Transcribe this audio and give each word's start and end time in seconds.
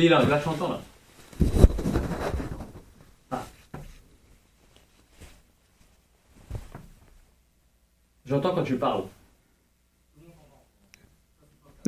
Si, 0.00 0.08
là, 0.08 0.22
là, 0.30 0.38
je 0.38 0.44
t'entends, 0.44 0.68
là. 0.68 0.80
Ah. 3.32 3.42
J'entends 8.24 8.54
quand 8.54 8.62
tu 8.62 8.76
parles. 8.76 9.02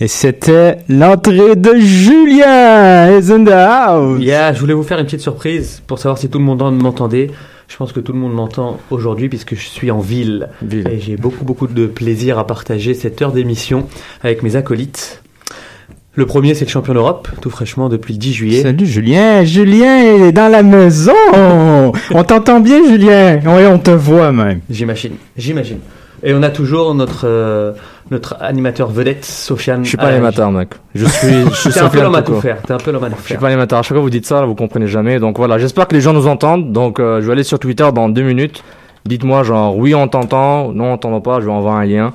Et 0.00 0.08
c'était 0.08 0.78
l'entrée 0.88 1.54
de 1.54 1.76
Julien 1.76 3.16
is 3.16 3.30
in 3.30 3.44
the 3.44 3.50
house. 3.50 4.20
Yeah, 4.20 4.52
je 4.52 4.58
voulais 4.58 4.74
vous 4.74 4.82
faire 4.82 4.98
une 4.98 5.04
petite 5.04 5.20
surprise 5.20 5.80
pour 5.86 6.00
savoir 6.00 6.18
si 6.18 6.28
tout 6.28 6.38
le 6.38 6.44
monde 6.44 6.82
m'entendait. 6.82 7.30
Je 7.68 7.76
pense 7.76 7.92
que 7.92 8.00
tout 8.00 8.12
le 8.12 8.18
monde 8.18 8.34
m'entend 8.34 8.80
aujourd'hui 8.90 9.28
puisque 9.28 9.54
je 9.54 9.68
suis 9.68 9.92
en 9.92 10.00
ville. 10.00 10.48
Ville. 10.60 10.88
Et 10.88 10.98
j'ai 10.98 11.16
beaucoup 11.16 11.44
beaucoup 11.44 11.68
de 11.68 11.86
plaisir 11.86 12.40
à 12.40 12.48
partager 12.48 12.94
cette 12.94 13.22
heure 13.22 13.30
d'émission 13.30 13.86
avec 14.22 14.42
mes 14.42 14.56
acolytes. 14.56 15.22
Le 16.18 16.24
premier, 16.24 16.54
c'est 16.54 16.64
le 16.64 16.70
champion 16.70 16.94
d'Europe, 16.94 17.28
tout 17.42 17.50
fraîchement 17.50 17.90
depuis 17.90 18.14
le 18.14 18.18
10 18.18 18.32
juillet. 18.32 18.62
Salut 18.62 18.86
Julien, 18.86 19.44
Julien 19.44 19.98
est 19.98 20.32
dans 20.32 20.50
la 20.50 20.62
maison. 20.62 21.12
on 21.34 22.24
t'entend 22.24 22.60
bien 22.60 22.82
Julien. 22.88 23.38
Oui, 23.44 23.66
on 23.66 23.78
te 23.78 23.90
voit 23.90 24.32
même. 24.32 24.60
J'imagine, 24.70 25.12
j'imagine. 25.36 25.78
Et 26.22 26.32
on 26.32 26.42
a 26.42 26.48
toujours 26.48 26.94
notre 26.94 27.26
euh, 27.26 27.72
notre 28.10 28.38
animateur 28.40 28.88
vedette, 28.88 29.26
Sofiane. 29.26 29.84
Je 29.84 29.90
suis 29.90 29.98
pas 29.98 30.06
animateur, 30.06 30.50
mec. 30.50 30.70
Je 30.94 31.04
suis, 31.04 31.28
je 31.50 31.54
suis 31.54 31.70
T'es 31.70 31.80
un 31.80 31.90
peu 31.90 32.00
l'homme 32.00 32.14
à 32.14 32.22
tout 32.22 32.40
faire. 32.40 32.62
T'es 32.62 32.72
un 32.72 32.78
peu 32.78 32.92
l'homme 32.92 33.04
à 33.04 33.10
tout 33.10 33.16
Je 33.18 33.22
suis 33.24 33.32
faire. 33.34 33.40
pas 33.40 33.48
animateur. 33.48 33.78
À 33.80 33.82
chaque 33.82 33.88
fois 33.90 33.98
que 33.98 34.02
vous 34.02 34.08
dites 34.10 34.24
ça, 34.24 34.40
là, 34.40 34.46
vous 34.46 34.54
comprenez 34.54 34.86
jamais. 34.86 35.18
Donc 35.18 35.36
voilà, 35.36 35.58
j'espère 35.58 35.86
que 35.86 35.94
les 35.94 36.00
gens 36.00 36.14
nous 36.14 36.26
entendent. 36.26 36.72
Donc 36.72 36.98
euh, 36.98 37.20
je 37.20 37.26
vais 37.26 37.32
aller 37.32 37.42
sur 37.44 37.58
Twitter 37.58 37.86
dans 37.94 38.08
deux 38.08 38.22
minutes. 38.22 38.64
Dites-moi 39.04 39.42
genre 39.42 39.76
oui 39.76 39.94
on 39.94 40.08
t'entend, 40.08 40.72
non 40.72 40.94
on 40.94 40.98
t'entend 40.98 41.20
pas. 41.20 41.40
Je 41.40 41.44
vais 41.46 41.52
envoyer 41.52 41.98
un 41.98 42.04
lien. 42.04 42.12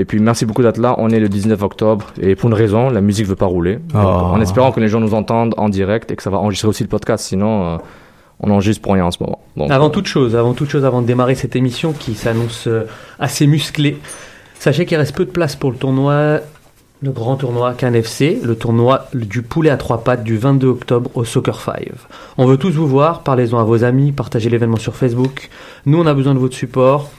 Et 0.00 0.04
puis 0.04 0.20
merci 0.20 0.46
beaucoup 0.46 0.62
d'être 0.62 0.78
là. 0.78 0.94
On 0.98 1.10
est 1.10 1.18
le 1.18 1.28
19 1.28 1.60
octobre 1.60 2.06
et 2.20 2.36
pour 2.36 2.48
une 2.48 2.54
raison, 2.54 2.88
la 2.88 3.00
musique 3.00 3.26
veut 3.26 3.34
pas 3.34 3.46
rouler. 3.46 3.74
Donc, 3.92 3.94
Oh. 3.94 3.98
En 4.32 4.40
espérant 4.40 4.70
que 4.70 4.78
les 4.78 4.86
gens 4.88 5.00
nous 5.00 5.12
entendent 5.12 5.54
en 5.56 5.68
direct 5.68 6.10
et 6.12 6.16
que 6.16 6.22
ça 6.22 6.30
va 6.30 6.38
enregistrer 6.38 6.68
aussi 6.68 6.84
le 6.84 6.88
podcast. 6.88 7.24
Sinon, 7.24 7.64
euh, 7.64 7.76
on 8.38 8.48
enregistre 8.50 8.80
pour 8.80 8.92
rien 8.92 9.04
en 9.06 9.10
ce 9.10 9.20
moment. 9.20 9.40
Donc, 9.56 9.72
Avant 9.72 9.90
toute 9.90 10.06
chose, 10.06 10.36
avant 10.36 10.54
toute 10.54 10.70
chose, 10.70 10.84
avant 10.84 11.02
de 11.02 11.06
démarrer 11.08 11.34
cette 11.34 11.56
émission 11.56 11.92
qui 11.92 12.14
s'annonce 12.14 12.68
euh, 12.68 12.84
assez 13.18 13.48
musclée, 13.48 13.98
sachez 14.60 14.86
qu'il 14.86 14.96
reste 14.98 15.16
peu 15.16 15.24
de 15.24 15.30
place 15.32 15.56
pour 15.56 15.72
le 15.72 15.76
tournoi, 15.76 16.38
le 17.02 17.10
grand 17.10 17.34
tournoi 17.34 17.74
Cannes 17.74 17.96
FC, 17.96 18.38
le 18.44 18.54
tournoi 18.54 19.08
du 19.14 19.42
poulet 19.42 19.70
à 19.70 19.76
trois 19.76 20.04
pattes 20.04 20.22
du 20.22 20.38
22 20.38 20.68
octobre 20.68 21.10
au 21.14 21.24
Soccer 21.24 21.60
5. 21.60 21.88
On 22.36 22.46
veut 22.46 22.56
tous 22.56 22.70
vous 22.70 22.86
voir, 22.86 23.22
parlez-en 23.24 23.58
à 23.58 23.64
vos 23.64 23.82
amis, 23.82 24.12
partagez 24.12 24.48
l'événement 24.48 24.76
sur 24.78 24.94
Facebook. 24.94 25.48
Nous, 25.86 25.98
on 26.00 26.06
a 26.06 26.14
besoin 26.14 26.34
de 26.34 26.38
votre 26.38 26.54
support. 26.56 27.10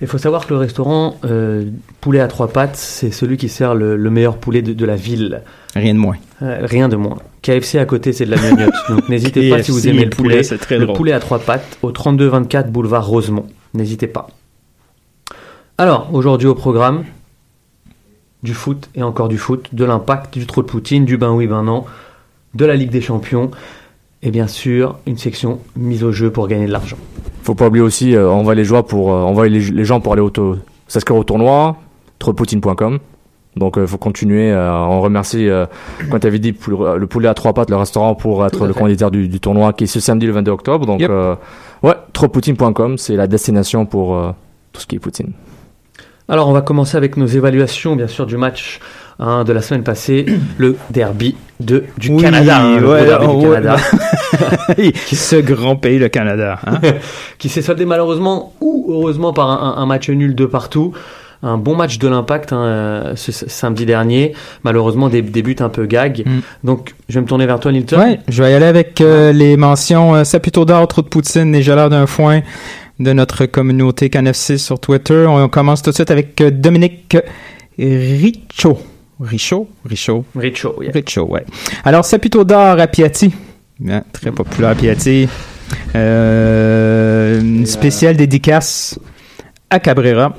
Il 0.00 0.08
faut 0.08 0.18
savoir 0.18 0.46
que 0.46 0.52
le 0.52 0.58
restaurant 0.58 1.16
euh, 1.24 1.64
Poulet 2.00 2.20
à 2.20 2.26
trois 2.26 2.48
pattes, 2.48 2.76
c'est 2.76 3.12
celui 3.12 3.36
qui 3.36 3.48
sert 3.48 3.74
le, 3.74 3.96
le 3.96 4.10
meilleur 4.10 4.36
poulet 4.36 4.60
de, 4.60 4.72
de 4.72 4.84
la 4.84 4.96
ville. 4.96 5.42
Rien 5.74 5.94
de 5.94 5.98
moins. 5.98 6.16
Euh, 6.42 6.58
rien 6.62 6.88
de 6.88 6.96
moins. 6.96 7.18
KFC 7.42 7.78
à 7.78 7.84
côté, 7.84 8.12
c'est 8.12 8.24
de 8.26 8.30
la 8.32 8.36
gnognotte. 8.36 8.74
Donc 8.88 9.08
n'hésitez 9.08 9.48
pas 9.48 9.62
si 9.62 9.70
vous 9.70 9.86
aimez 9.86 10.04
le 10.04 10.10
poulet. 10.10 10.42
très 10.42 10.78
Le 10.78 10.88
poulet 10.88 11.12
à 11.12 11.20
trois 11.20 11.38
pattes 11.38 11.78
au 11.82 11.92
32-24 11.92 12.70
boulevard 12.70 13.06
Rosemont. 13.06 13.46
N'hésitez 13.74 14.08
pas. 14.08 14.28
Alors, 15.78 16.10
aujourd'hui 16.12 16.48
au 16.48 16.54
programme, 16.54 17.04
du 18.42 18.54
foot 18.54 18.90
et 18.94 19.02
encore 19.02 19.28
du 19.28 19.38
foot, 19.38 19.68
de 19.72 19.84
l'impact, 19.84 20.36
du 20.36 20.46
trop 20.46 20.62
de 20.62 20.66
Poutine, 20.66 21.04
du 21.04 21.16
ben 21.16 21.30
oui, 21.30 21.46
ben 21.46 21.62
non, 21.62 21.84
de 22.54 22.64
la 22.64 22.74
Ligue 22.74 22.90
des 22.90 23.00
Champions 23.00 23.50
et 24.22 24.30
bien 24.30 24.46
sûr 24.46 24.98
une 25.06 25.18
section 25.18 25.58
mise 25.76 26.04
au 26.04 26.12
jeu 26.12 26.30
pour 26.30 26.46
gagner 26.48 26.66
de 26.66 26.72
l'argent. 26.72 26.96
faut 27.42 27.54
pas 27.54 27.66
oublier 27.68 27.82
aussi, 27.84 28.14
euh, 28.14 28.28
on 28.30 28.42
va 28.42 28.54
les 28.54 28.64
joueurs 28.64 28.84
pour, 28.84 29.12
euh, 29.12 29.22
on 29.22 29.32
va 29.34 29.46
les, 29.48 29.58
les 29.60 29.84
gens 29.84 30.00
pour 30.00 30.12
aller 30.12 30.22
au, 30.22 30.30
to- 30.30 30.58
s'inscrire 30.88 31.16
au 31.16 31.24
tournoi, 31.24 31.76
tropoutine.com. 32.18 32.98
Donc 33.56 33.74
il 33.76 33.86
faut 33.86 33.98
continuer. 33.98 34.50
euh, 34.50 34.72
on 34.72 35.00
remercie, 35.02 35.48
euh, 35.48 35.66
quand 36.10 36.18
tu 36.20 36.26
avais 36.26 36.38
dit 36.38 36.54
le, 36.68 36.96
le 36.98 37.06
poulet 37.06 37.28
à 37.28 37.34
trois 37.34 37.52
pattes, 37.52 37.68
le 37.68 37.76
restaurant 37.76 38.14
pour 38.14 38.46
être 38.46 38.66
le 38.66 38.72
candidat 38.72 39.10
du, 39.10 39.28
du 39.28 39.40
tournoi 39.40 39.72
qui 39.74 39.84
est 39.84 39.86
ce 39.86 40.00
samedi 40.00 40.24
le 40.26 40.32
22 40.32 40.50
octobre. 40.52 40.86
Donc 40.86 41.00
Yep. 41.00 41.10
euh, 41.10 41.34
ouais, 41.82 41.94
tropoutine.com, 42.14 42.96
c'est 42.96 43.14
la 43.16 43.26
destination 43.26 43.84
pour 43.84 44.16
euh, 44.16 44.30
tout 44.72 44.80
ce 44.80 44.86
qui 44.86 44.96
est 44.96 44.98
poutine. 45.00 45.32
Alors 46.28 46.48
on 46.48 46.52
va 46.52 46.62
commencer 46.62 46.96
avec 46.96 47.16
nos 47.18 47.26
évaluations 47.26 47.94
bien 47.96 48.06
sûr 48.06 48.24
du 48.24 48.38
match 48.38 48.80
hein, 49.18 49.44
de 49.44 49.52
la 49.52 49.62
semaine 49.62 49.82
passée, 49.82 50.26
le 50.58 50.76
derby 50.90 51.36
de, 51.60 51.84
du 51.98 52.10
Oui, 52.10 52.22
Canada. 52.22 52.58
hein, 52.60 52.76
le 52.76 52.82
gros 52.82 52.92
ouais, 52.92 53.04
derby 53.06 53.26
du 53.26 53.32
oh, 53.32 53.40
ouais. 53.40 53.54
Canada. 53.54 53.76
Ce 55.12 55.36
grand 55.36 55.76
pays, 55.76 55.98
le 55.98 56.08
Canada. 56.08 56.58
hein. 56.66 56.80
qui 57.38 57.48
s'est 57.48 57.62
soldé 57.62 57.84
malheureusement 57.84 58.52
ou 58.60 58.86
heureusement 58.88 59.32
par 59.32 59.78
un, 59.78 59.86
match 59.86 60.08
nul 60.10 60.34
de 60.34 60.46
partout. 60.46 60.92
Un 61.44 61.58
bon 61.58 61.74
match 61.74 61.98
de 61.98 62.06
l'impact 62.06 62.52
hein, 62.52 63.14
ce, 63.16 63.32
ce 63.32 63.48
samedi 63.48 63.84
dernier. 63.84 64.32
Malheureusement, 64.62 65.08
des, 65.08 65.22
des 65.22 65.42
buts 65.42 65.56
un 65.58 65.68
peu 65.70 65.86
gag. 65.86 66.22
Mm. 66.24 66.40
Donc, 66.62 66.94
je 67.08 67.14
vais 67.16 67.20
me 67.20 67.26
tourner 67.26 67.46
vers 67.46 67.58
toi, 67.58 67.72
Nilton. 67.72 67.98
Ouais, 67.98 68.20
je 68.28 68.42
vais 68.44 68.52
y 68.52 68.54
aller 68.54 68.66
avec 68.66 69.00
euh, 69.00 69.32
les 69.32 69.56
mentions 69.56 70.14
euh, 70.14 70.22
Saputo 70.24 70.64
d'or, 70.64 70.86
Trop 70.86 71.02
de 71.02 71.08
Poutine 71.08 71.52
et 71.54 71.62
Jaleur 71.62 71.90
d'un 71.90 72.06
foin 72.06 72.42
de 73.00 73.12
notre 73.12 73.46
communauté 73.46 74.08
CanFC 74.08 74.56
sur 74.56 74.78
Twitter. 74.78 75.26
On 75.28 75.48
commence 75.48 75.82
tout 75.82 75.90
de 75.90 75.96
suite 75.96 76.12
avec 76.12 76.40
euh, 76.40 76.52
Dominique 76.52 77.16
Richaud. 77.76 78.78
Richaud? 79.22 79.68
Richaud. 79.84 80.24
Richo, 80.36 80.82
yeah. 80.82 80.92
Richaud, 80.92 81.26
ouais. 81.26 81.44
Alors, 81.84 82.04
Saputo 82.04 82.44
d'or 82.44 82.78
à 82.80 82.86
Piatti. 82.86 83.32
Hein, 83.88 84.02
très 84.12 84.30
populaire 84.32 84.70
à 84.70 84.74
Piatti. 84.74 85.28
Euh, 85.94 87.40
une 87.40 87.66
spéciale 87.66 88.16
dédicace 88.16 88.98
à 89.70 89.78
Cabrera. 89.80 90.34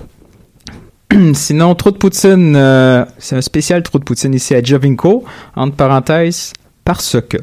Sinon, 1.33 1.75
trop 1.75 1.91
de 1.91 1.97
poutine, 1.97 2.55
euh, 2.55 3.05
c'est 3.19 3.35
un 3.35 3.41
spécial 3.41 3.83
trop 3.83 3.99
de 3.99 4.03
poutine 4.03 4.33
ici 4.33 4.53
à 4.55 4.63
Jovinko, 4.63 5.23
entre 5.55 5.75
parenthèses, 5.75 6.53
parce 6.85 7.17
que. 7.29 7.37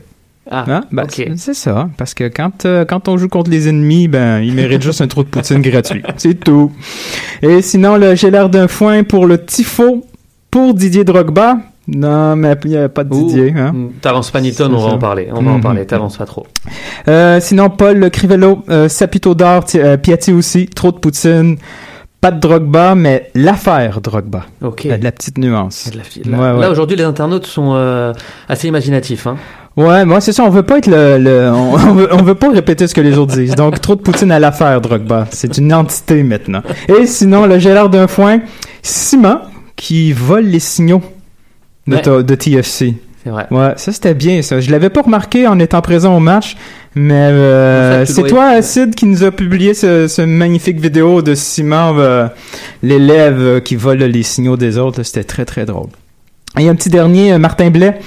Ah, 0.52 0.64
Hein? 0.66 0.84
Ben, 0.90 1.04
c'est- 1.36 1.54
ça, 1.54 1.88
parce 1.96 2.12
que 2.12 2.24
quand, 2.28 2.64
euh, 2.66 2.84
quand 2.84 3.06
on 3.06 3.16
joue 3.16 3.28
contre 3.28 3.50
les 3.50 3.68
ennemis, 3.68 4.08
ben, 4.08 4.40
ils 4.40 4.52
méritent 4.54 4.82
juste 4.82 5.00
un 5.00 5.06
trou 5.06 5.22
de 5.22 5.28
poutine 5.28 5.62
gratuit. 5.62 6.02
C'est 6.16 6.34
tout. 6.40 6.72
Et 7.42 7.62
sinon, 7.62 7.96
le 7.96 8.16
j'ai 8.16 8.32
l'air 8.32 8.48
d'un 8.50 8.66
foin 8.66 9.04
pour 9.04 9.26
le 9.26 9.44
tifo 9.44 10.04
pour 10.50 10.74
Didier 10.74 11.04
Drogba? 11.04 11.56
Non, 11.88 12.36
mais 12.36 12.54
il 12.64 12.70
n'y 12.70 12.76
a 12.76 12.88
pas 12.88 13.02
de 13.04 13.10
Didier. 13.10 13.52
Hein? 13.56 13.72
mm, 13.72 13.88
T'avances 14.00 14.30
pas, 14.30 14.38
on 14.40 14.42
va 14.42 14.50
ça. 14.52 14.94
en 14.94 14.98
parler. 14.98 15.28
On 15.32 15.42
va 15.42 15.50
en 15.50 15.54
Mhm. 15.54 15.60
parler, 15.62 15.86
t'avances 15.86 16.16
pas 16.18 16.26
trop. 16.26 16.46
Euh, 17.08 17.38
sinon, 17.40 17.68
Paul 17.70 18.10
Crivello, 18.10 18.62
euh, 18.70 18.88
Sapito 18.88 19.34
d'or, 19.34 19.64
Ti- 19.64 19.80
euh, 19.80 19.96
Piatti 19.96 20.32
aussi, 20.32 20.66
trop 20.66 20.92
de 20.92 20.98
poutine. 20.98 21.56
Pas 22.20 22.30
de 22.30 22.38
Drogba, 22.38 22.94
mais 22.94 23.30
l'affaire 23.34 24.00
Drogba. 24.02 24.44
Ok. 24.62 24.84
Il 24.84 24.90
y 24.90 24.92
a 24.92 24.98
de 24.98 25.04
la 25.04 25.10
petite 25.10 25.38
nuance. 25.38 25.90
De 25.90 25.96
la 25.96 26.36
Là, 26.36 26.38
Ouais, 26.52 26.54
ouais. 26.56 26.60
là, 26.60 26.70
aujourd'hui, 26.70 26.96
les 26.96 27.02
internautes 27.04 27.46
sont 27.46 27.72
euh, 27.74 28.12
assez 28.48 28.68
imaginatifs. 28.68 29.26
Hein. 29.26 29.36
Ouais, 29.76 30.04
moi 30.04 30.20
c'est 30.20 30.32
ça, 30.32 30.42
on 30.44 30.50
veut 30.50 30.64
pas 30.64 30.78
être 30.78 30.88
le, 30.88 31.16
le- 31.16 31.50
on, 31.50 31.74
on 31.74 31.94
veut, 31.94 32.08
on 32.12 32.22
veut 32.22 32.34
pas 32.34 32.50
répéter 32.50 32.86
ce 32.88 32.94
que 32.94 33.00
les 33.00 33.16
autres 33.16 33.34
disent. 33.36 33.54
Donc 33.54 33.80
trop 33.80 33.94
de 33.96 34.02
poutine 34.02 34.30
à 34.32 34.38
l'affaire 34.38 34.80
Drogba, 34.80 35.26
c'est 35.30 35.56
une 35.58 35.72
entité 35.72 36.22
maintenant. 36.24 36.60
Et 36.88 37.06
sinon 37.06 37.46
le 37.46 37.58
gélard 37.58 37.88
d'un 37.88 38.06
foin, 38.08 38.40
Simon 38.82 39.38
qui 39.80 40.12
vole 40.12 40.44
les 40.44 40.60
signaux 40.60 41.02
de, 41.86 41.96
Ouais. 41.96 42.02
ta- 42.02 42.22
de 42.22 42.34
TFC. 42.34 42.94
C'est 43.24 43.30
vrai. 43.30 43.46
Ouais, 43.50 43.72
ça 43.76 43.92
c'était 43.92 44.14
bien 44.14 44.40
ça. 44.42 44.60
Je 44.60 44.70
l'avais 44.70 44.90
pas 44.90 45.02
remarqué 45.02 45.46
en 45.46 45.58
étant 45.58 45.80
présent 45.82 46.16
au 46.16 46.20
match, 46.20 46.56
mais 46.94 47.28
euh, 47.32 48.02
En 48.02 48.06
fait, 48.06 48.12
tu 48.12 48.20
c'est 48.20 48.28
toi 48.28 48.44
Acide 48.48 48.94
qui 48.94 49.06
nous 49.06 49.24
a 49.24 49.30
publié 49.30 49.74
ce, 49.74 50.06
ce 50.08 50.22
magnifique 50.22 50.80
vidéo 50.80 51.20
de 51.22 51.34
Simon, 51.34 51.94
euh, 51.98 52.28
l'élève 52.82 53.38
euh, 53.40 53.60
qui 53.60 53.76
vole 53.76 53.98
les 53.98 54.22
signaux 54.22 54.56
des 54.56 54.78
autres. 54.78 55.02
C'était 55.02 55.24
très 55.24 55.44
très 55.44 55.64
drôle. 55.66 55.88
Et 56.58 56.68
un 56.68 56.74
petit 56.74 56.88
dernier, 56.90 57.36
Martin 57.38 57.70
Blais, 57.70 57.98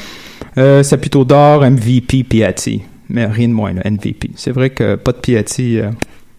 euh, 0.58 0.82
c'est 0.84 0.98
plutôt 0.98 1.26
d'or, 1.26 1.64
MVP, 1.64 2.24
Piatti. 2.24 2.82
Mais 3.10 3.26
rien 3.26 3.48
de 3.50 3.54
moins, 3.54 3.74
là, 3.74 3.82
MVP. 3.86 4.32
C'est 4.36 4.52
vrai 4.52 4.70
que 4.72 4.96
pas 4.96 5.12
de 5.12 5.18
Piatti, 5.18 5.80
euh, 5.80 5.90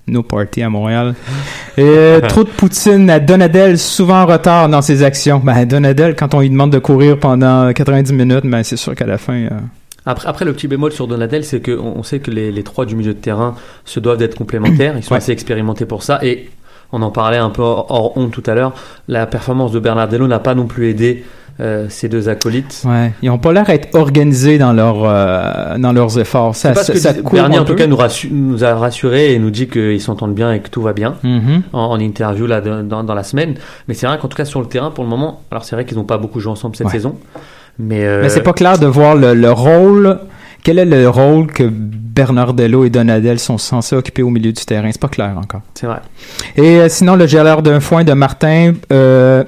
no 0.07 0.23
party 0.23 0.63
à 0.63 0.69
Montréal. 0.71 1.15
Et 1.77 1.83
euh, 1.83 2.21
trop 2.21 2.45
de 2.45 2.49
poutine 2.51 3.09
à 3.11 3.19
Donadel, 3.21 3.79
souvent 3.79 4.23
en 4.23 4.27
retard 4.27 4.69
dans 4.69 4.83
ses 4.83 5.03
actions. 5.03 5.41
Ben, 5.43 5.65
Donadel, 5.65 6.15
quand 6.17 6.35
on 6.35 6.41
lui 6.41 6.51
demande 6.51 6.71
de 6.73 6.79
courir 6.79 7.19
pendant 7.19 7.73
90 7.73 8.13
minutes, 8.13 8.45
ben, 8.45 8.63
c'est 8.63 8.77
sûr 8.77 8.95
qu'à 8.95 9.07
la 9.07 9.19
fin... 9.19 9.35
euh, 9.35 9.49
Après, 10.07 10.29
après, 10.29 10.45
le 10.45 10.53
petit 10.53 10.69
bémol 10.69 10.93
sur 10.93 11.07
Donadel, 11.09 11.45
c'est 11.45 11.61
qu'on 11.65 11.95
on 11.97 12.03
sait 12.03 12.19
que 12.21 12.31
les, 12.31 12.53
les 12.53 12.63
trois 12.63 12.85
du 12.87 12.95
milieu 12.97 13.15
de 13.15 13.19
terrain 13.19 13.55
se 13.85 13.99
doivent 14.01 14.19
d'être 14.19 14.37
complémentaires. 14.37 14.95
Ils 14.97 15.03
sont 15.03 15.13
Ouais. 15.13 15.19
assez 15.19 15.33
expérimentés 15.33 15.87
pour 15.87 16.03
ça. 16.03 16.19
Et 16.23 16.51
on 16.93 17.03
en 17.03 17.11
parlait 17.11 17.39
un 17.39 17.51
peu 17.51 17.63
hors, 17.63 17.87
hors 17.91 18.17
honte 18.19 18.31
tout 18.31 18.43
à 18.47 18.55
l'heure. 18.55 18.73
La 19.09 19.27
performance 19.27 19.73
de 19.73 19.81
Bernardello 19.81 20.27
n'a 20.29 20.39
pas 20.39 20.55
non 20.55 20.67
plus 20.67 20.91
aidé 20.91 21.25
euh, 21.61 21.87
ces 21.89 22.09
deux 22.09 22.29
acolytes. 22.29 22.83
Ouais, 22.85 23.13
ils 23.23 23.31
ont 23.31 23.39
pas 23.39 23.53
l'air 23.53 23.65
d'être 23.65 23.95
organisés 23.95 24.59
dans, 24.59 24.73
leur, 24.73 24.97
euh, 25.05 25.79
dans 25.79 25.93
leurs 25.93 26.19
efforts. 26.19 26.57
Ça, 26.57 26.73
parce 26.73 26.87
ça, 26.87 26.93
que 26.93 26.99
ça 26.99 27.13
Bernier, 27.33 27.59
en 27.59 27.65
tout 27.65 27.75
cas, 27.77 27.87
nous, 27.87 28.65
a 28.65 28.75
rassurés 28.75 29.35
et 29.35 29.39
nous 29.39 29.51
dit 29.51 29.69
qu'ils 29.69 30.01
s'entendent 30.01 30.35
bien 30.35 30.53
et 30.53 30.61
que 30.61 30.69
tout 30.69 30.83
va 30.83 30.93
bien 30.93 31.15
Mhm. 31.23 31.63
en, 31.73 31.79
en 31.87 31.99
interview 32.01 32.47
là, 32.47 32.61
dans, 32.61 33.05
dans 33.05 33.15
la 33.15 33.23
semaine. 33.23 33.55
Mais 33.89 33.95
c'est 33.95 34.07
vrai 34.07 34.19
qu'en 34.19 34.29
tout 34.29 34.37
cas, 34.37 34.45
sur 34.45 34.61
le 34.61 34.67
terrain, 34.67 34.91
pour 34.91 35.05
le 35.05 35.11
moment, 35.11 35.43
alors 35.51 35.65
c'est 35.65 35.77
vrai 35.77 35.85
qu'ils 35.85 35.97
n'ont 35.97 36.05
pas 36.05 36.19
beaucoup 36.19 36.41
joué 36.41 36.51
ensemble 36.53 36.75
cette 36.77 36.87
Ouais. 36.89 36.93
saison. 36.93 37.17
Mais, 37.79 38.05
euh, 38.05 38.21
Mais 38.23 38.29
c'est 38.29 38.43
pas 38.43 38.53
clair 38.53 38.79
de 38.79 38.87
voir 38.87 39.15
le, 39.17 39.35
le 39.35 39.51
rôle. 39.51 40.19
Quel 40.63 40.79
est 40.79 40.85
le 40.85 41.09
rôle 41.09 41.49
que 41.49 41.65
Bernardello 41.71 42.85
et 42.85 42.91
Donadel 42.91 43.39
sont 43.39 43.59
censés 43.59 43.97
occuper 43.97 44.23
au 44.23 44.31
milieu 44.31 44.53
du 44.53 44.65
terrain? 44.65 44.89
C'est 44.93 45.01
pas 45.01 45.09
clair 45.09 45.35
encore. 45.37 45.61
c'est 45.75 45.87
vrai. 45.87 45.99
Et 46.57 46.79
euh, 46.81 46.89
sinon, 46.89 47.17
le 47.17 47.27
gélard 47.27 47.63
d'un 47.63 47.81
foin 47.81 48.05
de 48.05 48.13
Martin, 48.13 48.73
euh, 48.93 49.45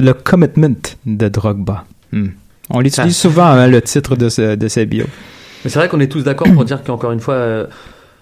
le 0.00 0.12
commitment 0.14 0.74
de 1.06 1.28
Drogba. 1.28 1.84
Hmm. 2.12 2.28
On 2.70 2.80
l'utilise 2.80 3.16
souvent, 3.16 3.46
hein, 3.46 3.66
le 3.66 3.80
titre 3.82 4.16
de, 4.16 4.28
ce, 4.28 4.54
de 4.54 4.68
sa 4.68 4.84
bio. 4.84 5.04
Mais 5.64 5.70
c'est 5.70 5.78
vrai 5.78 5.88
qu'on 5.88 6.00
est 6.00 6.10
tous 6.10 6.22
d'accord 6.24 6.48
pour 6.52 6.64
dire 6.64 6.82
qu'encore 6.82 7.12
une 7.12 7.20
fois, 7.20 7.34
euh, 7.34 7.66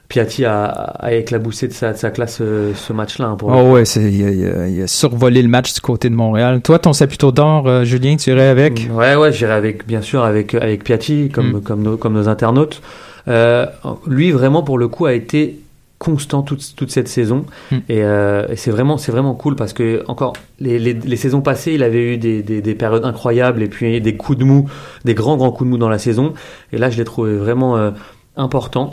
Piatti 0.09 0.45
a, 0.47 0.65
a 0.65 1.13
éclaboussé 1.13 1.69
de 1.69 1.73
sa, 1.75 1.93
de 1.93 1.99
sa 1.99 2.11
classe 2.11 2.39
euh, 2.41 2.73
ce 2.75 2.93
match-là. 2.95 3.27
hein, 3.27 3.37
Oh 3.43 3.73
ouais, 3.73 3.83
il, 3.85 4.25
a, 4.47 4.67
il 4.69 4.89
survolé 4.89 5.43
le 5.43 5.49
match 5.49 5.75
du 5.75 5.81
côté 5.81 6.09
de 6.09 6.15
Montréal. 6.15 6.63
Toi, 6.63 6.79
ton 6.79 6.93
Saputo 6.95 7.31
d'or, 7.31 7.67
euh, 7.69 7.85
Julien, 7.85 8.17
tu 8.17 8.31
irais 8.31 8.49
avec? 8.49 8.89
Ouais, 8.91 9.15
ouais, 9.17 9.33
j'irai 9.33 9.53
avec, 9.53 9.87
bien 9.87 10.01
sûr, 10.01 10.23
avec, 10.25 10.55
avec 10.55 10.83
Piatti, 10.83 11.29
comme, 11.29 11.59
Mm. 11.59 11.61
comme, 11.63 11.83
nos, 11.83 11.97
comme 11.99 12.15
nos 12.15 12.29
internautes. 12.29 12.81
Euh, 13.29 13.67
lui, 14.07 14.31
vraiment, 14.33 14.63
pour 14.63 14.79
le 14.79 14.89
coup, 14.89 15.05
a 15.05 15.13
été 15.13 15.61
constant 15.99 16.43
toute, 16.43 16.75
toute 16.77 16.91
cette 16.91 17.09
saison. 17.09 17.45
Mm. 17.73 17.77
Et, 17.89 18.03
euh, 18.05 18.47
et 18.49 18.57
c'est 18.57 18.71
vraiment, 18.71 18.97
cool 19.35 19.57
parce 19.57 19.73
que, 19.73 20.05
encore, 20.09 20.33
les, 20.61 20.79
les, 20.79 20.95
les 20.95 21.17
saisons 21.17 21.41
passées, 21.41 21.73
il 21.75 21.83
avait 21.83 22.15
eu 22.15 22.19
des, 22.19 22.43
des, 22.43 22.63
des 22.63 22.75
périodes 22.75 23.05
incroyables 23.05 23.63
et 23.63 23.69
puis 23.69 24.01
des 24.01 24.17
coups 24.17 24.39
de 24.39 24.45
mou, 24.45 24.69
des 25.05 25.15
grands, 25.15 25.37
grands 25.37 25.51
coups 25.51 25.67
de 25.67 25.71
mou 25.73 25.79
dans 25.79 25.89
la 25.89 25.99
saison. 25.99 26.35
Et 26.73 26.79
là, 26.79 26.89
je 26.91 26.99
l'ai 26.99 27.05
trouvé 27.05 27.37
vraiment 27.37 27.77
euh, 27.77 27.91
important. 28.37 28.91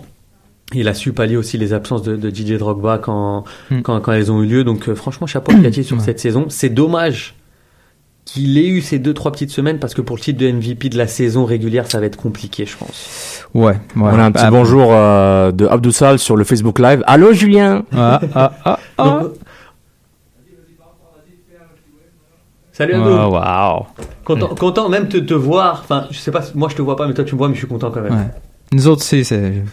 Il 0.73 0.87
a 0.87 0.95
su 0.95 1.13
pallier 1.13 1.37
aussi 1.37 1.59
les 1.59 1.73
absences 1.73 2.01
de, 2.01 2.15
de 2.15 2.29
DJ 2.33 2.57
Drogba 2.57 2.97
quand, 2.97 3.43
Mm. 3.69 3.81
quand, 3.81 4.01
quand 4.01 4.11
elles 4.13 4.31
ont 4.31 4.41
eu 4.41 4.47
lieu. 4.47 4.63
Donc, 4.63 4.89
euh, 4.89 4.95
franchement, 4.95 5.27
chapeau 5.27 5.51
à 5.51 5.55
Piatti 5.55 5.83
sur 5.83 5.97
Ouais. 5.97 6.03
cette 6.03 6.19
saison. 6.19 6.45
C'est 6.49 6.69
dommage 6.69 7.35
qu'il 8.25 8.57
ait 8.57 8.67
eu 8.67 8.81
ces 8.81 8.97
deux 8.99 9.13
trois 9.13 9.31
petites 9.31 9.51
semaines 9.51 9.77
parce 9.79 9.93
que 9.93 10.01
pour 10.01 10.15
le 10.15 10.21
titre 10.21 10.39
de 10.39 10.51
MVP 10.51 10.89
de 10.89 10.97
la 10.97 11.07
saison 11.07 11.45
régulière 11.45 11.89
ça 11.89 11.99
va 11.99 12.07
être 12.07 12.17
compliqué 12.17 12.65
je 12.65 12.75
pense 12.77 13.45
Ouais, 13.53 13.71
ouais. 13.71 13.77
On 13.95 14.05
a 14.19 14.23
un 14.25 14.31
petit 14.31 14.43
Ah, 14.45 14.51
bonjour 14.51 14.89
euh, 14.91 15.51
de 15.53 15.65
Abdou 15.65 15.91
Sal 15.91 16.19
sur 16.19 16.35
le 16.35 16.43
Facebook 16.43 16.77
Live. 16.79 17.01
Allô 17.07 17.31
Julien? 17.31 17.83
Ah, 17.95 18.19
ah, 18.33 18.51
ah, 18.65 18.79
ah. 18.97 19.03
Donc, 19.21 19.31
salut 22.73 22.93
Abdou 22.95 23.09
Oh, 23.09 23.31
wow. 23.37 23.85
content, 24.25 24.55
content 24.55 24.89
même 24.89 25.07
de 25.07 25.19
te 25.19 25.33
voir 25.33 25.81
enfin 25.83 26.07
je 26.11 26.17
sais 26.17 26.31
pas 26.31 26.41
moi 26.55 26.67
je 26.69 26.75
te 26.75 26.81
vois 26.81 26.95
pas 26.95 27.07
mais 27.07 27.13
toi 27.13 27.23
tu 27.23 27.33
me 27.35 27.37
vois 27.37 27.47
mais 27.47 27.53
je 27.53 27.59
suis 27.59 27.67
content 27.67 27.91
quand 27.91 28.01
même 28.01 28.13
Ouais. 28.13 28.31
Nous 28.75 28.89
autres, 28.89 29.03
c'est, 29.03 29.23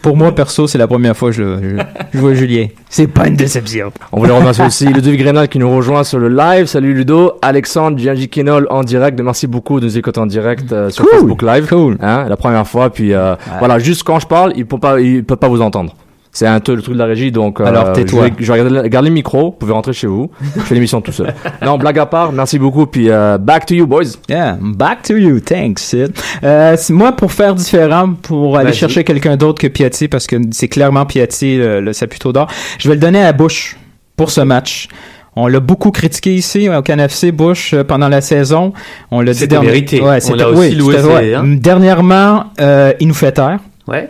pour 0.01 0.15
moi, 0.15 0.33
perso, 0.33 0.65
c'est 0.65 0.77
la 0.77 0.87
première 0.87 1.17
fois 1.17 1.29
que 1.29 1.35
je, 1.35 1.43
je, 1.61 1.83
je 2.13 2.19
vois 2.19 2.33
Julien. 2.35 2.67
C'est 2.89 3.07
pas 3.07 3.27
une 3.27 3.35
déception. 3.35 3.91
On 4.13 4.19
voulait 4.21 4.31
remercier 4.31 4.63
aussi 4.65 4.85
Ludovic 4.85 5.21
Grenal 5.21 5.49
qui 5.49 5.59
nous 5.59 5.69
rejoint 5.75 6.05
sur 6.05 6.19
le 6.19 6.29
live. 6.29 6.67
Salut 6.67 6.93
Ludo. 6.93 7.33
Alexandre 7.41 7.97
Giangi 7.97 8.29
Kenol 8.29 8.65
en 8.69 8.81
direct. 8.81 9.19
Merci 9.19 9.45
beaucoup 9.47 9.81
de 9.81 9.85
nous 9.87 9.97
écouter 9.97 10.21
en 10.21 10.25
direct 10.25 10.71
euh, 10.71 10.89
sur 10.89 11.03
Cool. 11.03 11.19
Facebook 11.19 11.41
Live. 11.41 11.67
Cool. 11.67 11.97
Hein, 12.01 12.27
la 12.29 12.37
première 12.37 12.65
fois. 12.65 12.91
Puis 12.91 13.13
euh, 13.13 13.35
voilà, 13.59 13.77
juste 13.77 14.03
quand 14.03 14.19
je 14.19 14.27
parle, 14.27 14.53
il 14.55 14.65
peut 14.65 14.77
pas, 14.77 15.01
il 15.01 15.25
peut 15.25 15.35
pas 15.35 15.49
vous 15.49 15.59
entendre. 15.59 15.93
C'est 16.33 16.47
un 16.47 16.59
peu 16.59 16.73
le 16.73 16.81
truc 16.81 16.95
de 16.95 16.99
la 16.99 17.05
régie, 17.05 17.31
donc 17.31 17.61
euh, 17.61 17.65
Alors, 17.65 17.93
tais-toi. 17.93 18.25
Je 18.25 18.29
vais, 18.29 18.33
je 18.39 18.51
vais 18.51 18.61
regarder, 18.61 18.89
garder 18.89 19.09
le 19.09 19.13
micro. 19.13 19.51
Vous 19.51 19.51
pouvez 19.51 19.71
rentrer 19.71 19.93
chez 19.93 20.07
vous. 20.07 20.31
Je 20.55 20.61
fais 20.61 20.73
l'émission 20.73 20.99
tout 20.99 21.11
seul. 21.11 21.31
non, 21.61 21.77
blague 21.77 21.99
à 21.99 22.07
part. 22.07 22.31
Merci 22.31 22.57
beaucoup. 22.57 22.87
Puis 22.87 23.11
euh, 23.11 23.37
back 23.37 23.67
to 23.67 23.75
you, 23.75 23.85
boys. 23.85 24.17
Yeah, 24.27 24.57
back 24.59 25.03
to 25.03 25.15
you. 25.15 25.39
Thanks, 25.39 25.81
Sid. 25.81 26.11
Euh, 26.43 26.75
moi, 26.89 27.11
pour 27.11 27.31
faire 27.31 27.53
différent, 27.53 28.13
pour 28.19 28.57
aller 28.57 28.73
chercher 28.73 29.03
quelqu'un 29.03 29.37
d'autre 29.37 29.61
que 29.61 29.67
Piatti, 29.67 30.07
parce 30.07 30.25
que 30.25 30.37
c'est 30.51 30.69
clairement 30.69 31.05
Piatti, 31.05 31.57
le, 31.57 31.81
le 31.81 31.93
Saputo 31.93 32.33
d'or, 32.33 32.47
je 32.79 32.89
vais 32.89 32.95
le 32.95 33.01
donner 33.01 33.23
à 33.23 33.31
Bush 33.31 33.77
pour 34.17 34.31
ce 34.31 34.41
match. 34.41 34.87
On 35.35 35.47
l'a 35.47 35.59
beaucoup 35.59 35.91
critiqué 35.91 36.33
ici 36.35 36.69
au 36.69 36.81
CanFC 36.81 37.31
Bush 37.31 37.73
euh, 37.73 37.83
pendant 37.83 38.07
la 38.09 38.21
saison. 38.21 38.73
On 39.11 39.21
l'a 39.21 39.33
dit 39.33 39.47
mérité. 39.47 40.01
Ouais, 40.01 40.19
On 40.29 40.35
l'a 40.35 40.49
aussi 40.49 40.69
oui, 40.69 40.75
loué, 40.75 41.35
hein. 41.35 41.43
Dernièrement, 41.45 42.45
euh, 42.59 42.93
il 42.99 43.07
nous 43.07 43.13
fait 43.13 43.31
taire. 43.31 43.59
ouais 43.87 44.09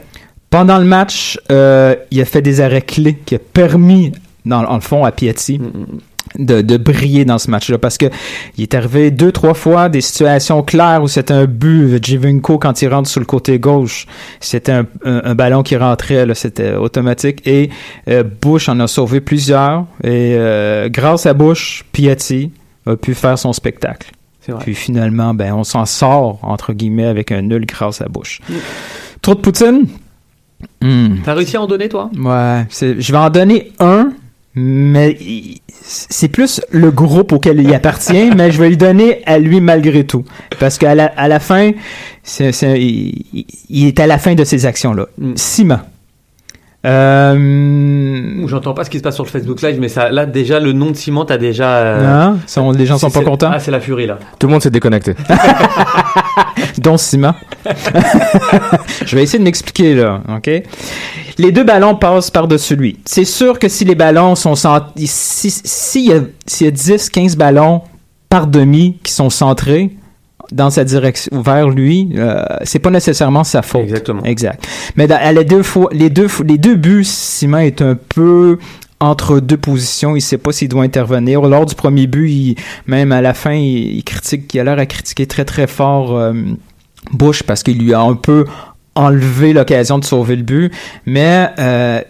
Pendant 0.54 0.78
le 0.78 0.86
match, 0.86 1.40
euh, 1.52 1.96
il 2.12 2.22
a 2.22 2.26
fait 2.26 2.44
des 2.44 2.62
arrêts 2.62 2.84
clés 2.84 3.16
qui 3.26 3.34
a 3.34 3.40
permis, 3.40 4.12
dans, 4.46 4.62
dans 4.62 4.76
le 4.76 4.82
fond, 4.82 5.04
à 5.04 5.12
Piatti 5.12 5.58
Mm, 5.58 5.64
mm. 5.66 6.46
de, 6.46 6.62
de 6.62 6.78
briller 6.78 7.26
dans 7.26 7.40
ce 7.40 7.50
match-là. 7.50 7.80
Parce 7.80 7.98
que 7.98 8.06
il 8.58 8.62
est 8.62 8.76
arrivé 8.76 9.10
deux 9.10 9.32
trois 9.32 9.56
fois 9.56 9.90
des 9.90 10.02
situations 10.02 10.62
claires 10.62 11.02
où 11.02 11.08
c'était 11.08 11.34
un 11.34 11.46
but. 11.46 12.04
Jivinko 12.06 12.60
quand 12.60 12.84
il 12.84 12.88
rentre 12.94 13.10
sur 13.10 13.20
le 13.20 13.26
côté 13.26 13.58
gauche 13.58 14.06
c'était 14.40 14.72
un, 14.74 14.86
un- 15.06 15.22
un 15.26 15.36
ballon 15.36 15.64
qui 15.64 15.76
rentrait 15.76 16.26
c'était 16.36 16.76
automatique. 16.76 17.42
Et 17.48 17.72
euh, 18.08 18.24
Bush 18.42 18.70
en 18.70 18.80
a 18.80 18.86
sauvé 18.88 19.22
plusieurs. 19.22 19.86
Et 20.04 20.36
euh, 20.38 20.88
grâce 20.90 21.26
à 21.26 21.34
Bush 21.34 21.84
Piatti 21.92 22.52
a 22.86 22.96
pu 22.96 23.16
faire 23.16 23.40
son 23.40 23.54
spectacle. 23.54 24.12
Vrai. 24.48 24.60
Puis 24.64 24.76
finalement 24.76 25.34
ben 25.34 25.54
on 25.54 25.64
s'en 25.64 25.86
sort 25.86 26.38
entre 26.44 26.74
guillemets 26.74 27.08
avec 27.08 27.32
un 27.32 27.42
nul 27.42 27.66
grâce 27.66 28.02
à 28.02 28.08
Bush. 28.08 28.40
Mm. 28.50 28.54
trop 29.22 29.36
de 29.36 29.40
Poutine 29.40 29.88
Hmm. 30.82 31.16
t'as 31.24 31.34
réussi 31.34 31.58
à 31.58 31.62
en 31.62 31.68
donner 31.68 31.90
toi? 31.90 32.10
Ouais, 32.18 32.66
je 32.72 33.12
vais 33.12 33.18
en 33.18 33.30
donner 33.30 33.72
un, 33.80 34.12
mais 34.56 35.18
c'est 35.86 36.28
plus 36.28 36.62
le 36.72 36.92
groupe 36.92 37.32
auquel 37.32 37.60
il 37.62 37.74
appartient, 37.74 38.32
mais 38.36 38.52
je 38.52 38.60
vais 38.62 38.70
lui 38.70 38.78
donner 38.78 39.22
à 39.26 39.40
lui 39.40 39.62
malgré 39.62 40.06
tout. 40.06 40.24
Parce 40.60 40.78
qu'à 40.78 40.96
la, 40.96 41.06
à 41.18 41.28
la 41.28 41.40
fin, 41.40 41.72
il, 42.40 42.54
il- 43.34 43.46
il 43.70 43.88
est 43.88 44.00
à 44.00 44.08
la 44.08 44.18
fin 44.18 44.36
de 44.36 44.44
ses 44.44 44.66
actions-là. 44.66 45.08
Mm. 45.18 45.32
Simon. 45.36 45.80
Euh, 46.86 48.46
j'entends 48.48 48.74
pas 48.74 48.84
ce 48.84 48.90
qui 48.90 48.98
se 48.98 49.04
passe 49.04 49.16
sur 49.16 49.24
le 49.24 49.30
Facebook 49.30 49.62
Live 49.62 49.78
mais 49.80 49.88
ça 49.88 50.10
là 50.12 50.26
déjà 50.26 50.60
le 50.60 50.74
nom 50.74 50.92
de 50.92 50.98
Simon 50.98 51.24
t'as 51.24 51.38
déjà 51.38 51.78
euh, 51.78 52.32
non, 52.34 52.40
sont- 52.46 52.72
les 52.72 52.86
gens 52.86 52.98
sont 52.98 53.10
pas 53.10 53.22
contents. 53.22 53.52
ah 53.54 53.60
c'est 53.60 53.72
la 53.72 53.80
furie 53.80 54.06
là 54.06 54.20
Tout 54.38 54.48
le 54.48 54.52
monde 54.52 54.62
s'est 54.62 54.70
déconnecté. 54.70 55.14
dont 56.84 56.98
Simon. 56.98 57.34
je 59.06 59.16
vais 59.16 59.24
essayer 59.24 59.40
de 59.40 59.44
m'expliquer 59.44 59.96
là, 59.96 60.22
ok? 60.36 60.50
Les 61.38 61.52
deux 61.52 61.64
ballons 61.64 61.96
passent 61.96 62.30
par-dessus 62.30 62.76
lui. 62.76 63.00
C'est 63.06 63.26
sûr 63.26 63.58
que 63.58 63.68
si 63.68 63.86
les 63.86 63.96
ballons 63.96 64.36
sont 64.36 64.56
cent- 64.56 64.88
si 64.98 65.50
s'il 65.52 66.06
y 66.08 66.14
a 66.14 66.20
s'il 66.46 66.66
y 66.66 66.68
a 66.68 66.72
10 66.72 67.10
15 67.10 67.36
ballons 67.38 67.82
par 68.30 68.48
demi 68.48 68.98
qui 69.04 69.12
sont 69.12 69.30
centrés 69.30 69.92
dans 70.52 70.70
sa 70.70 70.84
direction 70.84 71.42
vers 71.42 71.70
lui, 71.70 72.10
euh, 72.16 72.44
c'est 72.64 72.80
pas 72.80 72.92
nécessairement 72.92 73.44
sa 73.44 73.62
faute. 73.64 73.82
exactement 73.84 74.24
Exact. 74.24 74.68
Mais 74.96 75.08
dans- 75.08 75.18
à 75.20 75.32
les 75.32 75.46
deux 75.46 75.64
fois, 75.64 75.90
les 75.92 76.10
deux, 76.12 76.28
les 76.46 76.58
deux 76.60 76.76
buts, 76.76 77.04
Simon 77.06 77.60
est 77.60 77.82
un 77.82 77.96
peu 77.96 78.60
entre 79.00 79.40
deux 79.40 79.58
positions. 79.58 80.16
Il 80.16 80.22
sait 80.22 80.38
pas 80.38 80.52
s'il 80.52 80.70
doit 80.70 80.84
intervenir. 80.84 81.42
Lors 81.42 81.66
du 81.66 81.74
premier 81.76 82.06
but, 82.08 82.30
il- 82.30 82.56
même 82.86 83.12
à 83.12 83.22
la 83.22 83.34
fin, 83.34 83.54
il, 83.54 83.96
il 83.98 84.04
critique, 84.04 84.54
il 84.54 84.60
a 84.60 84.64
l'air 84.64 84.78
à 84.80 84.86
critiquer 84.86 85.26
très 85.26 85.46
très 85.46 85.66
fort 85.66 86.16
euh, 86.16 86.34
Bush 87.14 87.44
parce 87.44 87.64
qu'il 87.64 87.80
lui 87.80 87.94
a 87.94 88.02
un 88.02 88.16
peu 88.16 88.46
enlevé 88.96 89.54
l'occasion 89.54 90.00
de 90.00 90.06
sauver 90.06 90.36
le 90.36 90.44
but. 90.44 90.72
Mais 91.06 91.50
euh, 91.60 92.02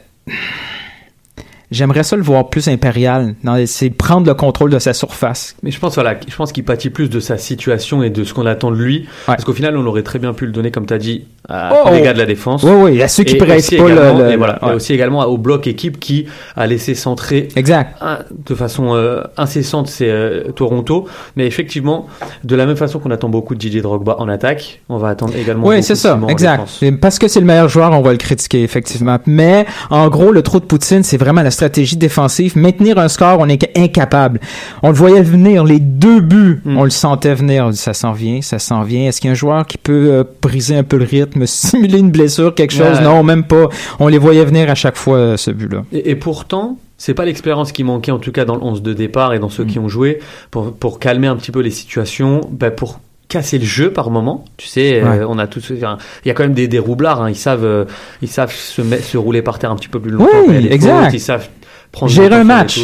J'aimerais 1.73 2.03
ça 2.03 2.15
le 2.15 2.21
voir 2.21 2.51
plus 2.51 2.67
impérial. 2.67 3.33
C'est 3.65 3.89
prendre 3.89 4.27
le 4.27 4.35
contrôle 4.35 4.69
de 4.69 4.77
sa 4.77 4.93
surface. 4.93 5.55
Mais 5.63 5.71
je 5.71 5.79
pense 5.79 5.95
voilà, 5.95 6.15
je 6.27 6.35
pense 6.35 6.51
qu'il 6.51 6.63
pâtit 6.63 6.91
plus 6.91 7.09
de 7.09 7.19
sa 7.19 7.39
situation 7.39 8.03
et 8.03 8.11
de 8.11 8.23
ce 8.23 8.31
qu'on 8.35 8.45
attend 8.45 8.69
de 8.69 8.75
lui. 8.75 9.07
Parce 9.25 9.43
qu'au 9.43 9.53
final, 9.53 9.75
on 9.75 9.85
aurait 9.87 10.03
très 10.03 10.19
bien 10.19 10.33
pu 10.33 10.45
le 10.45 10.51
donner, 10.51 10.69
comme 10.69 10.85
tu 10.85 10.93
as 10.93 10.99
dit, 10.99 11.25
à 11.49 11.71
Oh, 11.73 11.87
tous 11.87 11.93
les 11.93 11.99
oh. 12.01 12.03
gars 12.03 12.13
de 12.13 12.19
la 12.19 12.25
défense. 12.25 12.63
Oui, 12.63 12.71
oui, 12.93 13.01
à 13.01 13.07
ceux 13.07 13.23
qui 13.23 13.33
aussi 13.35 13.75
pas 13.77 13.87
le- 13.87 14.31
et 14.31 14.35
voilà, 14.37 14.59
ouais. 14.63 14.71
et 14.71 14.75
aussi 14.75 14.93
également 14.93 15.23
au 15.25 15.37
bloc 15.37 15.67
équipe 15.67 15.99
qui 15.99 16.25
a 16.55 16.65
laissé 16.67 16.95
centrer 16.95 17.49
Exact. 17.55 17.97
un- 18.01 18.19
de 18.45 18.55
façon 18.55 18.95
euh, 18.95 19.21
incessante 19.37 19.87
c'est 19.87 20.09
euh, 20.09 20.51
Toronto 20.55 21.05
mais 21.35 21.45
effectivement 21.45 22.07
de 22.43 22.55
la 22.55 22.65
même 22.65 22.75
façon 22.77 22.99
qu'on 22.99 23.11
attend 23.11 23.29
beaucoup 23.29 23.55
de 23.55 23.61
DJ 23.61 23.81
Drogba 23.81 24.15
en 24.19 24.29
attaque 24.29 24.81
on 24.89 24.97
va 24.97 25.09
attendre 25.09 25.33
également 25.35 25.67
Oui, 25.67 25.83
c'est 25.83 25.95
ça, 25.95 26.19
exact. 26.29 26.69
Et 26.81 26.91
Parce 26.91 27.19
que 27.19 27.27
c'est 27.27 27.39
le 27.39 27.45
meilleur 27.45 27.67
joueur, 27.67 27.91
on 27.91 28.01
va 28.01 28.11
le 28.11 28.17
critiquer, 28.17 28.63
effectivement. 28.63 29.17
Mais, 29.25 29.65
en 29.89 30.07
gros, 30.09 30.31
le 30.31 30.41
trou 30.41 30.59
de 30.59 30.65
Poutine, 30.65 31.03
c'est 31.03 31.17
vraiment 31.17 31.41
la 31.41 31.51
stratégie 31.51 31.97
défensive. 31.97 32.57
Maintenir 32.57 32.97
un 32.97 33.07
score, 33.07 33.37
on 33.39 33.49
est 33.49 33.77
incapable. 33.77 34.39
On 34.81 34.89
le 34.89 34.93
voyait 34.95 35.21
venir, 35.21 35.63
les 35.63 35.79
deux 35.79 36.21
buts, 36.21 36.61
Mm. 36.63 36.77
on 36.77 36.83
le 36.83 36.89
sentait 36.89 37.33
venir. 37.33 37.69
Ça 37.73 37.93
s'en 37.93 38.11
vient, 38.13 38.41
ça 38.41 38.59
s'en 38.59 38.83
vient. 38.83 39.07
Est-ce 39.07 39.19
qu'il 39.19 39.27
y 39.27 39.31
a 39.31 39.33
un 39.33 39.35
joueur 39.35 39.65
qui 39.65 39.77
peut 39.77 40.09
euh, 40.11 40.23
briser 40.41 40.77
un 40.77 40.83
peu 40.83 40.97
le 40.97 41.05
rythme, 41.05 41.32
simuler 41.45 41.99
une 41.99 42.11
blessure, 42.11 42.53
quelque 42.55 42.73
chose? 42.73 42.97
Ouais. 42.97 43.03
Non, 43.03 43.23
même 43.23 43.43
pas. 43.45 43.69
On 43.99 44.07
les 44.07 44.17
voyait 44.17 44.45
venir 44.45 44.69
à 44.69 44.75
chaque 44.75 44.95
fois, 44.97 45.17
euh, 45.17 45.37
ce 45.37 45.51
but-là. 45.51 45.83
Et, 45.91 46.11
et 46.11 46.15
pourtant, 46.15 46.77
c'est 46.97 47.13
pas 47.13 47.25
l'expérience 47.25 47.71
qui 47.71 47.83
manquait, 47.83 48.11
en 48.11 48.19
tout 48.19 48.31
cas 48.31 48.45
dans 48.45 48.55
le 48.55 48.63
11 48.63 48.81
de 48.81 48.93
départ 48.93 49.33
et 49.33 49.39
dans 49.39 49.49
ceux 49.49 49.63
Mm. 49.63 49.67
qui 49.67 49.79
ont 49.79 49.87
joué, 49.89 50.19
pour, 50.51 50.73
pour 50.73 50.99
calmer 50.99 51.27
un 51.27 51.35
petit 51.35 51.51
peu 51.51 51.59
les 51.61 51.71
situations, 51.71 52.41
bah, 52.51 52.71
pour 52.71 52.99
casser 53.29 53.57
le 53.57 53.65
jeu 53.65 53.91
par 53.91 54.11
moment. 54.11 54.45
Tu 54.57 54.67
sais, 54.67 55.01
euh, 55.01 55.25
on 55.27 55.39
a 55.39 55.47
tous, 55.47 55.71
il 55.71 55.79
y 55.79 56.29
a 56.29 56.33
quand 56.33 56.43
même 56.43 56.53
des, 56.53 56.67
des 56.67 56.79
roublards, 56.79 57.21
hein, 57.23 57.29
ils 57.29 57.35
savent, 57.35 57.65
euh, 57.65 57.85
ils 58.21 58.27
savent 58.27 58.53
se, 58.53 58.81
se 58.83 59.17
rouler 59.17 59.41
par 59.41 59.57
terre 59.59 59.71
un 59.71 59.75
petit 59.75 59.87
peu 59.87 59.99
plus 59.99 60.11
longtemps. 60.11 60.29
Oui, 60.47 60.67
exact. 60.69 61.11
ils 61.13 61.19
savent 61.19 61.47
prendre 61.91 62.11
Gérer 62.11 62.35
un 62.35 62.43
match. 62.43 62.79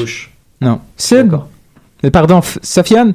Non. 0.62 0.80
Sid, 0.98 1.30
pardon, 2.12 2.42
Sofiane, 2.64 3.14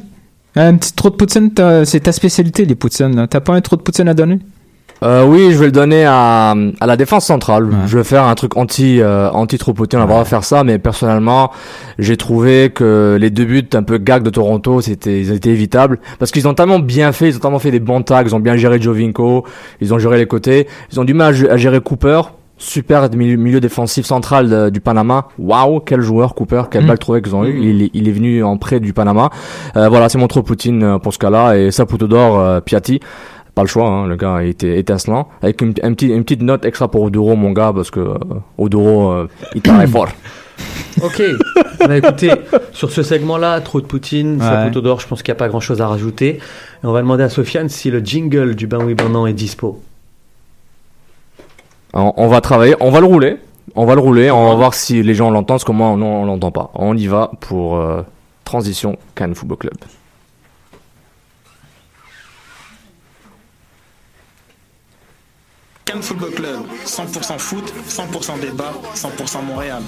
un 0.56 0.76
petit 0.76 0.92
trou 0.92 1.10
de 1.10 1.16
Poutine, 1.16 1.50
c'est 1.84 2.00
ta 2.00 2.12
spécialité, 2.12 2.64
les 2.64 2.74
Poutines. 2.76 3.26
T'as 3.28 3.40
pas 3.40 3.54
un 3.54 3.60
trou 3.60 3.76
de 3.76 3.82
Poutine 3.82 4.06
à 4.08 4.14
donner? 4.14 4.38
Euh, 5.04 5.24
oui, 5.26 5.52
je 5.52 5.58
vais 5.58 5.66
le 5.66 5.72
donner 5.72 6.04
à, 6.06 6.54
à 6.80 6.86
la 6.86 6.96
défense 6.96 7.26
centrale. 7.26 7.64
Ouais. 7.64 7.74
Je 7.86 7.98
vais 7.98 8.04
faire 8.04 8.24
un 8.24 8.34
truc 8.34 8.56
anti 8.56 9.00
euh, 9.02 9.28
anti. 9.30 9.58
On 9.66 9.72
va 9.98 10.06
pas 10.06 10.24
faire 10.24 10.44
ça, 10.44 10.64
mais 10.64 10.78
personnellement, 10.78 11.50
j'ai 11.98 12.16
trouvé 12.16 12.70
que 12.70 13.18
les 13.20 13.30
deux 13.30 13.44
buts 13.44 13.68
un 13.74 13.82
peu 13.82 13.98
gag 13.98 14.22
de 14.22 14.30
Toronto, 14.30 14.80
c'était 14.80 15.20
ils 15.20 15.32
étaient 15.32 15.50
évitables 15.50 15.98
parce 16.18 16.30
qu'ils 16.30 16.48
ont 16.48 16.54
tellement 16.54 16.78
bien 16.78 17.12
fait, 17.12 17.28
ils 17.28 17.36
ont 17.36 17.40
tellement 17.40 17.58
fait 17.58 17.70
des 17.70 17.80
bons 17.80 18.02
tags, 18.02 18.22
ils 18.24 18.34
ont 18.34 18.40
bien 18.40 18.56
géré 18.56 18.80
Jovinko, 18.80 19.44
ils 19.80 19.92
ont 19.92 19.98
géré 19.98 20.16
les 20.16 20.26
côtés, 20.26 20.66
ils 20.90 20.98
ont 21.00 21.04
du 21.04 21.12
mal 21.14 21.34
à, 21.50 21.56
gérer 21.56 21.80
Cooper. 21.80 22.22
super 22.56 23.10
milieu, 23.14 23.36
milieu 23.36 23.60
défensif 23.60 24.06
central 24.06 24.48
de- 24.48 24.70
du 24.70 24.80
Panama. 24.80 25.26
Waouh, 25.38 25.80
quel 25.80 26.00
joueur 26.00 26.34
Cooper, 26.34 26.62
quelle 26.70 26.84
Mm. 26.84 26.86
balle 26.86 26.98
trouvée 26.98 27.20
qu'ils 27.20 27.34
ont 27.34 27.44
eu. 27.44 27.58
Il, 27.60 27.82
est- 27.82 27.90
il 27.94 28.08
est 28.08 28.12
venu 28.12 28.42
en 28.44 28.56
prêt 28.58 28.80
du 28.80 28.92
Panama. 28.92 29.28
Euh, 29.76 29.88
voilà, 29.88 30.08
c'est 30.08 30.18
mon 30.18 30.28
trop 30.28 30.42
Poutine 30.42 30.82
euh, 30.82 30.98
pour 30.98 31.12
ce 31.12 31.18
cas-là 31.18 31.56
et 31.58 31.70
Saputo 31.72 32.06
d'or 32.06 32.38
euh, 32.38 32.60
Piatti. 32.60 33.00
Pas 33.54 33.62
le 33.62 33.68
choix, 33.68 33.88
hein, 33.88 34.06
le 34.06 34.16
gars 34.16 34.42
était 34.42 34.78
étincelant. 34.78 35.28
Avec 35.42 35.62
une, 35.62 35.74
un 35.82 35.94
petit, 35.94 36.08
une 36.08 36.24
petite 36.24 36.42
note 36.42 36.64
extra 36.64 36.88
pour 36.90 37.02
Oduro, 37.02 37.36
mon 37.36 37.52
gars, 37.52 37.72
parce 37.74 37.90
que 37.90 38.00
euh, 38.00 38.18
Oduro, 38.58 39.12
euh, 39.12 39.28
il 39.54 39.62
travaille 39.62 39.88
fort. 39.88 40.08
Ok. 41.02 41.20
bah 41.80 41.96
écoutez, 41.96 42.30
sur 42.72 42.88
ce 42.90 43.02
segment-là, 43.02 43.60
trop 43.60 43.80
de 43.80 43.86
Poutine, 43.86 44.36
Ouais. 44.40 44.44
Saputo 44.46 44.80
d'or, 44.80 45.00
je 45.00 45.08
pense 45.08 45.22
qu'il 45.24 45.32
n'y 45.32 45.36
a 45.36 45.38
pas 45.38 45.48
grand-chose 45.48 45.80
à 45.80 45.88
rajouter. 45.88 46.36
Et 46.36 46.40
on 46.86 46.92
va 46.92 47.00
demander 47.02 47.24
à 47.24 47.28
Sofiane 47.28 47.68
si 47.68 47.90
le 47.90 47.98
jingle 47.98 48.54
du 48.54 48.68
Ben 48.68 48.78
oui 48.84 48.94
ben 48.94 49.08
non 49.08 49.26
est 49.26 49.32
dispo. 49.32 49.82
On, 51.92 52.12
on 52.16 52.28
va 52.28 52.40
travailler, 52.40 52.76
on 52.80 52.90
va 52.90 53.00
le 53.00 53.06
rouler. 53.06 53.36
On 53.74 53.86
va 53.86 53.94
le 53.96 54.00
rouler, 54.00 54.30
on 54.30 54.48
va 54.48 54.54
voir 54.54 54.74
si 54.74 55.02
les 55.02 55.14
gens 55.14 55.30
l'entendent, 55.30 55.46
parce 55.56 55.64
que 55.64 55.72
moi, 55.72 55.96
non, 55.96 56.22
on 56.22 56.24
l'entend 56.26 56.52
pas. 56.52 56.70
On 56.74 56.96
y 56.96 57.08
va 57.08 57.32
pour 57.40 57.76
euh, 57.76 58.02
Transition 58.44 58.96
Cannes 59.16 59.34
Football 59.34 59.58
Club. 59.58 59.74
Football 66.02 66.30
Club, 66.32 66.60
100% 66.86 67.38
foot, 67.38 67.72
100% 67.88 68.40
débat, 68.40 68.72
100% 68.94 69.44
Montréal. 69.44 69.82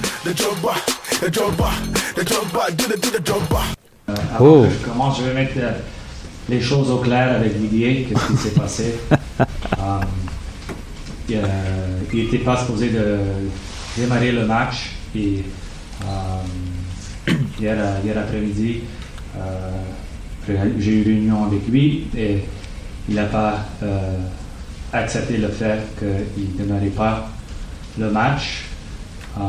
Oh. 4.41 4.67
Je 4.71 4.87
commence, 4.89 5.19
je 5.19 5.25
vais 5.25 5.35
mettre 5.35 5.55
euh, 5.59 5.73
les 6.49 6.61
choses 6.61 6.91
au 6.91 6.99
clair 6.99 7.35
avec 7.37 7.59
Didier, 7.61 8.07
qu'est-ce 8.09 8.27
qui 8.33 8.37
s'est 8.39 8.61
passé. 8.61 8.95
Um, 9.79 10.01
il, 11.29 11.37
euh, 11.37 11.43
il 12.13 12.21
était 12.21 12.39
pas 12.39 12.57
supposé 12.57 12.89
de 12.89 13.19
démarrer 13.97 14.33
le 14.33 14.47
match 14.47 14.93
et 15.15 15.43
um, 16.03 17.33
hier, 17.61 17.77
euh, 17.79 17.99
hier 18.05 18.17
après-midi, 18.19 18.81
euh, 19.37 19.71
j'ai- 20.49 20.59
j'ai 20.81 20.91
eu 20.93 21.03
une 21.03 21.05
réunion 21.09 21.45
avec 21.45 21.69
lui 21.69 22.07
et 22.17 22.45
il 23.09 23.15
n'a 23.17 23.25
pas 23.25 23.67
euh, 23.83 24.19
accepté 24.93 25.37
le 25.37 25.49
fait 25.49 25.81
qu'il 25.99 26.53
ne 26.53 26.65
démarrait 26.65 26.87
pas 26.87 27.29
le 27.99 28.11
match. 28.11 28.65
Um, 29.37 29.43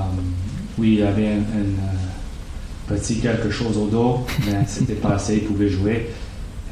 oui, 0.77 0.95
il 0.99 1.03
avait 1.03 1.27
un, 1.27 1.37
un, 1.39 1.63
euh, 1.63 2.95
petit 2.95 3.19
quelque 3.19 3.49
chose 3.49 3.77
au 3.77 3.87
dos, 3.87 4.25
mais 4.45 4.63
c'était 4.67 4.93
pas 4.93 5.15
assez, 5.15 5.35
il 5.35 5.43
pouvait 5.43 5.69
jouer. 5.69 6.09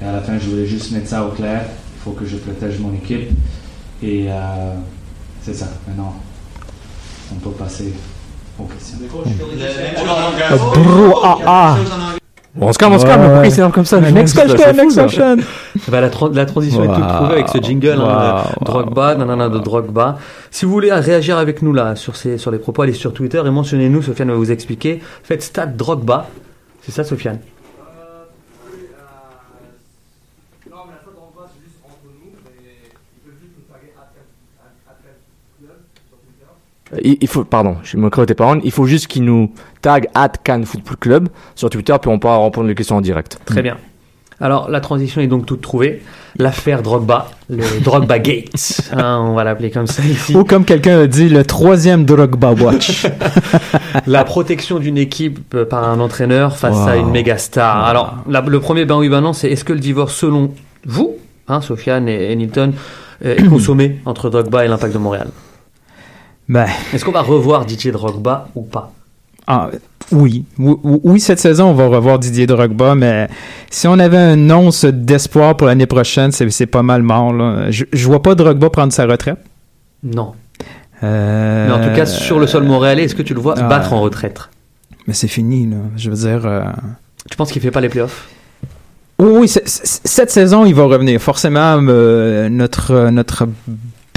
Et 0.01 0.05
à 0.05 0.11
la 0.11 0.21
fin, 0.21 0.37
je 0.37 0.49
voulais 0.49 0.65
juste 0.65 0.91
mettre 0.91 1.07
ça 1.07 1.25
au 1.25 1.31
clair. 1.31 1.65
Il 1.95 2.01
faut 2.03 2.11
que 2.11 2.25
je 2.25 2.37
protège 2.37 2.79
mon 2.79 2.93
équipe. 2.93 3.29
Et 4.03 4.27
euh, 4.29 4.73
c'est 5.41 5.53
ça. 5.53 5.67
Maintenant, 5.87 6.15
on 7.31 7.35
peut 7.35 7.51
passer 7.51 7.93
aux 8.59 8.65
questions. 8.65 8.97
Bon, 12.55 12.67
on 12.67 12.73
se 12.73 12.77
calme, 12.77 12.93
on 12.93 12.99
se 12.99 13.05
calme, 13.05 13.21
pourquoi 13.23 13.45
il 13.45 13.51
s'énerve 13.51 13.71
comme 13.73 13.83
ça 13.85 13.99
Next 13.99 14.33
question, 14.39 14.73
next 14.73 14.95
question. 14.97 15.37
Bah, 15.89 15.99
la, 15.99 16.09
tran- 16.09 16.29
la 16.33 16.45
transition 16.45 16.83
est 16.83 16.87
toute 16.87 17.03
Wow. 17.03 17.15
trouvée 17.17 17.33
avec 17.33 17.49
ce 17.49 17.57
jingle 17.57 17.99
hein, 18.01 18.43
Wow. 18.45 18.59
de 18.61 18.65
Drogba, 18.65 19.15
nanana 19.15 19.49
de 19.49 19.59
Drogba. 19.59 20.17
Si 20.51 20.63
vous 20.65 20.71
voulez 20.71 20.91
réagir 20.93 21.37
avec 21.37 21.61
nous 21.61 21.73
là 21.73 21.95
sur, 21.97 22.15
ces, 22.15 22.37
sur 22.37 22.51
les 22.51 22.57
propos, 22.59 22.83
allez 22.83 22.93
sur 22.93 23.13
Twitter 23.13 23.41
et 23.45 23.49
mentionnez-nous, 23.49 24.01
Sofiane 24.01 24.29
va 24.29 24.35
vous 24.35 24.51
expliquer. 24.51 25.01
Faites 25.23 25.41
stade 25.43 25.75
Drogba. 25.75 26.27
C'est 26.81 26.91
ça, 26.93 27.03
Sofiane? 27.03 27.39
Il, 37.03 37.17
il 37.21 37.27
faut, 37.27 37.43
pardon, 37.43 37.77
je 37.83 37.97
me 37.97 38.09
crée 38.09 38.25
tes 38.25 38.35
paroles. 38.35 38.61
Il 38.63 38.71
faut 38.71 38.85
juste 38.85 39.07
qu'il 39.07 39.23
nous 39.25 39.51
tag 39.81 40.07
at 40.13 40.29
Cannes 40.43 40.65
Football 40.65 40.97
Club 40.97 41.29
sur 41.55 41.69
Twitter, 41.69 41.95
puis 42.01 42.09
on 42.11 42.19
pourra 42.19 42.43
répondre 42.43 42.67
les 42.67 42.75
questions 42.75 42.97
en 42.97 43.01
direct. 43.01 43.39
Très 43.45 43.61
bien. 43.61 43.77
Alors, 44.41 44.69
la 44.69 44.81
transition 44.81 45.21
est 45.21 45.27
donc 45.27 45.45
toute 45.45 45.61
trouvée. 45.61 46.01
L'affaire 46.37 46.81
Drogba, 46.81 47.31
le 47.49 47.63
Drogba 47.83 48.19
Gate, 48.19 48.81
hein, 48.91 49.23
on 49.25 49.33
va 49.33 49.45
l'appeler 49.45 49.71
comme 49.71 49.87
ça 49.87 50.03
ici. 50.03 50.35
Ou 50.35 50.43
comme 50.43 50.65
quelqu'un 50.65 50.99
a 50.99 51.07
dit, 51.07 51.29
le 51.29 51.45
troisième 51.45 52.03
Drogba 52.03 52.51
Watch. 52.51 53.05
La 54.07 54.25
protection 54.25 54.79
d'une 54.79 54.97
équipe 54.97 55.39
euh, 55.55 55.63
par 55.65 55.87
un 55.89 56.01
entraîneur 56.01 56.57
face 56.57 56.77
à 56.85 56.97
une 56.97 57.11
méga 57.11 57.37
star. 57.37 57.85
Alors, 57.85 58.15
la- 58.27 58.41
le 58.41 58.59
premier 58.59 58.83
ben 58.83 58.97
oui, 58.97 59.07
ben 59.07 59.21
non, 59.21 59.31
c'est 59.31 59.49
est-ce 59.49 59.63
que 59.63 59.71
le 59.73 59.79
divorce, 59.79 60.13
selon 60.15 60.53
vous, 60.85 61.15
hein, 61.47 61.61
Sofiane 61.61 62.09
et, 62.09 62.31
et 62.31 62.35
Nilton, 62.35 62.73
euh, 63.23 63.35
est 63.37 63.43
consommé 63.49 63.99
entre 64.05 64.29
Drogba 64.29 64.65
et 64.65 64.67
l'Impact 64.67 64.93
de 64.93 64.99
Montréal? 64.99 65.29
Ben, 66.47 66.67
Est-ce 66.93 67.03
qu'on 67.05 67.11
va 67.11 67.21
revoir 67.21 67.65
Didier 67.65 67.91
Drogba 67.91 68.49
ou 68.55 68.61
pas? 68.63 68.91
Ah, 69.47 69.69
oui. 70.11 70.45
oui. 70.57 70.75
Oui, 70.83 71.19
cette 71.19 71.39
saison, 71.39 71.67
on 71.69 71.73
va 71.73 71.87
revoir 71.87 72.17
Didier 72.19 72.47
Drogba, 72.47 72.95
mais 72.95 73.27
si 73.69 73.87
on 73.87 73.99
avait 73.99 74.17
un 74.17 74.49
once 74.51 74.85
d'espoir 74.85 75.55
pour 75.55 75.67
l'année 75.67 75.85
prochaine, 75.85 76.31
c'est 76.31 76.65
pas 76.65 76.81
mal 76.83 77.03
mort. 77.03 77.31
Là. 77.33 77.69
Je, 77.71 77.85
je 77.91 78.05
vois 78.05 78.21
pas 78.21 78.35
Drogba 78.35 78.69
prendre 78.69 78.91
sa 78.93 79.05
retraite. 79.05 79.37
Non. 80.03 80.33
Euh, 81.03 81.67
Mais 81.67 81.73
en 81.73 81.87
tout 81.89 81.95
cas, 81.95 82.05
sur 82.05 82.39
le 82.39 82.47
sol 82.47 82.63
montréalais, 82.63 83.03
est-ce 83.03 83.15
que 83.15 83.21
tu 83.21 83.33
le 83.33 83.39
vois 83.41 83.55
ouais. 83.55 83.67
battre 83.67 83.93
en 83.93 84.01
retraite? 84.01 84.39
Mais 85.07 85.13
c'est 85.13 85.27
fini, 85.27 85.67
là. 85.67 85.77
Je 85.97 86.09
veux 86.09 86.15
dire... 86.15 86.45
euh, 86.45 86.63
Tu 87.29 87.37
penses 87.37 87.51
qu'il 87.51 87.61
fait 87.61 87.71
pas 87.71 87.81
les 87.81 87.89
playoffs? 87.89 88.27
Oui, 89.19 89.47
cette 89.47 90.31
saison, 90.31 90.65
il 90.65 90.73
va 90.75 90.83
revenir. 90.85 91.21
Forcément, 91.21 91.77
euh, 91.87 92.49
notre, 92.49 93.09
notre 93.11 93.47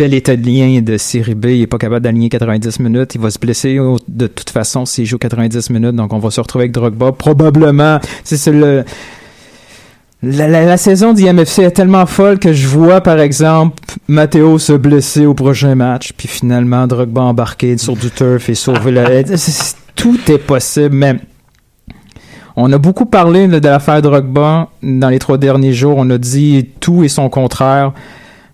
Italien 0.07 0.81
de 0.81 0.97
série 0.97 1.35
B, 1.35 1.47
il 1.47 1.63
est 1.63 1.67
pas 1.67 1.79
capable 1.79 2.03
d'aligner 2.05 2.29
90 2.29 2.81
minutes. 2.81 3.15
Il 3.15 3.21
va 3.21 3.31
se 3.31 3.39
blesser 3.39 3.79
de 4.09 4.27
toute 4.27 4.51
façon 4.51 4.85
s'il 4.87 5.07
joue 5.07 5.19
90 5.19 5.71
minutes. 5.71 5.95
Donc, 5.97 6.13
on 6.13 6.19
va 6.19 6.31
se 6.31 6.41
retrouver 6.41 6.65
avec 6.65 6.73
Drogba. 6.73 7.13
Probablement, 7.13 7.99
c'est 8.25 8.51
le... 8.53 8.85
La, 10.23 10.49
la- 10.49 10.65
la 10.65 10.77
saison 10.77 11.13
d'IMFC 11.13 11.61
est 11.61 11.71
tellement 11.71 12.05
folle 12.07 12.41
que 12.41 12.53
je 12.53 12.67
vois, 12.67 13.01
par 13.01 13.21
exemple, 13.21 13.77
Matteo 14.09 14.59
se 14.59 14.73
blesser 14.73 15.27
au 15.27 15.35
prochain 15.35 15.77
match, 15.77 16.13
puis 16.17 16.27
finalement, 16.27 16.89
Drogba 16.89 17.23
embarquer 17.23 17.79
sur 17.79 17.95
du 17.97 18.11
turf 18.11 18.49
et 18.49 18.55
sauver 18.57 18.91
la... 18.91 19.07
C'est- 19.25 19.37
c'est- 19.37 19.77
Tout 19.95 20.19
est 20.29 20.39
possible, 20.39 20.95
mais... 20.95 21.17
On 22.57 22.73
a 22.73 22.79
beaucoup 22.79 23.07
parlé 23.07 23.47
là, 23.47 23.61
de 23.61 23.69
l'affaire 23.69 24.03
Drogba 24.03 24.69
dans 24.83 25.09
les 25.09 25.21
trois 25.21 25.39
derniers 25.39 25.73
jours. 25.73 25.95
On 25.99 26.11
a 26.11 26.19
dit 26.19 26.69
tout 26.81 27.05
et 27.05 27.09
son 27.09 27.29
contraire. 27.29 27.93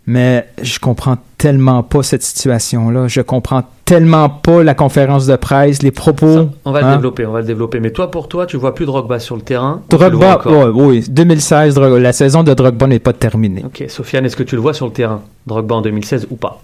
Mais 0.07 0.47
je 0.63 0.79
comprends 0.79 1.17
tellement 1.45 1.83
pas 1.83 2.03
cette 2.03 2.23
situation-là. 2.23 3.07
Je 3.07 3.21
comprends 3.21 3.65
tellement 3.85 4.31
pas 4.31 4.63
la 4.63 4.73
conférence 4.75 5.27
de 5.27 5.37
presse, 5.37 5.83
les 5.83 5.91
propos. 5.91 6.35
Ça, 6.37 6.47
On 6.65 6.73
va 6.73 6.81
le 6.81 6.87
Hein? 6.87 6.95
développer, 6.97 7.27
on 7.27 7.33
va 7.33 7.41
le 7.41 7.47
développer. 7.47 7.81
Mais 7.81 7.91
toi, 7.91 8.11
pour 8.11 8.29
toi, 8.29 8.47
tu 8.47 8.57
vois 8.57 8.75
plus 8.75 8.87
Drogba 8.87 9.19
sur 9.19 9.37
le 9.37 9.43
terrain 9.43 9.83
Drogba, 9.91 10.41
ouais, 10.47 10.71
oui, 10.73 11.05
2016, 11.07 11.75
Drogba- 11.75 11.99
la 12.01 12.15
saison 12.15 12.43
de 12.45 12.55
Drogba 12.55 12.87
n'est 12.87 12.99
pas 12.99 13.13
terminée. 13.13 13.63
Ok, 13.63 13.85
Sofiane, 13.89 14.25
est-ce 14.25 14.37
que 14.37 14.43
tu 14.43 14.55
le 14.55 14.63
vois 14.63 14.73
sur 14.73 14.87
le 14.87 14.93
terrain 14.93 15.21
Drogba 15.47 15.75
en 15.75 15.83
2016 15.83 16.29
ou 16.31 16.37
pas? 16.37 16.63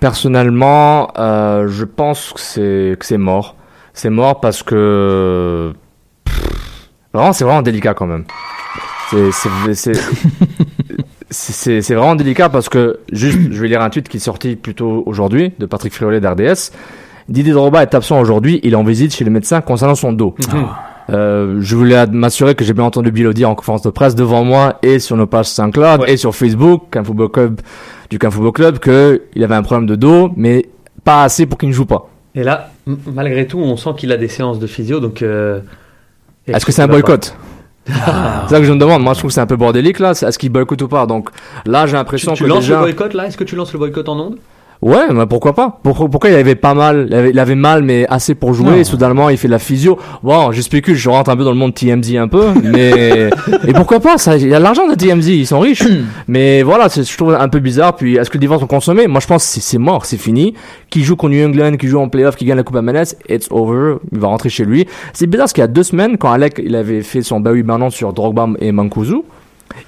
Personnellement, 0.00 1.12
euh, 1.18 1.68
je 1.68 1.84
pense 1.84 2.32
que 2.32 2.40
c'est 2.40 2.96
que 2.98 3.06
c'est 3.06 3.18
mort. 3.18 3.54
C'est 3.94 4.10
mort 4.10 4.40
parce 4.40 4.64
que 4.64 5.72
pff, 6.24 6.88
vraiment 7.14 7.32
c'est 7.32 7.44
vraiment 7.44 7.62
délicat 7.62 7.94
quand 7.94 8.06
même. 8.06 8.24
C'est 9.10 9.30
c'est 9.30 9.74
c'est 9.74 9.92
c'est 11.38 11.94
vraiment 11.94 12.14
délicat 12.14 12.48
parce 12.48 12.68
que 12.68 13.00
juste 13.12 13.38
je 13.50 13.60
vais 13.60 13.68
lire 13.68 13.82
un 13.82 13.90
tweet 13.90 14.08
qui 14.08 14.16
est 14.16 14.20
sorti 14.20 14.56
plutôt 14.56 15.02
aujourd'hui 15.06 15.52
de 15.58 15.66
Patrick 15.66 15.92
Friolet 15.92 16.20
d'RDS. 16.20 16.72
Didier 17.28 17.52
Drogba 17.52 17.82
est 17.82 17.94
absent 17.94 18.20
aujourd'hui, 18.20 18.60
il 18.62 18.72
est 18.72 18.76
en 18.76 18.84
visite 18.84 19.14
chez 19.14 19.24
le 19.24 19.30
médecin 19.30 19.60
concernant 19.60 19.94
son 19.96 20.12
dos. 20.12 20.34
Euh, 21.10 21.58
je 21.60 21.76
voulais 21.76 22.06
m'assurer 22.06 22.54
que 22.54 22.64
j'ai 22.64 22.72
bien 22.72 22.84
entendu 22.84 23.12
Bill 23.12 23.32
dire 23.32 23.48
en 23.50 23.54
conférence 23.54 23.82
de 23.82 23.90
presse 23.90 24.14
devant 24.14 24.42
moi 24.44 24.78
et 24.82 24.98
sur 24.98 25.16
nos 25.16 25.26
pages 25.26 25.48
Ouais. 25.58 26.12
et 26.12 26.16
sur 26.16 26.34
Facebook, 26.34 26.84
Can 26.90 27.04
Football 27.04 27.28
Club, 27.30 27.60
du 28.10 28.18
Can 28.18 28.30
Football 28.30 28.52
Club, 28.52 28.78
que 28.78 29.22
il 29.34 29.44
avait 29.44 29.54
un 29.54 29.62
problème 29.62 29.86
de 29.86 29.94
dos, 29.94 30.30
mais 30.36 30.66
pas 31.04 31.22
assez 31.22 31.46
pour 31.46 31.58
qu'il 31.58 31.68
ne 31.68 31.74
joue 31.74 31.86
pas. 31.86 32.08
Et 32.34 32.42
là, 32.42 32.70
malgré 33.06 33.46
tout, 33.46 33.58
on 33.58 33.76
sent 33.76 33.90
qu'il 33.98 34.10
a 34.10 34.16
des 34.16 34.28
séances 34.28 34.58
de 34.58 34.66
physio, 34.66 34.98
donc. 35.00 35.22
euh, 35.22 35.60
Est-ce 36.46 36.66
que 36.66 36.72
c'est 36.72 36.82
un 36.82 36.88
pas 36.88 36.96
C'est 37.86 38.54
ça 38.54 38.58
que 38.58 38.64
je 38.64 38.72
me 38.72 38.78
demande. 38.78 39.02
Moi, 39.02 39.14
je 39.14 39.20
trouve 39.20 39.30
que 39.30 39.34
c'est 39.34 39.40
un 39.40 39.46
peu 39.46 39.56
bordélique 39.56 39.98
là. 40.00 40.10
Est-ce 40.10 40.38
qu'il 40.38 40.50
boycotte 40.50 40.82
ou 40.82 40.88
pas? 40.88 41.06
Donc 41.06 41.30
là, 41.64 41.86
j'ai 41.86 41.92
Tu, 41.92 41.96
l'impression 41.96 42.34
tu 42.34 42.44
que 42.44 42.48
lances 42.48 42.60
déjà. 42.60 42.74
le 42.74 42.80
boycott 42.80 43.14
là? 43.14 43.26
Est-ce 43.26 43.36
que 43.36 43.44
tu 43.44 43.54
lances 43.56 43.72
le 43.72 43.78
boycott 43.78 44.08
en 44.08 44.18
ondes? 44.18 44.36
Ouais, 44.82 45.12
mais 45.12 45.26
pourquoi 45.26 45.54
pas? 45.54 45.80
Pourquoi, 45.82 46.08
pourquoi 46.08 46.30
il 46.30 46.36
avait 46.36 46.54
pas 46.54 46.74
mal 46.74 47.06
il 47.08 47.14
avait, 47.14 47.30
il 47.30 47.38
avait 47.38 47.54
mal, 47.54 47.82
mais 47.82 48.06
assez 48.08 48.34
pour 48.34 48.52
jouer. 48.52 48.66
Non. 48.70 48.76
Et 48.76 48.84
soudainement, 48.84 49.30
il 49.30 49.36
fait 49.38 49.48
de 49.48 49.52
la 49.52 49.58
physio. 49.58 49.98
Bon, 50.22 50.52
je 50.52 50.60
spécule, 50.60 50.94
je 50.94 51.08
rentre 51.08 51.30
un 51.30 51.36
peu 51.36 51.44
dans 51.44 51.50
le 51.52 51.56
monde 51.56 51.74
TMZ 51.74 52.16
un 52.16 52.28
peu, 52.28 52.44
mais 52.62 53.30
et 53.66 53.72
pourquoi 53.72 54.00
pas? 54.00 54.18
Ça, 54.18 54.36
il 54.36 54.48
y 54.48 54.54
a 54.54 54.58
de 54.58 54.62
l'argent 54.62 54.86
de 54.86 54.94
TMZ, 54.94 55.28
ils 55.28 55.46
sont 55.46 55.60
riches. 55.60 55.82
mais 56.28 56.62
voilà, 56.62 56.88
je 56.88 57.16
trouve 57.16 57.34
un 57.34 57.48
peu 57.48 57.58
bizarre. 57.58 57.96
Puis, 57.96 58.16
est-ce 58.16 58.28
que 58.28 58.34
les 58.34 58.40
divorces 58.40 58.60
sont 58.60 58.66
consommés 58.66 59.06
Moi, 59.06 59.20
je 59.20 59.26
pense 59.26 59.54
que 59.54 59.60
c'est- 59.60 59.78
mort, 59.78 60.04
c'est 60.06 60.16
fini. 60.18 60.54
Qui 60.90 61.02
joue 61.04 61.16
contre 61.16 61.34
New 61.34 61.46
England, 61.46 61.76
qui 61.76 61.86
joue 61.88 61.98
en 61.98 62.08
playoff, 62.08 62.36
qui 62.36 62.44
gagne 62.44 62.56
la 62.58 62.62
Coupe 62.62 62.76
MLS, 62.76 63.16
it's 63.28 63.48
over. 63.50 63.94
Il 64.12 64.18
va 64.18 64.28
rentrer 64.28 64.48
chez 64.48 64.64
lui. 64.64 64.86
C'est 65.12 65.26
bizarre 65.26 65.44
parce 65.44 65.52
qu'il 65.52 65.62
y 65.62 65.64
a 65.64 65.68
deux 65.68 65.82
semaines, 65.82 66.16
quand 66.18 66.30
Alec 66.30 66.60
il 66.64 66.74
avait 66.76 67.02
fait 67.02 67.22
son 67.22 67.40
bah 67.40 67.50
oui 67.52 67.62
maintenant 67.62 67.90
sur 67.90 68.12
Drogba 68.12 68.46
et 68.60 68.72
Mankuzu. 68.72 69.22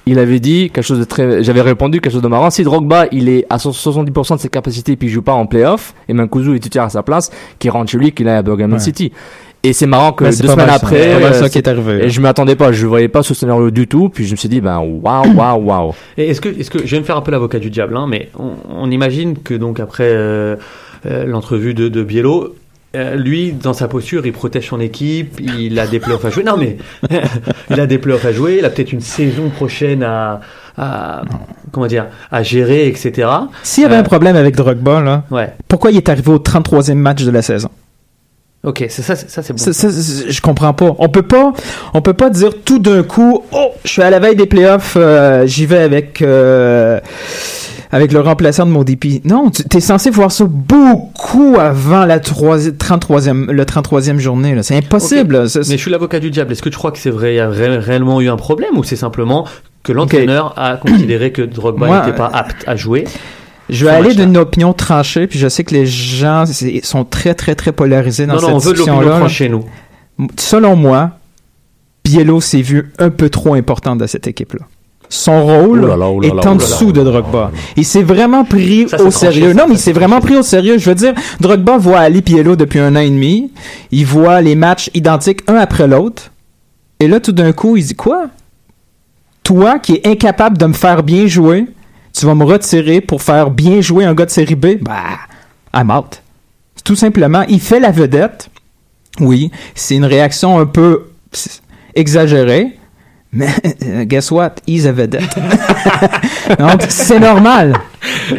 Il 0.05 0.19
avait 0.19 0.39
dit 0.39 0.69
quelque 0.73 0.83
chose 0.85 0.99
de 0.99 1.03
très. 1.03 1.43
J'avais 1.43 1.61
répondu 1.61 2.01
quelque 2.01 2.13
chose 2.13 2.21
de 2.21 2.27
marrant. 2.27 2.49
Si 2.49 2.63
Drogba, 2.63 3.05
il 3.11 3.29
est 3.29 3.45
à 3.49 3.57
70% 3.57 4.35
de 4.35 4.39
ses 4.41 4.49
capacités 4.49 4.95
puis 4.95 5.07
il 5.07 5.11
joue 5.11 5.21
pas 5.21 5.33
en 5.33 5.45
playoff, 5.45 5.93
et 6.07 6.13
Mankuzu 6.13 6.55
est 6.55 6.59
titulaire 6.59 6.85
à 6.85 6.89
sa 6.89 7.03
place, 7.03 7.31
qu'il 7.59 7.71
rentre 7.71 7.91
chez 7.91 7.97
lui, 7.97 8.11
qu'il 8.11 8.27
aille 8.27 8.37
à 8.37 8.41
Birmingham 8.41 8.73
Ouais. 8.73 8.79
City. 8.79 9.11
Et 9.61 9.73
c'est 9.73 9.87
marrant 9.87 10.13
que 10.13 10.23
Ben, 10.23 10.29
deux 10.29 10.47
semaines 10.47 10.67
mal 10.67 10.69
après, 10.69 11.15
euh, 11.15 11.33
ça 11.33 11.49
qui 11.49 11.57
est 11.57 11.67
arrivé. 11.67 12.05
et 12.05 12.09
je 12.09 12.21
m'attendais 12.21 12.55
pas, 12.55 12.71
je 12.71 12.87
voyais 12.87 13.09
pas 13.09 13.23
ce 13.23 13.33
scénario 13.33 13.69
du 13.71 13.87
tout, 13.87 14.07
puis 14.07 14.25
je 14.25 14.31
me 14.31 14.37
suis 14.37 14.47
dit, 14.47 14.61
ben, 14.61 14.79
waouh, 14.79 15.33
waouh, 15.35 15.61
waouh. 15.65 15.93
Et 16.17 16.29
est-ce 16.29 16.39
que, 16.39 16.47
est-ce 16.47 16.71
que, 16.71 16.79
je 16.85 16.95
vais 16.95 16.99
me 16.99 17.05
faire 17.05 17.17
un 17.17 17.21
peu 17.21 17.31
l'avocat 17.31 17.59
du 17.59 17.69
diable, 17.69 17.97
hein, 17.97 18.05
mais 18.09 18.29
on, 18.39 18.51
on 18.73 18.89
imagine 18.89 19.37
que 19.37 19.53
donc 19.53 19.81
après 19.81 20.07
euh, 20.07 20.55
euh, 21.05 21.25
l'entrevue 21.25 21.73
de, 21.73 21.89
de 21.89 22.03
Biello, 22.03 22.55
euh, 22.95 23.15
lui, 23.15 23.51
dans 23.51 23.73
sa 23.73 23.87
posture, 23.87 24.25
il 24.25 24.33
protège 24.33 24.67
son 24.69 24.79
équipe, 24.79 25.39
il 25.39 25.77
a 25.79 25.85
des 25.87 25.99
playoffs 25.99 26.25
à 26.25 26.29
jouer. 26.29 26.43
Non, 26.43 26.57
mais 26.57 26.77
il 27.69 27.79
a 27.79 27.85
des 27.85 27.97
playoffs 27.99 28.25
à 28.25 28.31
jouer, 28.31 28.57
il 28.59 28.65
a 28.65 28.69
peut-être 28.69 28.91
une 28.93 29.01
saison 29.01 29.49
prochaine 29.49 30.01
à, 30.03 30.41
à 30.77 31.21
comment 31.71 31.87
dire, 31.87 32.07
à 32.31 32.41
gérer, 32.43 32.87
etc. 32.87 33.27
S'il 33.63 33.83
y 33.83 33.85
avait 33.85 33.95
Euh, 33.95 33.99
un 33.99 34.03
problème 34.03 34.35
avec 34.35 34.55
Drogba, 34.55 35.01
là, 35.01 35.23
Ouais. 35.29 35.53
pourquoi 35.67 35.91
il 35.91 35.97
est 35.97 36.09
arrivé 36.09 36.31
au 36.31 36.39
33e 36.39 36.95
match 36.97 37.23
de 37.23 37.31
la 37.31 37.41
saison? 37.43 37.69
Ok, 38.63 38.83
c'est 38.89 39.01
ça, 39.03 39.15
c'est- 39.15 39.29
ça 39.29 39.41
c'est 39.41 39.53
bon. 39.53 39.57
Ça, 39.59 39.71
ça, 39.71 39.89
ça, 39.89 40.23
je 40.27 40.41
comprends 40.41 40.73
pas. 40.73 40.93
On 40.99 41.07
peut 41.07 41.21
pas, 41.21 41.53
on 41.93 42.01
peut 42.01 42.11
pas 42.13 42.29
dire 42.29 42.49
tout 42.65 42.77
d'un 42.79 43.03
coup, 43.03 43.43
oh, 43.53 43.69
je 43.85 43.89
suis 43.89 44.01
à 44.01 44.09
la 44.09 44.19
veille 44.19 44.35
des 44.35 44.47
playoffs, 44.47 44.97
euh, 44.99 45.45
j'y 45.47 45.65
vais 45.65 45.77
avec 45.77 46.21
euh, 46.21 46.99
avec 47.91 48.11
le 48.11 48.19
remplaçant 48.19 48.65
de 48.65 48.71
mon 48.71 48.83
DP. 48.83 49.21
Non, 49.25 49.49
tu 49.49 49.63
es 49.75 49.79
censé 49.79 50.09
voir 50.09 50.31
ça 50.31 50.45
beaucoup 50.47 51.55
avant 51.59 52.05
la 52.05 52.19
troisi- 52.19 52.71
33e, 52.71 53.51
le 53.51 53.65
33e 53.65 54.19
journée. 54.19 54.53
là. 54.55 54.63
C'est 54.63 54.75
impossible. 54.77 55.37
là. 55.37 55.47
Ça, 55.47 55.59
Mais 55.67 55.77
je 55.77 55.81
suis 55.81 55.91
l'avocat 55.91 56.19
du 56.19 56.29
diable. 56.31 56.51
Est-ce 56.51 56.61
que 56.61 56.69
tu 56.69 56.77
crois 56.77 56.91
que 56.91 56.99
c'est 56.99 57.09
vrai, 57.09 57.33
il 57.33 57.37
y 57.37 57.39
a 57.39 57.49
ré- 57.49 57.77
réellement 57.79 58.21
eu 58.21 58.29
un 58.29 58.37
problème 58.37 58.77
ou 58.77 58.83
c'est 58.83 58.95
simplement 58.95 59.47
que 59.83 59.91
l'entraîneur 59.91 60.53
a 60.57 60.77
considéré 60.81 61.31
que 61.31 61.41
Drogba 61.41 61.99
n'était 62.05 62.15
pas 62.17 62.27
apte 62.33 62.63
à 62.67 62.75
jouer 62.75 63.05
je 63.71 63.85
vais 63.85 63.91
aller 63.91 64.15
d'une 64.15 64.35
opinion 64.35 64.73
tranchée, 64.73 65.27
puis 65.27 65.37
je 65.37 65.47
sais 65.47 65.63
que 65.63 65.75
les 65.75 65.85
gens 65.85 66.45
sont 66.81 67.05
très 67.05 67.35
très 67.35 67.53
très 67.53 67.71
polarisés 67.71 68.25
dans 68.25 68.33
Non, 68.33 68.39
cette 68.39 68.49
non, 68.49 68.55
on 68.55 68.57
veut 68.57 68.71
discussion-là. 68.73 69.27
nous. 69.49 70.27
Selon 70.39 70.75
moi, 70.75 71.11
Biello 72.03 72.41
s'est 72.41 72.63
vu 72.63 72.91
un 72.97 73.11
peu 73.11 73.29
trop 73.29 73.53
important 73.53 73.95
dans 73.95 74.07
cette 74.07 74.25
équipe-là. 74.25 74.65
Son 75.11 75.43
rôle 75.43 75.81
là 75.87 75.97
là, 75.97 76.05
là 76.07 76.27
est 76.27 76.47
en 76.47 76.55
dessous 76.55 76.91
de 76.91 77.03
Drogba. 77.03 77.51
Il 77.75 77.83
s'est 77.85 78.03
vraiment 78.03 78.45
pris 78.45 78.87
Ça, 78.87 78.97
c'est 78.99 79.03
au 79.03 79.11
sérieux. 79.11 79.53
non, 79.53 79.63
mais 79.67 79.73
il 79.73 79.77
ça, 79.77 79.83
s'est 79.83 79.83
c'est 79.85 79.93
vraiment 79.93 80.21
pris 80.21 80.35
au 80.35 80.43
sérieux. 80.43 80.77
Je 80.77 80.87
veux 80.87 80.95
dire, 80.95 81.13
Drogba 81.39 81.77
voit 81.77 81.99
Ali 81.99 82.21
Biello 82.21 82.55
depuis 82.55 82.79
un 82.79 82.95
an 82.95 82.99
et 82.99 83.09
demi. 83.09 83.51
Il 83.91 84.05
voit 84.05 84.41
les 84.41 84.53
matchs 84.55 84.91
identiques 84.93 85.41
un 85.47 85.55
après 85.55 85.87
l'autre. 85.87 86.31
Et 86.99 87.07
là, 87.07 87.19
tout 87.19 87.31
d'un 87.31 87.53
coup, 87.53 87.75
il 87.75 87.85
dit 87.85 87.95
quoi? 87.95 88.27
Toi 89.43 89.79
qui 89.79 89.93
es 89.95 90.07
incapable 90.07 90.59
de 90.59 90.65
me 90.67 90.73
faire 90.73 91.01
bien 91.01 91.25
jouer, 91.25 91.65
tu 92.13 92.27
vas 92.27 92.35
me 92.35 92.43
retirer 92.43 93.01
pour 93.01 93.23
faire 93.23 93.49
bien 93.49 93.81
jouer 93.81 94.05
un 94.05 94.13
gars 94.13 94.25
de 94.25 94.31
série 94.31 94.55
B? 94.55 94.75
Bah, 94.81 95.17
I'm 95.73 95.89
out. 95.89 96.21
Tout 96.83 96.95
simplement, 96.95 97.43
il 97.49 97.59
fait 97.59 97.79
la 97.79 97.91
vedette. 97.91 98.49
Oui, 99.19 99.49
c'est 99.73 99.95
une 99.95 100.05
réaction 100.05 100.59
un 100.59 100.65
peu 100.65 101.07
exagérée. 101.95 102.78
Mais 103.31 103.53
guess 104.07 104.31
what? 104.31 104.55
He's 104.65 104.87
a 104.87 104.91
vedette. 104.91 105.21
Donc, 106.59 106.81
c'est 106.89 107.19
normal. 107.19 107.73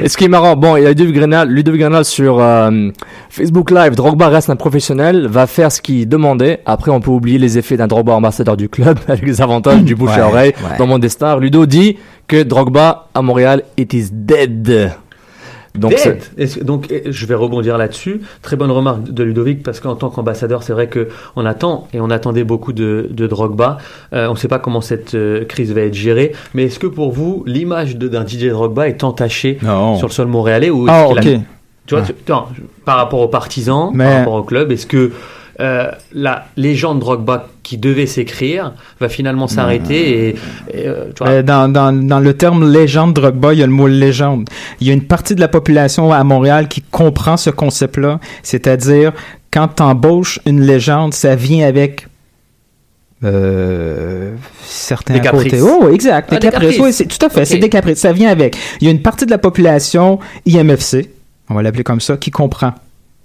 Et 0.02 0.08
ce 0.08 0.16
qui 0.16 0.24
est 0.24 0.28
marrant, 0.28 0.56
bon, 0.56 0.76
il 0.76 0.82
y 0.82 0.86
a 0.86 0.88
Ludovic 0.88 1.14
Grenal, 1.14 1.48
Ludovic 1.48 1.80
Grenal 1.80 2.04
sur 2.04 2.40
euh, 2.40 2.88
Facebook 3.28 3.70
Live, 3.70 3.94
Drogba 3.94 4.28
reste 4.28 4.50
un 4.50 4.56
professionnel, 4.56 5.28
va 5.28 5.46
faire 5.46 5.70
ce 5.70 5.80
qu'il 5.80 6.08
demandait. 6.08 6.60
Après, 6.66 6.90
on 6.90 7.00
peut 7.00 7.10
oublier 7.12 7.38
les 7.38 7.56
effets 7.56 7.76
d'un 7.76 7.86
Drogba 7.86 8.14
ambassadeur 8.14 8.56
du 8.56 8.68
club, 8.68 8.98
avec 9.08 9.22
les 9.24 9.40
avantages 9.40 9.82
du 9.82 9.94
bouche 9.94 10.10
Ouais, 10.10 10.20
à 10.20 10.26
oreille 10.26 10.54
ouais. 10.68 10.78
dans 10.78 10.86
Monde 10.88 11.02
des 11.02 11.08
Stars. 11.08 11.38
Ludo 11.38 11.66
dit 11.66 11.98
que 12.26 12.42
Drogba 12.42 13.08
à 13.14 13.22
Montréal, 13.22 13.62
it 13.76 13.92
is 13.92 14.08
dead. 14.10 14.92
Donc, 15.76 15.94
donc, 16.62 16.86
eh, 16.90 17.12
je 17.12 17.26
vais 17.26 17.34
rebondir 17.36 17.78
là-dessus. 17.78 18.20
Très 18.42 18.56
bonne 18.56 18.70
remarque 18.72 19.04
de 19.04 19.22
Ludovic 19.22 19.62
parce 19.62 19.78
qu'en 19.80 19.94
tant 19.94 20.10
qu'ambassadeur, 20.10 20.62
c'est 20.64 20.72
vrai 20.72 20.88
que 20.88 21.08
on 21.36 21.46
attend 21.46 21.86
et 21.94 22.00
on 22.00 22.10
attendait 22.10 22.42
beaucoup 22.44 22.72
de, 22.72 23.06
de 23.10 23.26
Drogba. 23.28 23.78
Euh, 24.12 24.26
on 24.28 24.32
ne 24.32 24.36
sait 24.38 24.48
pas 24.48 24.58
comment 24.58 24.80
cette 24.80 25.14
euh, 25.14 25.44
crise 25.44 25.72
va 25.72 25.82
être 25.82 25.94
gérée, 25.94 26.32
mais 26.54 26.64
est-ce 26.64 26.78
que 26.80 26.88
pour 26.88 27.12
vous, 27.12 27.44
l'image 27.46 27.96
d'un 27.96 28.26
DJ 28.26 28.46
Drogba 28.48 28.88
est 28.88 29.04
entachée 29.04 29.58
Non. 29.62 29.96
sur 29.96 30.08
le 30.08 30.12
sol 30.12 30.26
montréalais 30.26 30.70
ou 30.70 30.88
est-ce 30.88 30.92
Ah, 30.92 31.20
qu'il 31.20 31.34
a- 31.34 31.36
ok. 31.36 31.40
Tu 31.86 31.94
vois, 31.94 32.04
Ouais. 32.04 32.14
tu- 32.24 32.32
non, 32.32 32.44
par 32.84 32.96
rapport 32.96 33.20
aux 33.20 33.28
partisans, 33.28 33.90
Mais- 33.94 34.04
par 34.04 34.18
rapport 34.18 34.34
au 34.34 34.42
club, 34.42 34.70
est-ce 34.72 34.86
que 34.86 35.12
euh, 35.60 35.90
la 36.12 36.46
légende 36.56 37.00
Drogba 37.00 37.48
qui 37.62 37.76
devait 37.78 38.06
s'écrire 38.06 38.72
va 38.98 39.08
finalement 39.08 39.46
s'arrêter 39.46 40.28
et, 40.28 40.28
et, 40.72 40.86
euh, 40.88 41.10
tu 41.14 41.22
vois, 41.22 41.32
Euh, 41.32 41.42
dans, 41.42 41.68
dans, 41.70 41.92
dans 41.92 42.18
le 42.20 42.34
terme 42.34 42.70
légende 42.72 43.14
Drogba, 43.14 43.52
il 43.52 43.60
y 43.60 43.62
a 43.62 43.66
le 43.66 43.72
mot 43.72 43.86
légende. 43.86 44.48
Il 44.80 44.86
y 44.86 44.90
a 44.90 44.94
une 44.94 45.04
partie 45.04 45.34
de 45.34 45.40
la 45.40 45.48
population 45.48 46.12
à 46.12 46.24
Montréal 46.24 46.66
qui 46.68 46.80
comprend 46.82 47.36
ce 47.36 47.50
concept-là, 47.50 48.18
c'est-à-dire 48.42 49.12
quand 49.52 49.68
t'embauches 49.68 50.40
une 50.46 50.62
légende, 50.62 51.12
ça 51.14 51.34
vient 51.36 51.66
avec 51.66 52.06
euh, 53.22 54.34
certains 54.62 55.14
Des 55.14 55.20
caprices. 55.20 55.44
côtés. 55.52 55.60
Oh, 55.62 55.90
exact, 55.90 56.30
des, 56.30 56.36
Ah, 56.36 56.38
des 56.38 56.46
caprices. 56.46 56.68
caprices. 56.76 56.80
Oui, 56.86 56.92
c'est 56.92 57.06
tout 57.06 57.24
à 57.24 57.28
fait, 57.28 57.44
c'est 57.44 57.58
des 57.58 57.68
caprices. 57.68 57.98
Ça 57.98 58.12
vient 58.12 58.30
avec. 58.30 58.56
Il 58.80 58.86
y 58.86 58.88
a 58.88 58.90
une 58.90 59.02
partie 59.02 59.26
de 59.26 59.30
la 59.30 59.38
population 59.38 60.18
IMFC, 60.46 61.10
on 61.48 61.54
va 61.54 61.62
l'appeler 61.62 61.84
comme 61.84 62.00
ça, 62.00 62.16
qui 62.16 62.30
comprend 62.30 62.72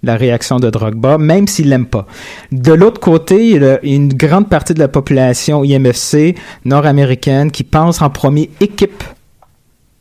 la 0.06 0.16
réaction 0.16 0.58
de 0.60 0.70
Drogba, 0.70 1.18
même 1.18 1.48
s'il 1.48 1.70
l'aime 1.70 1.86
pas. 1.86 2.06
De 2.52 2.74
l'autre 2.74 3.00
côté, 3.02 3.50
il 3.52 3.62
y 3.62 3.66
a 3.66 3.80
une 3.84 4.14
grande 4.14 4.48
partie 4.50 4.74
de 4.74 4.80
la 4.80 4.88
population 4.88 5.64
IMFC 5.64 6.36
nord-américaine 6.66 7.52
qui 7.52 7.64
pense 7.64 8.02
en 8.02 8.10
premier 8.10 8.50
équipe. 8.62 9.04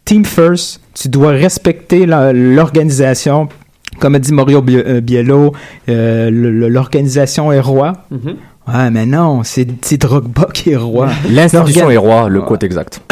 Team 0.05 0.25
first, 0.25 0.81
tu 0.95 1.09
dois 1.09 1.31
respecter 1.31 2.05
l'organisation. 2.07 3.49
Comme 4.01 4.17
a 4.17 4.19
dit 4.19 4.33
Mario 4.33 4.63
euh, 4.69 5.01
Biello, 5.01 5.53
euh, 5.89 6.31
le- 6.31 6.51
le- 6.51 6.69
l'organisation 6.69 7.53
est 7.53 7.61
roi. 7.61 7.93
mhm. 8.11 8.37
Ouais, 8.67 8.91
mais 8.91 9.05
non, 9.05 9.43
c'est 9.45 9.67
Drogba 9.99 10.49
qui 10.53 10.71
est 10.71 10.77
roi. 10.77 11.09
l'institution 11.31 11.91
est 11.91 11.97
roi, 11.99 12.29
le 12.31 12.41
quote 12.43 12.65
exact. 12.65 13.03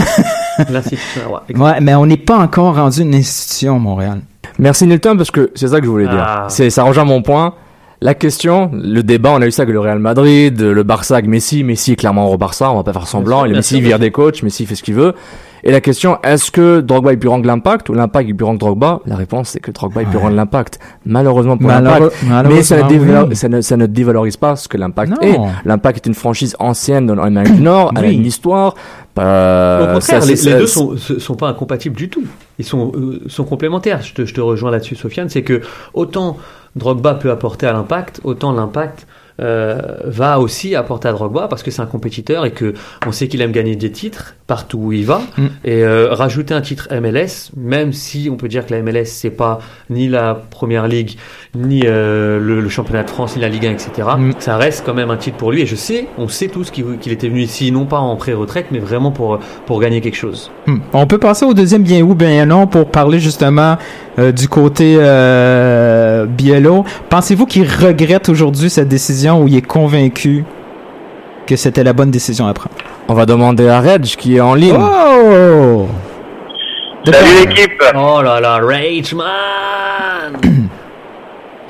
l'institution. 0.70 1.20
ouais. 1.30 1.56
Ouais, 1.56 1.80
mais 1.80 1.94
on 1.94 2.06
n'est 2.06 2.16
pas 2.16 2.38
encore 2.38 2.74
rendu 2.76 3.02
une 3.02 3.14
institution, 3.14 3.78
Montréal. 3.78 4.20
Merci 4.58 4.86
Nilton, 4.86 5.16
parce 5.16 5.30
que 5.30 5.50
c'est 5.54 5.68
ça 5.68 5.78
que 5.80 5.86
je 5.86 5.90
voulais 5.90 6.08
dire. 6.08 6.22
Ah. 6.26 6.46
C'est, 6.48 6.70
ça 6.70 6.82
rejoint 6.84 7.04
mon 7.04 7.22
point. 7.22 7.54
La 8.00 8.14
question, 8.14 8.70
le 8.74 9.02
débat, 9.02 9.30
on 9.32 9.40
a 9.42 9.46
eu 9.46 9.52
ça 9.52 9.62
avec 9.62 9.72
le 9.74 9.78
Real 9.80 10.00
Madrid, 10.00 10.60
le 10.60 10.82
Barça 10.82 11.14
avec 11.14 11.28
Messi. 11.28 11.62
Messi 11.62 11.92
est 11.92 11.96
clairement 11.96 12.28
au 12.32 12.36
Barça, 12.36 12.70
on 12.72 12.76
va 12.76 12.82
pas 12.82 12.92
faire 12.92 13.06
semblant. 13.06 13.44
bien 13.44 13.54
Messi 13.54 13.80
vire 13.80 14.00
des 14.00 14.10
coachs, 14.10 14.42
Messi 14.42 14.66
fait 14.66 14.74
ce 14.74 14.82
qu'il 14.82 14.94
veut. 14.94 15.14
Et 15.64 15.70
la 15.70 15.80
question, 15.80 16.18
est-ce 16.24 16.50
que 16.50 16.80
Drogba 16.80 17.12
est 17.12 17.16
plus 17.16 17.28
grand 17.28 17.40
que 17.40 17.46
l'impact 17.46 17.88
ou 17.88 17.94
l'impact 17.94 18.28
est 18.28 18.34
plus 18.34 18.44
grand 18.44 18.54
que 18.54 18.58
Drogba? 18.58 18.98
La 19.06 19.14
réponse, 19.14 19.50
c'est 19.50 19.60
que 19.60 19.70
Drogba 19.70 20.02
est 20.02 20.06
plus 20.06 20.18
grand 20.18 20.30
que 20.30 20.34
l'impact. 20.34 20.80
Malheureusement 21.06 21.56
pour 21.56 21.68
l'impact. 21.68 22.16
Mais 22.48 22.62
ça 22.64 22.78
ne, 22.78 22.82
malheureusement, 22.82 22.88
dévalor- 22.88 23.28
oui. 23.28 23.36
ça, 23.36 23.48
ne, 23.48 23.60
ça 23.60 23.76
ne 23.76 23.86
dévalorise 23.86 24.36
pas 24.36 24.56
ce 24.56 24.66
que 24.66 24.76
l'impact 24.76 25.12
est. 25.22 25.38
L'impact 25.64 25.98
est 25.98 26.08
une 26.08 26.14
franchise 26.14 26.56
ancienne 26.58 27.06
dans 27.06 27.14
l'Amérique 27.14 27.54
du 27.54 27.62
Nord, 27.62 27.92
elle 27.96 28.04
a 28.04 28.08
Oui. 28.08 28.16
une 28.16 28.26
histoire. 28.26 28.74
Euh, 29.18 29.82
Au 29.82 29.94
contraire, 29.94 30.22
ça, 30.22 30.28
les, 30.28 30.58
deux 30.58 30.66
sont, 30.66 30.96
sont 30.96 31.34
pas 31.34 31.48
incompatibles 31.48 31.96
du 31.96 32.08
tout. 32.08 32.24
Ils 32.58 32.64
sont, 32.64 32.92
euh, 32.94 33.20
sont 33.28 33.44
complémentaires. 33.44 34.02
Je 34.02 34.14
te, 34.14 34.24
je 34.24 34.34
te 34.34 34.40
rejoins 34.40 34.70
là-dessus, 34.70 34.96
Sofiane. 34.96 35.28
C'est 35.28 35.42
que 35.42 35.60
autant 35.92 36.38
Drogba 36.76 37.14
peut 37.14 37.30
apporter 37.30 37.66
à 37.66 37.72
l'impact, 37.72 38.20
autant 38.24 38.52
l'impact 38.52 39.06
euh, 39.42 39.78
va 40.04 40.38
aussi 40.38 40.74
apporter 40.76 41.08
à 41.08 41.12
Drogba 41.12 41.48
parce 41.48 41.62
que 41.62 41.70
c'est 41.70 41.82
un 41.82 41.86
compétiteur 41.86 42.46
et 42.46 42.52
que 42.52 42.74
on 43.06 43.12
sait 43.12 43.28
qu'il 43.28 43.40
aime 43.40 43.52
gagner 43.52 43.76
des 43.76 43.90
titres 43.90 44.36
partout 44.46 44.78
où 44.78 44.92
il 44.92 45.04
va. 45.04 45.22
Mm. 45.36 45.46
Et 45.64 45.82
euh, 45.82 46.08
rajouter 46.12 46.54
un 46.54 46.60
titre 46.60 46.88
MLS, 46.92 47.50
même 47.56 47.92
si 47.92 48.28
on 48.30 48.36
peut 48.36 48.48
dire 48.48 48.66
que 48.66 48.74
la 48.74 48.82
MLS 48.82 49.06
c'est 49.06 49.30
pas 49.30 49.58
ni 49.90 50.08
la 50.08 50.34
première 50.34 50.86
ligue, 50.86 51.16
ni 51.54 51.82
euh, 51.84 52.38
le, 52.38 52.60
le 52.60 52.68
championnat 52.68 53.02
de 53.02 53.10
France, 53.10 53.36
ni 53.36 53.42
la 53.42 53.48
Ligue 53.48 53.66
1, 53.66 53.72
etc. 53.72 54.08
Mm. 54.16 54.32
Ça 54.38 54.56
reste 54.56 54.84
quand 54.86 54.94
même 54.94 55.10
un 55.10 55.16
titre 55.16 55.36
pour 55.36 55.52
lui. 55.52 55.62
Et 55.62 55.66
je 55.66 55.76
sais, 55.76 56.06
on 56.18 56.28
sait 56.28 56.48
tous 56.48 56.70
qu'il 56.70 57.12
était 57.12 57.28
venu 57.28 57.40
ici 57.40 57.72
non 57.72 57.86
pas 57.86 57.98
en 57.98 58.14
pré-retraite, 58.16 58.66
mais 58.70 58.78
vraiment 58.78 59.10
pour 59.10 59.38
pour 59.66 59.80
gagner 59.80 60.00
quelque 60.00 60.16
chose. 60.16 60.50
Hmm. 60.66 60.78
On 60.92 61.06
peut 61.06 61.18
passer 61.18 61.44
au 61.44 61.54
deuxième 61.54 61.82
bien 61.82 62.02
ou 62.02 62.14
bien 62.14 62.46
non 62.46 62.66
pour 62.66 62.90
parler 62.90 63.18
justement 63.18 63.76
euh, 64.18 64.32
du 64.32 64.48
côté 64.48 64.96
euh, 64.98 66.26
Biello. 66.26 66.84
Pensez-vous 67.08 67.46
qu'il 67.46 67.64
regrette 67.64 68.28
aujourd'hui 68.28 68.70
cette 68.70 68.88
décision 68.88 69.42
ou 69.42 69.48
il 69.48 69.56
est 69.56 69.66
convaincu 69.66 70.44
que 71.46 71.56
c'était 71.56 71.84
la 71.84 71.92
bonne 71.92 72.10
décision 72.10 72.46
à 72.46 72.54
prendre? 72.54 72.74
On 73.08 73.14
va 73.14 73.26
demander 73.26 73.68
à 73.68 73.80
Reg 73.80 74.02
qui 74.02 74.36
est 74.36 74.40
en 74.40 74.54
ligne. 74.54 74.78
Oh! 74.78 75.86
Salut 77.04 77.46
l'équipe 77.46 77.82
Oh 77.96 78.22
là 78.22 78.38
là, 78.38 78.60
Rage 78.62 79.12
Man 79.14 80.40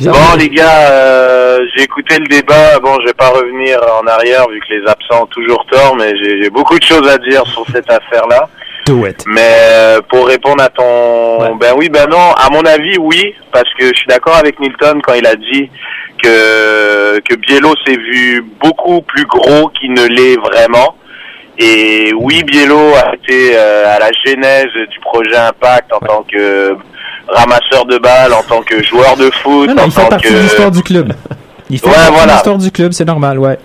Bon 0.00 0.36
les 0.36 0.48
gars, 0.48 0.90
euh, 0.90 1.60
j'ai 1.74 1.84
écouté 1.84 2.18
le 2.18 2.26
débat, 2.26 2.80
bon 2.82 2.98
je 3.00 3.06
vais 3.06 3.14
pas 3.14 3.28
revenir 3.28 3.78
en 4.02 4.06
arrière 4.08 4.48
vu 4.48 4.58
que 4.60 4.74
les 4.74 4.90
absents 4.90 5.22
ont 5.22 5.26
toujours 5.26 5.64
tort, 5.70 5.94
mais 5.96 6.12
j'ai 6.16 6.42
j'ai 6.42 6.50
beaucoup 6.50 6.76
de 6.76 6.82
choses 6.82 7.08
à 7.08 7.18
dire 7.18 7.46
sur 7.46 7.64
cette 7.72 7.88
affaire-là. 7.88 8.48
Do 8.86 9.06
it. 9.06 9.22
Mais 9.26 9.40
euh, 9.60 10.00
pour 10.08 10.26
répondre 10.26 10.62
à 10.62 10.68
ton... 10.68 11.40
Ouais. 11.42 11.52
Ben 11.60 11.72
oui, 11.76 11.88
ben 11.88 12.06
non, 12.10 12.32
à 12.32 12.48
mon 12.50 12.62
avis 12.62 12.96
oui, 12.98 13.34
parce 13.52 13.68
que 13.78 13.86
je 13.86 13.94
suis 13.94 14.06
d'accord 14.08 14.36
avec 14.36 14.58
Nilton 14.60 15.00
quand 15.02 15.14
il 15.14 15.26
a 15.26 15.36
dit 15.36 15.70
que, 16.22 17.20
que 17.20 17.34
Biello 17.36 17.74
s'est 17.86 17.96
vu 17.96 18.44
beaucoup 18.60 19.02
plus 19.02 19.24
gros 19.26 19.68
qu'il 19.68 19.92
ne 19.92 20.04
l'est 20.06 20.36
vraiment. 20.36 20.96
Et 21.58 22.12
oui, 22.18 22.42
Biello 22.44 22.94
a 22.94 23.14
été 23.14 23.52
euh, 23.56 23.94
à 23.94 23.98
la 23.98 24.10
genèse 24.24 24.72
du 24.90 24.98
projet 25.00 25.36
Impact 25.36 25.92
en 25.92 25.98
tant 26.00 26.22
que 26.30 26.74
ramasseur 27.28 27.84
de 27.86 27.98
balles, 27.98 28.32
en 28.32 28.42
tant 28.42 28.62
que 28.62 28.82
joueur 28.82 29.16
de 29.16 29.30
foot, 29.42 29.68
Non, 29.68 29.74
non, 29.74 29.82
en 29.82 29.86
il 29.86 29.92
fait 29.92 30.00
tant 30.02 30.08
partie 30.08 30.28
que 30.28 30.32
de 30.34 30.38
l'histoire 30.40 30.70
du 30.70 30.82
club. 30.82 31.12
Il 31.70 31.78
fait 31.78 31.86
Ouais, 31.86 31.92
partie 31.92 32.10
voilà. 32.12 32.26
de 32.26 32.32
l'histoire 32.32 32.58
du 32.58 32.70
club, 32.70 32.92
c'est 32.92 33.04
normal, 33.04 33.38
ouais. 33.38 33.58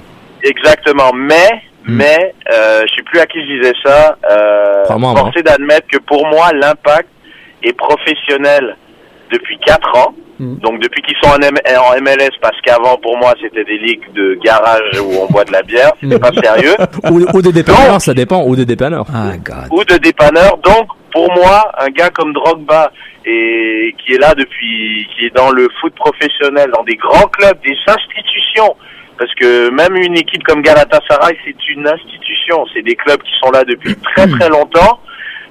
Exactement, 0.44 1.12
mais 1.16 1.50
mais 1.88 2.34
euh, 2.52 2.82
je 2.90 2.96
sais 2.96 3.04
plus 3.04 3.20
à 3.20 3.26
qui 3.26 3.40
je 3.42 3.58
disais 3.58 3.74
ça. 3.86 4.18
Euh, 4.30 4.84
forcé 5.16 5.42
d'admettre 5.44 5.88
que 5.88 5.98
pour 6.00 6.26
moi, 6.28 6.52
l'impact 6.54 7.10
est 7.64 7.74
professionnel 7.74 8.76
depuis 9.32 9.58
4 9.66 9.98
ans. 9.98 10.14
Mm. 10.40 10.56
Donc 10.60 10.80
depuis 10.82 11.02
qu'ils 11.02 11.18
sont 11.24 11.30
en, 11.36 11.42
M- 11.42 11.58
en 11.80 12.00
MLS, 12.02 12.30
parce 12.42 12.60
qu'avant 12.62 12.96
pour 12.98 13.18
moi 13.18 13.34
c'était 13.42 13.64
des 13.64 13.78
ligues 13.80 14.14
de 14.14 14.38
garage 14.44 15.00
où 15.02 15.12
on 15.24 15.32
boit 15.32 15.44
de 15.46 15.52
la 15.52 15.64
bière, 15.64 15.92
c'était 16.02 16.20
pas 16.20 16.32
sérieux, 16.32 16.76
Ou, 17.10 17.26
ou 17.34 17.42
des 17.42 17.52
dépanneurs, 17.52 18.00
ça 18.00 18.14
dépend, 18.14 18.44
ou 18.44 18.56
des 18.56 18.66
dépanneurs. 18.66 19.06
Ah, 19.14 19.32
God. 19.44 19.68
ou 19.72 19.84
de 19.84 19.98
dépanneurs. 19.98 20.58
Donc 20.58 20.88
pour 21.12 21.34
moi, 21.34 21.72
un 21.80 21.88
gars 21.88 22.12
comme 22.12 22.34
Drogba 22.34 22.92
et 23.26 23.96
qui 23.98 24.14
est 24.14 24.20
là 24.20 24.36
depuis, 24.36 25.08
qui 25.18 25.26
est 25.26 25.36
dans 25.36 25.50
le 25.50 25.68
foot 25.82 25.94
professionnel, 25.96 26.70
dans 26.72 26.84
des 26.84 26.96
grands 26.96 27.28
clubs, 27.28 27.58
des 27.66 27.76
institutions, 27.88 28.76
parce 29.18 29.34
que 29.36 29.70
même 29.70 29.96
une 29.96 30.18
équipe 30.18 30.44
comme 30.44 30.62
Galatasaray, 30.62 31.38
c'est 31.46 31.70
une 31.70 31.88
institution, 31.88 32.66
c'est 32.74 32.84
des 32.84 32.96
clubs 32.96 33.22
qui 33.22 33.32
sont 33.42 33.52
là 33.52 33.64
depuis 33.64 33.96
très 34.16 34.28
très 34.28 34.50
longtemps. 34.50 35.00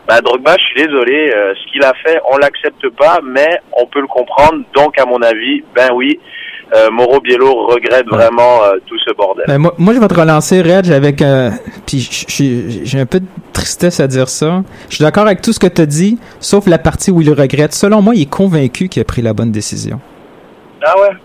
Bah, 0.09 0.21
Drogba, 0.21 0.55
je 0.57 0.65
suis 0.65 0.87
désolé, 0.87 1.33
euh, 1.35 1.53
ce 1.55 1.73
qu'il 1.73 1.83
a 1.83 1.93
fait, 2.05 2.21
on 2.31 2.37
l'accepte 2.39 2.89
pas, 2.91 3.19
mais 3.25 3.59
on 3.73 3.87
peut 3.87 4.01
le 4.01 4.07
comprendre. 4.07 4.63
Donc, 4.73 4.97
à 5.01 5.05
mon 5.05 5.21
avis, 5.21 5.65
ben 5.75 5.89
oui, 5.95 6.21
euh, 6.75 6.91
Mauro 6.91 7.21
Biello 7.21 7.67
regrette 7.67 8.07
vraiment 8.09 8.63
euh, 8.65 8.79
tout 8.87 8.99
ce 9.05 9.13
bordel. 9.15 9.45
Ben, 9.47 9.59
moi, 9.59 9.75
moi, 9.79 9.95
je 9.95 10.01
vais 10.01 10.09
te 10.09 10.15
relancer, 10.15 10.63
Reg, 10.63 10.91
avec... 10.91 11.23
euh, 11.23 11.51
puis 11.87 12.09
j'ai 12.29 13.01
un 13.01 13.07
peu 13.07 13.21
de 13.21 13.27
tristesse 13.53 14.01
à 14.01 14.09
dire 14.09 14.29
ça. 14.29 14.63
Je 14.89 14.97
suis 14.97 15.05
d'accord 15.05 15.27
avec 15.27 15.43
tout 15.43 15.53
ce 15.53 15.61
que 15.61 15.69
tu 15.69 15.83
as 15.83 15.87
dit, 15.87 16.19
sauf 16.41 16.67
la 16.67 16.79
partie 16.79 17.11
où 17.11 17.21
il 17.21 17.31
regrette. 17.33 17.73
Selon 17.73 18.03
moi, 18.03 18.15
il 18.15 18.23
est 18.23 18.31
convaincu 18.31 18.89
qu'il 18.89 19.01
a 19.01 19.05
pris 19.05 19.23
la 19.23 19.33
bonne 19.33 19.53
décision. 19.53 20.01
Ah 20.85 20.95
ouais? 21.01 21.17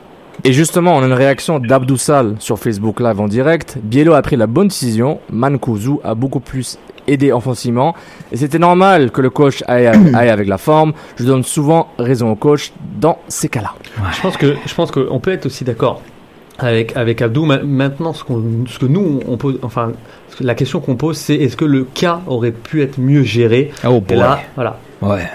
Et 0.44 0.54
justement, 0.54 0.96
on 0.96 1.04
a 1.04 1.06
une 1.06 1.14
réaction 1.14 1.60
d'Abdou 1.60 1.98
Sal 1.98 2.36
sur 2.40 2.58
Facebook 2.58 3.00
Live 3.00 3.20
en 3.20 3.28
direct. 3.28 3.78
Biello 3.82 4.14
a 4.14 4.22
pris 4.22 4.36
la 4.38 4.48
bonne 4.48 4.70
décision. 4.70 5.20
Mankuzu 5.32 5.98
a 6.04 6.16
beaucoup 6.16 6.40
plus 6.40 6.78
aidé 7.08 7.32
offensivement. 7.32 7.96
Et 8.32 8.38
c'était 8.38 8.60
normal 8.60 9.12
que 9.12 9.22
le 9.22 9.30
coach 9.30 9.64
aille, 9.68 9.88
aille 10.16 10.30
avec 10.30 10.48
la 10.48 10.58
forme. 10.58 10.94
Je 11.18 11.26
donne 11.26 11.44
souvent 11.44 11.90
raison 12.00 12.32
au 12.32 12.36
coach 12.36 12.72
dans 13.00 13.18
ces 13.28 13.50
cas-là. 13.50 13.74
Je 14.16 14.22
pense 14.22 14.38
que 14.38 14.56
je 14.66 14.74
pense 14.74 14.92
qu'on 14.92 15.20
peut 15.20 15.32
être 15.32 15.46
aussi 15.46 15.64
d'accord 15.64 16.02
avec 16.60 16.96
avec 16.96 17.22
Abdou. 17.22 17.46
Ma- 17.46 17.62
Maintenant, 17.64 18.14
ce, 18.14 18.24
que 18.24 18.86
nous 18.86 19.20
on 19.28 19.38
pose, 19.38 19.60
enfin, 19.64 19.92
la 20.40 20.56
question 20.56 20.80
qu'on 20.80 20.96
pose, 20.96 21.18
c'est 21.18 21.36
est-ce 21.36 21.58
que 21.58 21.66
le 21.66 21.84
cas 21.84 22.22
aurait 22.28 22.52
pu 22.52 22.82
être 22.82 23.00
mieux 23.00 23.24
géré? 23.24 23.72
Oh 23.88 24.02
Et 24.10 24.16
là, 24.16 24.40
voilà. 24.56 24.78
Ouais. 25.02 25.28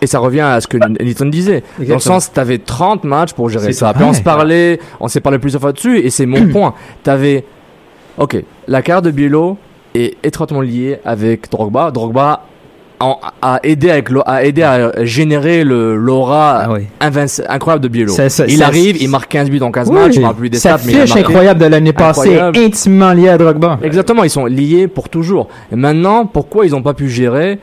Et 0.00 0.06
ça 0.06 0.18
revient 0.20 0.40
à 0.40 0.60
ce 0.60 0.66
que 0.68 0.76
Nilton 1.02 1.26
disait. 1.26 1.62
Dans 1.80 1.94
le 1.94 2.00
sens, 2.00 2.32
t'avais 2.32 2.58
30 2.58 3.04
matchs 3.04 3.32
pour 3.32 3.48
gérer 3.48 3.72
ça. 3.72 3.92
Puis 3.94 4.04
on 4.04 4.12
se 4.12 4.22
parlait, 4.22 4.78
on 5.00 5.08
s'est 5.08 5.20
parlé 5.20 5.38
plusieurs 5.38 5.60
fois 5.60 5.72
dessus, 5.72 5.98
et 5.98 6.10
c'est 6.10 6.26
mon 6.26 6.46
point. 6.52 6.74
T'avais, 7.02 7.44
ok, 8.16 8.36
la 8.68 8.82
carrière 8.82 9.02
de 9.02 9.10
Biello 9.10 9.56
est 9.94 10.16
étroitement 10.22 10.60
liée 10.60 10.98
avec 11.04 11.50
Drogba. 11.50 11.90
Drogba 11.90 12.42
a 13.00 13.60
aidé 13.62 13.90
avec 13.90 14.08
a 14.26 14.44
aidé 14.44 14.62
à 14.64 15.04
générer 15.04 15.62
le 15.62 15.94
l'aura 15.94 16.62
Ah 16.64 16.72
oui. 16.72 16.86
incroyable 17.48 17.82
de 17.84 17.88
Biello. 17.88 18.12
Ça- 18.12 18.28
ça- 18.28 18.44
il 18.46 18.58
ça- 18.58 18.66
arrive, 18.66 19.00
il 19.00 19.08
marque 19.08 19.30
15 19.30 19.50
buts 19.50 19.60
en 19.62 19.70
15 19.70 19.88
Oui, 19.88 19.94
matchs, 19.94 20.14
je 20.14 20.32
plus 20.32 20.50
des 20.50 20.58
stats, 20.58 20.78
mais 20.84 20.92
il 20.92 20.98
marqué. 20.98 21.20
incroyable 21.20 21.60
de 21.60 21.66
l'année 21.66 21.92
passée 21.92 22.38
intimement 22.40 23.12
liée 23.12 23.28
à 23.28 23.38
Drogba. 23.38 23.78
Exactement, 23.82 24.24
ils 24.24 24.30
sont 24.30 24.46
liés 24.46 24.88
pour 24.88 25.08
toujours. 25.08 25.48
Et 25.72 25.76
maintenant, 25.76 26.26
pourquoi 26.26 26.66
ils 26.66 26.72
n'ont 26.72 26.82
pas 26.82 26.94
pu 26.94 27.08
gérer 27.08 27.58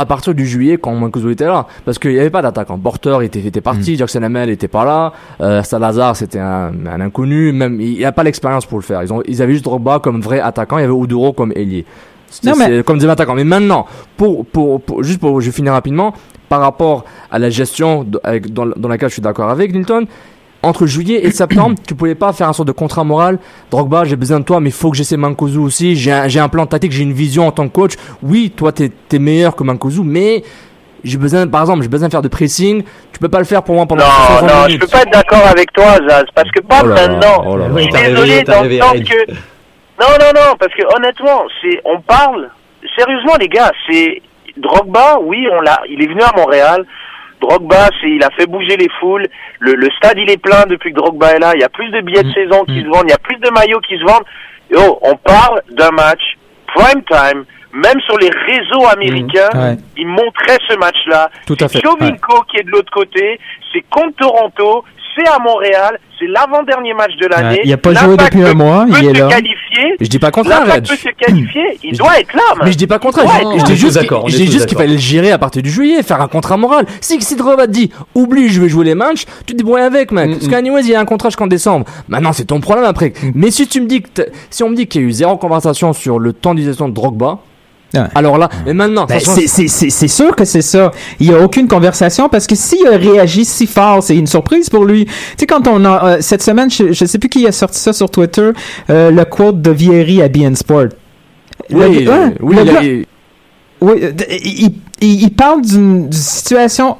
à 0.00 0.06
partir 0.06 0.34
du 0.34 0.46
juillet 0.46 0.78
quand 0.78 0.94
Mancuso 0.94 1.28
était 1.30 1.44
là 1.46 1.66
Parce 1.84 1.98
qu'il 1.98 2.12
n'y 2.12 2.18
avait 2.18 2.30
pas 2.30 2.42
d'attaquant. 2.42 2.78
Porter 2.78 3.18
était, 3.22 3.40
était 3.40 3.60
Mm. 3.60 3.62
parti, 3.62 3.96
Jackson 3.96 4.22
Hamel 4.22 4.50
était 4.50 4.68
pas 4.68 4.84
là, 4.84 5.12
euh, 5.40 5.62
Salazar 5.62 6.16
c'était 6.16 6.38
un, 6.38 6.72
un 6.86 7.00
inconnu, 7.00 7.52
même 7.52 7.80
il 7.80 8.00
n'a 8.00 8.12
pas 8.12 8.22
l'expérience 8.24 8.66
pour 8.66 8.78
le 8.78 8.82
faire. 8.84 9.02
Ils, 9.02 9.12
ont, 9.12 9.22
ils 9.26 9.42
avaient 9.42 9.52
juste 9.52 9.64
Drogba 9.64 9.98
comme 9.98 10.20
vrai 10.20 10.40
attaquant, 10.40 10.78
il 10.78 10.82
y 10.82 10.84
avait 10.84 10.94
Uduro 10.94 11.32
comme 11.32 11.52
ailier. 11.54 11.84
Non, 12.44 12.52
mais- 12.56 12.82
comme 12.84 12.96
deuxième 12.96 13.10
attaquant. 13.10 13.34
Mais 13.34 13.44
maintenant, 13.44 13.86
pour, 14.16 14.46
pour, 14.46 14.80
pour- 14.80 15.02
juste 15.02 15.18
pour, 15.20 15.40
je 15.40 15.50
finir 15.50 15.72
rapidement, 15.72 16.14
par 16.48 16.60
rapport 16.60 17.04
à 17.30 17.38
la 17.38 17.50
gestion 17.50 18.04
de- 18.04 18.20
avec, 18.24 18.52
dans, 18.52 18.66
dans 18.66 18.88
laquelle 18.88 19.08
je 19.08 19.14
suis 19.14 19.22
d'accord 19.22 19.50
avec 19.50 19.72
Nilton, 19.74 20.04
entre 20.62 20.86
juillet 20.86 21.24
et 21.24 21.30
septembre, 21.30 21.76
tu 21.86 21.94
pouvais 21.94 22.14
pas 22.14 22.32
faire 22.32 22.48
un 22.48 22.52
sort 22.52 22.64
de 22.66 22.72
contrat 22.72 23.02
moral. 23.04 23.38
Drogba, 23.70 24.04
j'ai 24.04 24.16
besoin 24.16 24.40
de 24.40 24.44
toi, 24.44 24.60
mais 24.60 24.68
il 24.68 24.72
faut 24.74 24.90
que 24.90 24.96
j'essaie 24.96 25.16
Mankozu 25.16 25.58
aussi. 25.58 25.96
J'ai 25.96 26.12
un, 26.12 26.26
un 26.44 26.48
plan 26.48 26.66
tactique, 26.66 26.92
j'ai 26.92 27.02
une 27.02 27.12
vision 27.14 27.46
en 27.46 27.52
tant 27.52 27.66
que 27.68 27.72
coach. 27.72 27.92
Oui, 28.22 28.50
toi, 28.54 28.70
t'es 28.72 28.90
es 29.12 29.18
meilleur 29.18 29.56
que 29.56 29.62
Mankozu, 29.64 30.02
mais 30.04 30.42
j'ai 31.02 31.16
besoin, 31.16 31.46
par 31.46 31.62
exemple, 31.62 31.82
j'ai 31.82 31.88
besoin 31.88 32.08
de 32.08 32.12
faire 32.12 32.20
de 32.20 32.28
pressing. 32.28 32.82
Tu 33.12 33.18
peux 33.18 33.28
pas 33.30 33.38
le 33.38 33.44
faire 33.46 33.62
pour 33.62 33.74
moi 33.74 33.86
pendant 33.86 34.04
Non, 34.04 34.10
60 34.38 34.42
non, 34.42 34.48
je 34.62 34.66
minutes. 34.66 34.80
peux 34.82 34.86
pas 34.88 35.00
être 35.02 35.12
d'accord 35.12 35.46
avec 35.46 35.72
toi, 35.72 35.96
Zaz, 36.06 36.24
parce 36.34 36.50
que 36.50 36.60
pas 36.60 36.80
Oh 36.82 36.86
là 36.88 36.94
là, 36.94 37.08
maintenant. 37.08 37.44
oh 37.46 37.56
là 37.56 37.68
là. 37.68 37.74
Je 37.76 37.82
suis 37.82 37.92
désolé 37.92 38.42
dans 38.42 38.62
le 38.62 38.68
que... 39.00 39.32
Non, 39.32 40.06
non, 40.18 40.26
non, 40.34 40.56
parce 40.58 40.74
que 40.74 40.82
honnêtement, 40.96 41.42
c'est, 41.62 41.80
on 41.86 42.00
parle, 42.02 42.50
sérieusement 42.98 43.36
les 43.40 43.48
gars, 43.48 43.70
c'est 43.88 44.20
Drogba, 44.58 45.18
oui, 45.22 45.46
on 45.52 45.60
l'a, 45.62 45.80
il 45.88 46.02
est 46.02 46.06
venu 46.06 46.20
à 46.22 46.32
Montréal. 46.36 46.84
Drogba, 47.40 47.88
c'est, 48.00 48.10
il 48.10 48.22
a 48.22 48.30
fait 48.30 48.46
bouger 48.46 48.76
les 48.76 48.88
foules. 49.00 49.26
Le, 49.60 49.74
le 49.74 49.88
stade, 49.96 50.18
il 50.18 50.30
est 50.30 50.40
plein 50.42 50.64
depuis 50.68 50.92
que 50.92 50.96
Drogba 50.96 51.32
est 51.32 51.38
là. 51.38 51.52
Il 51.54 51.60
y 51.60 51.64
a 51.64 51.68
plus 51.68 51.88
de 51.90 52.00
billets 52.00 52.22
de 52.22 52.32
saison 52.32 52.64
qui 52.64 52.82
se 52.82 52.86
vendent. 52.86 53.04
Il 53.06 53.10
y 53.10 53.14
a 53.14 53.18
plus 53.18 53.36
de 53.38 53.50
maillots 53.50 53.80
qui 53.80 53.98
se 53.98 54.04
vendent. 54.04 54.24
Yo, 54.70 54.98
on 55.02 55.16
parle 55.16 55.62
d'un 55.70 55.90
match 55.90 56.20
prime 56.74 57.02
time. 57.04 57.44
Même 57.72 58.00
sur 58.00 58.18
les 58.18 58.30
réseaux 58.30 58.86
américains, 58.88 59.48
Ouais. 59.54 59.76
ils 59.96 60.06
montraient 60.06 60.58
ce 60.68 60.76
match-là. 60.76 61.30
Tout 61.46 61.56
à 61.60 61.68
C'est 61.68 61.78
fait. 61.80 61.86
Jovinko 61.86 62.42
qui 62.50 62.58
est 62.58 62.64
de 62.64 62.70
l'autre 62.70 62.90
côté. 62.92 63.38
C'est 63.72 63.84
contre 63.88 64.16
Toronto. 64.16 64.84
C'est 65.16 65.28
à 65.28 65.38
Montréal. 65.38 65.98
C'est 66.18 66.26
l'avant-dernier 66.26 66.92
match 66.92 67.12
de 67.16 67.26
l'année. 67.26 67.56
Ouais, 67.56 67.62
il 67.64 67.72
a 67.72 67.78
pas 67.78 67.94
joué 67.94 68.16
depuis 68.16 68.42
un 68.44 68.52
mois, 68.52 68.84
il 68.88 68.94
est 68.94 69.14
se 69.14 69.20
là. 69.20 69.28
qualifier. 69.28 69.96
Je 70.00 70.06
dis 70.06 70.18
pas 70.18 70.30
contraire, 70.30 70.60
L'Impact 70.66 70.88
Reg. 70.88 70.98
peut 70.98 71.08
se 71.08 71.14
qualifier. 71.26 71.78
Il 71.82 71.94
Je 71.94 71.98
doit 71.98 72.20
être 72.20 72.34
là, 72.34 72.42
man. 72.56 72.66
Mais 72.66 72.72
je 72.72 72.76
dis 72.76 72.86
pas 72.86 72.98
contraire, 72.98 73.26
je, 73.56 73.64
dis 73.64 73.76
juste, 73.76 73.94
d'accord, 73.94 74.24
on 74.24 74.28
est 74.28 74.32
je 74.32 74.36
dis 74.36 74.46
tous 74.46 74.52
juste 74.52 74.66
qu'il 74.66 74.76
fallait 74.76 74.92
le 74.92 74.98
gérer 74.98 75.32
à 75.32 75.38
partir 75.38 75.62
du 75.62 75.70
juillet, 75.70 76.02
faire 76.02 76.20
un 76.20 76.28
contrat 76.28 76.58
moral. 76.58 76.84
Si, 77.00 77.20
si 77.22 77.36
Drogba 77.36 77.66
te 77.66 77.72
dit, 77.72 77.90
oublie, 78.14 78.48
je 78.50 78.60
vais 78.60 78.68
jouer 78.68 78.84
les 78.84 78.94
matchs, 78.94 79.24
tu 79.46 79.54
te 79.54 79.58
débrouilles 79.58 79.80
avec, 79.80 80.12
mec. 80.12 80.28
Mm, 80.28 80.32
Parce 80.34 80.46
mm. 80.46 80.50
qu'anyways, 80.50 80.82
il 80.82 80.90
y 80.90 80.94
a 80.94 81.00
un 81.00 81.06
contrat 81.06 81.30
jusqu'en 81.30 81.46
décembre. 81.46 81.86
Maintenant, 82.08 82.34
c'est 82.34 82.44
ton 82.44 82.60
problème 82.60 82.84
après. 82.84 83.14
Mais 83.34 83.50
si 83.50 83.66
tu 83.66 83.80
me 83.80 83.86
dis 83.86 84.02
que, 84.02 84.08
si 84.50 84.62
on 84.62 84.68
me 84.68 84.76
dit 84.76 84.86
qu'il 84.86 85.00
y 85.00 85.04
a 85.04 85.08
eu 85.08 85.12
zéro 85.12 85.38
conversation 85.38 85.92
sur 85.94 86.18
le 86.18 86.34
temps 86.34 86.54
d'utilisation 86.54 86.88
de 86.88 86.94
Drogba, 86.94 87.38
Ouais. 87.92 88.02
alors 88.14 88.38
là, 88.38 88.48
mais 88.64 88.72
maintenant, 88.72 89.04
Ben, 89.06 89.18
c'est- 89.18 90.08
sûr 90.08 90.36
que 90.36 90.44
c'est 90.44 90.62
ça. 90.62 90.92
Il 91.18 91.28
n'y 91.28 91.34
a 91.34 91.40
aucune 91.40 91.66
conversation 91.66 92.28
parce 92.28 92.46
que 92.46 92.54
s'il 92.54 92.86
a 92.86 92.96
réagi 92.96 93.44
si 93.44 93.66
fort, 93.66 94.02
c'est 94.02 94.16
une 94.16 94.28
surprise 94.28 94.70
pour 94.70 94.84
lui. 94.84 95.06
Tu 95.06 95.12
sais, 95.38 95.46
quand 95.46 95.66
on 95.66 95.84
a, 95.84 96.04
euh, 96.04 96.16
cette 96.20 96.42
semaine, 96.42 96.70
je, 96.70 96.92
je 96.92 97.04
sais 97.04 97.18
plus 97.18 97.28
qui 97.28 97.46
a 97.46 97.52
sorti 97.52 97.80
ça 97.80 97.92
sur 97.92 98.08
Twitter, 98.10 98.50
euh, 98.90 99.10
le 99.10 99.24
quote 99.24 99.60
de 99.60 99.70
Vieri 99.72 100.22
à 100.22 100.28
BN 100.28 100.54
Sport. 100.54 100.86
oui, 101.70 102.04
Le- 102.04 102.12
hein, 102.12 102.32
oui, 102.40 102.56
le 102.56 102.62
il 102.62 102.68
a- 102.68 102.72
gars- 102.72 102.82
il- 102.82 103.06
oui, 103.80 104.00
il, 104.44 104.72
il, 105.00 105.22
il 105.22 105.30
parle 105.34 105.62
d'une 105.62 106.12
situation 106.12 106.96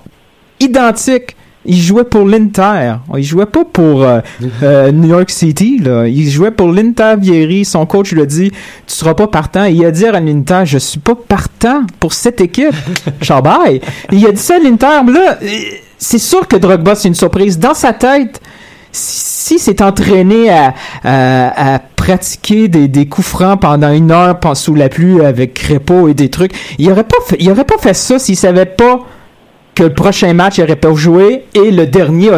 identique. 0.59 1.37
Il 1.67 1.77
jouait 1.77 2.05
pour 2.05 2.27
l'Inter. 2.27 2.95
Il 3.17 3.23
jouait 3.23 3.47
pas 3.47 3.65
pour 3.65 4.03
euh, 4.03 4.21
euh, 4.63 4.91
New 4.93 5.09
York 5.09 5.31
City. 5.31 5.79
Là. 5.79 6.07
Il 6.07 6.29
jouait 6.31 6.51
pour 6.51 6.69
l'Inter 6.73 7.15
Vieri. 7.19 7.65
Son 7.65 7.85
coach 7.87 8.13
lui 8.13 8.23
a 8.23 8.27
dit 8.27 8.51
Tu 8.51 8.95
seras 8.95 9.15
pas 9.15 9.27
partant. 9.27 9.65
Il 9.65 9.85
a 9.85 9.91
dit 9.91 10.07
à 10.07 10.19
l'Inter 10.19 10.63
Je 10.65 10.79
suis 10.79 11.01
pas 11.01 11.15
partant 11.15 11.83
pour 11.99 12.13
cette 12.13 12.41
équipe. 12.41 12.75
Chabaye. 13.23 13.81
Il 14.11 14.27
a 14.27 14.33
dit 14.33 14.41
ça 14.41 14.57
à 14.57 14.59
l'Inter. 14.59 15.01
mais 15.05 15.13
Là, 15.13 15.39
euh, 15.43 15.47
c'est 15.99 16.19
sûr 16.19 16.49
que 16.49 16.57
Drogba, 16.57 16.95
c'est 16.95 17.09
une 17.09 17.15
surprise. 17.15 17.59
Dans 17.59 17.75
sa 17.75 17.93
tête, 17.93 18.41
si 18.93 19.59
s'est 19.59 19.83
entraîné 19.83 20.51
à, 20.51 20.75
à, 21.05 21.75
à 21.75 21.79
pratiquer 21.79 22.69
des, 22.69 22.89
des 22.89 23.07
coups 23.07 23.27
francs 23.27 23.61
pendant 23.61 23.93
une 23.93 24.11
heure 24.11 24.39
sous 24.55 24.75
la 24.75 24.89
pluie 24.89 25.21
avec 25.21 25.55
Crépeau 25.55 26.09
et 26.09 26.15
des 26.15 26.31
trucs, 26.31 26.53
il 26.79 26.91
aurait 26.91 27.05
pas 27.05 27.19
fait, 27.27 27.37
il 27.39 27.51
aurait 27.51 27.65
pas 27.65 27.79
fait 27.79 27.95
ça 27.95 28.19
s'il 28.19 28.37
savait 28.37 28.65
pas 28.67 29.01
que 29.81 29.85
le 29.89 29.95
prochain 29.95 30.33
match 30.35 30.59
il 30.59 30.65
aurait 30.65 30.77
pas 30.77 30.95
joué 30.95 31.45
et 31.55 31.71
le 31.71 31.87
dernier 31.87 32.31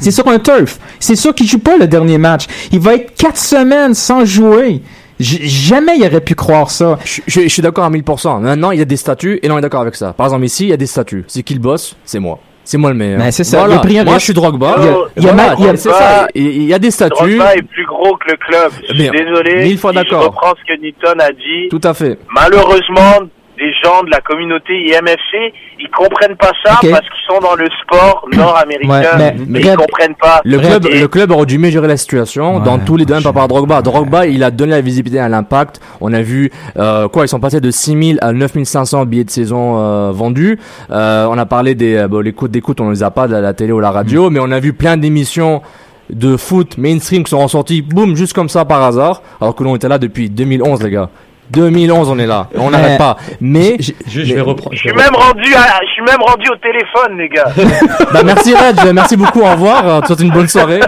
c'est 0.00 0.10
sur 0.12 0.26
un 0.28 0.38
turf. 0.38 0.78
C'est 1.00 1.16
sûr 1.16 1.34
qu'il 1.34 1.46
joue 1.46 1.58
pas 1.58 1.76
le 1.76 1.86
dernier 1.86 2.16
match. 2.18 2.46
Il 2.72 2.78
va 2.80 2.94
être 2.94 3.14
quatre 3.16 3.36
semaines 3.36 3.94
sans 3.94 4.24
jouer. 4.24 4.80
J- 5.20 5.46
jamais 5.48 5.92
il 5.98 6.06
aurait 6.06 6.20
pu 6.22 6.34
croire 6.34 6.70
ça. 6.70 6.98
je, 7.04 7.20
je- 7.26 7.40
je 7.42 7.48
suis 7.48 7.62
d'accord 7.62 7.84
à 7.84 7.90
1000%. 7.90 8.40
Maintenant, 8.40 8.70
il 8.70 8.78
y 8.78 8.82
a 8.82 8.86
des 8.86 8.96
statuts 8.96 9.38
et 9.42 9.48
là, 9.48 9.54
on 9.54 9.58
est 9.58 9.60
d'accord 9.60 9.82
avec 9.82 9.94
ça. 9.94 10.12
Par 10.14 10.26
exemple, 10.26 10.44
ici, 10.44 10.64
il 10.64 10.68
y 10.70 10.72
a 10.72 10.76
des 10.78 10.86
statuts. 10.86 11.24
C'est 11.28 11.42
qui 11.42 11.54
le 11.54 11.60
boss? 11.60 11.94
C'est 12.04 12.18
moi. 12.20 12.38
C'est 12.64 12.78
moi 12.78 12.90
le 12.90 12.96
meilleur. 12.96 13.18
Ben, 13.18 13.30
c'est 13.32 13.44
ça. 13.44 13.58
Voilà. 13.66 13.82
Moi, 14.04 14.18
je 14.18 14.24
suis 14.24 14.32
Drogba. 14.32 14.76
Il 14.78 14.84
y 14.84 14.88
a- 14.88 14.96
il 15.18 15.22
y 15.24 15.28
a 15.28 15.32
Voilà, 15.32 15.48
ma- 15.50 15.54
il 15.58 15.64
y 15.64 15.68
a-. 15.68 16.28
Il 16.34 16.46
il 16.46 16.62
y 16.64 16.74
a 16.74 16.78
des 16.78 16.90
statuts. 16.90 17.36
Drogba 17.36 17.54
est 17.56 17.62
plus 17.62 17.84
gros 17.86 18.16
que 18.16 18.30
le 18.30 18.36
club. 18.38 18.72
Je 18.88 18.94
suis 18.94 19.10
Mais- 19.10 19.24
désolé. 19.24 19.64
mille 19.64 19.78
fois 19.78 19.92
si 19.92 19.98
Je 19.98 20.02
d'accord. 20.04 20.24
reprends 20.24 20.54
ce 20.58 20.72
que 20.74 20.80
Newton 20.80 21.20
a 21.20 21.30
dit. 21.32 21.68
Tout 21.70 21.80
à 21.84 21.92
fait. 21.92 22.18
Malheureusement, 22.34 23.26
des 23.62 23.72
gens 23.84 24.02
de 24.02 24.10
la 24.10 24.20
communauté 24.20 24.72
IMFC, 24.88 25.52
ils 25.78 25.88
comprennent 25.90 26.36
pas 26.36 26.50
ça 26.64 26.70
parce 26.80 26.82
qu'ils 26.82 27.26
sont 27.28 27.38
dans 27.40 27.54
le 27.54 27.66
sport 27.82 28.26
nord-américain. 28.36 28.90
Ouais, 28.90 29.18
mais- 29.18 29.34
mais 29.48 29.60
ils 29.60 29.76
comprennent 29.76 30.16
pas. 30.16 30.40
Le 30.44 30.58
club, 30.58 30.86
Et- 30.86 31.00
le 31.00 31.08
club 31.08 31.30
aurait 31.30 31.46
dû 31.46 31.58
mieux 31.58 31.70
gérer 31.70 31.86
la 31.86 31.96
situation 31.96 32.56
Ouais, 32.58 32.64
dans 32.64 32.78
tous 32.78 32.96
les 32.96 33.04
domaines 33.04 33.22
par 33.22 33.32
rapport 33.34 33.44
à 33.44 33.48
Drogba. 33.60 33.82
Drogba, 33.82 34.26
il 34.26 34.42
a 34.42 34.50
donné 34.50 34.72
la 34.72 34.80
visibilité 34.80 35.20
à 35.20 35.28
l'impact. 35.28 35.80
On 36.00 36.12
a 36.12 36.22
vu 36.22 36.50
euh, 36.76 37.08
quoi 37.08 37.24
Ils 37.24 37.28
sont 37.28 37.40
passés 37.40 37.60
de 37.60 37.70
6000 37.70 38.18
à 38.20 38.32
9500 38.32 39.06
billets 39.06 39.24
de 39.24 39.30
saison 39.30 39.78
euh, 39.78 40.10
vendus. 40.12 40.58
Euh, 40.90 41.26
on 41.30 41.38
a 41.38 41.46
parlé 41.46 41.74
des 41.74 42.06
bon, 42.08 42.20
les 42.20 42.32
coûts 42.32 42.48
d'écoute, 42.48 42.80
on 42.80 42.90
les 42.90 43.02
a 43.04 43.10
pas 43.10 43.28
de 43.28 43.32
la, 43.32 43.40
la 43.40 43.54
télé 43.54 43.72
ou 43.72 43.80
la 43.80 43.90
radio, 43.92 44.28
Mm. 44.28 44.32
mais 44.34 44.40
on 44.42 44.50
a 44.50 44.58
vu 44.60 44.72
plein 44.72 44.96
d'émissions 44.96 45.62
de 46.10 46.36
foot 46.36 46.76
mainstream 46.78 47.22
qui 47.24 47.30
sont 47.30 47.38
ressorties, 47.42 47.80
boum, 47.80 48.16
juste 48.16 48.32
comme 48.34 48.48
ça 48.48 48.64
par 48.64 48.82
hasard, 48.82 49.22
alors 49.40 49.54
que 49.54 49.62
l'on 49.64 49.76
était 49.76 49.88
là 49.88 49.98
depuis 49.98 50.28
2011, 50.28 50.82
les 50.82 50.90
gars. 50.90 51.08
2011, 51.52 52.08
on 52.10 52.18
est 52.18 52.26
là, 52.26 52.48
on 52.56 52.70
n'arrête 52.70 52.98
pas. 52.98 53.16
Mais 53.40 53.76
Je, 53.80 53.92
je 54.06 54.34
vais 54.34 54.40
reprendre. 54.40 54.70
Je 54.74 54.78
suis 54.80 54.92
même 54.92 55.14
rendu, 55.14 55.54
à, 55.54 55.80
je 55.86 55.92
suis 55.92 56.02
même 56.02 56.20
rendu 56.22 56.48
au 56.50 56.56
téléphone, 56.56 57.18
les 57.18 57.28
gars. 57.28 57.46
bah, 58.12 58.22
merci 58.24 58.54
Reg, 58.54 58.76
merci 58.94 59.16
beaucoup, 59.16 59.40
au 59.40 59.50
revoir, 59.50 59.86
euh, 59.88 60.00
te 60.00 60.06
souhaite 60.08 60.20
une 60.20 60.30
bonne 60.30 60.48
soirée. 60.48 60.80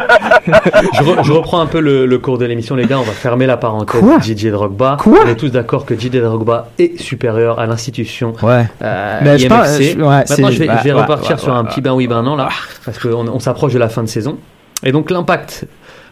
Je, 0.47 1.03
re- 1.03 1.25
je 1.25 1.33
reprends 1.33 1.61
un 1.61 1.67
peu 1.67 1.81
le, 1.81 2.07
le 2.07 2.19
cours 2.19 2.39
de 2.39 2.45
l'émission, 2.47 2.75
les 2.75 2.87
gars. 2.87 2.99
On 2.99 3.03
va 3.03 3.13
fermer 3.13 3.47
la 3.47 3.57
parenthèse 3.57 4.01
Quoi 4.01 4.19
Didier 4.19 4.51
Drogba. 4.51 4.97
Quoi 5.01 5.21
on 5.25 5.29
est 5.29 5.37
tous 5.37 5.51
d'accord 5.51 5.85
que 5.87 5.95
Didier 5.95 6.21
Drogba 6.21 6.69
est 6.79 7.01
supérieur 7.01 7.59
à 7.59 7.67
l'institution 7.67 8.33
Ouais. 8.43 8.65
euh, 8.83 9.19
Mais 9.23 9.37
IMFC. 9.37 9.49
pense- 9.49 9.67
je- 9.81 9.99
ouais, 9.99 10.25
Maintenant, 10.29 10.51
je 10.51 10.59
vais, 10.59 10.69
ouais, 10.69 10.93
repartir 10.93 11.37
ouais, 11.37 11.43
sur 11.43 11.55
un 11.55 11.65
petit 11.65 11.81
ben 11.81 11.93
oui, 11.93 12.07
ben 12.07 12.23
non 12.23 12.37
là, 12.37 12.49
parce 12.85 12.99
qu'on 12.99 13.29
on 13.29 13.39
s'approche 13.39 13.73
de 13.73 13.79
la 13.79 13.89
fin 13.89 14.03
de 14.03 14.09
saison. 14.09 14.39
Et 14.83 14.93
donc 14.93 15.11
l'impact 15.11 15.67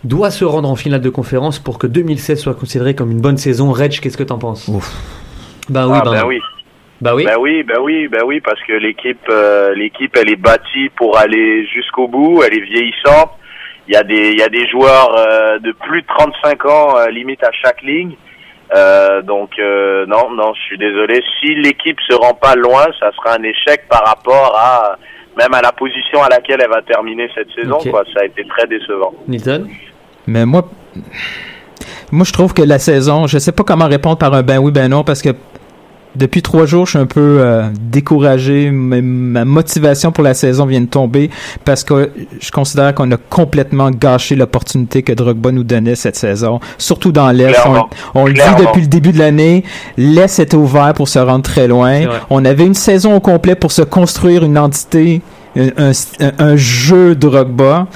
doit 0.05 0.31
se 0.31 0.45
rendre 0.45 0.69
en 0.69 0.77
finale 0.77 1.01
de 1.01 1.11
conférence 1.11 1.59
pour 1.59 1.79
que 1.79 1.87
2016 1.87 2.41
soit 2.41 2.55
considéré 2.55 2.95
comme 2.95 3.11
une 3.11 3.21
bonne 3.21 3.37
saison. 3.37 3.73
Reg, 3.73 4.01
qu'est-ce 4.01 4.17
que 4.17 4.23
t'en 4.23 4.39
penses? 4.39 4.69
Ben 5.69 5.87
oui, 5.87 5.99
ah, 6.01 6.05
ben, 6.05 6.13
ben 6.13 6.27
oui. 6.27 6.41
Bah 7.01 7.15
oui? 7.15 7.25
Ben 7.25 7.37
oui, 7.39 7.63
ben 7.65 7.79
oui, 7.81 8.09
ben 8.09 8.23
oui, 8.25 8.41
parce 8.41 8.61
que 8.63 8.73
l'équipe, 8.75 9.27
euh, 9.29 9.75
l'équipe, 9.75 10.17
elle 10.17 10.31
est 10.31 10.37
bâtie 10.37 10.89
pour 10.97 11.19
aller 11.19 11.67
jusqu'au 11.67 12.07
bout. 12.07 12.43
Elle 12.45 12.55
est 12.55 12.61
vieillissante. 12.61 13.33
Il 13.89 13.95
y 13.95 13.97
a 13.97 14.05
des, 14.05 14.31
il 14.31 14.39
y 14.39 14.43
a 14.43 14.49
des 14.49 14.69
joueurs 14.69 15.17
euh, 15.19 15.59
de 15.59 15.73
plus 15.73 16.03
de 16.03 16.07
35 16.07 16.65
ans, 16.67 16.97
euh, 16.97 17.11
limite 17.11 17.43
à 17.43 17.51
chaque 17.51 17.83
ligne. 17.83 18.15
Euh, 18.75 19.21
donc 19.23 19.51
euh, 19.59 20.07
non, 20.07 20.31
non, 20.31 20.55
je 20.55 20.61
suis 20.63 20.79
désolé. 20.79 21.23
Si 21.41 21.55
l'équipe 21.57 21.99
se 22.09 22.15
rend 22.15 22.35
pas 22.35 22.55
loin, 22.55 22.87
ça 23.01 23.11
sera 23.13 23.37
un 23.37 23.43
échec 23.43 23.89
par 23.89 24.05
rapport 24.07 24.57
à 24.57 24.97
même 25.37 25.55
à 25.55 25.63
la 25.63 25.73
position 25.73 26.23
à 26.23 26.29
laquelle 26.29 26.61
elle 26.63 26.71
va 26.71 26.83
terminer 26.83 27.29
cette 27.35 27.51
saison. 27.53 27.79
Quoi, 27.91 28.05
ça 28.15 28.21
a 28.21 28.25
été 28.27 28.45
très 28.47 28.67
décevant. 28.67 29.13
Nilton 29.27 29.67
Mais 30.27 30.47
moi, 30.47 30.69
moi, 32.11 32.25
je 32.25 32.33
trouve 32.33 32.53
que 32.53 32.63
la 32.63 32.79
saison, 32.79 33.27
je 33.27 33.39
sais 33.39 33.53
pas 33.53 33.65
comment 33.65 33.89
répondre 33.89 34.19
par 34.19 34.35
un 34.35 34.43
ben 34.43 34.59
oui, 34.59 34.71
ben 34.71 34.89
non, 34.89 35.03
parce 35.03 35.23
que 35.23 35.31
depuis 36.15 36.43
trois 36.43 36.67
jours, 36.67 36.85
je 36.85 36.91
suis 36.91 36.99
un 36.99 37.07
peu 37.07 37.39
euh, 37.41 37.69
découragé. 37.81 38.71
Ma, 38.71 39.01
ma 39.01 39.45
motivation 39.45 40.13
pour 40.13 40.23
la 40.23 40.35
saison 40.35 40.67
vient 40.67 40.83
de 40.83 40.87
tomber 40.87 41.31
parce 41.65 41.85
que 41.85 42.11
je 42.39 42.51
considère 42.51 42.95
qu'on 42.95 43.11
a 43.13 43.17
complètement 43.17 43.91
gâché 43.91 44.37
l'opportunité 44.37 45.03
que 45.03 45.13
Drogba 45.13 45.53
nous 45.53 45.65
donnait 45.65 45.95
cette 45.95 46.17
saison, 46.17 46.61
surtout 46.77 47.13
dans 47.13 47.31
l'Est. 47.31 47.57
On, 48.15 48.27
le 48.27 48.35
dit 48.35 48.41
depuis 48.59 48.83
le 48.83 48.89
début 48.89 49.13
de 49.13 49.19
l'année, 49.19 49.65
l'Est 49.97 50.39
était 50.39 50.57
ouvert 50.57 50.93
pour 50.95 51.09
se 51.09 51.19
rendre 51.19 51.43
très 51.43 51.67
loin. 51.67 52.03
On 52.29 52.45
avait 52.45 52.67
une 52.67 52.75
saison 52.75 53.17
au 53.17 53.21
complet 53.21 53.55
pour 53.55 53.73
se 53.73 53.83
construire 53.83 54.45
une 54.45 54.59
entité, 54.59 55.23
un, 55.57 55.93
un, 56.21 56.33
un 56.39 56.57
jeu 56.57 57.15
Drogba. 57.15 57.87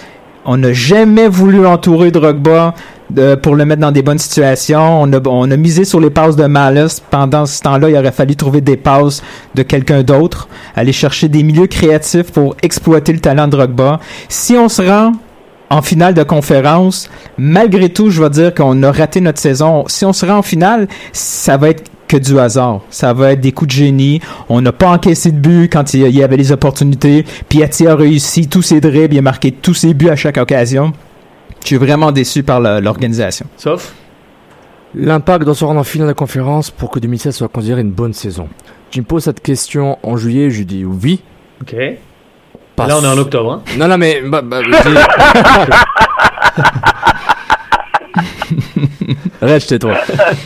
On 0.49 0.59
n'a 0.59 0.73
jamais 0.73 1.27
voulu 1.27 1.67
entourer 1.67 2.13
Drogba 2.13 2.73
euh, 3.19 3.37
pour 3.37 3.57
le 3.57 3.65
mettre 3.65 3.81
dans 3.81 3.91
des 3.91 4.03
bonnes 4.03 4.19
situations. 4.19 5.03
On 5.03 5.51
a, 5.51 5.57
misé 5.57 5.85
sur 5.85 5.99
les 5.99 6.11
passes 6.11 6.37
de 6.37 6.45
Malice. 6.47 7.01
Pendant 7.11 7.47
ce 7.47 7.61
temps-là, 7.63 7.91
il 7.91 7.97
aurait 7.97 8.13
fallu 8.13 8.37
trouver 8.37 8.61
des 8.61 8.77
passes 8.77 9.25
de 9.57 9.63
quelqu'un 9.63 10.05
d'autre, 10.05 10.49
aller 10.77 10.93
chercher 10.93 11.29
des 11.29 11.43
milieux 11.43 11.67
créatifs 11.67 12.31
pour 12.31 12.55
exploiter 12.63 13.13
le 13.13 13.19
talent 13.19 13.47
de 13.49 13.57
Drogba. 13.57 13.99
Si 14.29 14.55
on 14.55 14.69
se 14.69 14.83
rend 14.83 15.13
en 15.69 15.83
finale 15.83 16.15
de 16.15 16.23
conférence, 16.23 17.11
malgré 17.39 17.89
tout, 17.89 18.11
je 18.11 18.23
vais 18.23 18.31
dire 18.31 18.55
qu'on 18.55 18.85
a 18.85 18.93
raté 18.93 19.21
notre 19.21 19.41
saison. 19.41 19.85
Si 19.89 20.05
on 20.05 20.13
se 20.13 20.25
rend 20.27 20.39
en 20.39 20.43
finale, 20.43 20.87
ça 21.13 21.57
va 21.57 21.71
être 21.71 21.91
que 22.09 22.17
du 22.17 22.39
hasard. 22.39 22.81
Ça 22.91 23.13
va 23.13 23.33
être 23.33 23.41
des 23.41 23.53
coups 23.53 23.69
de 23.75 23.79
génie. 23.79 24.21
On 24.49 24.61
n'a 24.61 24.73
pas 24.73 24.89
encaissé 24.89 25.33
de 25.33 25.39
but 25.39 25.69
quand 25.73 25.95
il 25.95 26.09
y 26.11 26.23
avait 26.23 26.37
les 26.37 26.53
opportunités. 26.53 27.25
Piatti 27.49 27.87
a 27.87 27.95
réussi 27.97 28.49
tous 28.49 28.63
ses 28.63 28.81
dribbles, 28.81 29.15
il 29.15 29.19
a 29.19 29.23
marqué 29.23 29.51
tous 29.53 29.75
ses 29.75 29.95
buts 29.95 30.09
à 30.11 30.17
chaque 30.17 30.37
occasion. 30.39 30.93
Je 31.63 31.67
suis 31.69 31.77
vraiment 31.77 32.13
déçu 32.13 32.43
par 32.43 32.61
la- 32.61 32.81
l'organisation. 32.81 33.47
Sauf? 33.57 33.93
L'impact 34.95 35.45
doit 35.45 35.55
se 35.55 35.65
rendre 35.65 35.81
en 35.81 35.85
finale 35.85 36.09
de 36.09 36.13
conférence 36.15 36.71
pour 36.71 36.91
que 36.91 36.99
2016 37.01 37.35
soit 37.37 37.49
considéré 37.49 37.81
une 37.83 37.91
bonne 37.91 38.13
saison. 38.15 38.49
Tu 38.91 39.01
me 39.01 39.05
poses 39.05 39.25
cette 39.25 39.41
question 39.43 39.99
en 40.03 40.17
juillet, 40.17 40.49
je 40.51 40.63
dis 40.63 40.85
oui. 40.85 41.21
Ok. 41.61 41.75
Parce- 42.77 42.89
Là, 42.89 42.99
on 43.01 43.05
est 43.05 43.09
en 43.09 43.19
octobre. 43.19 43.53
Hein. 43.53 43.63
Non, 43.79 43.89
non, 43.89 43.99
mais. 43.99 44.23
bah, 44.25 44.43
bah, 44.43 44.61
Reste 49.41 49.69
tais-toi. 49.69 49.95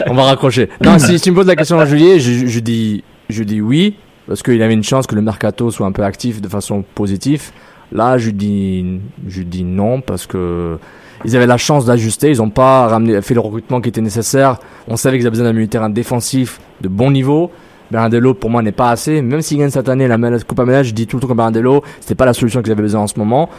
On 0.06 0.14
va 0.14 0.24
raccrocher. 0.24 0.68
Non, 0.84 0.98
si, 0.98 1.20
tu 1.20 1.30
me 1.30 1.36
poses 1.36 1.46
la 1.46 1.56
question 1.56 1.78
en 1.78 1.86
juillet, 1.86 2.18
je, 2.18 2.60
dis, 2.60 3.04
je 3.28 3.42
dis 3.42 3.60
oui, 3.60 3.96
parce 4.26 4.42
qu'il 4.42 4.62
avait 4.62 4.74
une 4.74 4.84
chance 4.84 5.06
que 5.06 5.14
le 5.14 5.22
mercato 5.22 5.70
soit 5.70 5.86
un 5.86 5.92
peu 5.92 6.02
actif 6.02 6.40
de 6.40 6.48
façon 6.48 6.84
positive. 6.94 7.50
Là, 7.92 8.18
je 8.18 8.30
dis, 8.30 9.00
je 9.26 9.42
dis 9.42 9.64
non, 9.64 10.00
parce 10.00 10.26
que 10.26 10.78
ils 11.24 11.36
avaient 11.36 11.46
la 11.46 11.56
chance 11.56 11.84
d'ajuster. 11.84 12.30
Ils 12.30 12.38
n'ont 12.38 12.50
pas 12.50 12.86
ramené, 12.86 13.20
fait 13.22 13.34
le 13.34 13.40
recrutement 13.40 13.80
qui 13.80 13.88
était 13.88 14.00
nécessaire. 14.00 14.58
On 14.88 14.96
savait 14.96 15.18
qu'ils 15.18 15.26
avaient 15.26 15.32
besoin 15.32 15.46
d'un 15.46 15.52
milieu 15.52 15.68
terrain 15.68 15.90
défensif 15.90 16.60
de 16.80 16.88
bon 16.88 17.10
niveau. 17.10 17.50
Bernardello, 17.90 18.34
pour 18.34 18.50
moi, 18.50 18.62
n'est 18.62 18.72
pas 18.72 18.90
assez. 18.90 19.20
Même 19.20 19.42
s'il 19.42 19.58
gagne 19.58 19.70
cette 19.70 19.88
année 19.88 20.06
la 20.06 20.16
Coupe 20.46 20.60
Américaine, 20.60 20.84
je 20.84 20.94
dis 20.94 21.06
tout 21.06 21.16
le 21.16 21.22
temps 21.22 21.28
que 21.28 21.34
Bernardello, 21.34 21.82
c'était 22.00 22.14
pas 22.14 22.24
la 22.24 22.32
solution 22.32 22.62
qu'ils 22.62 22.72
avaient 22.72 22.82
besoin 22.82 23.02
en 23.02 23.06
ce 23.08 23.18
moment. 23.18 23.50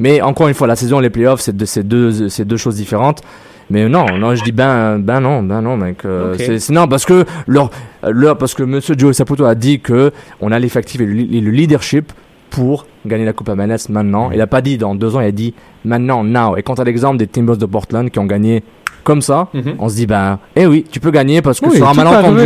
Mais 0.00 0.20
encore 0.22 0.48
une 0.48 0.54
fois, 0.54 0.66
la 0.66 0.76
saison 0.76 0.98
et 0.98 1.02
les 1.02 1.10
playoffs, 1.10 1.40
c'est 1.40 1.56
deux, 1.56 1.66
c'est 1.66 1.86
deux, 1.86 2.28
c'est 2.28 2.44
deux 2.44 2.56
choses 2.56 2.76
différentes. 2.76 3.22
Mais 3.70 3.88
non, 3.88 4.06
non, 4.18 4.34
je 4.34 4.42
dis 4.42 4.50
ben, 4.50 4.98
ben 4.98 5.20
non, 5.20 5.44
ben 5.44 5.62
non, 5.62 5.76
mec. 5.76 6.04
euh, 6.04 6.34
c'est, 6.36 6.70
non, 6.70 6.88
parce 6.88 7.04
que 7.04 7.24
leur, 7.46 7.70
leur, 8.02 8.36
parce 8.36 8.52
que 8.54 8.64
Monsieur 8.64 8.96
Joe 8.98 9.14
Saputo 9.14 9.44
a 9.44 9.54
dit 9.54 9.78
que 9.78 10.10
on 10.40 10.50
a 10.50 10.58
l'effectif 10.58 11.00
et 11.00 11.06
le, 11.06 11.50
leadership 11.50 12.12
pour 12.50 12.86
gagner 13.06 13.24
la 13.24 13.32
Coupe 13.32 13.48
Amanes 13.48 13.78
maintenant. 13.88 14.32
Il 14.32 14.40
a 14.40 14.48
pas 14.48 14.60
dit 14.60 14.76
dans 14.76 14.96
deux 14.96 15.14
ans, 15.14 15.20
il 15.20 15.26
a 15.26 15.32
dit 15.32 15.54
maintenant, 15.84 16.24
now. 16.24 16.56
Et 16.56 16.64
quant 16.64 16.74
à 16.74 16.82
l'exemple 16.82 17.16
des 17.16 17.28
Timbers 17.28 17.58
de 17.58 17.66
Portland 17.66 18.10
qui 18.10 18.18
ont 18.18 18.26
gagné 18.26 18.64
comme 19.10 19.22
ça, 19.22 19.48
Mhm. 19.52 19.74
on 19.80 19.88
se 19.88 19.96
dit 19.96 20.06
ben, 20.06 20.38
eh 20.54 20.66
oui, 20.66 20.84
tu 20.88 21.00
peux 21.00 21.10
gagner 21.10 21.42
parce 21.42 21.58
que 21.58 21.66
Oui, 21.66 21.76
sur 21.78 21.88
un 21.88 21.94
malentendu, 21.94 22.42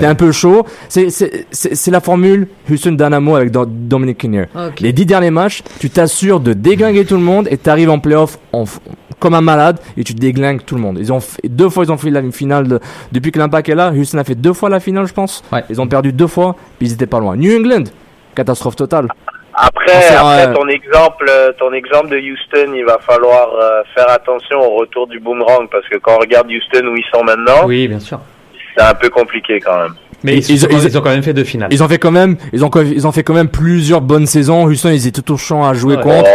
t'es 0.00 0.06
un 0.06 0.14
peu 0.14 0.32
chaud. 0.32 0.64
C'est, 0.88 1.10
c'est, 1.10 1.44
c'est, 1.50 1.74
c'est 1.74 1.90
la 1.90 2.00
formule 2.00 2.48
Houston 2.70 2.92
Dynamo 2.92 3.36
avec 3.36 3.50
Do- 3.50 3.66
Dominic 3.66 4.16
Kinnear. 4.16 4.46
Les 4.80 4.94
dix 4.94 5.04
derniers 5.04 5.30
matchs, 5.30 5.62
tu 5.78 5.90
t'assures 5.90 6.40
de 6.40 6.54
déglinguer 6.54 7.04
tout 7.04 7.16
le 7.16 7.20
monde 7.22 7.46
et 7.50 7.58
t'arrives 7.58 7.90
en 7.90 7.98
playoff 7.98 8.38
en 8.54 8.64
f- 8.64 8.78
comme 9.20 9.34
un 9.34 9.42
malade 9.42 9.78
et 9.98 10.02
tu 10.04 10.14
déglingues 10.14 10.64
tout 10.64 10.76
le 10.76 10.80
monde. 10.80 10.96
Ils 10.98 11.12
ont 11.12 11.20
fait, 11.20 11.42
deux 11.46 11.68
fois 11.68 11.84
ils 11.84 11.92
ont 11.92 11.98
fait 11.98 12.08
la 12.10 12.22
finale 12.30 12.68
de- 12.68 12.80
depuis 13.12 13.30
que 13.32 13.38
l'impact 13.38 13.68
est 13.68 13.74
là. 13.74 13.92
Houston 13.92 14.16
a 14.16 14.24
fait 14.24 14.34
deux 14.34 14.54
fois 14.54 14.70
la 14.70 14.80
finale, 14.80 15.06
je 15.06 15.12
pense. 15.12 15.44
Ouais. 15.52 15.62
Ils 15.68 15.78
ont 15.78 15.86
perdu 15.88 16.10
deux 16.14 16.26
fois, 16.26 16.56
puis 16.78 16.88
ils 16.88 16.92
étaient 16.94 17.06
pas 17.06 17.20
loin. 17.20 17.36
New 17.36 17.54
England, 17.54 17.84
catastrophe 18.34 18.76
totale. 18.76 19.08
Après, 19.60 20.06
après 20.14 20.52
ton 20.54 20.68
exemple, 20.68 21.26
euh, 21.28 21.52
ton 21.58 21.72
exemple 21.72 22.08
de 22.10 22.16
Houston, 22.18 22.72
il 22.74 22.84
va 22.84 22.98
falloir 23.04 23.48
euh, 23.60 23.82
faire 23.94 24.08
attention 24.10 24.60
au 24.60 24.76
retour 24.76 25.06
du 25.08 25.18
boomerang 25.18 25.68
parce 25.70 25.86
que 25.88 25.98
quand 25.98 26.12
on 26.16 26.18
regarde 26.20 26.48
Houston 26.50 26.86
où 26.86 26.96
ils 26.96 27.04
sont 27.12 27.24
maintenant, 27.24 27.66
Oui, 27.66 27.88
bien 27.88 27.98
sûr. 28.00 28.20
c'est 28.76 28.84
un 28.84 28.94
peu 28.94 29.08
compliqué 29.10 29.58
quand 29.60 29.76
même. 29.80 29.94
Mais 30.24 30.34
Ils- 30.36 30.50
ils, 30.50 30.54
ils- 30.56 30.64
ont, 30.66 30.68
ils- 30.70 30.84
ils 30.84 30.98
ont 30.98 31.00
quand 31.00 31.10
même 31.10 31.22
fait 31.22 31.32
deux 31.32 31.44
finales. 31.44 31.68
Ils 31.72 31.82
ont 31.82 31.88
fait 31.88 31.98
quand 31.98 32.10
même, 32.10 32.36
ils 32.52 32.64
ont, 32.64 32.70
ils 32.82 33.06
ont 33.06 33.12
fait 33.12 33.22
quand 33.22 33.34
même 33.34 33.48
plusieurs 33.48 34.00
bonnes 34.00 34.26
saisons. 34.26 34.64
Houston, 34.64 34.90
ils 34.90 35.06
étaient 35.06 35.22
tout 35.22 35.34
au 35.34 35.36
champ 35.36 35.66
à 35.68 35.74
jouer 35.74 35.96
Ouais. 35.96 36.02
contre. 36.02 36.28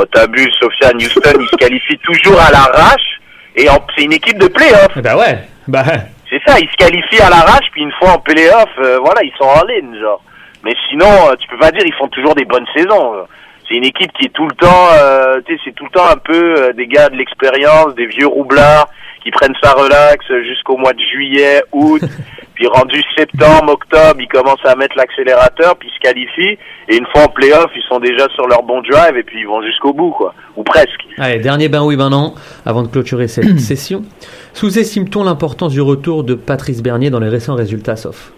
Oh, 0.00 0.04
t'abuses, 0.12 0.52
Sofiane. 0.60 0.96
Houston, 0.96 1.38
ils 1.40 1.48
se 1.48 1.56
qualifient 1.56 1.98
toujours 1.98 2.40
à 2.40 2.50
l'arrache 2.50 3.20
et 3.56 3.68
en- 3.68 3.78
c'est 3.96 4.04
une 4.04 4.12
équipe 4.12 4.38
de 4.38 4.48
play-off. 4.48 4.88
Eh 4.96 5.00
ben 5.02 5.16
ouais. 5.16 5.38
Bah, 5.68 5.82
C'est 6.30 6.40
ça, 6.46 6.58
ils 6.58 6.68
se 6.68 6.76
qualifient 6.76 7.22
à 7.22 7.30
l'arrache 7.30 7.66
puis 7.72 7.82
une 7.82 7.92
fois 7.92 8.10
en 8.12 8.18
play-off, 8.18 8.68
euh, 8.80 8.98
voilà, 9.04 9.22
ils 9.22 9.32
sont 9.38 9.44
en 9.48 9.64
ligne, 9.66 10.00
genre. 10.00 10.20
Mais 10.64 10.74
sinon, 10.88 11.06
euh, 11.06 11.34
tu 11.38 11.46
peux 11.48 11.58
pas 11.58 11.70
dire 11.70 11.82
ils 11.84 11.94
font 11.94 12.08
toujours 12.08 12.34
des 12.34 12.44
bonnes 12.44 12.66
saisons. 12.74 13.26
C'est 13.68 13.76
une 13.76 13.84
équipe 13.84 14.12
qui 14.12 14.26
est 14.26 14.32
tout 14.32 14.46
le 14.46 14.54
temps, 14.54 14.88
euh, 14.92 15.40
tu 15.46 15.54
sais, 15.54 15.60
c'est 15.64 15.74
tout 15.74 15.84
le 15.84 15.90
temps 15.90 16.06
un 16.10 16.16
peu 16.16 16.54
euh, 16.58 16.72
des 16.72 16.86
gars 16.86 17.08
de 17.08 17.16
l'expérience, 17.16 17.94
des 17.94 18.06
vieux 18.06 18.26
roublards 18.26 18.88
qui 19.22 19.30
prennent 19.30 19.54
ça 19.62 19.72
relax 19.72 20.22
jusqu'au 20.46 20.76
mois 20.76 20.92
de 20.92 21.00
juillet, 21.00 21.62
août, 21.72 22.02
puis 22.54 22.66
rendu 22.66 23.02
septembre, 23.16 23.72
octobre, 23.72 24.20
ils 24.20 24.28
commencent 24.28 24.64
à 24.66 24.76
mettre 24.76 24.98
l'accélérateur, 24.98 25.76
puis 25.76 25.88
ils 25.88 25.94
se 25.94 26.00
qualifient, 26.00 26.58
et 26.88 26.96
une 26.96 27.06
fois 27.06 27.22
en 27.22 27.28
playoff, 27.28 27.70
ils 27.74 27.82
sont 27.88 28.00
déjà 28.00 28.28
sur 28.34 28.46
leur 28.46 28.62
bon 28.62 28.82
drive, 28.82 29.16
et 29.16 29.22
puis 29.22 29.40
ils 29.40 29.46
vont 29.46 29.62
jusqu'au 29.62 29.94
bout, 29.94 30.10
quoi, 30.10 30.34
ou 30.56 30.62
presque. 30.62 31.00
allez, 31.16 31.38
dernier 31.38 31.70
ben 31.70 31.82
oui, 31.82 31.96
ben 31.96 32.10
non, 32.10 32.34
avant 32.66 32.82
de 32.82 32.88
clôturer 32.88 33.28
cette 33.28 33.58
session. 33.58 34.02
Sous-estime-t-on 34.52 35.24
l'importance 35.24 35.72
du 35.72 35.80
retour 35.80 36.22
de 36.22 36.34
Patrice 36.34 36.82
Bernier 36.82 37.08
dans 37.08 37.20
les 37.20 37.30
récents 37.30 37.54
résultats, 37.54 37.96
sauf 37.96 38.30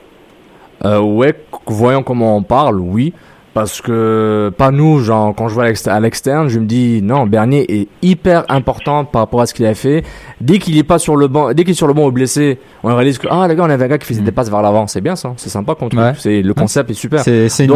Euh, 0.85 1.01
ouais, 1.01 1.35
voyons 1.67 2.03
comment 2.03 2.37
on 2.37 2.43
parle, 2.43 2.81
oui. 2.81 3.13
Parce 3.55 3.81
que, 3.81 4.53
pas 4.59 4.71
nous, 4.71 4.99
genre, 5.01 5.35
quand 5.35 5.49
je 5.49 5.55
vois 5.55 5.65
à 5.65 6.01
l'externe, 6.01 6.49
je 6.49 6.59
me 6.59 6.67
dis, 6.67 7.01
non, 7.03 7.25
Bernier 7.27 7.65
est 7.81 7.89
hyper 8.03 8.45
important 8.51 9.07
par 9.07 9.23
rapport 9.23 9.41
à 9.41 9.47
ce 9.47 9.55
qu'il 9.55 9.65
a 9.65 9.75
fait. 9.75 10.05
Dès 10.39 10.59
qu'il 10.59 10.77
est 10.77 10.83
pas 10.83 10.99
sur 10.99 11.17
le 11.17 11.29
banc, 11.29 11.55
dès 11.55 11.65
qu'il 11.65 11.71
est 11.71 11.75
sur 11.75 11.87
le 11.87 11.95
banc 11.95 12.07
ou 12.07 12.13
blessé, 12.13 12.59
on 12.85 12.95
réalise 12.95 13.17
que 13.17 13.27
ah 13.31 13.47
les 13.49 13.57
gars, 13.57 13.63
on 13.65 13.71
avait 13.71 13.87
un 13.87 13.89
gars 13.89 13.97
qui 13.97 14.07
faisait 14.07 14.21
des 14.21 14.33
passes 14.33 14.51
vers 14.51 14.61
l'avant. 14.61 14.87
C'est 14.87 15.01
bien 15.01 15.17
ça, 15.17 15.33
c'est 15.39 15.49
sympa 15.49 15.75
truc. 15.75 15.95
Ouais. 15.95 16.13
C'est 16.19 16.43
le 16.43 16.53
concept 16.53 16.91
est 16.91 16.95
super. 16.95 17.21
C'est 17.21 17.49
c'est 17.49 17.67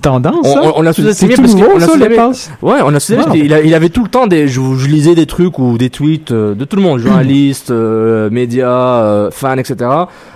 tendance. 0.00 0.34
on- 0.44 0.52
ça? 0.52 0.60
on- 0.64 0.78
on 0.78 0.82
l'a 0.82 0.92
C'est- 0.92 1.02
sous-estimé 1.02 1.34
parce 1.36 1.54
nouveau, 1.54 1.76
a 1.76 1.80
ça, 1.80 1.86
sous-estimé- 1.92 2.08
les 2.08 2.16
passes. 2.16 2.50
Ouais, 2.60 2.78
on 2.84 2.92
a 2.92 2.98
Wow. 3.28 3.34
il, 3.36 3.54
a- 3.54 3.60
il 3.60 3.72
avait 3.72 3.90
tout 3.90 4.02
le 4.02 4.08
temps 4.08 4.26
des, 4.26 4.48
je, 4.48 4.60
je 4.76 4.88
lisais 4.88 5.14
des 5.14 5.26
trucs 5.26 5.60
ou 5.60 5.78
des 5.78 5.90
tweets 5.90 6.32
euh, 6.32 6.54
de 6.56 6.64
tout 6.64 6.74
le 6.76 6.82
monde, 6.82 6.98
journalistes, 6.98 7.70
euh, 7.70 8.28
médias, 8.30 8.68
euh, 9.02 9.30
fans, 9.30 9.56
etc. 9.56 9.88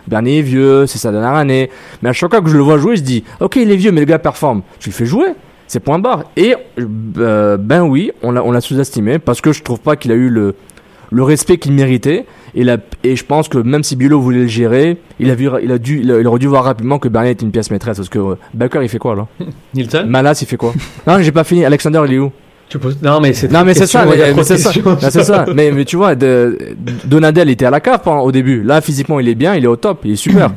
Bernier 0.07 0.39
est 0.39 0.43
vieux, 0.43 0.87
c'est 0.87 0.99
sa 0.99 1.11
dernière 1.11 1.35
année. 1.35 1.69
Mais 2.03 2.11
à 2.11 2.13
chaque 2.13 2.31
fois 2.31 2.41
que 2.43 2.49
je 2.49 2.57
le 2.57 2.63
vois 2.63 2.79
jouer, 2.79 2.95
je 2.95 3.03
dis, 3.03 3.25
ok, 3.41 3.57
il 3.57 3.71
est 3.73 3.77
vieux, 3.77 3.91
mais 3.91 4.01
le 4.01 4.07
gars 4.07 4.21
performe. 4.21 4.63
Tu 4.79 4.91
le 4.91 4.95
fais 4.95 5.07
jouer. 5.07 5.27
C'est 5.67 5.81
point 5.81 5.99
barre. 5.99 6.25
Et 6.37 6.55
euh, 7.19 7.57
ben 7.57 7.83
oui, 7.83 8.13
on 8.23 8.31
l'a, 8.31 8.45
on 8.45 8.53
l'a 8.53 8.61
sous-estimé 8.61 9.19
parce 9.19 9.41
que 9.41 9.53
je 9.53 9.63
trouve 9.63 9.81
pas 9.81 9.97
qu'il 9.97 10.13
a 10.13 10.15
eu 10.15 10.29
le, 10.29 10.55
le 11.13 11.23
respect 11.23 11.59
qu'il 11.59 11.73
méritait. 11.73 12.27
Et, 12.55 12.65
la, 12.65 12.77
et 13.05 13.17
je 13.17 13.25
pense 13.25 13.49
que 13.49 13.59
même 13.59 13.83
si 13.83 13.97
Biolo 13.97 14.21
voulait 14.21 14.41
le 14.41 14.47
gérer, 14.47 14.99
il 15.21 15.31
a, 15.31 15.35
vu, 15.35 15.49
il 15.63 15.71
a 15.73 15.79
dû, 15.79 16.01
il, 16.03 16.11
a- 16.11 16.21
il 16.21 16.27
aurait 16.27 16.39
dû 16.39 16.47
voir 16.49 16.65
rapidement 16.65 16.99
que 16.99 17.09
Bernier 17.09 17.31
était 17.31 17.45
une 17.45 17.51
pièce 17.53 17.71
maîtresse. 17.71 17.97
Parce 17.99 18.09
que 18.09 18.19
euh, 18.19 18.35
Baker, 18.55 18.81
il 18.83 18.89
fait 18.89 18.99
quoi 18.99 19.15
là 19.15 19.27
Nilton 19.75 20.05
Malas, 20.07 20.39
il 20.43 20.47
fait 20.47 20.57
quoi 20.57 20.73
Non, 21.07 21.19
j'ai 21.21 21.33
pas 21.33 21.45
fini. 21.45 21.65
Alexander, 21.65 22.03
il 22.07 22.15
est 22.15 22.19
où 22.19 22.31
tu 22.69 22.79
poses... 22.79 22.99
Non, 23.03 23.21
mais 23.21 23.35
c'est 23.35 23.53
non 23.53 23.65
mais 23.65 23.75
c'est 23.75 23.87
ça, 23.87 24.07
mais, 24.07 24.33
mais 24.35 24.45
c'est 24.45 24.57
ça. 24.57 24.71
Non, 24.85 24.97
ça. 24.99 25.45
Mais, 25.55 25.71
mais 25.73 25.85
tu 25.85 25.97
vois, 25.97 26.15
de, 26.15 26.57
Donadel 27.05 27.51
était 27.51 27.67
à 27.67 27.71
la 27.71 27.81
cave 27.81 28.01
au 28.07 28.33
début. 28.33 28.63
Là, 28.63 28.81
physiquement, 28.81 29.21
il 29.21 29.29
est 29.29 29.35
bien, 29.35 29.55
il 29.55 29.65
est 29.65 29.67
au 29.69 29.77
top, 29.77 30.01
il 30.05 30.13
est 30.13 30.17
super. 30.17 30.51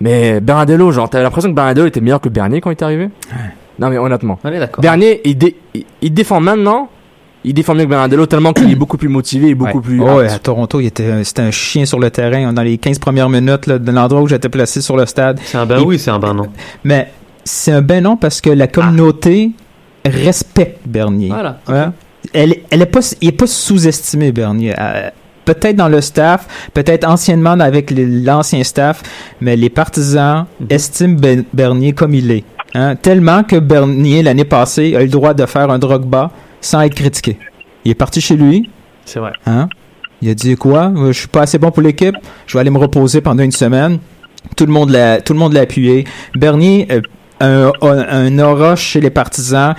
mais 0.00 0.40
Bernardello, 0.42 0.90
genre, 0.92 1.08
t'avais 1.08 1.24
l'impression 1.24 1.48
que 1.50 1.54
Bernardello 1.54 1.86
était 1.86 2.02
meilleur 2.02 2.20
que 2.20 2.28
Bernier 2.28 2.60
quand 2.60 2.70
il 2.70 2.74
est 2.74 2.82
arrivé? 2.82 3.08
Non 3.78 3.88
mais 3.88 3.96
honnêtement, 3.96 4.38
On 4.44 4.48
est 4.52 4.58
d'accord. 4.58 4.82
Bernier, 4.82 5.22
il, 5.24 5.36
dé- 5.38 5.56
il, 5.72 5.86
il 6.02 6.12
défend 6.12 6.40
maintenant. 6.40 6.90
Il 7.44 7.54
défend 7.54 7.74
mieux 7.74 7.84
que 7.84 7.88
Bernardello 7.88 8.26
tellement 8.26 8.52
qu'il 8.52 8.70
est 8.70 8.76
beaucoup 8.76 8.96
plus 8.96 9.08
motivé 9.08 9.48
et 9.48 9.54
beaucoup 9.54 9.78
Ouais. 9.78 9.82
plus. 9.82 10.00
Oh, 10.00 10.18
ouais, 10.18 10.28
à 10.32 10.38
Toronto, 10.38 10.78
il 10.80 10.86
était, 10.86 11.24
c'était 11.24 11.42
un 11.42 11.50
chien 11.50 11.84
sur 11.84 11.98
le 11.98 12.10
terrain 12.10 12.52
dans 12.52 12.62
les 12.62 12.78
15 12.78 12.98
premières 13.00 13.28
minutes 13.28 13.66
là, 13.66 13.78
de 13.78 13.90
l'endroit 13.90 14.20
où 14.22 14.28
j'étais 14.28 14.48
placé 14.48 14.80
sur 14.80 14.96
le 14.96 15.06
stade. 15.06 15.40
C'est 15.44 15.58
un 15.58 15.66
ben 15.66 15.78
Il- 15.80 15.86
oui, 15.86 15.98
c'est 15.98 16.10
un 16.10 16.18
ben 16.20 16.34
non. 16.34 16.46
Mais 16.84 17.10
c'est 17.44 17.72
un 17.72 17.82
ben 17.82 18.02
non 18.04 18.16
parce 18.16 18.40
que 18.40 18.50
la 18.50 18.68
communauté 18.68 19.50
respecte 20.04 20.80
Bernier. 20.86 21.28
Voilà. 21.28 21.58
Ouais. 21.68 21.86
Elle, 22.32 22.56
elle 22.70 22.82
est 22.82 22.86
pas, 22.86 23.00
il 23.20 23.28
est 23.28 23.32
pas 23.32 23.46
sous-estimé, 23.46 24.30
Bernier. 24.32 24.74
Euh, 24.78 25.10
peut-être 25.44 25.74
dans 25.74 25.88
le 25.88 26.00
staff, 26.00 26.46
peut-être 26.72 27.08
anciennement 27.08 27.58
avec 27.58 27.92
l'ancien 27.96 28.62
staff, 28.62 29.02
mais 29.40 29.56
les 29.56 29.70
partisans 29.70 30.46
Mhm. 30.60 30.66
estiment 30.70 31.18
Ben- 31.18 31.44
Bernier 31.52 31.92
comme 31.92 32.14
il 32.14 32.30
est. 32.30 32.44
Hein? 32.74 32.96
Tellement 32.96 33.42
que 33.44 33.56
Bernier, 33.56 34.22
l'année 34.22 34.44
passée, 34.44 34.94
a 34.96 35.00
eu 35.00 35.04
le 35.06 35.10
droit 35.10 35.34
de 35.34 35.44
faire 35.46 35.70
un 35.70 35.78
Drogba 35.78 36.30
sans 36.60 36.80
être 36.82 36.94
critiqué. 36.94 37.38
Il 37.84 37.90
est 37.90 37.94
parti 37.94 38.20
chez 38.20 38.36
lui, 38.36 38.70
C'est 39.04 39.18
vrai. 39.18 39.32
Hein? 39.46 39.68
Il 40.22 40.30
a 40.30 40.34
dit 40.34 40.54
quoi? 40.56 40.92
Euh, 40.96 41.12
Je 41.12 41.18
suis 41.20 41.28
pas 41.28 41.42
assez 41.42 41.58
bon 41.58 41.70
pour 41.70 41.82
l'équipe. 41.82 42.14
Je 42.46 42.54
vais 42.56 42.60
aller 42.60 42.70
me 42.70 42.78
reposer 42.78 43.20
pendant 43.20 43.42
une 43.42 43.50
semaine. 43.52 43.98
Tout 44.56 44.66
le 44.66 44.72
monde 44.72 44.90
l'a, 44.90 45.20
tout 45.20 45.32
le 45.32 45.38
monde 45.38 45.52
l'a 45.52 45.62
appuyé. 45.62 46.04
Bernier, 46.34 46.86
euh, 46.92 47.00
un, 47.40 47.72
un, 47.82 47.98
un 48.08 48.38
aura 48.38 48.76
chez 48.76 49.00
les 49.00 49.10
partisans 49.10 49.74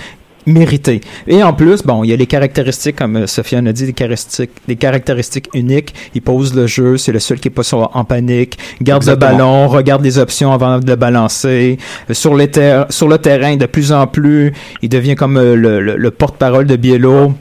mérité. 0.46 1.02
Et 1.28 1.42
en 1.44 1.54
plus, 1.54 1.84
bon, 1.84 2.04
il 2.04 2.10
y 2.10 2.14
a 2.14 2.16
les 2.16 2.26
caractéristiques, 2.28 2.96
comme 2.98 3.16
euh, 3.18 3.28
Sofiane 3.28 3.68
a 3.68 3.74
dit, 3.74 3.86
des 3.86 3.94
caractéristiques, 3.94 4.52
des 4.68 4.76
caractéristiques 4.76 5.50
uniques. 5.54 5.94
Il 6.16 6.22
pose 6.22 6.54
le 6.56 6.68
jeu, 6.68 6.98
c'est 6.98 7.12
le 7.12 7.20
seul 7.20 7.40
qui 7.40 7.48
est 7.48 7.52
pas 7.52 7.64
sur- 7.64 7.90
en 7.96 8.04
panique. 8.04 8.58
Garde 8.82 9.04
Exactement. 9.04 9.32
le 9.32 9.38
ballon, 9.38 9.68
regarde 9.68 10.04
les 10.04 10.18
options 10.18 10.52
avant 10.52 10.80
de 10.80 10.88
le 10.88 10.96
balancer. 10.96 11.78
Euh, 12.10 12.14
Sur, 12.14 12.36
les 12.36 12.50
ter- 12.50 12.86
sur 12.90 13.08
le 13.08 13.18
terrain, 13.18 13.56
de 13.56 13.66
plus 13.66 13.92
en 13.92 14.08
plus, 14.08 14.54
il 14.82 14.90
devient 14.90 15.16
comme 15.16 15.38
euh, 15.38 15.56
le, 15.56 15.80
le- 15.82 15.96
le 15.98 16.12
porte-parole 16.12 16.66
de 16.66 16.76
Biello. 16.76 17.34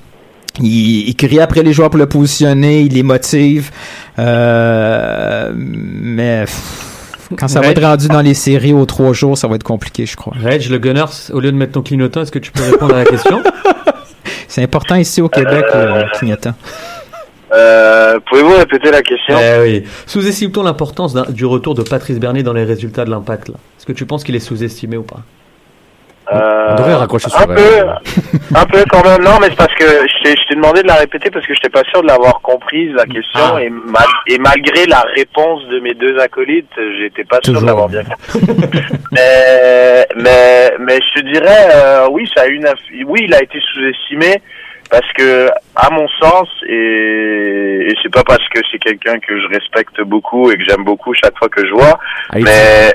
Il, 0.60 1.08
il 1.08 1.16
crie 1.16 1.40
après 1.40 1.62
les 1.62 1.72
joueurs 1.72 1.88
pour 1.90 1.98
le 1.98 2.06
positionner, 2.06 2.82
il 2.82 2.92
les 2.92 3.02
motive. 3.02 3.70
Euh, 4.18 5.50
mais 5.54 6.42
pff, 6.44 6.91
quand 7.38 7.48
ça 7.48 7.60
va 7.60 7.68
être 7.68 7.82
rendu 7.82 8.08
dans 8.08 8.20
les 8.20 8.34
séries 8.34 8.72
aux 8.72 8.86
trois 8.86 9.12
jours, 9.12 9.36
ça 9.38 9.48
va 9.48 9.54
être 9.56 9.62
compliqué, 9.64 10.06
je 10.06 10.16
crois. 10.16 10.34
Reg, 10.42 10.68
le 10.68 10.78
Gunners, 10.78 11.30
au 11.32 11.40
lieu 11.40 11.50
de 11.52 11.56
mettre 11.56 11.72
ton 11.72 11.82
clignotant, 11.82 12.22
est-ce 12.22 12.32
que 12.32 12.38
tu 12.38 12.52
peux 12.52 12.62
répondre 12.62 12.94
à 12.94 12.98
la 12.98 13.04
question? 13.04 13.42
C'est 14.48 14.62
important 14.62 14.96
ici 14.96 15.20
au 15.22 15.28
Québec, 15.28 15.64
le 15.74 16.04
clignotant. 16.18 16.54
Euh, 17.54 18.18
Pouvez-vous 18.28 18.56
répéter 18.56 18.90
la 18.90 19.02
question? 19.02 19.36
Eh 19.38 19.60
oui. 19.62 19.84
Sous-estime-t-on 20.06 20.62
l'importance 20.62 21.12
d'un- 21.14 21.26
du 21.30 21.44
retour 21.44 21.74
de 21.74 21.82
Patrice 21.82 22.18
Bernier 22.18 22.42
dans 22.42 22.52
les 22.54 22.64
résultats 22.64 23.04
de 23.04 23.10
l'impact 23.10 23.48
là? 23.48 23.54
Est-ce 23.78 23.86
que 23.86 23.92
tu 23.92 24.06
penses 24.06 24.24
qu'il 24.24 24.34
est 24.34 24.40
sous-estimé 24.40 24.96
ou 24.96 25.02
pas? 25.02 25.16
Euh, 25.18 25.18
On 26.30 26.74
devrait 26.76 26.94
raccrocher 26.94 27.28
sur 27.30 27.38
un 27.40 27.44
elle. 27.48 27.54
peu, 27.56 27.86
un 28.56 28.64
peu 28.66 28.84
quand 28.90 29.04
même. 29.04 29.22
Non, 29.22 29.38
mais 29.40 29.48
c'est 29.50 29.56
parce 29.56 29.74
que 29.74 29.84
je 29.84 30.22
t'ai 30.22 30.30
je 30.36 30.48
t'ai 30.48 30.54
demandé 30.54 30.82
de 30.82 30.88
la 30.88 30.94
répéter 30.94 31.30
parce 31.30 31.46
que 31.46 31.52
je 31.54 31.58
n'étais 31.58 31.70
pas 31.70 31.82
sûr 31.90 32.02
de 32.02 32.06
l'avoir 32.08 32.40
comprise 32.42 32.92
la 32.94 33.06
question 33.06 33.40
Ah. 33.56 33.62
et, 33.62 33.68
mal- 33.70 34.04
et 34.28 34.38
malgré 34.38 34.86
la 34.86 35.00
réponse 35.16 35.66
de 35.68 35.80
mes 35.80 35.94
deux 35.94 36.18
acolytes, 36.18 36.70
j'étais 36.98 37.24
pas 37.24 37.38
sûr 37.42 37.52
de 37.54 37.58
Toujours. 37.58 37.66
l'avoir 37.66 37.88
bien 37.88 38.04
compris. 38.04 38.40
mais, 39.12 40.06
mais, 40.16 40.72
mais 40.80 40.98
je 41.00 41.20
te 41.20 41.26
dirais, 41.32 41.68
euh, 41.74 42.08
oui, 42.10 42.28
ça 42.34 42.42
a 42.42 42.46
une, 42.46 42.66
oui, 43.06 43.20
il 43.24 43.34
a 43.34 43.42
été 43.42 43.58
sous-estimé 43.72 44.40
parce 44.90 45.10
que, 45.16 45.48
à 45.74 45.88
mon 45.90 46.06
sens, 46.20 46.48
et, 46.68 47.86
et 47.90 47.94
c'est 48.02 48.12
pas 48.12 48.22
parce 48.24 48.46
que 48.54 48.60
c'est 48.70 48.78
quelqu'un 48.78 49.18
que 49.18 49.40
je 49.40 49.46
respecte 49.48 50.00
beaucoup 50.02 50.50
et 50.50 50.56
que 50.56 50.64
j'aime 50.68 50.84
beaucoup 50.84 51.14
chaque 51.14 51.36
fois 51.38 51.48
que 51.48 51.66
je 51.66 51.72
vois, 51.72 51.98
Haïti. 52.30 52.44
mais 52.44 52.94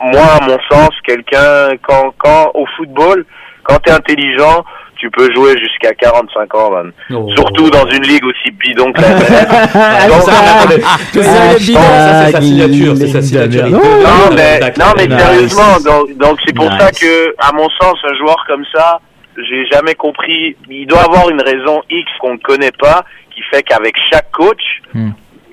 moi, 0.00 0.22
à 0.40 0.44
mon 0.46 0.58
sens, 0.70 0.90
quelqu'un, 1.06 1.70
quand, 1.82 2.12
quand, 2.18 2.50
au 2.54 2.66
football, 2.76 3.24
quand 3.62 3.78
t'es 3.78 3.90
intelligent, 3.92 4.64
tu 4.96 5.10
peux 5.10 5.32
jouer 5.34 5.58
jusqu'à 5.58 5.92
45 5.94 6.54
ans, 6.54 6.70
man. 6.70 6.92
Oh. 7.12 7.28
Surtout 7.36 7.68
dans 7.70 7.86
une 7.88 8.02
ligue 8.04 8.24
aussi 8.24 8.50
bidon 8.52 8.92
que 8.92 9.00
la 9.00 9.08
MLS. 9.16 9.74
Ah, 9.74 10.08
ça 11.22 12.26
c'est 12.26 12.32
sa 12.32 12.40
signature, 12.40 12.96
c'est 12.96 13.08
sa 13.08 13.22
signature. 13.22 13.66
Non, 13.68 13.78
non, 13.78 14.34
mais, 14.34 14.60
non, 14.78 14.92
mais 14.96 15.08
sérieusement, 15.18 15.78
donc, 15.84 16.16
donc 16.16 16.38
c'est 16.46 16.54
pour 16.54 16.70
Nice. 16.70 16.80
ça 16.80 16.90
que, 16.90 17.34
à 17.38 17.52
mon 17.52 17.68
sens, 17.80 17.96
un 18.08 18.14
joueur 18.16 18.36
comme 18.46 18.64
ça, 18.74 19.00
j'ai 19.36 19.66
jamais 19.72 19.94
compris. 19.94 20.56
Il 20.70 20.86
doit 20.86 21.02
avoir 21.02 21.28
une 21.28 21.42
raison 21.42 21.82
X 21.90 22.10
qu'on 22.20 22.34
ne 22.34 22.38
connaît 22.38 22.72
pas, 22.78 23.04
qui 23.34 23.42
fait 23.50 23.62
qu'avec 23.62 23.94
chaque 24.12 24.30
coach, 24.30 24.62
Hmm. 24.94 25.10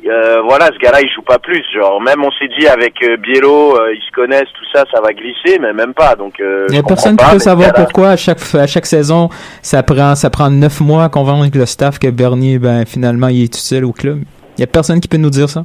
Euh, 0.09 0.41
voilà, 0.41 0.67
ce 0.67 0.79
gars-là, 0.79 1.01
il 1.01 1.09
joue 1.13 1.21
pas 1.21 1.37
plus. 1.39 1.63
Genre, 1.73 2.01
même 2.01 2.23
on 2.23 2.31
s'est 2.31 2.49
dit 2.59 2.67
avec 2.67 3.01
euh, 3.03 3.17
Biello, 3.17 3.75
euh, 3.75 3.93
ils 3.93 4.01
se 4.01 4.11
connaissent, 4.11 4.51
tout 4.53 4.65
ça, 4.73 4.83
ça 4.93 5.01
va 5.01 5.13
glisser, 5.13 5.59
mais 5.59 5.73
même 5.73 5.93
pas. 5.93 6.15
Donc, 6.15 6.39
euh, 6.39 6.65
Il 6.69 6.71
n'y 6.71 6.77
je 6.77 6.81
a 6.81 6.87
personne 6.87 7.17
qui 7.17 7.25
peut 7.25 7.39
savoir 7.39 7.73
pourquoi 7.73 8.09
à 8.09 8.17
chaque, 8.17 8.39
à 8.55 8.67
chaque 8.67 8.85
saison, 8.85 9.29
ça 9.61 9.83
prend, 9.83 10.15
ça 10.15 10.29
prend 10.29 10.49
neuf 10.49 10.81
mois 10.81 11.05
à 11.05 11.09
convaincre 11.09 11.57
le 11.57 11.65
staff 11.65 11.99
que 11.99 12.09
Bernier, 12.09 12.57
ben, 12.59 12.85
finalement, 12.85 13.27
il 13.27 13.43
est 13.43 13.45
utile 13.45 13.85
au 13.85 13.91
club. 13.91 14.19
Il 14.57 14.59
n'y 14.59 14.63
a 14.63 14.67
personne 14.67 14.99
qui 14.99 15.07
peut 15.07 15.17
nous 15.17 15.29
dire 15.29 15.49
ça. 15.49 15.63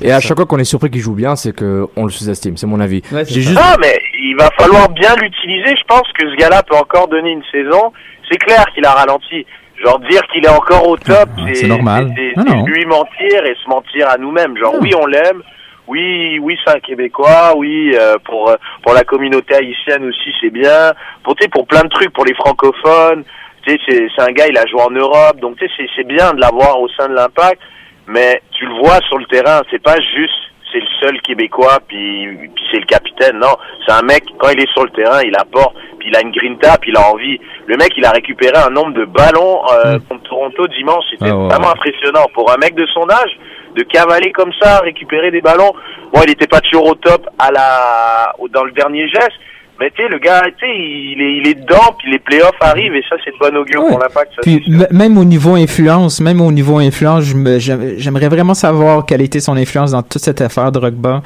Et 0.00 0.12
à 0.12 0.20
chaque 0.20 0.36
fois 0.36 0.46
qu'on 0.46 0.58
est 0.58 0.64
surpris 0.64 0.90
qu'il 0.90 1.00
joue 1.00 1.14
bien, 1.14 1.36
c'est 1.36 1.54
que 1.54 1.86
on 1.96 2.04
le 2.04 2.10
sous-estime. 2.10 2.56
C'est 2.56 2.66
mon 2.66 2.80
avis. 2.80 3.02
Ouais, 3.12 3.24
J'ai 3.26 3.40
juste 3.42 3.60
Ah, 3.62 3.76
mais 3.80 3.96
il 4.20 4.34
va 4.36 4.50
falloir 4.58 4.88
bien 4.88 5.14
l'utiliser. 5.20 5.76
Je 5.76 5.84
pense 5.86 6.06
que 6.18 6.28
ce 6.28 6.36
gars-là 6.36 6.62
peut 6.64 6.76
encore 6.76 7.08
donner 7.08 7.30
une 7.30 7.44
saison. 7.52 7.92
C'est 8.30 8.38
clair 8.38 8.64
qu'il 8.74 8.84
a 8.84 8.92
ralenti. 8.92 9.46
Genre 9.82 9.98
dire 10.00 10.22
qu'il 10.32 10.44
est 10.44 10.48
encore 10.48 10.88
au 10.88 10.96
top, 10.96 11.28
Ah, 11.38 11.42
c'est 11.52 11.66
normal. 11.66 12.12
c'est- 12.16 12.64
lui 12.66 12.86
mentir 12.86 13.44
et 13.44 13.54
se 13.62 13.68
mentir 13.68 14.08
à 14.08 14.16
nous-mêmes. 14.18 14.56
Genre 14.56 14.74
oui, 14.80 14.92
on 14.94 15.06
l'aime. 15.06 15.42
Oui, 15.86 16.38
oui, 16.38 16.56
c'est 16.64 16.76
un 16.76 16.80
Québécois. 16.80 17.54
Oui, 17.56 17.92
euh, 17.94 18.16
pour 18.24 18.48
euh, 18.50 18.56
pour 18.82 18.94
la 18.94 19.04
communauté 19.04 19.54
haïtienne 19.54 20.04
aussi, 20.08 20.32
c'est 20.40 20.50
bien. 20.50 20.92
Pour 21.22 21.34
tu 21.36 21.42
sais, 21.42 21.48
pour 21.50 21.66
plein 21.66 21.82
de 21.82 21.88
trucs, 21.88 22.12
pour 22.12 22.24
les 22.24 22.34
francophones. 22.34 23.24
Tu 23.66 23.72
sais, 23.72 23.78
c'est 23.88 24.06
c'est 24.14 24.22
un 24.22 24.32
gars, 24.32 24.46
il 24.48 24.56
a 24.56 24.64
joué 24.66 24.80
en 24.80 24.90
Europe, 24.90 25.38
donc 25.40 25.56
tu 25.58 25.66
sais, 25.66 25.72
c'est 25.76 25.86
c'est 25.96 26.06
bien 26.06 26.32
de 26.32 26.40
l'avoir 26.40 26.80
au 26.80 26.88
sein 26.90 27.08
de 27.08 27.14
l'Impact. 27.14 27.60
Mais 28.06 28.40
tu 28.52 28.64
le 28.66 28.74
vois 28.74 28.98
sur 29.08 29.18
le 29.18 29.24
terrain, 29.26 29.62
c'est 29.70 29.82
pas 29.82 29.96
juste 30.16 30.34
c'est 30.74 30.80
le 30.80 30.86
seul 31.00 31.20
Québécois, 31.22 31.78
puis, 31.86 32.26
puis 32.54 32.64
c'est 32.72 32.80
le 32.80 32.86
capitaine. 32.86 33.38
Non, 33.38 33.56
c'est 33.86 33.92
un 33.92 34.02
mec, 34.02 34.24
quand 34.38 34.48
il 34.50 34.60
est 34.60 34.70
sur 34.72 34.82
le 34.82 34.90
terrain, 34.90 35.22
il 35.22 35.34
apporte, 35.36 35.74
puis 35.98 36.08
il 36.08 36.16
a 36.16 36.20
une 36.20 36.32
grinta, 36.32 36.76
puis 36.78 36.90
il 36.90 36.96
a 36.96 37.08
envie. 37.12 37.38
Le 37.66 37.76
mec, 37.76 37.92
il 37.96 38.04
a 38.04 38.10
récupéré 38.10 38.56
un 38.58 38.70
nombre 38.70 38.92
de 38.92 39.04
ballons 39.04 39.62
euh, 39.72 39.98
contre 40.08 40.24
Toronto 40.28 40.66
dimanche. 40.66 41.04
C'était 41.10 41.30
Ah 41.30 41.36
ouais, 41.36 41.46
vraiment 41.48 41.68
ouais. 41.68 41.72
impressionnant. 41.78 42.26
Pour 42.34 42.50
un 42.50 42.56
mec 42.56 42.74
de 42.74 42.86
son 42.86 43.08
âge, 43.08 43.38
de 43.76 43.82
cavaler 43.84 44.32
comme 44.32 44.52
ça, 44.60 44.80
récupérer 44.80 45.30
des 45.30 45.40
ballons. 45.40 45.72
Bon, 46.12 46.20
il 46.24 46.30
était 46.30 46.46
pas 46.48 46.60
toujours 46.60 46.86
au 46.86 46.94
top 46.96 47.26
à 47.38 47.50
la, 47.52 48.34
dans 48.50 48.64
le 48.64 48.72
dernier 48.72 49.08
geste. 49.08 49.38
Mais 49.80 49.90
tu 49.90 50.02
sais, 50.04 50.08
le 50.08 50.18
gars, 50.20 50.40
tu 50.56 50.64
sais, 50.64 50.72
il 50.72 51.20
est, 51.20 51.36
il 51.38 51.48
est 51.48 51.54
dedans, 51.54 51.94
puis 51.98 52.10
les 52.12 52.20
playoffs 52.20 52.52
arrivent, 52.60 52.94
et 52.94 53.02
ça, 53.10 53.16
c'est 53.24 53.32
de 53.32 53.36
bon 53.40 53.56
augure 53.58 53.82
Ouais. 53.82 53.88
pour 53.90 53.98
l'impact. 53.98 54.32
ça, 54.36 54.42
Puis 54.42 54.62
même 54.92 55.18
au 55.18 55.24
niveau 55.24 55.56
influence, 55.56 56.20
même 56.20 56.40
au 56.40 56.52
niveau 56.52 56.78
influence, 56.78 57.24
j'aimerais 57.58 58.28
vraiment 58.28 58.54
savoir 58.54 59.04
quelle 59.04 59.20
était 59.20 59.40
son 59.40 59.56
influence 59.56 59.90
dans 59.90 60.02
toute 60.02 60.22
cette 60.22 60.40
affaire 60.40 60.70
de 60.70 60.78
Rugba. 60.78 61.22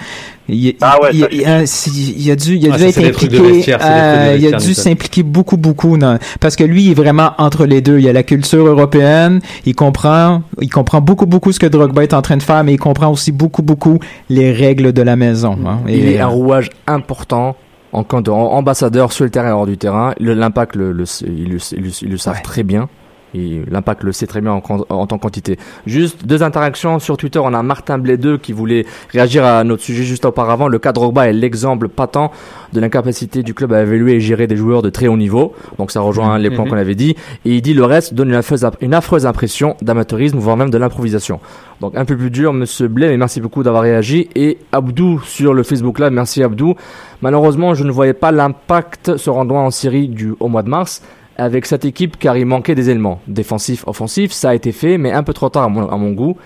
Il, 0.49 0.77
Ah 0.81 0.97
ouais, 1.03 1.11
il, 1.13 1.21
ça, 1.21 1.29
il- 1.31 1.41
il- 1.61 1.69
si- 1.69 2.15
il 2.19 2.31
a 2.31 2.37
dû, 2.37 2.57
il 2.57 2.71
a 2.71 2.75
Ah, 2.75 2.79
dû 2.79 2.85
être 2.85 3.05
impliqué. 3.05 3.37
euh, 3.83 4.37
il 4.39 4.55
a 4.55 4.57
dû 4.59 4.73
s'impliquer 4.73 5.23
beaucoup, 5.23 5.59
beaucoup 5.59 5.99
dans, 5.99 6.19
parce 6.41 6.57
que 6.57 6.65
lui, 6.65 6.85
il 6.85 6.91
est 6.93 6.95
vraiment 6.95 7.33
entre 7.37 7.67
les 7.67 7.83
deux. 7.83 7.99
Il 7.99 8.05
y 8.05 8.09
a 8.09 8.15
la 8.15 8.23
culture 8.23 8.67
européenne, 8.67 9.41
il 9.67 9.75
comprend, 9.75 10.43
il 10.63 10.71
comprend 10.71 11.03
beaucoup, 11.03 11.27
beaucoup 11.27 11.53
ce 11.53 11.59
que 11.61 11.67
Drogba 11.67 12.03
est 12.03 12.15
en 12.15 12.23
train 12.23 12.39
de 12.39 12.43
faire, 12.43 12.65
mais 12.65 12.73
il 12.73 12.79
comprend 12.79 13.11
aussi 13.13 13.31
beaucoup, 13.31 13.61
beaucoup 13.63 13.99
les 14.31 14.53
règles 14.53 14.95
de 14.95 15.03
la 15.03 15.17
maison. 15.17 15.59
hein. 15.67 15.81
il 15.87 16.09
est 16.09 16.19
un 16.19 16.25
euh, 16.29 16.29
rouage 16.29 16.71
important 16.87 17.55
en 17.93 18.05
tant 18.05 18.23
qu'ambassadeur 18.23 19.13
sur 19.13 19.25
le 19.25 19.31
terrain 19.31 19.49
et 19.49 19.53
hors 19.53 19.67
du 19.67 19.79
terrain. 19.79 20.15
L'impact, 20.21 20.77
le, 20.77 20.93
le, 20.93 21.05
ils 21.27 21.49
le, 21.51 21.59
ils 21.73 21.83
le- 21.85 22.03
ils 22.03 22.11
le 22.11 22.19
savent 22.19 22.37
Ouais. 22.37 22.43
très 22.43 22.63
bien. 22.63 22.89
Et 23.35 23.63
L'impact 23.71 24.05
le 24.05 24.13
sait 24.13 24.27
très 24.27 24.41
bien 24.41 24.53
en, 24.53 24.61
tant 25.07 25.17
que 25.19 25.23
quantité. 25.23 25.59
Juste 25.87 26.27
deux 26.27 26.43
interactions 26.43 26.99
sur 26.99 27.17
Twitter. 27.17 27.39
On 27.39 27.53
a 27.55 27.63
Martin 27.63 27.99
Blédeux 27.99 28.39
qui 28.39 28.53
voulait 28.53 28.87
réagir 29.11 29.45
à 29.45 29.65
notre 29.65 29.83
sujet 29.83 30.03
juste 30.05 30.25
auparavant. 30.25 30.69
Le 30.69 30.79
cas 30.79 30.93
Drogba 30.93 31.29
est 31.29 31.33
l'exemple 31.33 31.89
patent 31.89 32.31
de 32.73 32.81
l'incapacité 32.81 33.43
du 33.43 33.55
club 33.55 33.73
à 33.73 33.83
évaluer 33.83 34.15
et 34.15 34.21
gérer 34.21 34.47
des 34.47 34.57
joueurs 34.57 34.83
de 34.83 34.91
très 34.91 35.09
haut 35.09 35.17
niveau. 35.17 35.55
Donc 35.79 35.91
ça 35.91 36.01
rejoint 36.01 36.39
les 36.39 36.51
points 36.51 36.65
Mhm. 36.65 36.71
qu'on 36.71 36.77
avait 36.77 36.95
dit. 36.95 37.17
Et 37.45 37.55
il 37.57 37.63
dit 37.63 37.75
le 37.75 37.85
reste 37.85 38.15
donne 38.15 38.29
une 38.29 38.35
affreuse, 38.35 38.67
une 38.81 38.95
affreuse 38.95 39.27
impression 39.27 39.77
d'amateurisme, 39.83 40.39
voire 40.39 40.57
même 40.57 40.71
de 40.71 40.79
l'improvisation. 40.79 41.41
Donc 41.81 41.97
un 41.97 42.05
peu 42.05 42.17
plus 42.17 42.31
dur, 42.31 42.53
Monsieur 42.53 42.89
Blais, 42.89 43.09
mais 43.09 43.17
merci 43.17 43.41
beaucoup 43.41 43.63
d'avoir 43.63 43.83
réagi. 43.83 44.29
Et 44.35 44.59
Abdou 44.73 45.21
sur 45.25 45.55
le 45.55 45.63
Facebook 45.63 45.99
Live, 45.99 46.11
merci 46.11 46.43
Abdou. 46.43 46.75
Malheureusement, 47.23 47.75
je 47.75 47.85
ne 47.85 47.91
voyais 47.91 48.15
pas 48.15 48.33
l'impact 48.33 49.17
se 49.17 49.31
rendant 49.31 49.65
en 49.65 49.71
Syrie 49.71 50.09
du, 50.09 50.35
au 50.41 50.49
mois 50.49 50.63
de 50.63 50.69
mars 50.69 51.03
avec 51.39 51.67
cette 51.67 51.85
équipe 51.85 52.19
car 52.19 52.37
il 52.37 52.47
manquait 52.47 52.75
des 52.75 52.91
éléments. 52.91 53.21
Défensifs, 53.27 53.87
offensifs, 53.87 54.33
ça 54.33 54.51
a 54.51 54.55
été 54.55 54.73
fait, 54.73 54.99
mais 54.99 55.13
un 55.13 55.23
peu 55.23 55.33
trop 55.33 55.49
tard 55.49 55.65
à 55.65 55.69
mon, 55.69 56.11
goût. 56.11 56.37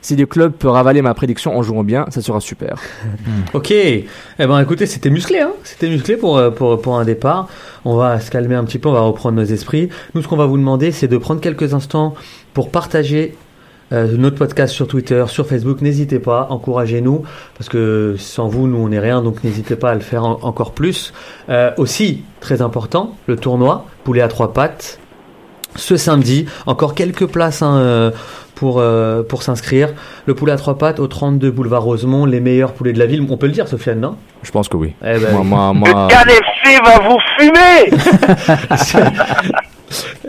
Si 0.00 0.16
le 0.16 0.26
club 0.26 0.52
peut 0.52 0.68
ravaler 0.68 1.00
ma 1.00 1.14
prédiction 1.14 1.56
en 1.56 1.62
jouant 1.62 1.84
bien, 1.84 2.06
ça 2.10 2.20
sera 2.22 2.40
super. 2.40 2.76
Ok. 3.54 3.70
Eh 3.70 4.06
ben, 4.38 4.60
écoutez, 4.60 4.86
c'était 4.86 5.10
musclé, 5.10 5.40
hein. 5.40 5.52
C'était 5.64 5.88
musclé 5.88 6.16
pour, 6.16 6.36
euh, 6.36 6.50
pour, 6.50 6.80
pour 6.80 6.98
un 6.98 7.04
départ. 7.04 7.48
On 7.84 7.96
va 7.96 8.20
se 8.20 8.30
calmer 8.30 8.54
un 8.54 8.64
petit 8.64 8.78
peu, 8.78 8.88
on 8.88 8.92
va 8.92 9.00
reprendre 9.00 9.36
nos 9.36 9.44
esprits. 9.44 9.88
Nous, 10.14 10.22
ce 10.22 10.28
qu'on 10.28 10.36
va 10.36 10.46
vous 10.46 10.58
demander, 10.58 10.92
c'est 10.92 11.08
de 11.08 11.16
prendre 11.16 11.40
quelques 11.40 11.74
instants 11.74 12.14
pour 12.52 12.70
partager 12.70 13.34
euh, 13.92 14.16
notre 14.16 14.36
podcast 14.36 14.72
sur 14.74 14.88
Twitter, 14.88 15.24
sur 15.28 15.46
Facebook. 15.46 15.80
N'hésitez 15.82 16.18
pas, 16.18 16.46
encouragez-nous, 16.50 17.22
parce 17.58 17.68
que 17.68 18.16
sans 18.18 18.48
vous, 18.48 18.66
nous, 18.66 18.78
on 18.78 18.88
n'est 18.88 18.98
rien, 18.98 19.22
donc 19.22 19.44
n'hésitez 19.44 19.76
pas 19.76 19.90
à 19.90 19.94
le 19.94 20.00
faire 20.00 20.24
en- 20.24 20.38
encore 20.42 20.72
plus. 20.72 21.12
Euh, 21.50 21.70
aussi, 21.76 22.22
très 22.40 22.62
important, 22.62 23.14
le 23.26 23.36
tournoi, 23.36 23.84
poulet 24.04 24.22
à 24.22 24.28
trois 24.28 24.52
pattes. 24.52 24.98
Ce 25.76 25.96
samedi, 25.96 26.46
encore 26.66 26.94
quelques 26.94 27.26
places 27.26 27.62
hein, 27.62 27.76
euh, 27.78 28.10
pour, 28.54 28.78
euh, 28.78 29.22
pour 29.22 29.42
s'inscrire. 29.42 29.88
Le 30.26 30.34
poulet 30.34 30.52
à 30.52 30.56
trois 30.56 30.76
pattes 30.76 31.00
au 31.00 31.06
32 31.06 31.50
boulevard 31.50 31.82
Rosemont, 31.82 32.26
les 32.26 32.40
meilleurs 32.40 32.72
poulets 32.74 32.92
de 32.92 32.98
la 32.98 33.06
ville. 33.06 33.26
On 33.30 33.36
peut 33.38 33.46
le 33.46 33.52
dire, 33.52 33.66
Sofiane, 33.68 33.98
non? 34.00 34.16
Je 34.42 34.50
pense 34.50 34.68
que 34.68 34.76
oui. 34.76 34.92
Eh 35.02 35.18
ben, 35.18 35.32
Moi, 35.42 35.72
moi, 35.72 35.72
Le 35.72 35.92
moi, 35.94 36.08
KFC 36.08 36.78
va 36.84 36.98
vous 37.08 37.18
fumer 37.38 37.90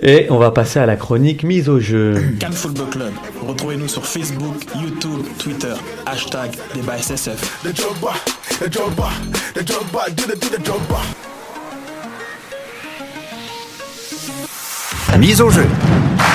Et 0.01 0.27
on 0.29 0.37
va 0.37 0.51
passer 0.51 0.79
à 0.79 0.85
la 0.85 0.95
chronique 0.95 1.43
mise 1.43 1.69
au 1.69 1.79
jeu. 1.79 2.15
Cannes 2.39 2.53
Football 2.53 2.89
Club. 2.89 3.13
Retrouvez-nous 3.47 3.87
sur 3.87 4.05
Facebook, 4.05 4.55
YouTube, 4.75 5.25
Twitter. 5.37 5.73
Hashtag 6.05 6.51
débat 6.73 6.97
SSF. 6.97 7.63
Mise 15.17 15.41
au 15.41 15.49
jeu. 15.49 15.65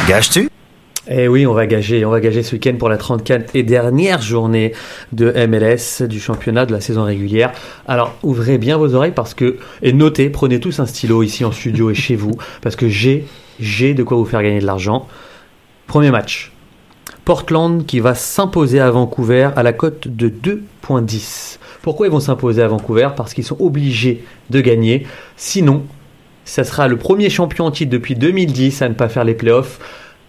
Gages-tu? 0.08 0.48
Et 1.10 1.22
Eh 1.22 1.28
oui, 1.28 1.46
on 1.46 1.54
va 1.54 1.66
gager, 1.66 2.04
on 2.04 2.10
va 2.10 2.20
gager 2.20 2.42
ce 2.42 2.52
week-end 2.54 2.74
pour 2.78 2.90
la 2.90 2.98
34 2.98 3.56
et 3.56 3.62
dernière 3.62 4.20
journée 4.20 4.74
de 5.12 5.32
MLS 5.46 6.06
du 6.06 6.20
championnat 6.20 6.66
de 6.66 6.72
la 6.72 6.82
saison 6.82 7.04
régulière. 7.04 7.52
Alors, 7.86 8.14
ouvrez 8.22 8.58
bien 8.58 8.76
vos 8.76 8.94
oreilles 8.94 9.12
parce 9.12 9.32
que 9.32 9.56
et 9.80 9.94
notez, 9.94 10.28
prenez 10.28 10.60
tous 10.60 10.80
un 10.80 10.86
stylo 10.86 11.22
ici 11.22 11.46
en 11.46 11.52
studio 11.52 11.90
et 11.90 11.94
chez 11.94 12.14
vous 12.14 12.32
parce 12.60 12.76
que 12.76 12.88
j'ai 12.88 13.26
j'ai 13.58 13.94
de 13.94 14.02
quoi 14.02 14.18
vous 14.18 14.26
faire 14.26 14.42
gagner 14.42 14.60
de 14.60 14.66
l'argent. 14.66 15.08
Premier 15.86 16.10
match. 16.10 16.52
Portland 17.24 17.86
qui 17.86 18.00
va 18.00 18.14
s'imposer 18.14 18.78
à 18.78 18.90
Vancouver 18.90 19.48
à 19.56 19.62
la 19.62 19.72
cote 19.72 20.08
de 20.08 20.28
2.10. 20.28 21.58
Pourquoi 21.80 22.06
ils 22.06 22.10
vont 22.10 22.20
s'imposer 22.20 22.62
à 22.62 22.68
Vancouver? 22.68 23.08
Parce 23.16 23.32
qu'ils 23.32 23.44
sont 23.44 23.56
obligés 23.60 24.24
de 24.50 24.60
gagner. 24.60 25.06
Sinon, 25.36 25.84
ça 26.44 26.64
sera 26.64 26.86
le 26.86 26.96
premier 26.96 27.30
champion 27.30 27.64
en 27.64 27.70
titre 27.70 27.90
depuis 27.90 28.14
2010 28.14 28.82
à 28.82 28.88
ne 28.90 28.94
pas 28.94 29.08
faire 29.08 29.24
les 29.24 29.34
playoffs. 29.34 29.80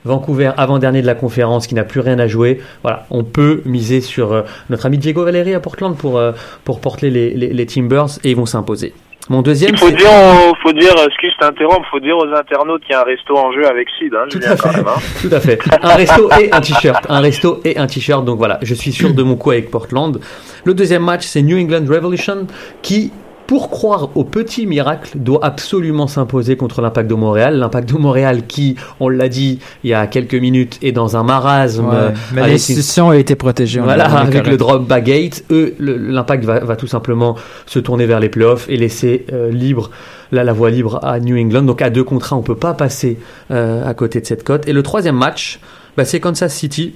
Vancouver, 0.06 0.52
avant-dernier 0.58 1.02
de 1.02 1.08
la 1.08 1.16
conférence, 1.16 1.68
qui 1.68 1.76
n'a 1.76 1.84
plus 1.84 2.00
rien 2.00 2.20
à 2.20 2.28
jouer. 2.28 2.60
Voilà, 2.84 3.06
on 3.12 3.24
peut 3.24 3.62
miser 3.66 4.02
sur 4.02 4.32
euh, 4.34 4.42
notre 4.70 4.86
ami 4.86 4.98
Diego 4.98 5.24
Valeri 5.26 5.54
à 5.54 5.60
Portland 5.60 5.96
pour, 5.98 6.18
euh, 6.18 6.32
pour 6.64 6.80
porter 6.80 7.10
les, 7.10 7.32
les, 7.32 7.48
les 7.54 7.66
Timbers 7.66 8.08
et 8.24 8.32
ils 8.32 8.36
vont 8.36 8.46
s'imposer. 8.46 8.94
Mon 9.32 9.44
deuxième, 9.44 9.72
Il 9.74 9.78
faut 9.78 9.92
dire, 9.92 10.08
au- 10.10 10.56
faut 10.64 10.74
dire, 10.74 10.92
excuse, 11.08 11.32
je 11.40 11.46
t'interromps, 11.46 11.86
faut 11.92 12.00
dire 12.00 12.18
aux 12.18 12.26
internautes 12.34 12.82
qu'il 12.82 12.94
y 12.94 12.96
a 12.96 13.02
un 13.02 13.04
resto 13.04 13.38
en 13.38 13.52
jeu 13.52 13.64
avec 13.68 13.88
Sid, 14.00 14.12
hein, 14.16 14.26
Tout 14.28 14.40
à 14.44 14.56
fait. 14.58 14.78
même, 14.78 14.88
hein. 14.88 15.00
Tout 15.22 15.30
à 15.32 15.40
fait. 15.40 15.60
Un 15.84 15.96
resto 15.96 16.30
et 16.40 16.52
un 16.52 16.62
t-shirt. 16.62 17.06
Un 17.10 17.20
resto 17.20 17.62
et 17.64 17.78
un 17.78 17.86
t-shirt. 17.86 18.26
Donc 18.26 18.40
voilà, 18.40 18.58
je 18.64 18.74
suis 18.74 18.92
sûr 18.92 19.14
de 19.14 19.22
mon 19.22 19.36
coup 19.36 19.52
avec 19.52 19.70
Portland. 19.70 20.20
Le 20.64 20.74
deuxième 20.74 21.04
match, 21.04 21.26
c'est 21.28 21.44
New 21.44 21.60
England 21.60 21.86
Revolution 21.88 22.48
qui, 22.82 23.12
pour 23.50 23.72
croire 23.72 24.10
au 24.14 24.24
petit 24.24 24.68
miracle, 24.68 25.18
doit 25.18 25.44
absolument 25.44 26.06
s'imposer 26.06 26.56
contre 26.56 26.84
l'Impact 26.84 27.10
de 27.10 27.16
Montréal. 27.16 27.58
L'Impact 27.58 27.92
de 27.92 27.98
Montréal 27.98 28.46
qui, 28.46 28.76
on 29.00 29.10
l'a 29.10 29.28
dit 29.28 29.58
il 29.84 29.90
y 29.90 29.96
a 29.96 30.06
quelques 30.06 30.36
minutes, 30.36 30.78
est 30.84 30.92
dans 30.92 31.18
un 31.18 31.24
marasme. 31.24 31.88
Ouais, 31.88 31.96
euh, 31.96 32.10
mais 32.32 32.42
une- 32.44 33.04
a 33.10 33.18
été 33.18 33.36
protégée. 33.36 33.80
voilà, 33.80 34.06
avec 34.06 34.46
le 34.46 34.56
drop 34.56 34.88
Gate, 34.88 35.46
eux, 35.50 35.74
l'impact 35.80 36.46
va, 36.46 36.60
va 36.60 36.76
tout 36.76 36.86
simplement 36.86 37.38
se 37.66 37.80
tourner 37.80 38.06
vers 38.06 38.20
les 38.20 38.30
playoffs 38.30 38.70
et 38.70 38.78
laisser 38.78 39.26
euh, 39.34 39.50
libre, 39.50 39.90
là, 40.32 40.44
la 40.44 40.54
voie 40.54 40.70
libre 40.70 41.00
à 41.02 41.20
New 41.20 41.36
England. 41.36 41.64
Donc 41.64 41.82
à 41.82 41.90
deux 41.90 42.04
contrats, 42.04 42.36
on 42.36 42.44
peut 42.44 42.54
pas 42.54 42.76
passer 42.76 43.18
euh, 43.50 43.84
à 43.84 43.96
côté 43.96 44.22
de 44.22 44.28
cette 44.28 44.44
cote. 44.44 44.68
Et 44.68 44.74
le 44.74 44.84
troisième 44.84 45.18
match, 45.18 45.60
bah, 45.98 46.06
c'est 46.06 46.20
Kansas 46.20 46.54
City 46.54 46.94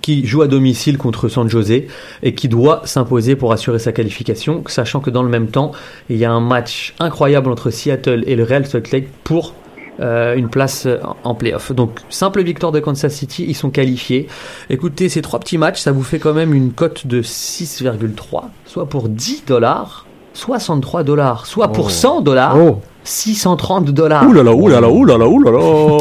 qui 0.00 0.26
joue 0.26 0.42
à 0.42 0.48
domicile 0.48 0.98
contre 0.98 1.28
San 1.28 1.48
Jose 1.48 1.82
et 2.22 2.34
qui 2.34 2.48
doit 2.48 2.82
s'imposer 2.84 3.36
pour 3.36 3.52
assurer 3.52 3.78
sa 3.78 3.92
qualification, 3.92 4.62
sachant 4.66 5.00
que 5.00 5.10
dans 5.10 5.22
le 5.22 5.28
même 5.28 5.48
temps, 5.48 5.72
il 6.08 6.16
y 6.16 6.24
a 6.24 6.32
un 6.32 6.40
match 6.40 6.94
incroyable 6.98 7.50
entre 7.50 7.70
Seattle 7.70 8.24
et 8.26 8.36
le 8.36 8.44
Real 8.44 8.66
Salt 8.66 8.90
Lake 8.92 9.08
pour 9.24 9.54
euh, 10.00 10.34
une 10.34 10.48
place 10.48 10.86
euh, 10.86 10.98
en 11.22 11.34
playoff. 11.34 11.70
Donc 11.72 12.00
simple 12.08 12.42
victoire 12.42 12.72
de 12.72 12.80
Kansas 12.80 13.12
City, 13.12 13.44
ils 13.46 13.54
sont 13.54 13.70
qualifiés. 13.70 14.26
Écoutez, 14.70 15.10
ces 15.10 15.20
trois 15.20 15.38
petits 15.38 15.58
matchs, 15.58 15.80
ça 15.80 15.92
vous 15.92 16.02
fait 16.02 16.18
quand 16.18 16.32
même 16.32 16.54
une 16.54 16.72
cote 16.72 17.06
de 17.06 17.22
6,3, 17.22 18.44
soit 18.64 18.86
pour 18.86 19.10
10 19.10 19.44
dollars, 19.46 20.06
63 20.32 21.02
dollars, 21.02 21.46
soit 21.46 21.68
pour 21.72 21.90
100 21.90 22.22
dollars, 22.22 22.56
Oh, 22.58 22.80
630 23.04 23.90
dollars. 23.90 24.26
Ouh 24.28 24.32
là 24.32 24.42
là, 24.42 24.52
ouh 24.52 24.68
là 24.68 24.80
là, 24.80 24.88
ouh 24.88 25.04
là 25.04 25.18
là, 25.18 25.26
ouh 25.26 25.42
là 25.42 25.50
là. 25.50 25.58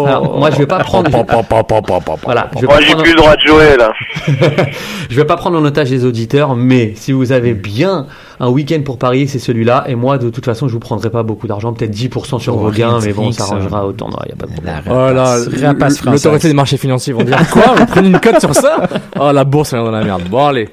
Alors, 0.08 0.38
moi, 0.38 0.52
je 0.52 0.58
vais 0.58 0.66
pas 0.68 0.80
prendre- 0.80 1.10
Voilà, 1.10 2.49
je 2.56 2.62
vais 2.62 2.68
Moi, 2.68 2.76
pas 2.76 2.82
j'ai 2.82 2.88
prendre- 2.88 3.04
plus 3.04 3.12
le 3.12 3.18
droit 3.18 3.36
de 3.36 3.41
jouer, 3.45 3.78
là. 3.78 3.91
Je 5.10 5.16
vais 5.18 5.26
pas 5.26 5.36
prendre 5.36 5.60
en 5.60 5.66
otage 5.66 5.89
les 5.89 6.06
auditeurs, 6.06 6.56
mais 6.56 6.93
si 6.95 7.12
vous 7.12 7.34
avez 7.34 7.54
bien 7.54 8.06
un 8.39 8.47
week-end 8.49 8.80
pour 8.86 8.97
parier, 8.97 9.28
c'est 9.28 9.39
celui-là. 9.39 9.84
Et 9.88 9.95
moi, 9.95 10.18
de 10.18 10.30
toute 10.30 10.45
façon, 10.45 10.68
je 10.70 10.74
vous 10.74 10.80
prendrai 10.80 11.10
pas 11.10 11.22
beaucoup 11.24 11.47
d'argent, 11.47 11.74
peut-être 11.74 11.91
10% 11.91 12.39
sur 12.39 12.56
Oh, 12.56 12.60
vos 12.60 12.72
gains, 12.72 12.99
mais 13.04 13.12
bon, 13.12 13.32
ça 13.34 13.43
arrangera 13.43 13.86
au 13.86 13.91
tournoi, 13.91 14.22
y 14.30 14.32
a 14.32 14.36
pas 14.36 14.45
de 14.45 14.52
problème. 14.54 14.76
la 14.88 15.38
Oh 15.39 16.12
l'autorité 16.12 16.47
des 16.47 16.54
marchés 16.54 16.78
financiers 16.78 17.12
vont 17.14 17.24
dire 17.24 17.38
quoi? 17.49 17.74
Vous 17.76 17.86
prenez 17.88 18.08
une 18.10 18.20
cote 18.22 18.39
sur 18.39 18.54
ça? 18.56 18.78
Oh 19.20 19.32
la 19.34 19.43
bourse 19.43 19.74
est 19.74 19.78
dans 19.78 19.91
la 19.91 20.04
merde. 20.04 20.24
Bon 20.30 20.45
allez, 20.47 20.70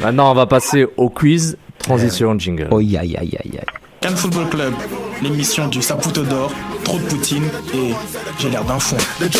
maintenant 0.00 0.30
on 0.30 0.34
va 0.34 0.46
passer 0.46 0.86
au 0.96 1.08
quiz. 1.08 1.56
Transition 1.78 2.38
jingle. 2.38 2.68
Oh, 2.70 2.78
aïe, 2.78 2.96
aïe, 2.98 3.16
aïe, 3.18 3.30
aïe. 3.42 3.60
Cannes 4.00 4.16
Football 4.16 4.48
Club. 4.48 4.74
L'émission 5.22 5.68
du 5.68 5.82
Saputo 5.82 6.22
d'or, 6.22 6.50
trop 6.84 6.98
de 6.98 7.04
poutine 7.04 7.44
et 7.74 7.92
j'ai 8.38 8.48
l'air 8.48 8.64
d'un 8.64 8.78
fond. 8.78 8.96
Good 9.26 9.36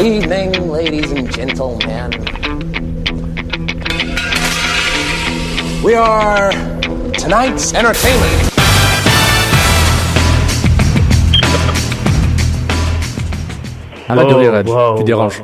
evening, 0.00 0.72
ladies 0.72 1.12
and 1.12 1.30
gentlemen. 1.30 2.10
We 5.84 5.94
are 5.94 6.50
tonight's 7.18 7.74
entertainment. 7.74 8.55
De 14.08 14.34
rire, 14.34 14.62
wow, 14.66 14.96
Tu 14.98 15.04
déranges. 15.04 15.42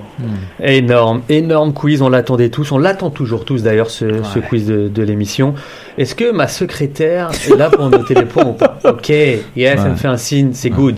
Énorme, 0.62 1.22
énorme 1.28 1.72
quiz. 1.72 2.02
On 2.02 2.08
l'attendait 2.08 2.48
tous, 2.48 2.70
on 2.72 2.78
l'attend 2.78 3.10
toujours 3.10 3.44
tous 3.44 3.62
d'ailleurs, 3.62 3.90
ce, 3.90 4.22
ce 4.22 4.38
quiz 4.38 4.66
de, 4.66 4.88
de 4.88 5.02
l'émission. 5.02 5.54
Est-ce 5.98 6.14
que 6.14 6.30
ma 6.30 6.48
secrétaire 6.48 7.30
est 7.48 7.56
là 7.56 7.70
pour 7.70 7.88
noter 7.88 8.14
les 8.14 8.24
points 8.24 8.44
ou 8.44 8.52
pas 8.52 8.78
Ok, 8.84 9.08
yes, 9.08 9.42
elle 9.56 9.90
me 9.90 9.96
fait 9.96 10.08
un 10.08 10.16
signe, 10.16 10.50
c'est 10.52 10.70
good. 10.70 10.96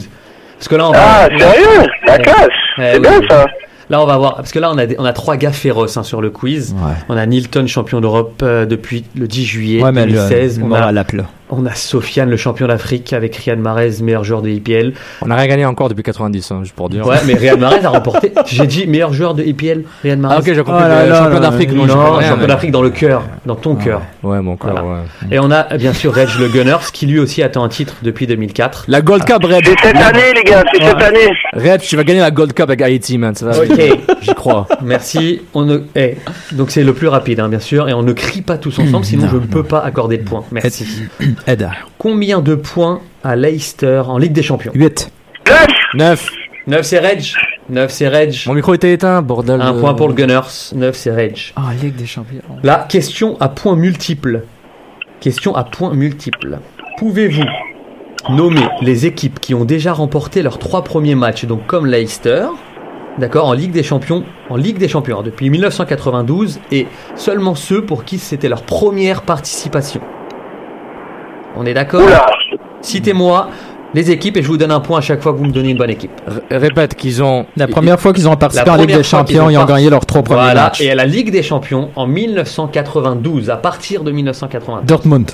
Parce 0.59 0.69
que 0.69 0.77
là, 0.77 0.89
on 0.89 0.93
va. 0.93 0.99
Ah, 1.01 1.29
sérieux? 1.39 1.89
La 2.07 2.19
classe 2.19 2.49
Eh 2.79 2.83
C'est 2.95 3.01
bien, 3.01 3.19
oui. 3.21 3.27
ça 3.29 3.47
Là, 3.91 4.01
on 4.03 4.07
va 4.07 4.17
voir. 4.17 4.37
Parce 4.37 4.51
que 4.51 4.59
là, 4.59 4.71
on 4.73 4.79
a, 4.79 4.87
des- 4.87 4.97
on 4.99 5.05
a 5.05 5.13
trois 5.13 5.37
gars 5.37 5.53
féroces 5.53 5.99
hein, 5.99 6.03
sur 6.03 6.23
le 6.23 6.31
quiz. 6.31 6.75
Ouais. 6.75 6.93
On 7.11 7.17
a 7.19 7.27
Nilton, 7.27 7.67
champion 7.67 8.01
d'Europe 8.01 8.41
euh, 8.43 8.65
depuis 8.65 9.05
le 9.15 9.29
10 9.29 9.45
juillet 9.45 9.83
Ouais, 9.83 9.93
mais 9.93 10.07
le, 10.07 10.13
2016. 10.13 10.59
le 10.59 10.65
on, 10.65 10.69
mort 10.69 10.79
a, 10.79 11.05
plat. 11.05 11.25
On 11.51 11.67
a 11.67 11.75
Sofiane, 11.75 12.31
le 12.31 12.37
champion 12.37 12.67
d'Afrique, 12.67 13.13
avec 13.13 13.37
Riyad 13.37 13.59
Mahrez, 13.59 14.03
meilleur 14.03 14.25
joueur 14.25 14.43
de 14.43 14.49
IPL. 14.49 14.93
On 15.23 15.27
n'a 15.27 15.37
rien 15.37 15.47
gagné 15.47 15.65
encore 15.67 15.89
depuis 15.89 16.03
90, 16.03 16.51
hein, 16.51 16.61
juste 16.63 16.75
pour 16.75 16.89
dire. 16.89 17.07
Ouais, 17.07 17.17
mais 17.27 17.35
Riyad 17.35 17.59
Mahrez 17.61 17.85
a 17.85 17.91
remporté. 17.91 18.33
J'ai 18.47 18.67
dit 18.67 18.87
meilleur 18.87 19.13
joueur 19.13 19.35
de 19.35 19.43
IPL, 19.43 19.85
Riyad 20.03 20.19
Mahrez. 20.19 20.35
Ah 20.37 20.41
ok, 20.41 20.47
j'ai 20.47 20.57
compris. 20.57 20.73
Oh 20.85 20.89
là 20.89 21.05
le 21.05 21.11
là 21.11 21.19
champion 21.25 21.41
d'Afrique, 21.41 21.73
non, 21.73 21.87
je 21.87 21.93
non, 21.93 22.13
rien, 22.15 22.29
champion 22.29 22.41
mais- 22.43 22.47
d'Afrique 22.49 22.71
dans 22.71 22.83
le 22.83 22.91
cœur, 22.91 23.23
dans 23.47 23.57
ton 23.57 23.75
cœur. 23.77 24.01
Ouais, 24.23 24.41
mon 24.41 24.57
Voilà. 24.61 24.83
ouais. 24.85 24.99
Et 25.31 25.39
on 25.39 25.51
a 25.51 25.77
bien 25.77 25.93
sûr 25.93 26.15
Reg 26.15 26.29
le 26.39 26.49
Gunners, 26.49 26.91
qui 26.93 27.07
lui 27.07 27.19
aussi 27.19 27.43
attend 27.43 27.63
un 27.65 27.69
titre 27.69 27.95
depuis 28.03 28.27
2004. 28.27 28.85
La 28.89 29.01
Gold 29.03 29.25
Cup, 29.25 29.45
Red. 29.45 29.65
C'est 29.65 29.89
cette 29.89 29.97
année, 29.97 30.33
les 30.35 30.43
gars, 30.45 30.65
c'est 30.73 30.83
cette 30.83 31.03
année 31.03 31.29
Red, 31.53 31.81
tu 31.83 31.97
vas 31.97 32.05
gagner 32.05 32.21
la 32.21 32.31
Gold 32.31 32.53
Cup 32.55 32.69
avec 32.69 32.81
Haïti, 32.83 33.19
man. 33.19 33.35
Ça 33.35 33.47
va. 33.47 33.59
Ok, 33.59 33.81
J'y 34.23 34.35
crois. 34.35 34.67
merci. 34.83 35.43
On 35.53 35.65
ne... 35.65 35.79
eh, 35.95 36.17
donc 36.53 36.71
c'est 36.71 36.83
le 36.83 36.95
plus 36.95 37.09
rapide, 37.09 37.41
hein, 37.41 37.49
bien 37.49 37.61
sûr, 37.61 37.89
et 37.89 37.93
on 37.93 38.03
ne 38.03 38.13
crie 38.13 38.43
pas 38.43 38.57
tous 38.59 38.79
ensemble, 38.79 39.05
sinon 39.05 39.25
Non, 39.25 39.29
je 39.33 39.37
ne 39.37 39.41
peux 39.47 39.63
pas 39.63 39.81
accorder 39.81 40.17
de 40.19 40.25
points. 40.25 40.45
Merci. 40.51 40.87
Combien 41.99 42.41
de 42.41 42.55
points 42.55 43.01
à 43.23 43.37
Leicester 43.37 44.03
en 44.07 44.19
Ligue 44.19 44.33
des 44.33 44.43
Champions 44.43 44.73
8. 44.75 45.11
Neuf 45.95 46.31
9. 46.31 46.31
9 46.67 46.83
c'est 46.83 46.99
Reg. 46.99 47.25
9 47.69 47.91
c'est 47.91 48.09
Reg. 48.09 48.35
Mon 48.47 48.55
micro 48.55 48.75
était 48.75 48.93
éteint, 48.93 49.21
bordel. 49.23 49.61
Un 49.61 49.75
de- 49.75 49.81
point 49.81 49.95
pour 49.95 50.09
le 50.09 50.15
Gunners. 50.15 50.73
9 50.75 50.97
c'est 50.97 51.11
Reg. 51.13 51.53
Ah, 51.57 51.73
Ligue 51.81 51.97
des 51.97 52.07
Champions. 52.07 52.41
La 52.63 52.87
question 52.89 53.37
à 53.41 53.49
points 53.49 53.77
multiples. 53.77 54.45
Question 55.21 55.55
à 55.55 55.65
points 55.65 55.93
multiples. 55.95 56.59
Pouvez-vous 56.99 57.45
nommer 58.31 58.67
les 58.81 59.05
équipes 59.07 59.41
qui 59.41 59.55
ont 59.55 59.65
déjà 59.65 59.93
remporté 59.93 60.43
leurs 60.43 60.59
trois 60.59 60.83
premiers 60.85 61.15
matchs, 61.15 61.45
donc 61.45 61.67
comme 61.67 61.87
Leicester, 61.87 62.47
d'accord, 63.19 63.49
en 63.49 63.53
Ligue 63.53 63.73
des 63.73 63.83
Champions, 63.83 64.25
en 64.49 64.57
Ligue 64.57 64.79
des 64.79 64.89
Champions 64.89 65.21
hein, 65.21 65.23
depuis 65.23 65.51
1992, 65.51 66.61
et 66.73 66.87
seulement 67.17 67.55
ceux 67.55 67.85
pour 67.85 68.05
qui 68.05 68.19
c'était 68.19 68.49
leur 68.49 68.63
première 68.63 69.23
participation? 69.23 70.01
On 71.57 71.65
est 71.67 71.75
d'accord 71.75 72.03
Citez-moi 72.81 73.49
les 73.95 74.11
équipes 74.11 74.37
et 74.37 74.43
je 74.43 74.49
vous 74.49 74.57
donne 74.57 74.73
un 74.73 74.81
point 74.81 74.99
à 74.99 75.01
chaque 75.01 75.23
fois 75.23 75.33
que 75.33 75.39
vous 75.39 75.45
me 75.45 75.53
donnez 75.53 75.71
une 75.71 75.77
bonne 75.77 75.91
équipe. 75.91 76.11
R- 76.29 76.41
Répète 76.59 76.97
qu'ils 76.97 77.23
ont. 77.23 77.47
La 77.57 77.69
première 77.69 78.01
fois 78.01 78.13
qu'ils 78.13 78.29
ont 78.29 78.35
participé 78.35 78.67
La 78.69 78.75
en 78.75 78.77
Ligue 78.77 78.97
des 78.97 79.03
Champions, 79.05 79.47
ont 79.47 79.51
ils 79.51 79.57
ont 79.59 79.65
gagné 79.65 79.89
leurs 79.89 80.05
trois 80.05 80.23
premiers 80.23 80.41
Voilà, 80.43 80.65
matchs. 80.65 80.81
et 80.81 80.91
à 80.91 80.97
la 80.97 81.05
Ligue 81.07 81.31
des 81.31 81.45
Champions 81.45 81.91
en 81.95 82.07
1992, 82.09 83.51
à 83.51 83.57
partir 83.57 84.03
de 84.03 84.11
1992. 84.11 84.85
Dortmund. 84.87 85.31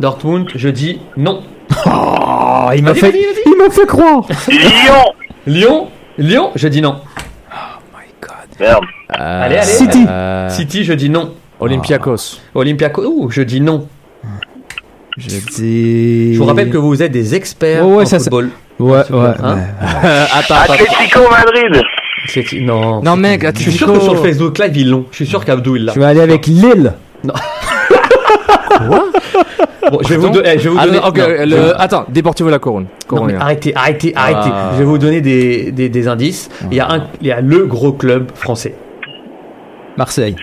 Dortmund, 0.00 0.48
je 0.54 0.68
dis 0.68 1.00
non. 1.16 1.42
Oh, 1.86 2.70
il 2.76 2.82
m'a 2.82 2.94
fait, 2.94 3.10
vas-y, 3.12 3.22
vas-y. 3.22 3.42
il 3.46 3.56
m'a 3.56 3.70
fait 3.70 3.86
croire. 3.86 4.26
Lyon 4.48 5.04
Lyon 5.46 5.88
Lyon, 6.18 6.50
je 6.56 6.66
dis 6.68 6.82
non. 6.82 6.96
Merde. 8.58 8.84
Euh, 9.18 9.42
Allez, 9.44 9.56
allez. 9.56 9.66
City. 9.66 10.04
euh, 10.06 10.48
City, 10.50 10.84
je 10.84 10.92
dis 10.92 11.08
non. 11.08 11.32
Olympiakos. 11.60 12.38
Olympiakos, 12.54 13.04
ouh, 13.06 13.30
je 13.30 13.40
dis 13.42 13.60
non. 13.60 13.86
Je 15.20 15.52
dis. 15.54 16.34
Je 16.34 16.38
vous 16.38 16.44
rappelle 16.46 16.70
que 16.70 16.76
vous 16.78 17.02
êtes 17.02 17.12
des 17.12 17.34
experts 17.34 17.86
Ouais, 17.86 17.96
ouais, 17.96 18.02
en 18.02 18.06
ça, 18.06 18.18
ça- 18.18 18.24
football. 18.24 18.50
Ouais, 18.78 18.90
ouais. 19.10 19.18
Hein 19.42 19.56
ouais. 19.56 19.62
attends, 20.32 20.54
attends. 20.54 20.72
Atlético 20.72 21.20
Madrid 21.30 21.82
Non. 22.62 23.02
Non, 23.02 23.16
mec, 23.16 23.46
Je 23.54 23.60
suis 23.62 23.72
sûr 23.72 23.86
que 23.86 23.92
Atlético. 23.92 24.14
sur 24.14 24.22
le 24.22 24.28
Facebook 24.28 24.58
Live, 24.58 24.76
ils 24.76 24.90
l'ont. 24.90 25.04
Je 25.10 25.16
suis 25.16 25.26
sûr 25.26 25.44
qu'Abdou, 25.44 25.76
il 25.76 25.84
l'a. 25.84 25.92
Je 25.92 25.98
vais 26.00 26.06
aller 26.06 26.20
avec 26.20 26.46
Lille. 26.46 26.94
Bon, 29.90 29.98
je 30.02 30.08
vais 30.08 30.16
vous, 30.16 30.28
do- 30.30 30.40
eh, 30.44 30.56
je 30.58 30.64
vais 30.64 30.68
vous 30.70 30.76
Ah, 30.78 30.86
donner. 30.86 30.98
non, 30.98 31.06
non, 31.06 31.44
le- 31.44 31.56
je 31.56 31.72
Attends, 31.76 32.04
Deportivo 32.08 32.48
La. 32.48 32.58
Non, 32.64 33.24
mais 33.24 33.34
arrêtez, 33.34 33.74
arrêtez, 33.74 34.12
arrêtez. 34.14 34.50
Ah. 34.52 34.70
Je 34.74 34.78
vais 34.78 34.84
vous 34.84 34.98
donner 34.98 35.20
des, 35.20 35.72
des, 35.72 35.88
des 35.88 36.08
indices. 36.08 36.48
Il 36.70 36.76
y, 36.76 36.80
a 36.80 36.88
un, 36.90 37.06
il 37.20 37.26
y 37.26 37.32
a 37.32 37.40
le 37.40 37.66
gros 37.66 37.92
club 37.92 38.30
français. 38.34 38.74
Marseille. 39.96 40.36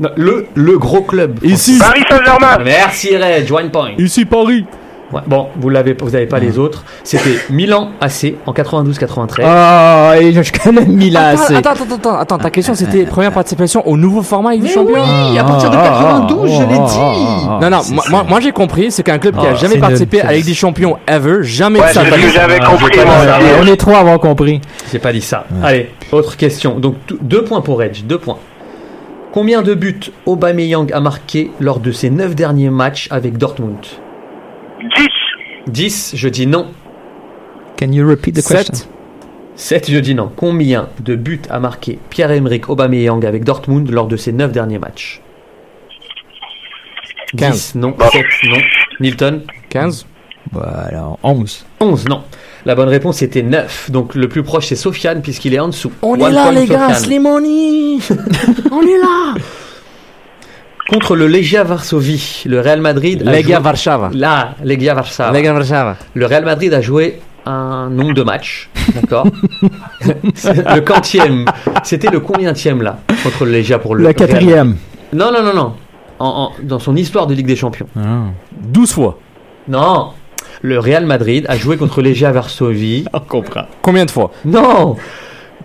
Non, 0.00 0.08
le, 0.16 0.46
le 0.54 0.78
gros 0.78 1.02
club. 1.02 1.38
Ici, 1.42 1.78
Paris 1.78 2.02
Saint-Germain 2.08 2.58
Merci 2.64 3.16
Red, 3.16 3.50
one 3.52 3.70
point. 3.70 3.90
ici 3.98 4.24
Paris. 4.24 4.64
Ouais, 5.12 5.20
bon, 5.26 5.48
vous 5.56 5.70
l'avez, 5.70 5.96
vous 6.00 6.10
n'avez 6.10 6.26
pas 6.26 6.38
les 6.38 6.56
autres. 6.56 6.84
C'était 7.02 7.36
Milan 7.50 7.90
AC 8.00 8.34
en 8.46 8.52
92-93. 8.52 9.42
Ah, 9.44 10.12
et 10.20 10.32
je, 10.32 10.52
connais 10.52 10.84
Milan 10.86 11.20
assez. 11.32 11.56
Attends, 11.56 11.70
attends, 11.72 11.82
attends, 11.84 11.94
attends, 11.96 12.18
attends, 12.20 12.38
ta 12.38 12.50
question 12.50 12.76
c'était 12.76 13.04
première 13.06 13.32
participation 13.32 13.84
au 13.88 13.96
nouveau 13.96 14.22
format 14.22 14.52
Ligue 14.52 14.62
des 14.62 14.68
Champions 14.68 15.02
oui, 15.02 15.36
à 15.36 15.42
partir 15.42 15.68
de 15.68 15.76
Ah, 15.76 16.26
92, 16.28 16.50
je 16.52 16.58
l'ai 16.60 16.64
ah, 16.64 16.86
dit. 16.86 16.94
ah, 16.96 17.12
ah, 17.16 17.58
Non, 17.60 17.70
non, 17.70 17.82
moi, 17.90 18.04
c'est- 18.06 18.10
moi, 18.12 18.24
moi, 18.28 18.38
j'ai 18.40 18.52
compris, 18.52 18.92
c'est 18.92 19.02
qu'un 19.02 19.18
club 19.18 19.36
qui 19.36 19.46
a 19.46 19.50
Ah, 19.50 19.54
jamais 19.56 19.78
participé 19.78 20.20
à 20.20 20.32
Ligue 20.32 20.46
des 20.46 20.54
Champions 20.54 20.96
ever, 21.08 21.38
jamais 21.42 21.80
Ouais, 21.80 21.88
de 21.88 21.92
sa 21.92 22.04
c'est 22.04 22.10
ce 22.10 22.14
que 22.14 22.20
vie. 22.20 22.32
j'avais 22.32 22.58
Ah, 22.62 22.66
compris, 22.66 22.96
ça. 22.96 23.38
On 23.60 23.66
est 23.66 23.76
trois 23.76 23.96
à 23.96 24.00
avoir 24.02 24.20
compris. 24.20 24.60
J'ai 24.92 25.00
pas 25.00 25.12
dit 25.12 25.20
ça. 25.22 25.44
Allez, 25.60 25.90
autre 26.12 26.36
question. 26.36 26.78
Donc 26.78 26.94
deux 27.20 27.42
points 27.42 27.62
pour 27.62 27.82
Edge, 27.82 28.02
deux 28.04 28.18
points. 28.18 28.38
Combien 29.32 29.62
de 29.62 29.74
buts 29.74 30.10
Aubameyang 30.26 30.92
a 30.92 31.00
marqué 31.00 31.50
lors 31.60 31.78
de 31.78 31.92
ses 31.92 32.10
neuf 32.10 32.34
derniers 32.34 32.70
matchs 32.70 33.06
avec 33.10 33.38
Dortmund 33.38 33.78
10 34.80 35.08
10, 35.68 36.12
je 36.16 36.28
dis 36.28 36.46
non. 36.46 36.72
Can 37.78 37.92
you 37.92 38.08
repeat 38.08 38.34
the 38.34 38.46
question? 38.46 38.74
7. 38.74 38.88
7, 39.54 39.90
je 39.90 39.98
dis 39.98 40.14
non. 40.14 40.32
Combien 40.34 40.88
de 41.00 41.14
buts 41.14 41.42
a 41.48 41.60
marqué 41.60 41.98
Pierre-Emerick 42.08 42.68
Aubameyang 42.68 43.24
avec 43.24 43.44
Dortmund 43.44 43.88
lors 43.90 44.08
de 44.08 44.16
ses 44.16 44.32
neuf 44.32 44.50
derniers 44.50 44.78
matchs? 44.78 45.20
15. 47.36 47.52
10, 47.52 47.74
non. 47.76 47.90
Bon. 47.90 48.08
7, 48.10 48.24
non. 48.48 48.58
Nilton 48.98 49.42
15. 49.68 50.06
Voilà, 50.50 51.10
11. 51.22 51.66
11, 51.78 52.08
non. 52.08 52.24
La 52.66 52.74
bonne 52.74 52.88
réponse 52.88 53.22
était 53.22 53.42
9. 53.42 53.90
Donc 53.90 54.14
le 54.14 54.28
plus 54.28 54.42
proche 54.42 54.66
c'est 54.66 54.76
Sofiane 54.76 55.22
puisqu'il 55.22 55.54
est 55.54 55.58
en 55.60 55.68
dessous. 55.68 55.92
On 56.02 56.12
One 56.12 56.20
est 56.22 56.30
là, 56.32 56.52
les 56.52 56.66
gars. 56.66 56.94
Slimani 56.94 58.00
On 58.70 58.82
est 58.82 58.98
là 58.98 59.34
Contre 60.88 61.14
le 61.14 61.28
Legia 61.28 61.62
Varsovie, 61.62 62.42
le 62.46 62.60
Real 62.60 62.80
Madrid. 62.80 63.22
a 63.26 63.30
Legia 63.32 63.58
joué- 63.58 63.64
Warszawa. 63.64 64.10
Là, 64.12 64.54
Legia 64.64 64.94
Varsovie. 64.94 65.32
Legia 65.32 65.54
Warszawa. 65.54 65.96
Le 66.14 66.26
Real 66.26 66.44
Madrid 66.44 66.74
a 66.74 66.80
joué 66.80 67.20
un 67.46 67.88
nombre 67.90 68.12
de 68.12 68.22
matchs, 68.22 68.68
d'accord 68.94 69.26
Le 70.02 70.80
quantième. 70.80 71.44
C'était 71.84 72.10
le 72.10 72.18
combientième 72.20 72.82
là 72.82 72.98
contre 73.22 73.44
le 73.44 73.52
Legia 73.52 73.78
pour 73.78 73.94
le. 73.94 74.00
Le 74.02 74.08
Real 74.08 74.16
quatrième. 74.16 74.76
Non, 75.12 75.30
non, 75.32 75.42
non, 75.44 75.54
non. 75.54 75.72
En- 76.18 76.26
en- 76.26 76.52
dans 76.62 76.78
son 76.80 76.96
histoire 76.96 77.26
de 77.28 77.34
Ligue 77.34 77.46
des 77.46 77.56
Champions. 77.56 77.86
12 78.60 78.92
fois. 78.92 79.18
Non. 79.68 80.10
Le 80.62 80.78
Real 80.78 81.06
Madrid 81.06 81.46
a 81.48 81.56
joué 81.56 81.76
contre 81.76 82.02
Legia 82.02 82.32
Varsovie. 82.32 83.04
On 83.12 83.20
comprend. 83.20 83.62
Combien 83.82 84.04
de 84.04 84.10
fois 84.10 84.30
Non. 84.44 84.96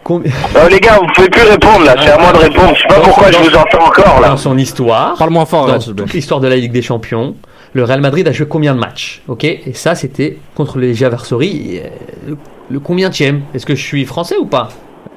Oh, 0.07 0.21
les 0.69 0.79
gars, 0.79 0.99
vous 1.01 1.07
pouvez 1.15 1.29
plus 1.29 1.41
répondre 1.49 1.83
là, 1.83 1.95
c'est 1.99 2.11
à 2.11 2.17
moi 2.19 2.31
de 2.31 2.37
répondre. 2.37 2.73
Je 2.75 2.81
sais 2.81 2.87
pas 2.87 2.95
Dans- 2.97 3.01
pourquoi 3.05 3.31
je 3.31 3.37
vous 3.39 3.55
entends 3.55 3.85
encore 3.87 4.21
là. 4.21 4.27
Dans 4.29 4.37
son 4.37 4.55
histoire. 4.55 5.15
Parle 5.17 5.31
moins 5.31 5.45
fort, 5.47 5.65
dans 5.65 5.73
là, 5.73 5.79
toute 5.79 6.13
l'histoire 6.13 6.39
de 6.39 6.47
la 6.47 6.55
Ligue 6.57 6.71
des 6.71 6.83
Champions, 6.83 7.33
le 7.73 7.83
Real 7.83 8.01
Madrid 8.01 8.27
a 8.27 8.31
joué 8.31 8.45
combien 8.47 8.75
de 8.75 8.79
matchs 8.79 9.23
Ok? 9.27 9.43
Et 9.45 9.71
ça, 9.73 9.95
c'était 9.95 10.37
contre 10.53 10.77
le 10.77 10.87
Legia 10.89 11.09
Varsovie. 11.09 11.79
euh, 11.83 11.87
Le, 12.27 12.37
le 12.69 12.79
combientième 12.79 13.41
Est-ce 13.55 13.65
que 13.65 13.73
je 13.73 13.83
suis 13.83 14.05
français 14.05 14.35
ou 14.39 14.45
pas? 14.45 14.69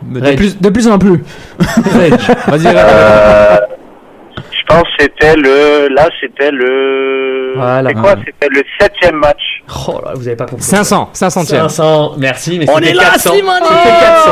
De 0.03 0.21
plus, 0.37 0.59
de 0.59 0.69
plus 0.71 0.89
en 0.89 0.99
plus. 0.99 1.23
Vas-y, 1.59 2.67
Euh, 2.67 3.57
pense 4.69 4.85
c'était 4.99 5.35
le. 5.37 5.89
Là, 5.95 6.09
c'était 6.21 6.51
le. 6.51 7.53
Voilà. 7.57 7.89
C'est 7.91 7.95
quoi 8.01 8.15
C'était 8.25 8.49
le 8.51 8.63
septième 8.81 9.17
match. 9.17 9.41
Oh 9.89 10.01
là, 10.05 10.13
vous 10.15 10.27
avez 10.27 10.37
pas 10.37 10.47
compris. 10.47 10.63
500, 10.65 11.11
500 11.13 11.45
500, 11.45 12.13
merci, 12.19 12.59
mais 12.59 12.67
On 12.71 12.79
est 12.79 12.93
là, 12.93 13.05
400. 13.13 13.31
Slimani 13.33 13.67
C'était 13.67 13.89
400. 14.01 14.31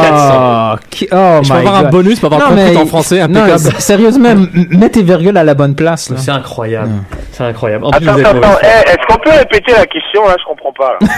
C'était 0.00 0.08
400. 0.10 0.34
Oh, 0.40 0.76
qui- 0.90 1.08
oh 1.12 1.40
Je 1.42 1.48
peux 1.52 1.58
avoir 1.58 1.74
un 1.76 1.82
bonus 1.84 2.20
pour 2.20 2.32
avoir 2.32 2.50
Non, 2.50 2.56
compris 2.56 2.74
mais- 2.74 2.80
en 2.82 2.86
français, 2.86 3.20
impeccable. 3.20 3.58
sérieusement, 3.78 4.34
mets 4.70 4.88
tes 4.90 5.02
virgules 5.02 5.36
à 5.36 5.44
la 5.44 5.54
bonne 5.54 5.74
place. 5.74 6.12
C'est 6.16 6.30
incroyable. 6.30 6.90
C'est 7.32 7.44
incroyable. 7.44 7.84
En 7.84 7.90
Attends, 7.90 8.14
attends. 8.16 8.58
Eh, 8.62 8.90
Est-ce 8.90 9.06
qu'on 9.06 9.18
peut 9.20 9.30
répéter 9.36 9.72
la 9.72 9.86
question 9.86 10.24
là? 10.26 10.34
Je 10.38 10.44
comprends 10.44 10.72
pas. 10.72 10.98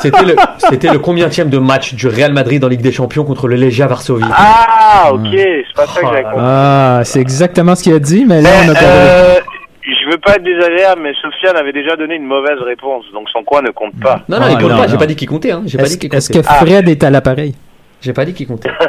C'était 0.00 0.24
le, 0.24 0.34
c'était 0.70 0.88
le 0.90 0.98
combientième 0.98 1.50
de 1.50 1.58
match 1.58 1.94
du 1.94 2.08
Real 2.08 2.32
Madrid 2.32 2.64
en 2.64 2.68
Ligue 2.68 2.80
des 2.80 2.90
Champions 2.92 3.24
contre 3.24 3.46
le 3.46 3.56
Legia 3.56 3.86
Varsovie. 3.86 4.24
Ah, 4.34 5.10
ok, 5.12 5.20
c'est 5.32 5.64
pas 5.76 5.86
ça 5.86 6.00
que 6.00 6.06
j'avais 6.06 6.22
compris. 6.22 6.38
Ah, 6.40 7.00
c'est 7.12 7.20
exactement 7.20 7.74
ce 7.74 7.82
qu'il 7.82 7.94
a 7.94 7.98
dit, 7.98 8.24
mais 8.24 8.40
là, 8.42 8.50
on 8.64 8.68
a 8.74 8.82
euh, 8.82 9.40
je 9.84 10.10
veux 10.10 10.18
pas 10.18 10.36
être 10.36 10.42
désagréable, 10.44 11.00
mais 11.02 11.12
Sofiane 11.20 11.56
avait 11.56 11.72
déjà 11.72 11.96
donné 11.96 12.14
une 12.16 12.24
mauvaise 12.26 12.58
réponse, 12.64 13.04
donc 13.12 13.28
son 13.30 13.42
quoi 13.44 13.62
ne 13.62 13.70
compte 13.70 13.98
pas. 14.00 14.22
Non, 14.28 14.38
non, 14.38 14.46
Ah, 14.46 14.50
il 14.52 14.58
compte 14.58 14.70
non, 14.70 14.78
pas. 14.78 14.86
J'ai 14.88 14.96
pas 14.96 15.06
dit 15.06 15.16
qu'il 15.16 15.28
comptait. 15.28 15.50
Hein. 15.52 15.62
J'ai 15.66 15.78
pas 15.78 15.84
dit 15.84 15.98
Est-ce 16.12 16.30
que 16.32 16.42
Fred 16.42 16.88
est 16.88 17.02
à 17.04 17.10
l'appareil? 17.10 17.54
J'ai 18.00 18.12
pas 18.12 18.24
dit 18.24 18.32
qu'il 18.34 18.46
comptait. 18.46 18.70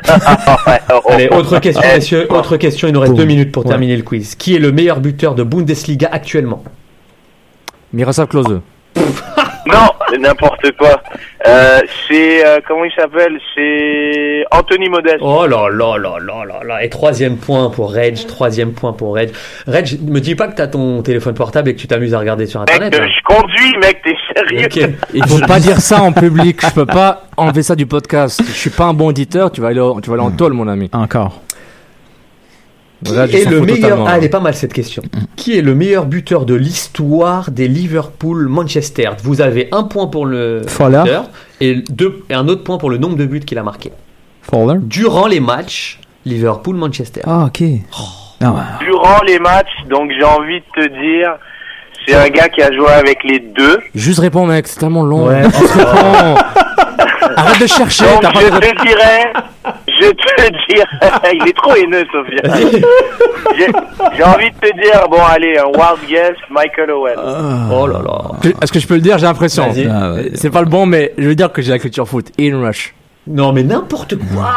Oh, 0.96 1.00
oh. 1.06 1.12
Allez, 1.12 1.28
autre 1.30 1.60
question, 1.60 1.82
Eh, 1.92 1.96
messieurs. 1.96 2.28
Autre 2.32 2.58
question. 2.58 2.88
Il 2.88 2.94
nous 2.94 3.00
reste 3.00 3.12
Boum. 3.14 3.20
deux 3.22 3.26
minutes 3.28 3.52
pour 3.52 3.64
Ouais. 3.64 3.70
terminer 3.70 3.96
le 3.98 4.04
quiz. 4.04 4.36
Qui 4.36 4.56
est 4.56 4.60
le 4.60 4.72
meilleur 4.72 5.00
buteur 5.00 5.34
de 5.36 5.44
Bundesliga 5.44 6.10
actuellement? 6.12 6.64
Miroslav 7.94 8.28
Klose. 8.28 8.62
Non, 9.66 10.18
n'importe 10.20 10.72
quoi. 10.78 11.02
Euh, 11.48 11.80
c'est 12.08 12.46
euh, 12.46 12.60
comment 12.68 12.84
il 12.86 12.92
s'appelle? 12.96 13.40
C'est 13.56 14.46
Anthony 14.52 14.90
Modeste. 14.90 15.20
Oh 15.22 15.46
là 15.46 15.70
là 15.70 15.98
là 15.98 16.18
là 16.20 16.44
là 16.46 16.64
là. 16.66 16.84
Et 16.84 16.90
troisième 16.90 17.38
point 17.38 17.70
pour 17.70 17.94
Reg. 17.94 18.16
Troisième 18.28 18.74
point 18.74 18.94
pour 18.94 19.16
Reg. 19.16 19.32
Reg, 19.68 20.00
me 20.02 20.20
dis 20.20 20.36
pas 20.36 20.48
que 20.48 20.56
t'as 20.56 20.68
ton 20.68 21.02
téléphone 21.02 21.34
portable 21.34 21.70
et 21.70 21.76
que 21.76 21.80
tu 21.80 21.88
t'amuses 21.88 22.14
à 22.14 22.20
regarder 22.20 22.46
sur 22.46 22.62
internet. 22.62 22.94
hein. 23.00 23.08
je 23.08 23.36
conduis, 23.36 23.78
mec, 23.82 24.02
t'es 24.04 24.16
sérieux? 24.36 24.66
Ok. 24.66 24.90
Il 25.14 25.26
faut 25.28 25.46
pas 25.46 25.60
dire 25.60 25.80
ça 25.80 26.02
en 26.02 26.12
public. 26.12 26.60
Je 26.66 26.74
peux 26.74 26.86
pas 26.86 27.24
enlever 27.38 27.64
ça 27.64 27.76
du 27.76 27.86
podcast. 27.86 28.42
Je 28.46 28.52
suis 28.52 28.70
pas 28.70 28.86
un 28.86 28.94
bon 28.94 29.08
auditeur. 29.08 29.52
Tu 29.52 29.62
vas 29.62 29.68
aller, 29.70 29.82
tu 30.02 30.10
vas 30.10 30.16
aller 30.16 30.24
en 30.26 30.32
tôle, 30.32 30.54
mon 30.54 30.68
ami. 30.68 30.90
Encore. 30.94 31.42
Là, 33.12 33.28
Qui 33.28 33.38
est 33.38 33.50
le 33.50 33.62
meilleur 33.62 33.82
totalement, 33.82 34.06
Ah, 34.08 34.18
elle 34.18 34.24
est 34.24 34.30
pas 34.30 34.40
mal 34.40 34.54
cette 34.54 34.74
question. 34.74 35.02
Qui 35.36 35.58
est 35.58 35.62
le 35.62 35.76
meilleur 35.76 36.06
buteur 36.06 36.46
de 36.46 36.54
l'histoire 36.56 37.52
des 37.52 37.68
Liverpool 37.68 38.48
Manchester? 38.48 39.10
Vous 39.24 39.42
avez 39.42 39.68
un 39.72 39.84
point 39.84 40.08
pour 40.08 40.26
le 40.26 40.62
Fowler. 40.68 41.02
buteur 41.04 41.26
et, 41.62 41.76
deux, 41.90 42.24
et 42.30 42.34
un 42.34 42.48
autre 42.48 42.64
point 42.64 42.78
pour 42.78 42.90
le 42.90 42.98
nombre 42.98 43.16
de 43.18 43.26
buts 43.26 43.40
qu'il 43.42 43.58
a 43.58 43.64
marqué. 43.64 43.92
Fowler? 44.42 44.80
Durant 44.82 45.28
les 45.28 45.40
matchs 45.40 46.00
Liverpool 46.26 46.76
Manchester. 46.76 47.22
Ah, 47.26 47.46
ok. 47.48 47.62
Non, 48.42 48.56
Durant 48.82 49.22
les 49.26 49.40
matchs, 49.40 49.72
donc 49.90 50.12
j'ai 50.18 50.26
envie 50.26 50.60
de 50.60 50.82
te 50.84 50.88
dire, 50.90 51.36
c'est 52.06 52.16
un 52.16 52.28
gars 52.30 52.50
qui 52.50 52.62
a 52.62 52.72
joué 52.74 52.90
avec 52.90 53.20
les 53.24 53.40
deux. 53.40 53.80
Juste 53.96 54.20
réponds, 54.20 54.46
mec. 54.46 54.68
C'est 54.68 54.80
tellement 54.80 55.04
long. 55.04 55.28
Ouais. 55.28 55.44
Arrête 57.36 57.62
de 57.62 57.68
chercher. 57.68 58.04
Donc 58.22 58.34
je 58.36 58.48
te 58.60 58.86
dirais, 58.86 59.34
je 60.06 60.44
te 60.46 60.74
dire, 60.74 60.86
il 61.34 61.48
est 61.48 61.54
trop 61.56 61.76
haineux, 61.76 62.04
Sofiane. 62.12 62.82
J'ai 64.16 64.24
envie 64.24 64.50
de 64.52 64.56
te 64.68 64.74
dire, 64.82 65.08
bon, 65.10 65.20
allez, 65.24 65.58
un 65.58 65.66
wild 65.66 66.08
guess, 66.10 66.36
Michael 66.50 66.92
Owen. 66.92 67.16
Oh 67.72 67.88
là 67.88 68.00
là. 68.04 68.52
Est-ce 68.62 68.72
que 68.72 68.80
je 68.80 68.88
peux 68.88 68.96
le 68.96 69.02
dire? 69.02 69.18
J'ai 69.18 69.26
l'impression. 69.26 69.66
Ah, 69.90 70.14
ouais. 70.14 70.32
C'est 70.36 70.50
pas 70.52 70.62
le 70.62 70.68
bon, 70.68 70.86
mais 70.86 71.14
je 71.18 71.28
veux 71.28 71.36
dire 71.36 71.52
que 71.52 71.62
j'ai 71.62 71.72
la 71.72 71.80
culture 71.80 72.08
foot. 72.08 72.28
Ian 72.38 72.62
Rush. 72.62 72.94
Non, 73.28 73.54
mais 73.54 73.64
n'importe 73.64 74.16
quoi. 74.18 74.50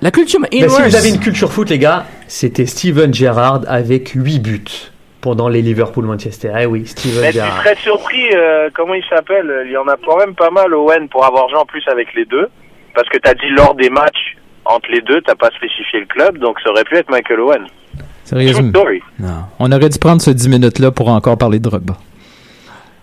La 0.00 0.10
culture, 0.10 0.40
mais 0.40 0.48
Ian 0.52 0.66
Bah, 0.66 0.74
si 0.74 0.82
Rush. 0.82 0.90
vous 0.90 0.96
avez 0.96 1.08
une 1.10 1.20
culture 1.20 1.52
foot, 1.52 1.70
les 1.70 1.78
gars, 1.78 2.04
c'était 2.26 2.66
Steven 2.66 3.14
Gerrard 3.14 3.60
avec 3.68 4.10
8 4.14 4.38
buts 4.40 4.64
pendant 5.20 5.48
les 5.48 5.62
Liverpool-Manchester. 5.62 6.50
Eh 6.60 6.66
oui, 6.66 6.84
Steven 6.86 7.20
Mais 7.22 7.32
je 7.32 7.38
suis 7.40 7.50
très 7.60 7.76
surpris, 7.76 8.34
euh, 8.34 8.68
comment 8.74 8.94
il 8.94 9.04
s'appelle? 9.08 9.62
Il 9.66 9.70
y 9.70 9.76
en 9.76 9.86
a 9.86 9.96
quand 10.04 10.16
même 10.18 10.34
pas 10.34 10.50
mal, 10.50 10.74
Owen, 10.74 11.08
pour 11.08 11.24
avoir 11.24 11.48
joué 11.48 11.58
en 11.58 11.64
plus 11.64 11.82
avec 11.88 12.08
les 12.14 12.24
deux. 12.24 12.48
Parce 12.94 13.08
que 13.08 13.18
t'as 13.18 13.34
dit 13.34 13.48
lors 13.56 13.74
des 13.74 13.90
matchs 13.90 14.36
entre 14.64 14.88
les 14.92 15.00
deux, 15.00 15.20
t'as 15.26 15.34
pas 15.34 15.48
spécifié 15.56 16.00
le 16.00 16.06
club, 16.06 16.38
donc 16.38 16.56
ça 16.62 16.70
aurait 16.70 16.84
pu 16.84 16.96
être 16.96 17.10
Michael 17.10 17.40
Owen. 17.40 17.62
Sérieusement. 18.24 18.68
story. 18.70 19.02
Non. 19.18 19.28
On 19.58 19.72
aurait 19.72 19.88
dû 19.88 19.98
prendre 19.98 20.22
ce 20.22 20.30
10 20.30 20.48
minutes-là 20.48 20.90
pour 20.92 21.08
encore 21.08 21.36
parler 21.36 21.58
de 21.58 21.68
Drogba. 21.68 21.94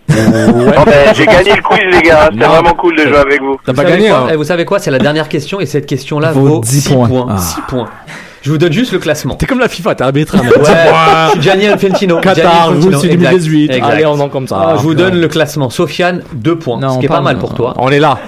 Ben, 0.08 1.14
j'ai 1.14 1.26
gagné 1.26 1.52
le 1.54 1.62
quiz, 1.62 1.80
les 1.92 2.02
gars. 2.02 2.30
C'était 2.32 2.44
vraiment 2.46 2.74
cool 2.74 2.96
de 2.96 3.02
jouer 3.06 3.16
avec 3.18 3.40
vous. 3.40 3.60
T'as 3.64 3.72
Vous 3.72 3.76
pas 3.76 3.82
savez 3.82 3.96
gagné, 3.98 4.08
quoi 4.08 4.18
hein 4.18 4.28
Eh, 4.32 4.36
Vous 4.36 4.44
savez 4.44 4.64
quoi 4.64 4.78
C'est 4.80 4.90
la 4.90 4.98
dernière 4.98 5.28
question 5.28 5.60
et 5.60 5.66
cette 5.66 5.86
question-là 5.86 6.32
Vaut 6.32 6.46
vaut 6.46 6.60
10 6.60 6.80
6 6.82 6.92
points. 6.94 7.08
points. 7.08 7.26
Ah. 7.30 7.38
6 7.38 7.60
points. 7.68 7.88
Je 8.42 8.50
vous 8.50 8.58
donne 8.58 8.72
juste 8.72 8.92
le 8.92 8.98
classement. 8.98 9.34
T'es 9.34 9.46
comme 9.46 9.58
la 9.60 9.68
FIFA, 9.68 9.94
t'es 9.96 10.02
arbitre. 10.02 10.34
hein, 10.36 10.40
Ouais, 10.48 10.52
je 11.26 11.30
suis 11.32 11.42
Gianni 11.42 11.66
Infantino. 11.66 12.20
Qatar, 12.20 12.72
exact, 12.74 13.02
2018. 13.02 13.70
exact. 13.70 13.84
Allez, 13.92 14.06
on 14.06 14.18
en 14.18 14.28
comme 14.30 14.48
ça. 14.48 14.56
Ah, 14.70 14.74
je 14.78 14.82
vous 14.82 14.94
donne 14.94 15.20
le 15.20 15.28
classement. 15.28 15.68
Sofiane, 15.70 16.22
2 16.32 16.56
points. 16.58 16.80
Non, 16.80 16.94
ce 16.94 16.98
qui 17.00 17.04
est 17.04 17.08
pas 17.08 17.20
mal 17.20 17.38
pour 17.38 17.54
toi. 17.54 17.74
On 17.76 17.90
est 17.90 18.00
là. 18.00 18.18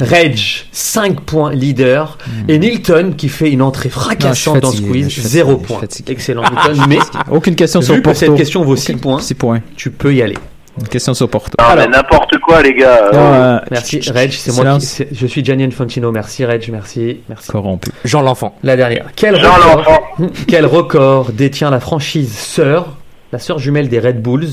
Reg, 0.00 0.38
5 0.72 1.20
points 1.20 1.52
leader. 1.52 2.18
Et 2.48 2.58
Nilton 2.58 3.14
qui 3.16 3.28
fait 3.28 3.50
une 3.50 3.62
entrée 3.62 3.88
Non, 3.88 4.00
fracassante 4.00 4.60
dans 4.60 4.70
ce 4.70 4.82
quiz, 4.82 5.06
je 5.08 5.20
suis 5.20 5.22
0 5.22 5.58
fatigué, 5.58 5.64
je 5.66 5.74
points. 5.74 6.12
Excellent 6.12 6.42
Nilton, 6.42 6.84
mais 6.88 6.98
Aucune 7.30 7.54
question 7.56 7.80
sur 7.82 7.94
vu 7.94 8.00
que 8.00 8.04
Porto. 8.04 8.18
cette 8.20 8.34
question 8.36 8.62
vaut 8.64 8.76
6 8.76 8.94
points, 8.96 9.20
6 9.20 9.34
points. 9.34 9.60
tu 9.76 9.90
peux 9.90 10.14
y 10.14 10.22
aller. 10.22 10.36
Une 10.80 10.86
question 10.86 11.12
sur 11.12 11.28
Porto. 11.28 11.50
Non, 11.58 11.74
mais 11.76 11.88
n'importe 11.88 12.38
quoi, 12.38 12.62
les 12.62 12.72
gars. 12.74 13.10
Non, 13.12 13.18
Euh, 13.18 13.58
Merci 13.70 14.00
Reg, 14.10 14.30
c'est 14.32 14.54
moi 14.54 14.78
qui, 14.78 14.86
c'est- 14.86 15.08
je 15.12 15.26
suis 15.26 15.44
Gianni 15.44 15.64
Infantino. 15.64 16.12
Merci 16.12 16.44
Reg, 16.44 16.66
merci, 16.70 17.18
merci. 17.28 17.48
Corrompu. 17.50 17.90
Jean 18.04 18.22
l'enfant. 18.22 18.54
La 18.62 18.76
dernière. 18.76 19.06
Quel 19.16 19.38
Jean 19.38 19.52
record, 19.52 19.76
l'enfant. 19.76 20.32
quel 20.46 20.64
record 20.66 21.32
détient 21.32 21.70
la 21.70 21.80
franchise 21.80 22.32
sœur, 22.32 22.96
la 23.32 23.38
sœur 23.40 23.58
jumelle 23.58 23.88
des 23.88 23.98
Red 23.98 24.22
Bulls 24.22 24.48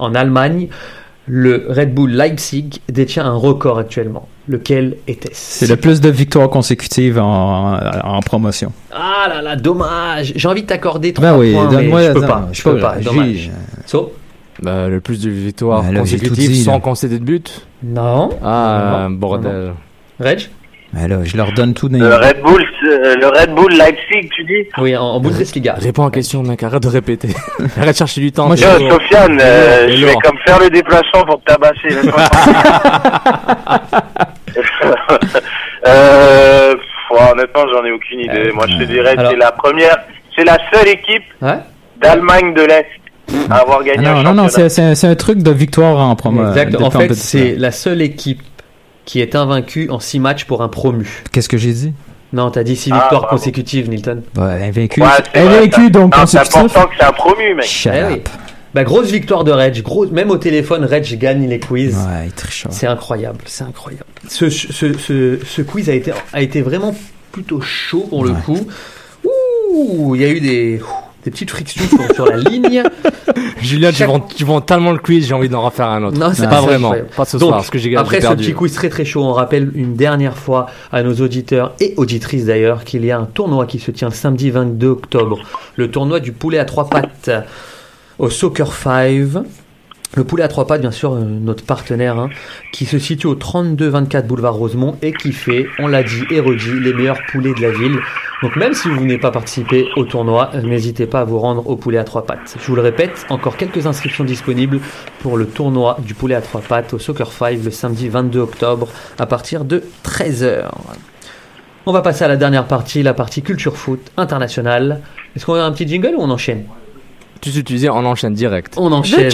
en 0.00 0.14
Allemagne 0.14 0.68
Le 1.32 1.66
Red 1.68 1.94
Bull 1.94 2.10
Leipzig 2.10 2.80
détient 2.88 3.24
un 3.24 3.36
record 3.36 3.78
actuellement. 3.78 4.26
Lequel 4.48 4.96
était-ce? 5.06 5.58
C'est 5.64 5.68
le 5.68 5.76
plus 5.76 6.00
de 6.00 6.08
victoires 6.08 6.50
consécutives 6.50 7.20
en, 7.20 7.78
en 8.02 8.20
promotion. 8.20 8.72
Ah 8.92 9.26
là 9.28 9.40
là, 9.40 9.54
dommage. 9.54 10.32
J'ai 10.34 10.48
envie 10.48 10.62
de 10.62 10.66
t'accorder 10.66 11.12
3 11.12 11.30
Ben 11.30 11.38
oui, 11.38 11.52
points, 11.52 11.70
mais 11.70 11.84
je 12.08 12.12
peux 12.12 12.20
non, 12.20 12.26
pas. 12.26 12.48
Je 12.50 12.62
peux 12.64 12.78
pas 12.80 12.96
Dommage. 12.96 13.50
So? 13.86 14.12
Bah, 14.60 14.88
le 14.88 15.00
plus 15.00 15.20
de 15.22 15.30
victoires 15.30 15.84
Bah, 15.84 16.00
consécutives 16.00 16.50
dit, 16.50 16.64
sans 16.64 16.80
concéder 16.80 17.20
de 17.20 17.24
but? 17.24 17.64
Non. 17.84 18.30
Ah, 18.42 19.06
Non. 19.08 19.10
bordel. 19.10 19.74
Reg? 20.18 20.48
Là, 20.92 21.06
je 21.24 21.36
leur 21.36 21.52
donne 21.52 21.72
tout 21.72 21.88
Le 21.88 22.16
Red 22.16 22.40
Bull, 22.42 22.64
euh, 22.88 23.14
le 23.14 23.28
Red 23.28 23.54
Bull 23.54 23.72
Leipzig, 23.72 24.28
tu 24.34 24.42
dis 24.44 24.66
Oui, 24.78 24.96
en, 24.96 25.02
en 25.04 25.20
Bundesliga. 25.20 25.74
Réponds 25.78 26.02
à 26.02 26.06
la 26.06 26.10
question, 26.10 26.42
mec. 26.42 26.60
Arrête 26.64 26.82
de 26.82 26.88
répéter. 26.88 27.28
Arrête 27.76 27.92
de 27.92 27.96
chercher 27.96 28.20
du 28.20 28.32
temps. 28.32 28.48
Moi, 28.48 28.56
Yo, 28.56 28.66
lourd. 28.80 28.94
Sofiane, 29.00 29.38
euh, 29.40 29.88
je 29.88 30.04
vais 30.06 30.14
comme 30.14 30.36
faire 30.44 30.58
le 30.58 30.68
déplacement 30.68 31.24
pour 31.26 31.40
te 31.42 31.44
tabasser. 31.44 31.90
euh, 35.86 36.74
pff, 36.74 37.32
honnêtement, 37.32 37.62
j'en 37.72 37.84
ai 37.84 37.92
aucune 37.92 38.20
idée. 38.20 38.50
Moi, 38.52 38.66
je 38.68 38.78
te 38.78 38.84
dirais, 38.84 39.14
Alors- 39.16 39.30
c'est 39.30 39.36
la 39.38 39.52
première, 39.52 39.96
c'est 40.36 40.44
la 40.44 40.58
seule 40.72 40.88
équipe 40.88 41.22
Ouais 41.42 41.58
d'Allemagne 42.00 42.54
de 42.54 42.62
l'Est 42.62 42.86
à 43.50 43.56
avoir 43.58 43.80
Ah 43.82 43.84
gagné 43.84 44.04
non, 44.08 44.16
un 44.16 44.22
non, 44.22 44.34
non, 44.34 44.48
championnat. 44.48 44.94
c'est- 44.94 45.06
un- 45.06 45.14
truc 45.14 45.42
de 45.42 45.50
victoire 45.50 45.98
en 45.98 46.16
promo. 46.16 46.48
Exact. 46.48 46.72
de 46.72 46.78
En 46.82 46.90
fait, 46.90 47.12
c'est 47.14 47.54
la 47.56 47.70
seule 47.70 48.00
équipe 48.02 48.40
qui 49.04 49.20
est 49.20 49.34
invaincue 49.34 49.88
en 49.90 49.98
6 50.00 50.18
matchs 50.20 50.44
pour 50.44 50.62
un 50.62 50.68
promu. 50.68 51.22
Qu'est-ce 51.32 51.48
que 51.48 51.56
j'ai 51.58 51.72
dit? 51.72 51.92
Non, 52.32 52.50
t'as 52.50 52.62
dit 52.62 52.76
6 52.76 52.90
Ah, 52.92 53.00
victoires 53.00 53.22
bravo. 53.22 53.36
consécutives, 53.36 53.88
Nilton. 53.90 54.22
Ouais, 54.36 54.68
invaincu. 54.68 55.02
Ouais, 55.02 55.08
invaincu, 55.34 55.90
donc 55.90 56.16
non, 56.16 56.26
C'est 56.26 56.38
consécutif. 56.38 56.56
important 56.56 56.86
que 56.88 56.94
c'est 56.98 57.04
un 57.04 57.12
promu, 57.12 57.54
mec. 57.54 57.64
Shut 57.64 57.92
Eh 57.94 58.02
up. 58.14 58.28
Bah, 58.72 58.84
grosse 58.84 59.10
victoire 59.10 59.42
de 59.42 59.50
Reg. 59.50 59.82
Gros, 59.82 60.06
même 60.06 60.30
au 60.30 60.36
téléphone, 60.36 60.84
Reg 60.84 61.18
gagne 61.18 61.48
les 61.48 61.58
quiz. 61.58 61.96
Ouais, 61.96 62.26
il 62.26 62.32
triche. 62.32 62.66
C'est 62.70 62.86
incroyable, 62.86 63.38
c'est 63.46 63.64
incroyable. 63.64 64.04
Ce, 64.28 64.48
ce, 64.48 64.92
ce, 64.92 65.38
ce 65.44 65.62
quiz 65.62 65.90
a 65.90 65.94
été, 65.94 66.12
a 66.32 66.40
été 66.40 66.62
vraiment 66.62 66.94
plutôt 67.32 67.60
chaud 67.60 68.06
pour 68.08 68.22
le 68.24 68.30
Ouais. 68.30 68.40
coup. 68.46 68.68
Ouh, 69.24 70.14
il 70.14 70.22
y 70.22 70.24
a 70.24 70.28
eu 70.30 70.40
des, 70.40 70.80
des 71.24 71.30
petites 71.30 71.50
frictions 71.50 71.82
sur, 71.88 72.14
sur 72.14 72.26
la 72.26 72.36
ligne. 72.36 72.82
Julien, 73.60 73.92
tu 73.92 74.04
vends, 74.04 74.20
tu 74.20 74.44
vends 74.44 74.60
tellement 74.60 74.92
le 74.92 74.98
quiz, 74.98 75.26
j'ai 75.26 75.34
envie 75.34 75.48
d'en 75.48 75.62
refaire 75.62 75.88
un 75.88 76.02
autre. 76.04 76.18
Non, 76.18 76.30
c'est 76.34 76.44
pas 76.48 76.56
ça, 76.56 76.60
vraiment. 76.62 76.94
Pas 77.16 77.24
ce 77.24 77.36
Donc, 77.36 77.48
soir, 77.48 77.58
parce 77.58 77.70
que 77.70 77.78
j'ai. 77.78 77.94
Après 77.96 78.16
ce 78.16 78.26
perdu. 78.28 78.44
petit 78.44 78.54
quiz 78.54 78.72
très 78.72 78.88
très 78.88 79.04
chaud, 79.04 79.22
on 79.22 79.32
rappelle 79.32 79.70
une 79.74 79.94
dernière 79.94 80.36
fois 80.36 80.66
à 80.92 81.02
nos 81.02 81.14
auditeurs 81.14 81.74
et 81.80 81.94
auditrices 81.96 82.46
d'ailleurs 82.46 82.84
qu'il 82.84 83.04
y 83.04 83.10
a 83.10 83.18
un 83.18 83.26
tournoi 83.26 83.66
qui 83.66 83.78
se 83.78 83.90
tient 83.90 84.08
le 84.08 84.14
samedi 84.14 84.50
22 84.50 84.86
octobre. 84.88 85.40
Le 85.76 85.90
tournoi 85.90 86.20
du 86.20 86.32
poulet 86.32 86.58
à 86.58 86.64
trois 86.64 86.88
pattes 86.88 87.30
au 88.18 88.30
Soccer 88.30 88.72
5. 88.72 89.44
Le 90.16 90.24
poulet 90.24 90.42
à 90.42 90.48
trois 90.48 90.66
pattes, 90.66 90.80
bien 90.80 90.90
sûr, 90.90 91.12
euh, 91.12 91.20
notre 91.20 91.64
partenaire, 91.64 92.18
hein, 92.18 92.30
qui 92.72 92.84
se 92.84 92.98
situe 92.98 93.28
au 93.28 93.36
32-24 93.36 94.26
boulevard 94.26 94.54
Rosemont 94.54 94.96
et 95.02 95.12
qui 95.12 95.32
fait, 95.32 95.68
on 95.78 95.86
l'a 95.86 96.02
dit 96.02 96.24
et 96.32 96.40
redit, 96.40 96.80
les 96.80 96.92
meilleurs 96.92 97.20
poulets 97.30 97.54
de 97.54 97.62
la 97.62 97.70
ville. 97.70 97.96
Donc 98.42 98.56
même 98.56 98.74
si 98.74 98.88
vous 98.88 99.00
n'avez 99.02 99.18
pas 99.18 99.30
participé 99.30 99.86
au 99.94 100.04
tournoi, 100.04 100.50
euh, 100.54 100.62
n'hésitez 100.62 101.06
pas 101.06 101.20
à 101.20 101.24
vous 101.24 101.38
rendre 101.38 101.68
au 101.68 101.76
poulet 101.76 101.96
à 101.96 102.02
trois 102.02 102.26
pattes. 102.26 102.56
Je 102.60 102.66
vous 102.66 102.74
le 102.74 102.82
répète, 102.82 103.24
encore 103.28 103.56
quelques 103.56 103.86
inscriptions 103.86 104.24
disponibles 104.24 104.80
pour 105.20 105.36
le 105.36 105.46
tournoi 105.46 105.96
du 106.00 106.14
poulet 106.14 106.34
à 106.34 106.40
trois 106.40 106.60
pattes 106.60 106.92
au 106.92 106.98
Soccer 106.98 107.30
5 107.30 107.62
le 107.62 107.70
samedi 107.70 108.08
22 108.08 108.40
octobre 108.40 108.88
à 109.16 109.26
partir 109.26 109.64
de 109.64 109.84
13h. 110.04 110.70
On 111.86 111.92
va 111.92 112.02
passer 112.02 112.24
à 112.24 112.28
la 112.28 112.36
dernière 112.36 112.66
partie, 112.66 113.04
la 113.04 113.14
partie 113.14 113.42
culture 113.42 113.76
foot 113.76 114.10
internationale. 114.16 115.02
Est-ce 115.36 115.46
qu'on 115.46 115.54
a 115.54 115.62
un 115.62 115.70
petit 115.70 115.86
jingle 115.86 116.14
ou 116.16 116.22
on 116.22 116.30
enchaîne? 116.30 116.64
Tu 117.40 117.48
utilisé, 117.58 117.88
on 117.88 118.04
enchaîne 118.04 118.34
direct. 118.34 118.74
On 118.76 118.92
enchaîne. 118.92 119.30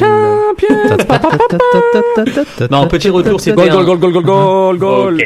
Non, 2.71 2.87
petit 2.87 3.11
retour, 3.11 3.41
c'était 3.41 3.57
Goal, 3.69 3.71
un- 3.81 3.85
goal, 3.85 3.99
goal, 3.99 4.13
goal, 4.13 4.23
goal, 4.25 4.79
goal. 4.79 5.23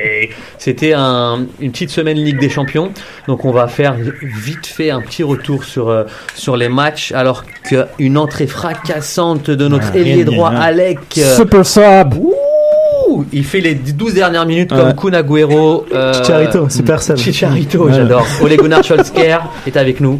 C'était 0.59 0.95
un- 0.95 1.41
une 1.61 1.72
petite 1.72 1.91
semaine 1.91 2.16
Ligue 2.16 2.39
des 2.39 2.49
Champions. 2.49 2.91
Donc 3.28 3.45
on 3.45 3.51
va 3.53 3.68
faire 3.68 3.95
vite 4.22 4.66
fait 4.66 4.91
un 4.91 5.01
petit 5.03 5.22
retour 5.22 5.64
sur, 5.64 5.89
euh, 5.89 6.05
sur 6.35 6.57
les 6.57 6.68
matchs. 6.68 7.12
Alors 7.12 7.45
qu'une 7.64 8.16
entrée 8.18 8.47
fracassante 8.47 9.51
de 9.51 9.68
notre 9.68 9.93
Ouais, 9.93 10.01
ailier 10.01 10.24
droit. 10.24 10.51
Alec. 10.51 10.99
euh, 11.18 11.37
Super 11.37 11.66
sub. 11.66 12.14
ouh, 12.18 13.24
il 13.33 13.45
fait 13.45 13.61
les 13.61 13.74
12 13.74 14.14
dernières 14.14 14.47
minutes 14.47 14.70
comme 14.70 14.89
Ouais. 14.89 14.95
Kun 14.97 15.12
Agüero. 15.12 15.85
euh, 15.93 16.14
Chicharito, 16.14 16.68
super 16.70 17.03
sub. 17.03 17.16
Chicharito, 17.16 17.85
Ouais. 17.85 17.93
j'adore. 17.95 18.26
Ole 18.43 18.57
Gunnar 18.57 18.85
Solskjaer 18.85 19.41
est 19.66 19.76
avec 19.76 20.01
nous. 20.01 20.18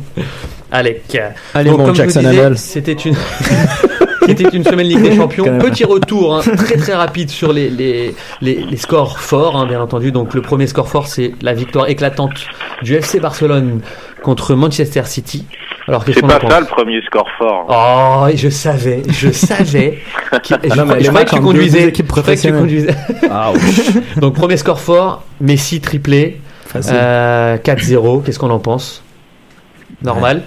Alec. 0.73 1.21
Allez, 1.55 1.71
Donc, 1.71 1.79
mon 1.81 1.87
comme 1.87 1.95
je 1.97 2.03
vous 2.03 2.09
Jackson 2.09 2.21
disais, 2.29 2.41
Abel. 2.41 2.59
C'était 2.59 2.93
une. 2.93 3.15
C'était 4.27 4.45
une 4.57 4.63
semaine 4.63 4.87
Ligue 4.87 5.03
des 5.03 5.17
Champions. 5.17 5.59
Petit 5.59 5.85
retour 5.85 6.37
hein, 6.37 6.43
très 6.57 6.77
très 6.77 6.95
rapide 6.95 7.31
sur 7.31 7.53
les, 7.53 7.69
les, 7.69 8.15
les, 8.43 8.55
les 8.63 8.77
scores 8.77 9.19
forts, 9.19 9.57
hein, 9.57 9.67
bien 9.67 9.81
entendu. 9.81 10.13
Donc 10.13 10.35
le 10.35 10.43
premier 10.43 10.69
score 10.69 10.89
fort, 10.89 11.09
c'est 11.09 11.33
la 11.43 11.53
victoire 11.53 11.89
éclatante 11.89 12.31
du 12.83 12.95
FC 12.95 13.19
Barcelone 13.19 13.81
contre 14.23 14.55
Manchester 14.55 15.03
City. 15.07 15.47
Alors 15.89 16.05
qu'est-ce 16.05 16.17
C'est 16.17 16.21
qu'on 16.21 16.29
pas 16.29 16.37
en 16.37 16.41
pense 16.41 16.53
ça 16.53 16.61
le 16.61 16.67
premier 16.67 17.01
score 17.03 17.27
fort. 17.39 17.67
Oh, 17.69 18.29
je 18.33 18.49
savais, 18.51 19.03
je 19.09 19.31
savais. 19.33 19.99
je, 20.33 20.55
je 20.55 21.09
croyais 21.09 21.25
que 21.25 21.31
tu 21.35 21.41
conduisais. 21.41 21.93
Je 21.97 22.03
croyais 22.03 22.37
que 22.37 22.41
tu 22.43 22.53
conduisais. 22.53 22.95
Donc 24.19 24.35
premier 24.35 24.59
score 24.59 24.79
fort, 24.81 25.25
Messi 25.41 25.81
triplé, 25.81 26.41
Facile. 26.67 26.93
euh, 26.95 27.57
4-0. 27.57 28.23
Qu'est-ce 28.23 28.39
qu'on 28.39 28.51
en 28.51 28.61
pense? 28.61 29.03
Normal? 30.05 30.43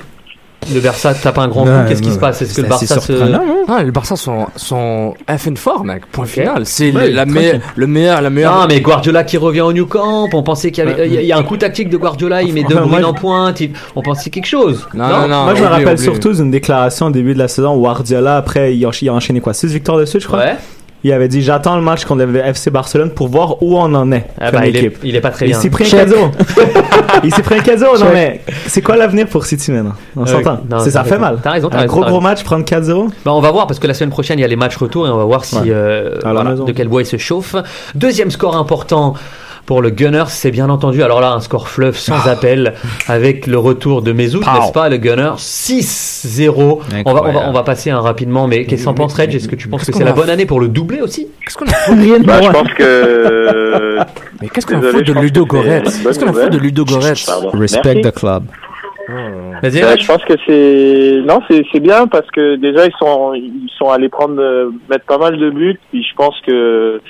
Le 0.73 0.79
Barça 0.79 1.13
tape 1.13 1.37
un 1.39 1.47
grand 1.47 1.63
coup. 1.63 1.69
Ouais, 1.69 1.85
Qu'est-ce 1.87 2.01
qui 2.01 2.11
se 2.11 2.19
passe? 2.19 2.41
Est-ce 2.41 2.55
que 2.55 2.61
le 2.61 2.67
Barça 2.67 2.99
se 2.99 3.13
hein? 3.13 3.41
Ah, 3.67 3.83
le 3.83 3.91
Barça 3.91 4.15
sont, 4.15 4.47
sont 4.55 5.15
FN 5.27 5.55
fort, 5.57 5.83
mec. 5.83 6.05
Point 6.11 6.25
final. 6.25 6.65
C'est 6.65 6.91
la 6.91 7.25
meilleure, 7.25 7.59
le 7.75 7.87
meilleur, 7.87 8.21
la 8.21 8.29
meilleure. 8.29 8.59
Non, 8.61 8.67
mais 8.67 8.81
Guardiola 8.81 9.23
qui 9.23 9.37
revient 9.37 9.61
au 9.61 9.73
New 9.73 9.85
Camp, 9.85 10.29
on 10.33 10.43
pensait 10.43 10.71
qu'il 10.71 10.83
y 10.83 10.87
avait, 10.87 11.07
il 11.07 11.25
y 11.25 11.31
a- 11.31 11.37
un 11.37 11.43
coup 11.43 11.57
tactique 11.57 11.89
de 11.89 11.97
Guardiola, 11.97 12.41
il 12.43 12.53
met 12.53 12.61
De 12.63 12.67
Enfin, 12.67 12.75
moi, 12.81 12.99
Bruyne 12.99 13.05
en 13.05 13.13
pointe, 13.13 13.59
il- 13.61 13.71
on 13.95 14.01
pensait 14.01 14.29
quelque 14.29 14.45
chose. 14.47 14.87
Non, 14.93 15.07
non, 15.07 15.27
non. 15.27 15.43
Moi, 15.45 15.55
je 15.55 15.61
me 15.63 15.67
rappelle 15.67 15.97
surtout 15.99 16.33
d'une 16.33 16.51
déclaration 16.51 17.07
au 17.07 17.11
début 17.11 17.33
de 17.33 17.39
la 17.39 17.47
saison 17.47 17.75
où 17.75 17.79
Guardiola, 17.81 18.37
après, 18.37 18.75
il 18.75 18.85
a, 18.85 18.89
il 19.01 19.09
a 19.09 19.13
enchaîné 19.13 19.41
quoi? 19.41 19.53
6 19.53 19.67
victoires 19.73 19.97
de 19.97 20.05
suite, 20.05 20.21
je 20.21 20.27
crois? 20.27 20.39
Ouais. 20.39 20.55
Il 21.05 21.11
avait 21.11 21.27
dit 21.27 21.41
J'attends 21.41 21.75
le 21.75 21.81
match 21.81 22.05
contre 22.05 22.23
le 22.23 22.35
FC 22.39 22.69
Barcelone 22.71 23.11
pour 23.11 23.27
voir 23.27 23.61
où 23.61 23.77
on 23.77 23.93
en 23.93 24.11
est 24.11 24.25
Ah 24.39 24.51
comme 24.51 24.61
bah, 24.61 24.67
il, 24.67 24.75
est, 24.77 24.79
équipe. 24.79 24.99
il 25.03 25.15
est 25.15 25.21
pas 25.21 25.31
très 25.31 25.45
Il 25.45 25.49
bien. 25.49 25.59
s'est 25.59 25.69
pris 25.69 25.85
un 25.85 25.89
cadeau. 25.89 26.31
il 27.23 27.33
s'est 27.33 27.41
pris 27.41 27.55
un 27.55 27.61
cadeau. 27.61 27.97
Non, 27.99 28.05
mais 28.13 28.41
c'est 28.67 28.81
quoi 28.81 28.95
l'avenir 28.95 29.27
pour 29.27 29.45
City 29.45 29.71
maintenant? 29.71 29.93
On 30.15 30.23
Euh, 30.23 30.25
s'entend. 30.25 30.59
C'est- 30.79 30.91
Ça 30.91 31.03
fait 31.03 31.17
mal. 31.17 31.39
T'as 31.43 31.51
raison, 31.51 31.69
Un 31.71 31.77
raison, 31.81 31.87
gros 31.87 32.01
gros 32.01 32.05
raison. 32.05 32.21
match, 32.21 32.43
prendre 32.43 32.63
4-0. 32.65 33.09
Bah, 33.25 33.33
on 33.33 33.41
va 33.41 33.51
voir 33.51 33.67
parce 33.67 33.79
que 33.79 33.87
la 33.87 33.93
semaine 33.93 34.11
prochaine 34.11 34.39
il 34.39 34.43
y 34.43 34.45
a 34.45 34.47
les 34.47 34.55
matchs 34.55 34.77
retour 34.77 35.07
et 35.07 35.09
on 35.09 35.17
va 35.17 35.25
voir 35.25 35.43
si 35.45 35.55
Ouais. 35.57 35.63
euh, 35.69 36.19
voilà, 36.23 36.53
de 36.55 36.71
quel 36.71 36.87
bois 36.87 37.01
il 37.01 37.05
se 37.05 37.17
chauffe. 37.17 37.55
Deuxième 37.95 38.31
score 38.31 38.55
important 38.55 39.13
pour 39.65 39.81
le 39.81 39.89
Gunners, 39.91 40.25
c'est 40.27 40.51
bien 40.51 40.69
entendu. 40.69 41.03
Alors 41.03 41.21
là, 41.21 41.31
un 41.31 41.39
score 41.39 41.67
fleuve 41.69 41.95
sans 41.97 42.25
Ah. 42.25 42.31
appel 42.31 42.73
avec 43.07 43.47
le 43.47 43.57
retour 43.57 44.01
de 44.01 44.11
Mesut, 44.11 44.39
Pow. 44.39 44.51
n'est-ce 44.59 44.71
pas, 44.73 44.89
le 44.89 44.97
Gunners? 44.97 45.35
6-0. 45.37 46.61
On 46.61 46.65
va, 46.65 46.81
on, 46.81 46.83
va, 46.83 46.97
Incroyable. 46.99 47.45
on 47.47 47.51
va 47.53 47.63
passer 47.63 47.89
un 47.89 48.01
rapidement, 48.01 48.47
mais 48.47 48.65
qu'est-ce 48.65 48.81
que 48.83 48.85
t'en 48.89 48.93
penses, 48.93 49.13
Reg? 49.13 49.33
Est-ce 49.33 49.47
que 49.47 49.55
tu 49.55 49.67
penses 49.69 49.85
que 49.85 49.93
c'est 49.93 50.03
la 50.03 50.11
bonne 50.13 50.29
année 50.29 50.45
pour 50.45 50.59
le 50.59 50.67
doubler 50.67 51.01
aussi? 51.01 51.27
Qu'est-ce 51.45 51.57
qu'on 51.57 51.65
a 51.65 51.95
Rien 52.01 52.19
de 52.19 52.25
Bah, 52.25 52.41
je 52.41 52.49
pense 52.49 52.73
que. 52.73 53.97
Mais 54.41 54.49
qu'est-ce 54.49 54.65
qu'on 54.67 54.81
je 54.81 54.99
de 54.99 55.13
pense 55.13 55.23
Ludo 55.23 55.45
Goretz? 55.45 56.03
Qu'est-ce 56.03 56.19
qu'on 56.19 56.27
a 56.29 56.33
foutu 56.33 56.49
de. 56.49 56.57
Ludo 56.57 56.83
Goretz? 56.85 57.29
Respect 57.53 57.95
Merci. 57.95 58.01
the 58.01 58.11
club. 58.13 58.43
Vas-y, 59.61 59.81
Euh, 59.81 59.89
Reg. 59.91 59.99
je 60.01 60.07
pense 60.07 60.23
que 60.25 60.33
c'est 60.45 61.21
non, 61.25 61.39
c'est 61.49 61.63
c'est 61.71 61.79
bien 61.79 62.07
parce 62.07 62.29
que 62.31 62.55
déjà 62.55 62.85
ils 62.85 62.93
sont 62.99 63.33
ils 63.33 63.69
sont 63.77 63.89
allés 63.89 64.09
prendre 64.09 64.39
euh, 64.41 64.71
mettre 64.89 65.05
pas 65.05 65.17
mal 65.17 65.37
de 65.37 65.49
buts. 65.49 65.79
Puis 65.91 66.03
je 66.03 66.15
pense 66.15 66.35
que 66.45 67.01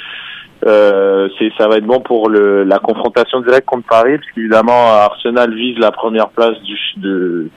euh, 0.66 1.28
c'est 1.38 1.52
ça 1.58 1.68
va 1.68 1.78
être 1.78 1.86
bon 1.86 2.00
pour 2.02 2.30
le 2.30 2.64
la 2.64 2.80
confrontation 2.80 3.42
directe 3.42 3.66
contre 3.66 3.88
Paris, 3.88 4.18
parce 4.18 4.32
qu'évidemment 4.32 4.88
Arsenal 4.94 5.54
vise 5.54 5.78
la 5.80 5.92
première 5.92 6.30
place 6.30 6.60
du 6.62 6.78
de 6.98 7.50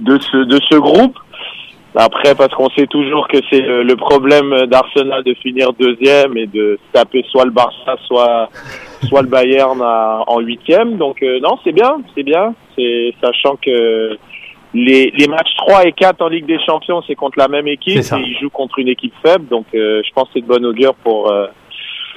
de 0.00 0.18
ce 0.20 0.36
de 0.44 0.58
ce 0.70 0.76
groupe. 0.76 1.16
Après, 1.94 2.34
parce 2.34 2.54
qu'on 2.54 2.70
sait 2.70 2.86
toujours 2.86 3.28
que 3.28 3.36
c'est 3.50 3.60
le, 3.60 3.82
le 3.82 3.96
problème 3.96 4.64
d'Arsenal 4.66 5.22
de 5.24 5.34
finir 5.34 5.74
deuxième 5.78 6.34
et 6.38 6.46
de 6.46 6.78
taper 6.94 7.22
soit 7.30 7.44
le 7.44 7.50
Barça, 7.50 7.96
soit 8.06 8.48
soit 9.08 9.20
le 9.20 9.28
Bayern 9.28 9.78
à- 9.82 10.22
en 10.26 10.40
huitième. 10.40 10.96
Donc 10.96 11.22
euh, 11.22 11.38
non, 11.40 11.58
c'est 11.62 11.72
bien, 11.72 11.98
c'est 12.14 12.22
bien. 12.22 12.54
C'est 12.78 13.12
sachant 13.22 13.56
que 13.56 14.16
les, 14.72 15.12
les 15.18 15.28
matchs 15.28 15.54
3 15.58 15.84
et 15.84 15.92
4 15.92 16.22
en 16.22 16.28
Ligue 16.28 16.46
des 16.46 16.58
Champions, 16.64 17.02
c'est 17.06 17.14
contre 17.14 17.38
la 17.38 17.48
même 17.48 17.68
équipe 17.68 17.98
et 18.20 18.22
ils 18.26 18.38
jouent 18.38 18.48
contre 18.48 18.78
une 18.78 18.88
équipe 18.88 19.12
faible. 19.22 19.46
Donc 19.48 19.66
euh, 19.74 20.00
je 20.02 20.10
pense 20.14 20.28
que 20.28 20.30
c'est 20.36 20.40
de 20.40 20.46
bonne 20.46 20.64
augure 20.64 20.94
pour 20.94 21.30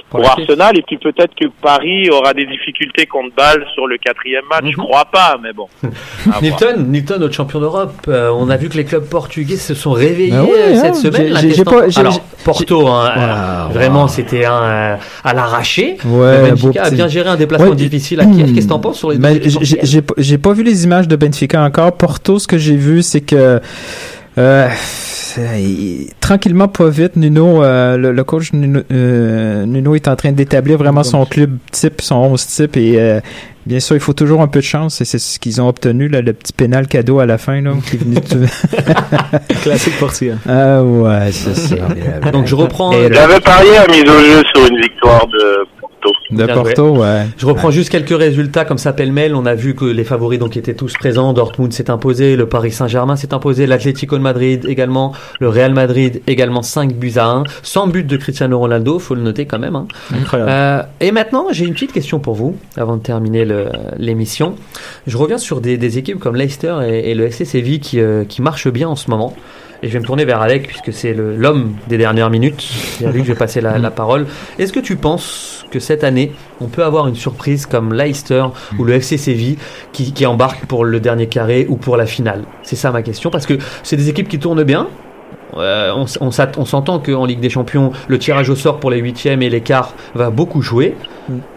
Pour. 0.10 0.24
Arsenal. 0.26 0.78
Et 0.78 0.82
puis 0.84 0.97
peut-être 0.97 1.34
que 1.39 1.45
Paris 1.62 2.10
aura 2.10 2.34
des 2.34 2.45
difficultés 2.45 3.06
contre 3.06 3.36
Bâle 3.36 3.66
sur 3.74 3.88
le 3.88 3.97
quatrième 3.97 4.43
match. 4.49 4.64
Je 4.66 4.78
Mhm. 4.80 4.86
crois 4.86 5.06
pas, 5.06 5.38
mais 5.41 5.51
bon. 5.51 5.68
Nilton, 6.41 6.78
Nilton, 6.88 7.18
notre 7.20 7.34
champion 7.34 7.60
d'Europe, 7.60 7.93
euh, 8.08 8.30
on 8.38 8.49
a 8.49 8.56
vu 8.58 8.70
que 8.70 8.78
les 8.78 8.86
clubs 8.86 9.03
portugais 9.08 9.58
se 9.58 9.74
sont 9.74 9.91
réveillés 9.91 10.34
Ah 10.36 10.43
ouais, 10.43 10.49
euh, 10.53 10.74
hein, 10.76 10.93
cette 10.93 10.95
semaine. 10.95 11.28
j'ai- 11.36 11.47
qu'est-ce 11.47 11.58
j'ai 11.58 11.64
que 11.64 11.70
pas- 11.70 11.99
Alors, 11.99 12.22
Porto, 12.43 12.88
hein, 12.88 13.12
Wow, 13.16 13.22
euh, 13.22 13.66
wow. 13.68 13.74
vraiment, 13.74 14.08
c'était 14.08 14.45
un 14.45 14.64
euh, 14.64 14.95
à 15.24 15.34
l'arraché. 15.34 15.97
Ouais, 16.06 16.49
Benfica 16.51 16.84
a 16.84 16.89
bien 16.91 17.08
géré 17.08 17.30
un 17.30 17.36
déplacement 17.36 17.70
Ouais, 17.70 17.76
difficile 17.76 18.20
à 18.22 18.26
Kiev. 18.26 18.51
hmm. 18.51 18.53
Qu'est-ce 18.56 18.66
que 18.68 18.72
t'en 18.72 18.80
penses 18.80 18.99
sur 18.99 19.10
les 19.12 19.18
Ben, 19.18 19.39
j'ai- 19.62 20.01
pas- 20.01 20.14
j'ai 20.18 20.38
pas 20.38 20.53
vu 20.53 20.64
les 20.64 20.84
images 20.86 21.08
de 21.08 21.16
Benfica 21.16 21.62
encore. 21.64 21.91
Porto, 21.97 22.39
ce 22.39 22.47
que 22.47 22.58
j'ai 22.58 22.76
vu, 22.76 23.01
c'est 23.01 23.22
que 23.22 23.60
euh, 24.38 24.68
il- 25.58 26.10
tranquillement, 26.20 26.68
pas 26.68 26.90
vite, 26.90 27.16
Nuno, 27.16 27.64
euh, 27.64 27.98
le, 27.98 28.12
le 28.12 28.24
coach 28.24 28.54
Nuno, 28.54 28.82
euh, 28.92 29.66
Nuno 29.66 29.96
est 29.96 30.08
en 30.08 30.16
train 30.16 30.32
d'établir 30.32 30.78
vraiment 30.78 31.04
son 31.04 31.26
club 31.26 31.58
type, 31.72 32.02
son 32.02 32.16
11 32.16 32.46
type 32.46 32.78
et 32.78 33.00
euh, 33.00 33.20
bien 33.66 33.80
sûr, 33.80 33.96
il 33.96 34.00
faut 34.00 34.14
toujours 34.14 34.42
un 34.42 34.48
peu 34.48 34.60
de 34.60 34.64
chance 34.66 35.02
et 35.02 35.06
c'est 35.06 35.20
ce 35.20 35.40
qu'ils 35.40 35.62
ont 35.62 35.68
obtenu, 35.68 36.08
là, 36.08 36.22
le 36.22 36.34
petit 36.34 36.54
pénal 36.54 36.88
cadeau 36.88 37.20
à 37.20 37.26
la 37.26 37.38
fin, 37.38 37.62
là, 37.62 37.72
qui 37.90 37.96
est 37.96 38.00
venu 38.00 38.16
de- 38.16 38.46
Classique 39.64 39.98
portugais. 40.00 40.36
Ah 40.48 40.84
ouais, 40.84 41.32
c'est 41.32 41.56
ça. 41.56 41.76
Donc 42.32 42.48
je 42.48 42.56
reprends. 42.56 42.92
J'avais 42.92 43.40
parié 43.40 43.78
à 43.78 43.88
mise 43.88 44.04
au 44.04 44.20
jeu 44.20 44.44
sur 44.54 44.66
une 44.68 44.80
victoire 44.82 45.26
de 45.28 45.66
Porto. 46.06 46.36
De 46.36 46.45
Bien 46.45 46.53
Porto, 46.56 46.97
ouais. 46.97 47.26
Je 47.38 47.45
reprends 47.45 47.72
juste 47.72 47.89
quelques 47.89 48.18
résultats 48.18 48.66
comme 48.66 48.78
ça 48.78 48.93
pêle-mêle. 48.93 49.36
On 49.36 49.45
a 49.45 49.56
vu 49.56 49.76
que 49.76 49.86
les 49.86 50.03
favoris 50.03 50.39
donc 50.39 50.58
étaient 50.58 50.74
tous 50.74 50.93
présents. 50.93 51.34
Dortmund 51.34 51.72
s'est 51.74 51.89
imposé, 51.89 52.36
le 52.36 52.47
Paris 52.47 52.72
Saint-Germain 52.72 53.16
s'est 53.16 53.34
imposé, 53.34 53.68
l'Atlético 53.68 54.18
de 54.18 54.24
Madrid 54.24 54.66
également, 54.68 55.14
le 55.39 55.49
Real 55.49 55.74
Madrid 55.74 56.22
également 56.28 56.62
5 56.62 56.93
buts 56.93 57.14
à 57.18 57.26
1, 57.28 57.43
sans 57.64 57.88
but 57.88 58.06
de 58.06 58.18
Cristiano 58.18 58.58
Ronaldo, 58.60 58.99
faut 58.99 59.16
le 59.16 59.22
noter 59.22 59.45
quand 59.45 59.60
même. 59.60 59.76
hein. 59.76 59.88
Incroyable. 60.14 60.51
Euh, 60.51 60.82
et 60.99 61.12
maintenant, 61.12 61.47
j'ai 61.51 61.66
une 61.66 61.74
petite 61.74 61.91
question 61.93 62.20
pour 62.20 62.34
vous, 62.36 62.56
avant 62.78 62.97
de 62.97 63.01
terminer 63.01 63.45
l'émission. 63.97 64.56
Je 65.08 65.18
reviens 65.18 65.38
sur 65.38 65.62
des, 65.62 65.78
des 65.78 65.97
équipes 65.97 66.20
comme 66.20 66.36
Leicester 66.36 66.76
et, 66.88 67.12
et 67.12 67.16
le 67.16 67.26
FC 67.26 67.45
Séville 67.45 67.80
qui, 67.80 67.99
euh, 67.99 68.24
qui 68.26 68.41
marchent 68.41 68.70
bien 68.72 68.88
en 68.89 68.95
ce 68.95 69.10
moment. 69.10 69.36
Et 69.86 69.88
je 69.88 69.94
vais 69.94 70.00
me 70.00 70.06
tourner 70.06 70.26
vers 70.26 70.42
Alec, 70.42 70.66
puisque 70.66 70.92
c'est 70.92 71.14
l'homme 71.14 71.76
des 71.88 72.00
dernières 72.00 72.32
minutes. 72.32 72.60
C'est 72.98 73.06
à 73.06 73.12
lui 73.12 73.22
que 73.22 73.28
je 73.28 73.34
vais 73.34 73.38
passer 73.38 73.62
la, 73.62 73.78
la 73.78 73.92
parole. 73.92 74.26
Est-ce 74.58 74.74
que 74.74 74.80
tu 74.80 74.96
penses 74.96 75.64
que 75.70 75.80
cette 75.80 76.04
année, 76.04 76.32
on 76.60 76.66
peut 76.66 76.84
avoir 76.84 77.08
une 77.08 77.14
surprise 77.14 77.68
comme 77.68 77.94
Leicester 77.94 78.46
ou 78.80 78.84
le 78.84 78.94
FC 78.94 79.18
Séville 79.18 79.58
qui, 79.94 80.12
qui 80.12 80.26
embarque 80.26 80.66
pour 80.66 80.86
le 80.86 81.00
dernier 81.00 81.28
carré 81.28 81.68
ou 81.70 81.76
pour 81.76 81.98
la 81.98 82.08
finale? 82.08 82.46
C'est 82.64 82.76
ça 82.76 82.92
ma 82.92 83.04
question, 83.04 83.30
parce 83.30 83.46
que 83.46 83.60
c'est 83.84 83.96
des 83.96 84.10
équipes 84.10 84.28
qui 84.28 84.40
tournent 84.40 84.64
bien, 84.64 84.88
euh, 85.56 85.92
on 85.96 86.06
on 86.20 86.32
on 86.58 86.66
s'entend 86.66 86.98
qu'en 86.98 87.26
Ligue 87.26 87.40
des 87.40 87.52
Champions, 87.52 87.92
le 88.08 88.18
tirage 88.18 88.50
au 88.50 88.56
sort 88.56 88.80
pour 88.80 88.90
les 88.90 88.98
huitièmes 88.98 89.44
et 89.44 89.52
les 89.52 89.62
quarts 89.62 89.94
va 90.16 90.32
beaucoup 90.32 90.64
jouer. 90.64 90.96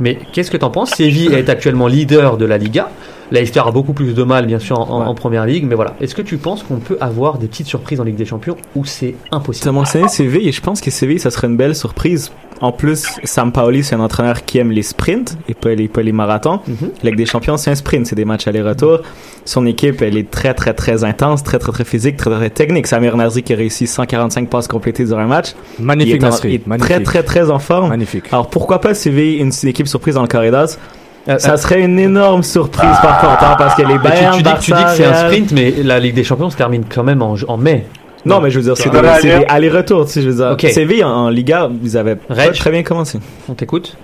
Mais 0.00 0.18
qu'est-ce 0.34 0.50
que 0.50 0.58
t'en 0.58 0.70
penses? 0.70 0.90
Séville 0.90 1.32
est 1.32 1.48
actuellement 1.48 1.86
leader 1.86 2.36
de 2.36 2.44
la 2.44 2.58
Liga. 2.58 2.90
Leicester 3.30 3.60
a 3.66 3.70
beaucoup 3.70 3.92
plus 3.92 4.14
de 4.14 4.22
mal, 4.22 4.46
bien 4.46 4.58
sûr, 4.58 4.78
en, 4.80 5.06
en 5.06 5.14
première 5.14 5.44
ligue. 5.46 5.64
Mais 5.66 5.74
voilà, 5.74 5.94
est-ce 6.00 6.14
que 6.14 6.22
tu 6.22 6.36
penses 6.38 6.62
qu'on 6.62 6.76
peut 6.78 6.96
avoir 7.00 7.38
des 7.38 7.46
petites 7.46 7.66
surprises 7.66 8.00
en 8.00 8.04
Ligue 8.04 8.16
des 8.16 8.24
Champions 8.24 8.56
ou 8.74 8.84
c'est 8.84 9.14
impossible? 9.32 9.62
Tu 9.62 9.68
as 9.68 9.72
mentionné 9.72 10.08
Séville 10.08 10.48
et 10.48 10.52
je 10.52 10.60
pense 10.60 10.80
que 10.80 10.90
Séville, 10.90 11.20
ça 11.20 11.30
serait 11.30 11.46
une 11.46 11.56
belle 11.56 11.74
surprise. 11.76 12.30
En 12.60 12.72
plus, 12.72 13.06
Sam 13.22 13.52
Paoli, 13.52 13.84
c'est 13.84 13.94
un 13.94 14.00
entraîneur 14.00 14.44
qui 14.44 14.58
aime 14.58 14.72
les 14.72 14.82
sprints 14.82 15.38
et 15.48 15.54
pas 15.54 15.74
les, 15.74 15.86
pas 15.86 16.02
les 16.02 16.10
marathons. 16.10 16.58
La 17.04 17.10
Ligue 17.10 17.18
des 17.18 17.26
Champions, 17.26 17.56
c'est 17.56 17.70
un 17.70 17.76
sprint, 17.76 18.06
c'est 18.06 18.16
des 18.16 18.24
matchs 18.24 18.48
aller-retour. 18.48 19.00
Son 19.44 19.64
équipe, 19.66 20.02
elle 20.02 20.16
est 20.16 20.28
très, 20.28 20.54
très, 20.54 20.74
très 20.74 21.04
intense, 21.04 21.44
très, 21.44 21.58
très, 21.60 21.70
très 21.70 21.84
physique, 21.84 22.16
très, 22.16 22.30
très 22.30 22.50
technique. 22.50 22.88
Samir 22.88 23.16
Nasri 23.16 23.44
qui 23.44 23.52
a 23.52 23.56
réussi 23.56 23.86
145 23.86 24.48
passes 24.50 24.66
complétées 24.66 25.04
durant 25.04 25.20
un 25.20 25.26
match. 25.28 25.54
Magnifique, 25.78 26.14
il 26.16 26.16
est, 26.16 26.24
en- 26.24 26.30
Nasri, 26.30 26.48
il 26.48 26.54
est 26.56 26.66
magnifique. 26.66 26.88
très, 26.94 27.02
très, 27.04 27.22
très 27.22 27.50
en 27.50 27.60
forme. 27.60 27.90
Magnifique. 27.90 28.24
Alors 28.32 28.50
pourquoi 28.50 28.80
pas 28.80 28.92
Séville, 28.92 29.36
une, 29.38 29.52
une 29.62 29.68
équipe 29.68 29.86
surprise 29.86 30.16
dans 30.16 30.22
le 30.22 30.28
Corridas 30.28 30.78
Ça 31.26 31.52
euh, 31.52 31.56
serait 31.56 31.82
une 31.82 31.98
énorme 31.98 32.42
surprise 32.42 32.96
par 33.02 33.20
contre, 33.20 33.44
hein, 33.44 33.54
parce 33.58 33.74
que 33.74 33.82
les 33.82 33.98
tu, 33.98 34.42
dis, 34.42 34.50
que- 34.50 34.60
tu 34.60 34.72
dis 34.72 34.84
que 34.84 34.90
c'est 34.90 35.04
un 35.04 35.14
sprint, 35.26 35.52
mais 35.52 35.72
la 35.82 35.98
Ligue 35.98 36.14
des 36.14 36.24
Champions 36.24 36.48
se 36.48 36.56
termine 36.56 36.84
quand 36.92 37.02
même 37.02 37.20
en, 37.22 37.34
en 37.48 37.56
mai. 37.56 37.86
Non, 38.24 38.40
mais 38.40 38.50
je 38.50 38.58
veux 38.58 38.64
dire, 38.64 38.76
c'est 38.76 38.90
des, 38.90 39.44
allers-retours, 39.48 40.06
tu 40.06 40.12
sais, 40.12 40.22
je 40.22 40.28
veux 40.30 40.36
dire. 40.36 40.50
Ok. 40.52 40.60
Séville 40.72 41.04
en, 41.04 41.10
en 41.10 41.28
Liga, 41.28 41.68
vous 41.70 41.96
avez 41.96 42.16
pas 42.16 42.34
très 42.50 42.70
bien 42.70 42.82
commencé. 42.82 43.20
On 43.48 43.54
t'écoute 43.54 43.96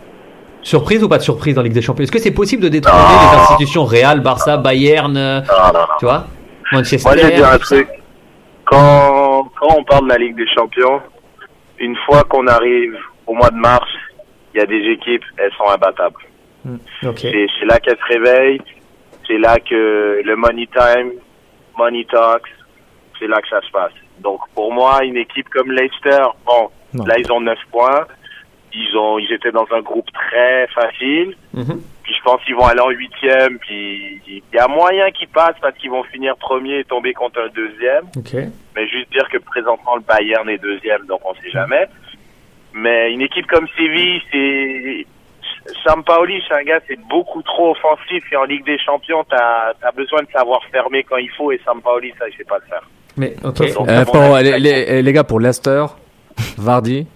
Surprise 0.62 1.04
ou 1.04 1.08
pas 1.10 1.18
de 1.18 1.22
surprise 1.22 1.54
dans 1.54 1.62
Ligue 1.62 1.74
des 1.74 1.82
Champions? 1.82 2.04
Est-ce 2.04 2.12
que 2.12 2.18
c'est 2.18 2.30
possible 2.30 2.62
de 2.62 2.68
détrôner 2.68 3.02
les 3.02 3.38
institutions 3.38 3.84
Real, 3.84 4.20
Barça, 4.20 4.56
Bayern, 4.56 5.14
euh, 5.14 5.40
Non, 5.40 5.46
non, 5.66 5.72
non. 5.80 5.86
tu 5.98 6.06
vois? 6.06 6.26
Manchester 6.72 7.06
Moi, 7.06 7.18
je 7.18 7.26
vais 7.26 7.36
dire 7.36 7.48
un 7.48 7.58
truc. 7.58 7.86
Quand, 8.64 9.50
quand 9.60 9.76
on 9.78 9.84
parle 9.84 10.04
de 10.04 10.08
la 10.08 10.16
Ligue 10.18 10.36
des 10.36 10.46
Champions, 10.54 11.00
une 11.78 11.94
fois 12.06 12.22
qu'on 12.24 12.46
arrive 12.46 12.94
au 13.26 13.34
mois 13.34 13.50
de 13.50 13.56
mars, 13.56 13.86
il 14.54 14.60
y 14.60 14.62
a 14.62 14.66
des 14.66 14.90
équipes, 14.92 15.22
elles 15.36 15.52
sont 15.58 15.68
imbattables. 15.70 16.16
Ok. 17.04 17.18
C'est 17.18 17.46
c'est 17.58 17.66
là 17.66 17.78
qu'elles 17.80 17.98
se 17.98 18.12
réveillent. 18.12 18.60
C'est 19.26 19.38
là 19.38 19.58
que 19.58 20.22
le 20.24 20.36
money 20.36 20.66
time, 20.66 21.12
money 21.78 22.04
talks, 22.10 22.48
c'est 23.18 23.26
là 23.26 23.40
que 23.40 23.48
ça 23.48 23.60
se 23.62 23.70
passe. 23.70 23.92
Donc, 24.20 24.40
pour 24.54 24.72
moi, 24.72 25.02
une 25.04 25.16
équipe 25.16 25.48
comme 25.48 25.72
Leicester, 25.72 26.22
bon, 26.46 26.68
Non. 26.92 27.04
là, 27.06 27.14
ils 27.18 27.30
ont 27.32 27.40
9 27.40 27.58
points. 27.70 28.06
Ils 28.72 28.96
ont, 28.96 29.18
ils 29.18 29.32
étaient 29.32 29.52
dans 29.52 29.66
un 29.72 29.80
groupe 29.80 30.10
très 30.12 30.66
facile. 30.68 31.36
Mhm. 31.54 31.80
Puis 32.02 32.14
je 32.14 32.22
pense 32.22 32.42
qu'ils 32.44 32.54
vont 32.56 32.66
aller 32.66 32.80
en 32.80 32.90
huitième. 32.90 33.58
Puis 33.60 34.20
il 34.26 34.42
y 34.52 34.58
a 34.58 34.68
moyen 34.68 35.10
qu'ils 35.12 35.28
passent 35.28 35.56
parce 35.62 35.76
qu'ils 35.78 35.90
vont 35.90 36.02
finir 36.04 36.36
premier 36.36 36.80
et 36.80 36.84
tomber 36.84 37.14
contre 37.14 37.40
un 37.40 37.48
deuxième. 37.48 38.04
Ok. 38.16 38.34
Mais 38.76 38.88
juste 38.88 39.10
dire 39.12 39.28
que 39.30 39.38
présentement 39.38 39.96
le 39.96 40.02
Bayern 40.02 40.48
est 40.50 40.58
deuxième, 40.58 41.06
donc 41.06 41.20
on 41.24 41.34
sait 41.36 41.50
jamais. 41.50 41.86
Mais 42.74 43.12
une 43.12 43.20
équipe 43.22 43.46
comme 43.46 43.68
Séville, 43.76 44.20
c'est 44.32 45.06
Sampaoli, 45.86 46.40
c'est 46.48 46.54
un 46.54 46.62
gars, 46.64 46.80
c'est 46.88 46.98
beaucoup 47.08 47.42
trop 47.42 47.70
offensif 47.72 48.22
et 48.32 48.36
en 48.36 48.44
Ligue 48.44 48.64
des 48.66 48.78
Champions, 48.78 49.24
t'as 49.28 49.72
as 49.82 49.92
besoin 49.92 50.20
de 50.22 50.28
savoir 50.34 50.60
fermer 50.70 51.04
quand 51.08 51.16
il 51.16 51.30
faut 51.36 51.52
et 51.52 51.60
Sampaoli, 51.64 52.12
ça, 52.18 52.26
il 52.30 52.36
sait 52.36 52.44
pas 52.44 52.58
le 52.62 52.68
faire. 52.68 52.82
Mais 53.16 53.34
ok. 53.44 53.74
Donc, 53.74 53.88
Euh, 53.88 54.04
pour, 54.04 54.16
avis, 54.16 54.50
les, 54.50 54.58
les- 54.58 55.02
les 55.02 55.12
gars, 55.12 55.24
pour 55.24 55.40
Leicester, 55.40 55.84
Vardy, 56.58 57.06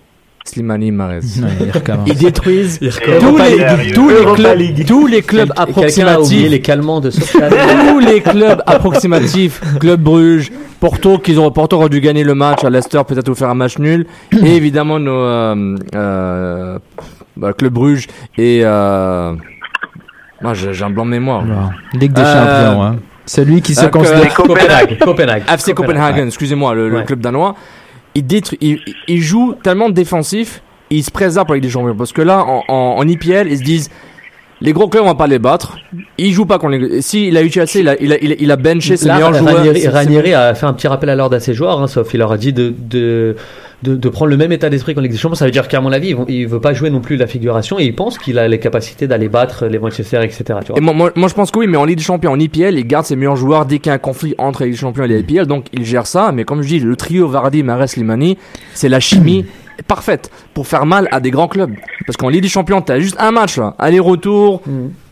Slimani, 0.44 0.90
Marez. 0.92 1.16
Ouais, 1.16 1.48
il 1.60 1.70
recommence. 1.70 2.08
Ils 2.08 2.16
détruisent 2.16 2.78
tous 2.78 3.36
les, 3.36 3.92
tous 3.92 4.34
clubs, 4.34 4.86
tous 4.86 5.06
les 5.06 5.20
clubs 5.22 5.52
approximatifs, 5.56 6.48
les 6.50 6.60
calmants 6.62 7.00
de. 7.00 7.10
Tous 7.90 7.98
les 7.98 8.20
clubs 8.22 8.62
approximatifs, 8.66 9.60
Club 9.78 10.00
Bruges, 10.00 10.50
Porto, 10.80 11.18
qu'ils 11.18 11.38
ont, 11.40 11.50
Porto 11.50 11.76
aurait 11.76 11.88
dû 11.90 12.00
gagner 12.00 12.24
le 12.24 12.34
match, 12.34 12.64
à 12.64 12.70
Leicester 12.70 13.02
peut-être 13.06 13.28
ou 13.28 13.34
faire 13.34 13.50
un 13.50 13.54
match 13.54 13.78
nul, 13.78 14.06
et 14.42 14.56
évidemment 14.56 14.98
nos, 14.98 15.12
euh, 15.20 15.76
euh, 15.94 16.78
bah, 17.38 17.52
Club 17.52 17.72
Bruges 17.72 18.06
et, 18.36 18.60
euh, 18.64 19.34
moi 20.42 20.54
j'ai 20.54 20.82
un 20.82 20.90
blanc 20.90 21.06
de 21.06 21.10
mémoire. 21.10 21.44
Ligue 21.94 22.12
des 22.12 22.20
Euh, 22.20 22.66
champions, 22.66 22.82
hein. 22.82 22.96
Celui 23.26 23.60
qui 23.62 23.74
se 23.74 23.84
euh, 23.84 23.88
considère. 23.88 24.34
Copenhague. 24.34 24.98
Copenhague. 24.98 25.42
FC 25.48 25.74
Copenhagen, 25.74 26.26
excusez-moi, 26.26 26.74
le, 26.74 27.02
club 27.02 27.20
danois, 27.20 27.54
il, 28.14 28.26
détruit, 28.26 28.58
il, 28.60 28.80
il 29.06 29.20
joue 29.20 29.54
tellement 29.62 29.90
défensif, 29.90 30.62
il 30.90 31.04
se 31.04 31.10
préserve 31.10 31.44
pour 31.46 31.54
la 31.54 31.56
Ligue 31.58 31.64
des 31.64 31.70
Champions. 31.72 31.94
Parce 31.94 32.12
que 32.12 32.22
là, 32.22 32.42
en, 32.44 32.64
en, 32.68 32.96
en 32.98 33.06
IPL, 33.06 33.48
ils 33.50 33.58
se 33.58 33.62
disent, 33.62 33.90
les 34.60 34.72
gros 34.72 34.88
clubs, 34.88 35.04
on 35.04 35.08
va 35.08 35.14
pas 35.14 35.26
les 35.26 35.38
battre. 35.38 35.78
Il 36.16 36.32
joue 36.32 36.46
pas 36.46 36.58
contre 36.58 36.76
les. 36.78 37.02
Si 37.02 37.28
il 37.28 37.36
a 37.36 37.42
eu 37.42 37.50
Chelsea, 37.50 37.80
il 37.80 37.88
a, 37.88 37.96
il 38.00 38.12
a, 38.12 38.16
il 38.20 38.56
benché 38.62 38.96
ses 38.96 39.06
Là, 39.06 39.14
meilleurs 39.14 39.34
joueurs. 39.34 39.92
Ranieri, 39.92 40.34
a 40.34 40.54
fait 40.54 40.66
un 40.66 40.72
petit 40.72 40.88
rappel 40.88 41.10
à 41.10 41.14
l'ordre 41.14 41.36
à 41.36 41.40
ses 41.40 41.54
joueurs, 41.54 41.80
hein, 41.80 41.86
sauf 41.86 42.12
il 42.14 42.18
leur 42.18 42.32
a 42.32 42.38
dit 42.38 42.52
de, 42.52 42.74
de 42.76 43.36
de, 43.82 43.94
de 43.94 44.08
prendre 44.08 44.30
le 44.30 44.36
même 44.36 44.52
état 44.52 44.70
d'esprit 44.70 44.94
qu'en 44.94 45.00
Ligue 45.00 45.12
des 45.12 45.18
Champions. 45.18 45.36
Ça 45.36 45.44
veut 45.44 45.50
dire 45.50 45.68
qu'à 45.68 45.80
mon 45.80 45.92
avis, 45.92 46.14
il 46.28 46.46
veut 46.46 46.60
pas 46.60 46.72
jouer 46.72 46.90
non 46.90 47.00
plus 47.00 47.16
la 47.16 47.26
figuration 47.26 47.78
et 47.78 47.84
il 47.84 47.94
pense 47.94 48.18
qu'il 48.18 48.38
a 48.38 48.48
les 48.48 48.58
capacités 48.58 49.06
d'aller 49.06 49.28
battre 49.28 49.66
les 49.66 49.78
Manchester, 49.78 50.20
etc. 50.22 50.44
Tu 50.64 50.72
vois. 50.72 50.78
Et 50.78 50.80
moi, 50.80 50.94
moi, 50.94 51.12
moi, 51.14 51.28
je 51.28 51.34
pense 51.34 51.50
que 51.50 51.58
oui, 51.58 51.66
mais 51.66 51.76
en 51.76 51.84
Ligue 51.84 51.98
des 51.98 52.04
Champions, 52.04 52.32
en 52.32 52.38
IPL, 52.40 52.76
il 52.76 52.86
garde 52.86 53.06
ses 53.06 53.16
meilleurs 53.16 53.36
joueurs 53.36 53.66
dès 53.66 53.78
qu'il 53.78 53.90
y 53.90 53.92
a 53.92 53.94
un 53.94 53.98
conflit 53.98 54.34
entre 54.38 54.64
des 54.64 54.74
Champions 54.74 55.04
et 55.04 55.08
les 55.08 55.20
IPL, 55.20 55.46
donc 55.46 55.66
il 55.72 55.84
gère 55.84 56.06
ça. 56.06 56.32
Mais 56.32 56.44
comme 56.44 56.62
je 56.62 56.68
dis, 56.68 56.80
le 56.80 56.96
trio 56.96 57.28
Vardy, 57.28 57.62
Mares, 57.62 57.88
Slimani, 57.88 58.36
c'est 58.74 58.88
la 58.88 59.00
chimie 59.00 59.44
parfaite 59.86 60.30
pour 60.54 60.66
faire 60.66 60.86
mal 60.86 61.08
à 61.12 61.20
des 61.20 61.30
grands 61.30 61.48
clubs. 61.48 61.72
Parce 62.06 62.16
qu'en 62.16 62.28
Ligue 62.28 62.42
des 62.42 62.48
Champions, 62.48 62.80
t'as 62.80 62.98
juste 62.98 63.16
un 63.18 63.30
match, 63.30 63.58
là. 63.58 63.74
Aller-retour, 63.78 64.62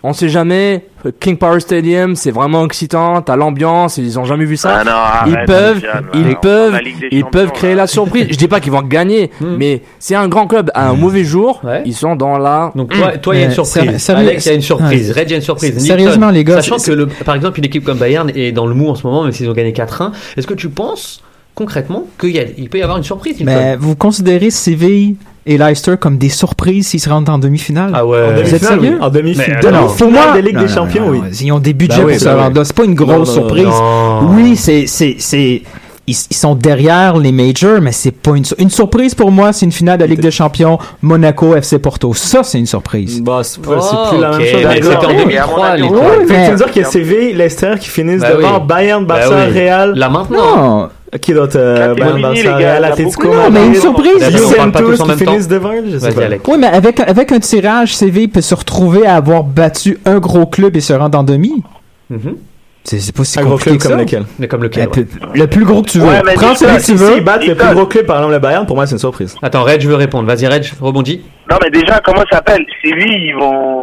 on 0.03 0.13
sait 0.13 0.29
jamais. 0.29 0.87
King 1.21 1.37
Power 1.37 1.61
Stadium, 1.61 2.17
c'est 2.17 2.31
vraiment 2.31 2.65
excitant. 2.65 3.23
T'as 3.23 3.37
l'ambiance, 3.37 3.97
ils 3.99 4.19
ont 4.19 4.25
jamais 4.25 4.45
vu 4.45 4.57
ça. 4.57 4.81
Ah 4.81 4.85
non, 4.85 5.33
ils 5.33 5.45
peuvent, 5.47 5.83
ils 6.15 6.37
peuvent, 6.37 6.81
ils 7.11 7.25
peuvent 7.25 7.53
créer 7.53 7.75
là. 7.75 7.83
la 7.83 7.87
surprise. 7.87 8.27
Je 8.31 8.37
dis 8.37 8.49
pas 8.49 8.61
qu'ils 8.61 8.73
vont 8.73 8.83
gagner, 8.83 9.31
mais 9.41 9.83
c'est 9.99 10.15
un 10.15 10.29
grand 10.29 10.47
club 10.47 10.71
à 10.75 10.89
un 10.89 10.95
mauvais 10.95 11.25
jour. 11.25 11.61
Ils 11.85 11.95
sont 11.95 12.17
dans 12.17 12.39
la. 12.39 12.73
Donc 12.75 12.93
toi, 12.93 13.19
toi, 13.19 13.35
il 13.35 13.41
y 13.41 13.45
a 13.45 13.47
une 13.47 13.53
surprise. 13.53 14.11
Alex, 14.11 14.47
il 14.47 14.49
y 14.49 14.53
a 14.53 14.55
une 14.55 14.63
surprise. 14.63 15.11
Red, 15.13 15.29
il 15.29 15.31
y 15.31 15.35
a 15.35 15.37
une 15.37 15.43
surprise. 15.43 15.79
Sérieusement, 15.79 16.31
les 16.31 16.45
gars, 16.45 16.57
Sachant 16.57 16.79
que, 16.79 16.93
le, 16.93 17.07
par 17.07 17.35
exemple, 17.35 17.59
une 17.59 17.65
équipe 17.65 17.85
comme 17.85 17.99
Bayern 17.99 18.31
est 18.35 18.53
dans 18.53 18.67
le 18.67 18.75
mou 18.75 18.89
en 18.89 18.95
ce 18.95 19.07
moment, 19.07 19.23
même 19.25 19.33
s'ils 19.33 19.49
ont 19.49 19.55
gagné 19.55 19.73
4-1, 19.73 20.13
est-ce 20.37 20.47
que 20.47 20.55
tu 20.55 20.69
penses 20.69 21.23
concrètement 21.57 22.05
qu'il 22.21 22.69
peut 22.71 22.79
y 22.79 22.83
avoir 22.83 22.99
une 22.99 23.03
surprise 23.05 23.37
Mais 23.41 23.75
vous 23.77 23.97
considérez 23.97 24.51
Séville 24.51 25.17
et 25.47 25.59
Leicester 25.59 25.95
comme 25.99 26.19
des 26.19 26.29
surprises 26.29 26.89
s'ils 26.89 27.01
se 27.01 27.09
rendent 27.09 27.29
en 27.29 27.39
demi-finale? 27.39 27.91
Ah 27.95 28.07
ouais. 28.07 28.19
En 28.19 28.33
Vous 28.35 28.39
êtes 28.41 28.47
demi-finale, 28.63 28.79
oui. 28.79 28.85
sérieux 28.87 28.99
En 29.03 29.09
demi-finale. 29.11 29.59
Finale 29.65 29.85
pour 29.99 30.11
moi, 30.11 30.33
de 30.37 30.39
Ligue 30.41 30.57
des 30.59 30.63
non, 30.63 30.69
Champions, 30.69 31.07
non, 31.07 31.11
oui. 31.13 31.21
Ils 31.41 31.53
ont 31.53 31.59
des 31.59 31.73
budgets 31.73 32.05
oui, 32.05 32.13
pour 32.13 32.21
se 32.23 32.29
rendre. 32.29 32.63
C'est 32.65 32.77
pas 32.77 32.85
une 32.85 32.95
grosse 32.95 33.29
Non, 33.29 33.35
surprise. 33.35 33.65
non. 33.65 34.29
Oui, 34.35 34.57
c'est, 34.57 34.87
c'est, 34.87 35.17
c'est, 35.19 35.63
ils, 36.09 36.15
sont 36.15 36.55
derrière 36.57 37.17
les 37.17 37.33
majors, 37.33 37.81
mais 37.81 37.93
c'est 37.93 38.11
pas 38.11 38.33
une, 38.37 38.45
sur- 38.45 38.57
une 38.61 38.71
surprise 38.71 39.15
pour 39.15 39.31
moi. 39.33 39.53
C'est 39.53 39.67
une 39.67 39.73
finale 39.73 39.99
de 39.99 40.05
la 40.05 40.09
Ligue 40.11 40.21
des 40.21 40.31
Champions, 40.33 40.79
Monaco, 41.03 41.55
FC 41.57 41.79
Porto. 41.79 42.13
Ça, 42.15 42.43
c'est 42.43 42.59
une 42.59 42.67
surprise. 42.67 43.23
Bah, 43.23 43.41
c'est 43.45 43.59
Oh, 43.67 43.71
pas- 43.71 43.81
c'est 43.81 44.11
plus 44.11 44.21
la 44.21 44.31
ok, 44.33 44.39
même 44.39 44.47
chose. 44.53 44.63
mais 44.69 44.83
c'était 44.83 44.97
en 44.97 45.09
Oui. 45.11 45.17
2003, 45.25 45.77
les 45.77 45.83
Oui, 45.83 45.89
trois. 45.89 46.11
Fait 46.11 46.25
que 46.27 46.33
mais- 46.33 46.45
tu 46.45 46.51
veux 46.51 46.57
dire 46.57 46.71
qu'il 46.73 46.83
y 46.83 46.85
a 46.85 46.89
CV, 46.89 47.33
Leicester 47.33 47.75
qui 47.81 47.89
finissent 47.89 48.21
Bah 48.21 48.35
devant 48.35 48.59
oui. 48.61 48.67
Bayern, 48.67 49.05
Barça, 49.07 49.31
Bah 49.31 49.45
oui. 49.49 49.61
Real. 49.61 49.95
Là 49.95 50.09
maintenant. 50.09 50.81
Non, 50.83 50.89
Qui 51.21 51.33
d'autre 51.35 51.57
euh, 51.59 51.95
les 51.95 52.43
gars, 52.43 52.57
Real, 52.57 52.85
Atletico 52.85 53.29
Non, 53.29 53.51
mais 53.51 53.67
une 53.67 53.75
surprise. 53.75 54.23
En 54.59 54.71
qui 54.71 55.25
finissent 55.25 55.49
devant, 55.49 55.73
je 55.85 55.99
sais 55.99 56.07
Vas-y, 56.07 56.15
pas. 56.15 56.25
Alex. 56.25 56.45
Oui, 56.49 56.57
mais 56.59 56.67
avec, 56.67 57.01
avec 57.01 57.33
un 57.33 57.39
tirage, 57.41 57.95
Séville 57.97 58.29
peut 58.29 58.41
se 58.41 58.55
retrouver 58.55 59.07
à 59.07 59.17
avoir 59.17 59.43
battu 59.45 59.99
un 60.05 60.19
gros 60.19 60.47
club 60.47 60.77
et 60.77 60.81
se 60.81 60.93
rendre 60.93 61.19
en 61.19 61.23
demi. 61.25 61.63
Mhm. 62.11 62.37
C'est, 62.85 63.01
c'est 63.01 63.15
pas 63.15 63.25
si 63.25 63.39
Un 63.41 63.43
gros 63.43 63.53
compliqué 63.55 63.79
club 63.79 63.91
comme 63.93 64.01
lequel? 64.01 64.49
Comme 64.49 64.61
Le, 64.63 64.69
lequel 64.69 64.85
ouais. 64.85 64.91
plus- 64.93 65.09
le 65.35 65.47
plus 65.49 65.65
gros 65.65 65.83
que 65.83 65.89
tu 65.91 65.99
veux. 65.99 66.07
Prends 66.37 66.55
celui 66.55 66.77
que 66.77 66.85
tu 66.85 66.95
veux. 66.95 67.21
battent 67.21 67.45
le 67.47 67.57
plus 67.57 67.75
gros 67.75 67.87
club, 67.87 68.07
par 68.07 68.17
exemple 68.19 68.35
le 68.35 68.39
Bayern, 68.39 68.65
pour 68.65 68.77
moi 68.77 68.87
c'est 68.87 68.93
une 68.93 68.99
surprise. 69.01 69.35
Attends, 69.43 69.65
Red, 69.65 69.81
je 69.81 69.89
veux 69.89 69.97
répondre. 69.97 70.27
Vas-y, 70.29 70.47
Red, 70.47 70.65
rebondis. 70.81 71.21
Non, 71.51 71.57
mais 71.63 71.71
déjà, 71.71 72.01
comment 72.05 72.21
ça 72.31 72.37
s'appelle? 72.37 72.65
Séville, 72.85 73.27
ils 73.31 73.35
vont. 73.35 73.83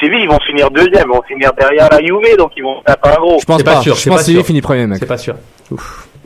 Séville, 0.00 0.20
ils 0.24 0.28
vont 0.28 0.38
finir 0.46 0.70
deuxième, 0.70 1.04
ils 1.06 1.16
vont 1.16 1.22
finir 1.26 1.50
derrière 1.58 1.88
la 1.90 1.98
Juve, 2.00 2.36
donc 2.38 2.50
ils 2.58 2.62
vont 2.62 2.76
taper 2.84 3.08
un 3.10 3.20
gros. 3.20 3.38
Je 3.40 3.44
pense 3.46 3.62
pas 3.62 3.74
pas. 3.76 3.80
sûr, 3.80 3.94
Je 3.94 4.08
pense 4.08 4.18
que 4.18 4.24
Séville 4.24 4.44
finit 4.44 4.60
premier, 4.60 4.86
mec. 4.86 4.98
C'est 5.00 5.06
pas 5.06 5.16
sûr. 5.18 5.34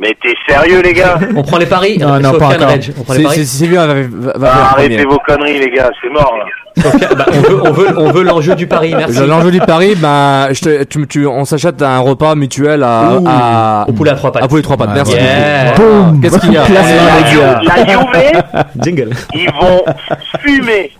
Mais 0.01 0.17
t'es 0.23 0.35
sérieux, 0.49 0.81
les 0.81 0.95
gars 0.95 1.19
On 1.37 1.43
prend 1.43 1.59
les 1.59 1.67
paris 1.67 1.99
Non, 1.99 2.19
non, 2.21 2.33
pas 2.39 2.47
encore. 2.47 2.71
On 2.99 3.03
prend 3.05 3.15
les 3.15 3.23
paris 3.23 3.37
c'est- 3.41 3.45
Séville 3.45 3.77
va, 3.77 3.87
va, 3.87 4.33
va 4.37 4.53
Ah, 4.55 4.71
Arrêtez 4.73 4.97
premier. 4.97 5.05
vos 5.05 5.19
conneries, 5.19 5.59
les 5.59 5.71
gars, 5.71 5.91
c'est 6.01 6.09
mort, 6.09 6.35
là. 6.39 6.45
Bah, 7.17 7.27
on 7.35 7.41
veut, 7.41 7.61
on 7.67 7.73
veut, 7.73 7.99
on 7.99 8.11
veut 8.13 8.23
l'enjeu 8.23 8.55
du 8.55 8.67
pari. 8.67 8.95
Merci. 8.97 9.27
L'enjeu 9.27 9.51
du 9.51 9.61
pari, 9.61 9.95
ben, 9.97 10.49
je 10.53 10.61
te, 10.61 10.85
tu, 10.85 11.07
tu, 11.07 11.27
on 11.27 11.45
s'achète 11.45 11.83
un 11.83 11.99
repas 11.99 12.35
mutuel 12.35 12.83
à, 12.83 13.17
Ouh, 13.21 13.25
à, 13.29 13.85
Au 13.89 13.93
poulet 13.93 14.13
à 14.13 14.15
trois 14.15 14.33
pattes. 14.33 14.43
à 14.45 14.49
Poulet 14.49 14.63
trois 14.63 14.77
pattes. 14.79 14.89
Ouais, 14.89 14.95
Merci. 14.95 15.13
Yeah. 15.17 15.75
Qu'est-ce 16.23 16.39
qu'il 16.39 16.53
y 16.53 16.57
a. 16.57 16.63
La 16.69 17.27
Juve, 17.27 18.43
Jingle. 18.81 19.11
ils 19.35 19.51
vont 19.53 19.85
fumer 20.41 20.93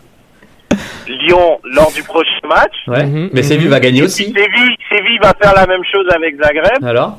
Lyon 1.09 1.59
lors 1.73 1.91
du 1.93 2.03
prochain 2.03 2.29
match. 2.49 2.75
Ouais. 2.87 3.07
Mhm, 3.07 3.31
Mais 3.33 3.43
Séville 3.43 3.67
mhm. 3.67 3.71
va 3.73 3.81
gagner 3.81 4.01
Et 4.01 4.05
aussi. 4.05 4.25
Séville 4.25 5.19
va 5.23 5.33
faire 5.41 5.55
la 5.55 5.67
même 5.67 5.83
chose 5.91 6.07
avec 6.15 6.35
Zagreb, 6.43 6.85
Alors? 6.85 7.17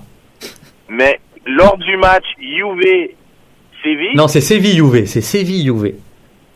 Mais 0.89 1.19
lors 1.45 1.77
du 1.77 1.97
match 1.97 2.23
Juve-Séville, 2.39 4.15
Non, 4.15 4.27
c'est 4.27 4.41
Séville 4.41 4.79
UV. 4.79 5.05
C'est 5.05 5.21
Séville 5.21 5.67
UV. 5.69 5.95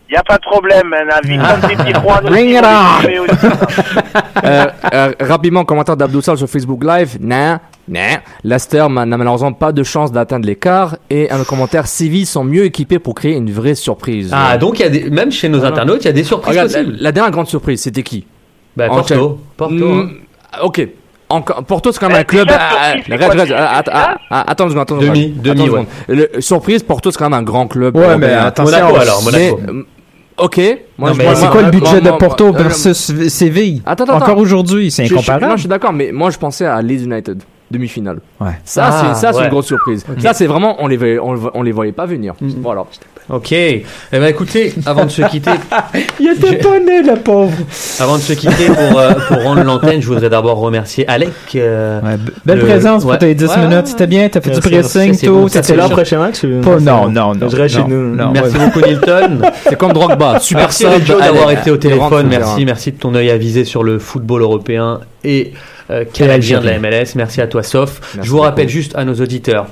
il 0.10 0.12
n'y 0.12 0.18
a 0.18 0.24
pas 0.24 0.38
de 0.38 0.44
problème, 0.44 0.94
un 0.94 1.10
avis 1.16 1.38
Ah. 1.42 1.58
comme. 1.60 3.28
Euh, 4.44 4.66
euh, 4.94 5.12
rapidement, 5.22 5.66
commentaire 5.66 5.98
d'Abdou 5.98 6.22
Sal 6.22 6.38
sur 6.38 6.48
Facebook 6.48 6.84
Live. 6.84 7.18
Nah, 7.20 7.60
nah. 7.88 8.20
Leicester 8.44 8.86
n'a 8.90 9.06
malheureusement 9.06 9.54
pas 9.54 9.72
de 9.72 9.82
chance 9.82 10.12
d'atteindre 10.12 10.46
l'écart. 10.46 10.98
Et 11.10 11.32
un 11.32 11.44
commentaire, 11.44 11.88
Séville 11.88 12.26
sont 12.28 12.44
mieux 12.44 12.66
équipés 12.66 13.00
pour 13.00 13.16
créer 13.16 13.36
une 13.36 13.50
vraie 13.52 13.74
surprise. 13.76 14.30
Ah, 14.34 14.58
donc 14.58 14.80
il 14.80 14.84
y 14.84 14.86
a 14.86 14.90
des, 14.90 15.10
même 15.10 15.32
chez 15.32 15.50
nos 15.50 15.60
Voilà. 15.60 15.74
internautes, 15.74 16.04
il 16.04 16.06
y 16.06 16.10
a 16.10 16.14
des 16.14 16.24
surprises 16.24 16.50
Regarde, 16.50 16.72
possibles. 16.72 16.98
la 17.00 17.12
dernière 17.12 17.32
grande 17.32 17.48
surprise, 17.48 17.82
c'était 17.82 18.04
qui? 18.04 18.28
Bah, 18.78 18.88
Porto. 18.88 19.40
Porto. 19.58 19.74
Mm. 19.76 20.12
Ok. 20.64 20.88
Encore, 21.36 21.64
Porto, 21.64 21.92
c'est 21.92 22.00
quand 22.00 22.08
même 22.10 22.18
un 22.20 22.24
club. 22.24 22.48
ah, 22.52 22.96
ah, 23.12 23.84
ah, 23.92 24.16
ah, 24.30 24.44
Attends 24.48 24.66
une 24.66 24.70
seconde, 24.72 24.82
attends 24.84 24.98
Demi, 24.98 25.30
demi, 25.30 25.70
surprise, 26.40 26.84
Porto, 26.84 27.12
c'est 27.12 27.18
quand 27.18 27.30
même 27.30 27.40
un 27.40 27.44
grand 27.44 27.68
club. 27.68 27.96
Ouais, 27.96 28.04
européen. 28.04 28.18
mais 28.28 28.34
attention. 28.34 28.78
Monaco 28.80 28.96
alors, 28.98 29.24
Monaco. 29.24 29.60
Euh, 29.68 29.84
ok. 30.38 30.58
Moi, 30.98 31.10
Non, 31.10 31.14
je- 31.16 31.20
mais 31.22 31.36
C'est 31.36 31.48
quoi 31.48 31.56
le 31.62 31.62
moi- 31.64 31.72
budget 31.72 32.02
de 32.02 32.12
Porto 32.12 32.52
moi- 32.52 32.62
versus 32.62 33.12
Séville? 33.30 33.82
Attends, 33.86 34.06
attends, 34.06 34.16
Encore 34.18 34.38
aujourd'hui, 34.38 34.92
c'est 34.92 35.04
Je- 35.04 35.10
je- 35.10 35.14
incomparable. 35.16 35.46
non, 35.46 35.52
je 35.56 35.60
suis 35.62 35.70
d'accord, 35.70 35.94
mais 35.94 36.12
moi 36.12 36.30
je 36.32 36.38
pensais 36.38 36.66
à 36.66 36.82
Leeds 36.82 37.04
United, 37.06 37.44
demi-finale. 37.72 38.20
Ouais. 38.40 38.52
Ça, 38.64 38.86
Ah, 38.88 38.92
c'est 39.14 39.22
ça, 39.22 39.34
c'est 39.34 39.40
ouais. 39.40 39.44
une 39.46 39.50
grosse 39.52 39.68
surprise. 39.68 40.06
Ça, 40.20 40.34
c'est 40.34 40.48
vraiment, 40.48 40.76
on 40.80 40.88
les, 40.88 40.98
voyait- 40.98 41.20
on, 41.20 41.34
le- 41.34 41.40
on 41.54 41.64
les 41.64 41.72
voyait 41.72 41.92
pas 41.92 42.06
venir. 42.06 42.34
Voilà. 42.62 42.86
Ok. 43.28 43.52
Eh 43.54 43.84
ben 44.12 44.26
écoutez, 44.26 44.74
avant 44.86 45.06
de 45.06 45.10
se 45.10 45.24
quitter, 45.24 45.50
Il 46.20 46.32
était 46.32 46.58
pas 46.58 46.80
né, 46.80 47.02
le 47.02 47.16
pauvre. 47.16 47.58
avant 48.00 48.18
de 48.18 48.22
se 48.22 48.34
quitter 48.34 48.68
pour, 48.68 49.00
euh, 49.00 49.14
pour 49.28 49.42
rendre 49.42 49.64
l'antenne, 49.64 50.00
je 50.00 50.08
voudrais 50.08 50.30
d'abord 50.30 50.60
remercier 50.60 51.08
Alec. 51.08 51.30
euh, 51.56 52.00
Ouais, 52.02 52.18
belle 52.46 52.60
Le- 52.60 52.66
présence 52.66 53.04
ouais. 53.04 53.10
pour 53.12 53.18
tes 53.18 53.34
10 53.34 53.46
Ouais, 53.50 53.58
minutes. 53.68 53.88
C'était 53.88 54.06
bien, 54.06 54.30
t'as 54.30 54.42
fait 54.42 54.52
Merci, 54.52 54.70
du 54.70 54.76
pressing, 54.76 55.20
tout. 55.28 55.48
C'est 55.50 55.70
là 55.72 55.76
là. 55.78 55.84
le 55.88 55.94
prochain 55.96 56.20
match 56.20 56.44
ou- 56.44 56.62
Pas- 56.62 56.80
non, 56.80 57.10
non, 57.10 57.34
non. 57.34 57.50
Je 57.50 57.68
chez 57.68 57.84
nous. 57.84 58.16
non, 58.16 58.32
Merci 58.32 58.58
ouais. 58.58 58.66
beaucoup 58.66 58.82
Nilton. 58.82 59.40
C'est 59.68 59.76
comme 59.76 59.94
Drogba, 59.94 60.40
super 60.40 60.70
Reggio 60.70 61.20
d'avoir 61.20 61.50
été 61.52 61.72
au 61.72 61.78
téléphone. 61.78 62.28
Merci, 62.30 62.64
merci 62.66 62.92
de 62.92 62.98
ton 62.98 63.16
œil 63.16 63.32
avisé 63.32 63.66
sur 63.66 63.84
le 63.84 63.98
football 63.98 64.44
européen 64.44 65.00
et 65.24 65.54
euh, 65.90 66.04
canadien 66.12 66.60
de 66.62 66.66
la 66.68 66.78
MLS. 66.80 67.16
Merci 67.16 67.42
à 67.42 67.48
toi, 67.48 67.64
Sof. 67.64 68.18
Je 68.22 68.30
vous 68.30 68.40
rappelle 68.40 68.70
juste 68.70 68.96
à 68.96 69.04
nos 69.04 69.16
auditeurs 69.16 69.66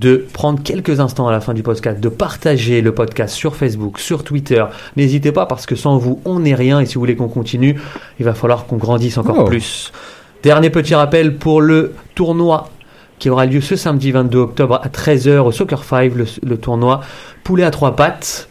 de 0.00 0.24
prendre 0.32 0.62
quelques 0.62 0.98
instants 0.98 1.28
à 1.28 1.32
la 1.32 1.40
fin 1.40 1.52
du 1.52 1.62
podcast, 1.62 2.00
de 2.00 2.08
partager 2.08 2.80
le 2.80 2.92
podcast 2.94 3.34
sur 3.34 3.54
Facebook, 3.54 3.98
sur 3.98 4.24
Twitter. 4.24 4.64
N'hésitez 4.96 5.30
pas 5.30 5.44
parce 5.46 5.66
que 5.66 5.76
sans 5.76 5.98
vous, 5.98 6.20
on 6.24 6.40
n'est 6.40 6.54
rien 6.54 6.80
et 6.80 6.86
si 6.86 6.94
vous 6.94 7.00
voulez 7.00 7.16
qu'on 7.16 7.28
continue, 7.28 7.78
il 8.18 8.24
va 8.24 8.32
falloir 8.34 8.66
qu'on 8.66 8.76
grandisse 8.78 9.18
encore 9.18 9.36
Oh. 9.40 9.44
plus. 9.44 9.92
Dernier 10.42 10.70
petit 10.70 10.94
rappel 10.94 11.36
pour 11.36 11.60
le 11.60 11.92
tournoi 12.14 12.70
qui 13.18 13.28
aura 13.28 13.44
lieu 13.44 13.60
ce 13.60 13.76
samedi 13.76 14.10
22 14.12 14.38
octobre 14.38 14.80
à 14.82 14.88
13h 14.88 15.38
au 15.40 15.52
Soccer 15.52 15.84
5, 15.84 16.14
le, 16.14 16.24
le 16.42 16.56
tournoi 16.56 17.02
poulet 17.44 17.64
à 17.64 17.70
trois 17.70 17.94
pattes. 17.94 18.48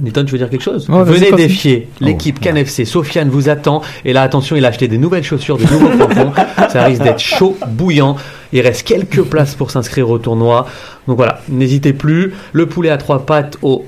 Newton, 0.00 0.26
tu 0.26 0.32
veux 0.32 0.38
dire 0.38 0.50
quelque 0.50 0.62
chose 0.62 0.88
Ouais, 0.88 1.04
Venez 1.04 1.32
défier 1.32 1.88
l'équipe 2.00 2.36
Oh, 2.40 2.44
CanFC. 2.44 2.84
Sofiane 2.84 3.28
vous 3.28 3.48
attend. 3.48 3.82
Et 4.04 4.12
là, 4.12 4.22
attention, 4.22 4.56
il 4.56 4.64
a 4.64 4.68
acheté 4.68 4.88
des 4.88 4.98
nouvelles 4.98 5.24
chaussures, 5.24 5.58
de 5.58 5.64
nouveaux 5.64 5.88
crampons. 5.88 6.32
Ça 6.70 6.84
risque 6.84 7.02
d'être 7.02 7.20
chaud, 7.20 7.56
bouillant. 7.68 8.16
Il 8.52 8.60
reste 8.60 8.86
quelques 8.86 9.22
places 9.22 9.54
pour 9.54 9.70
s'inscrire 9.70 10.08
au 10.10 10.18
tournoi. 10.18 10.66
Donc 11.08 11.16
voilà, 11.16 11.40
n'hésitez 11.48 11.92
plus. 11.92 12.32
Le 12.52 12.66
poulet 12.66 12.90
à 12.90 12.96
trois 12.96 13.26
pattes 13.26 13.56
au, 13.62 13.84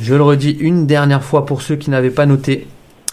je 0.00 0.14
le 0.14 0.22
redis 0.22 0.56
une 0.60 0.86
dernière 0.86 1.22
fois 1.22 1.46
pour 1.46 1.62
ceux 1.62 1.76
qui 1.76 1.90
n'avaient 1.90 2.10
pas 2.10 2.26
noté, 2.26 2.66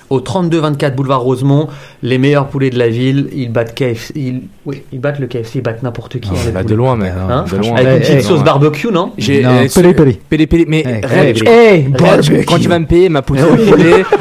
au 0.10 0.20
32-24 0.20 0.96
boulevard 0.96 1.22
Rosemont, 1.22 1.68
les 2.04 2.18
meilleurs 2.18 2.48
poulets 2.48 2.70
de 2.70 2.80
la 2.80 2.88
ville. 2.90 3.28
Ils 3.34 3.52
battent 3.52 3.76
KFC. 3.76 4.14
Ils, 4.16 4.42
oui, 4.66 4.84
ils 4.92 5.00
battent 5.00 5.20
le 5.20 5.28
KFC, 5.28 5.56
ils 5.60 5.62
battent 5.62 5.84
n'importe 5.84 6.20
qui. 6.20 6.30
Hein, 6.30 6.52
bah, 6.54 6.64
de 6.64 6.76
loin, 6.76 6.96
mec. 6.96 7.12
Hein 7.30 7.46
de 7.52 7.58
loin. 7.58 7.76
Avec 7.76 7.88
une 7.88 7.96
Eh, 7.96 8.00
petite 8.00 8.16
eh, 8.18 8.22
sauce 8.22 8.40
ouais. 8.40 8.46
barbecue, 8.46 8.88
non 8.92 9.12
J'ai, 9.18 9.42
pélé, 9.74 9.94
pélé. 9.94 10.20
Pélé, 10.30 10.48
pélé, 10.48 10.66
mais 10.68 10.84
Hey, 11.46 11.84
barbecue. 11.84 12.46
quand 12.46 12.60
tu 12.60 12.68
vas 12.68 12.80
me 12.80 12.86
payer 12.86 13.10
ma 13.10 13.22
poulet 13.22 13.42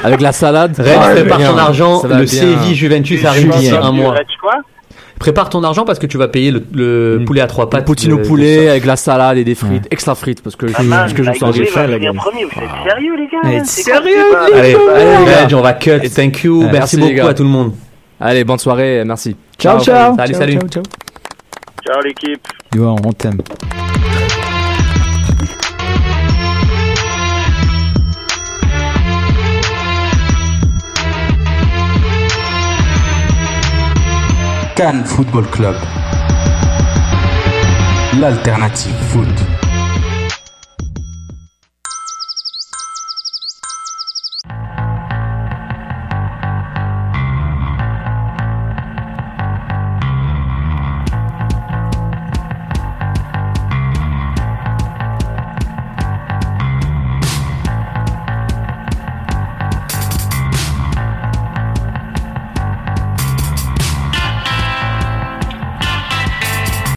avec 0.03 0.21
la 0.21 0.33
salade, 0.33 0.75
va 0.79 1.11
prépare 1.13 1.39
ton 1.39 1.59
argent. 1.59 2.03
Le. 2.07 2.27
Séville 2.27 2.75
Juventus 2.75 3.25
arrive 3.25 3.51
d'ici 3.51 3.71
un 3.75 3.93
mois. 3.93 4.15
Prépare 5.19 5.49
ton 5.49 5.63
argent 5.65 5.85
parce 5.85 5.99
que 5.99 6.07
tu 6.07 6.19
vas 6.19 6.29
payer 6.29 6.53
le, 6.53 7.23
poulet 7.27 7.41
à 7.41 7.47
trois 7.47 7.71
pattes. 7.71 7.87
poutine 7.87 8.13
au 8.13 8.19
de 8.19 8.27
poulet 8.27 8.69
avec 8.69 8.85
la 8.85 8.97
salade 8.97 9.39
et 9.39 9.45
des 9.45 9.55
frites, 9.55 9.87
extra 9.91 10.15
frites, 10.15 10.43
parce 10.43 10.57
que, 10.57 10.67
Ah, 10.75 10.83
parce 10.91 11.13
que 11.15 11.23
je 11.23 11.29
la 11.31 11.35
sens 11.35 11.59
gamme. 11.59 12.17
premier, 12.17 12.45
vous 12.45 12.51
êtes 12.51 12.91
sérieux, 12.91 13.17
les 13.17 13.27
gars 13.27 13.65
C'est 13.65 13.83
sérieux, 13.83 14.37
Allez, 14.37 14.75
Allez, 14.75 15.19
les 15.19 15.25
gars. 15.25 15.43
Reg, 15.45 15.55
on 15.55 15.63
va 15.63 15.73
cut. 15.73 16.11
Thank 16.15 16.43
you. 16.45 16.65
Ouais, 16.65 16.71
merci, 16.73 16.97
beaucoup 16.99 17.27
à 17.27 17.35
tout 17.35 17.45
le 17.45 17.49
monde. 17.49 17.73
Allez, 18.21 18.45
bonne 18.45 18.59
soirée, 18.59 19.03
merci. 19.07 19.37
Ciao, 19.59 19.81
ciao. 19.81 20.17
Salut, 20.17 20.33
Ciao, 20.33 20.41
salut. 20.41 20.59
ciao, 20.59 20.69
ciao. 20.69 20.83
Ciao 21.87 22.03
l'équipe. 22.03 22.47
Yo, 22.75 22.85
on 23.05 23.13
t'aime. 23.13 23.39
Cannes 34.77 35.07
Football 35.07 35.49
Club. 35.49 35.75
L'alternative 38.19 38.95
foot. 39.09 39.56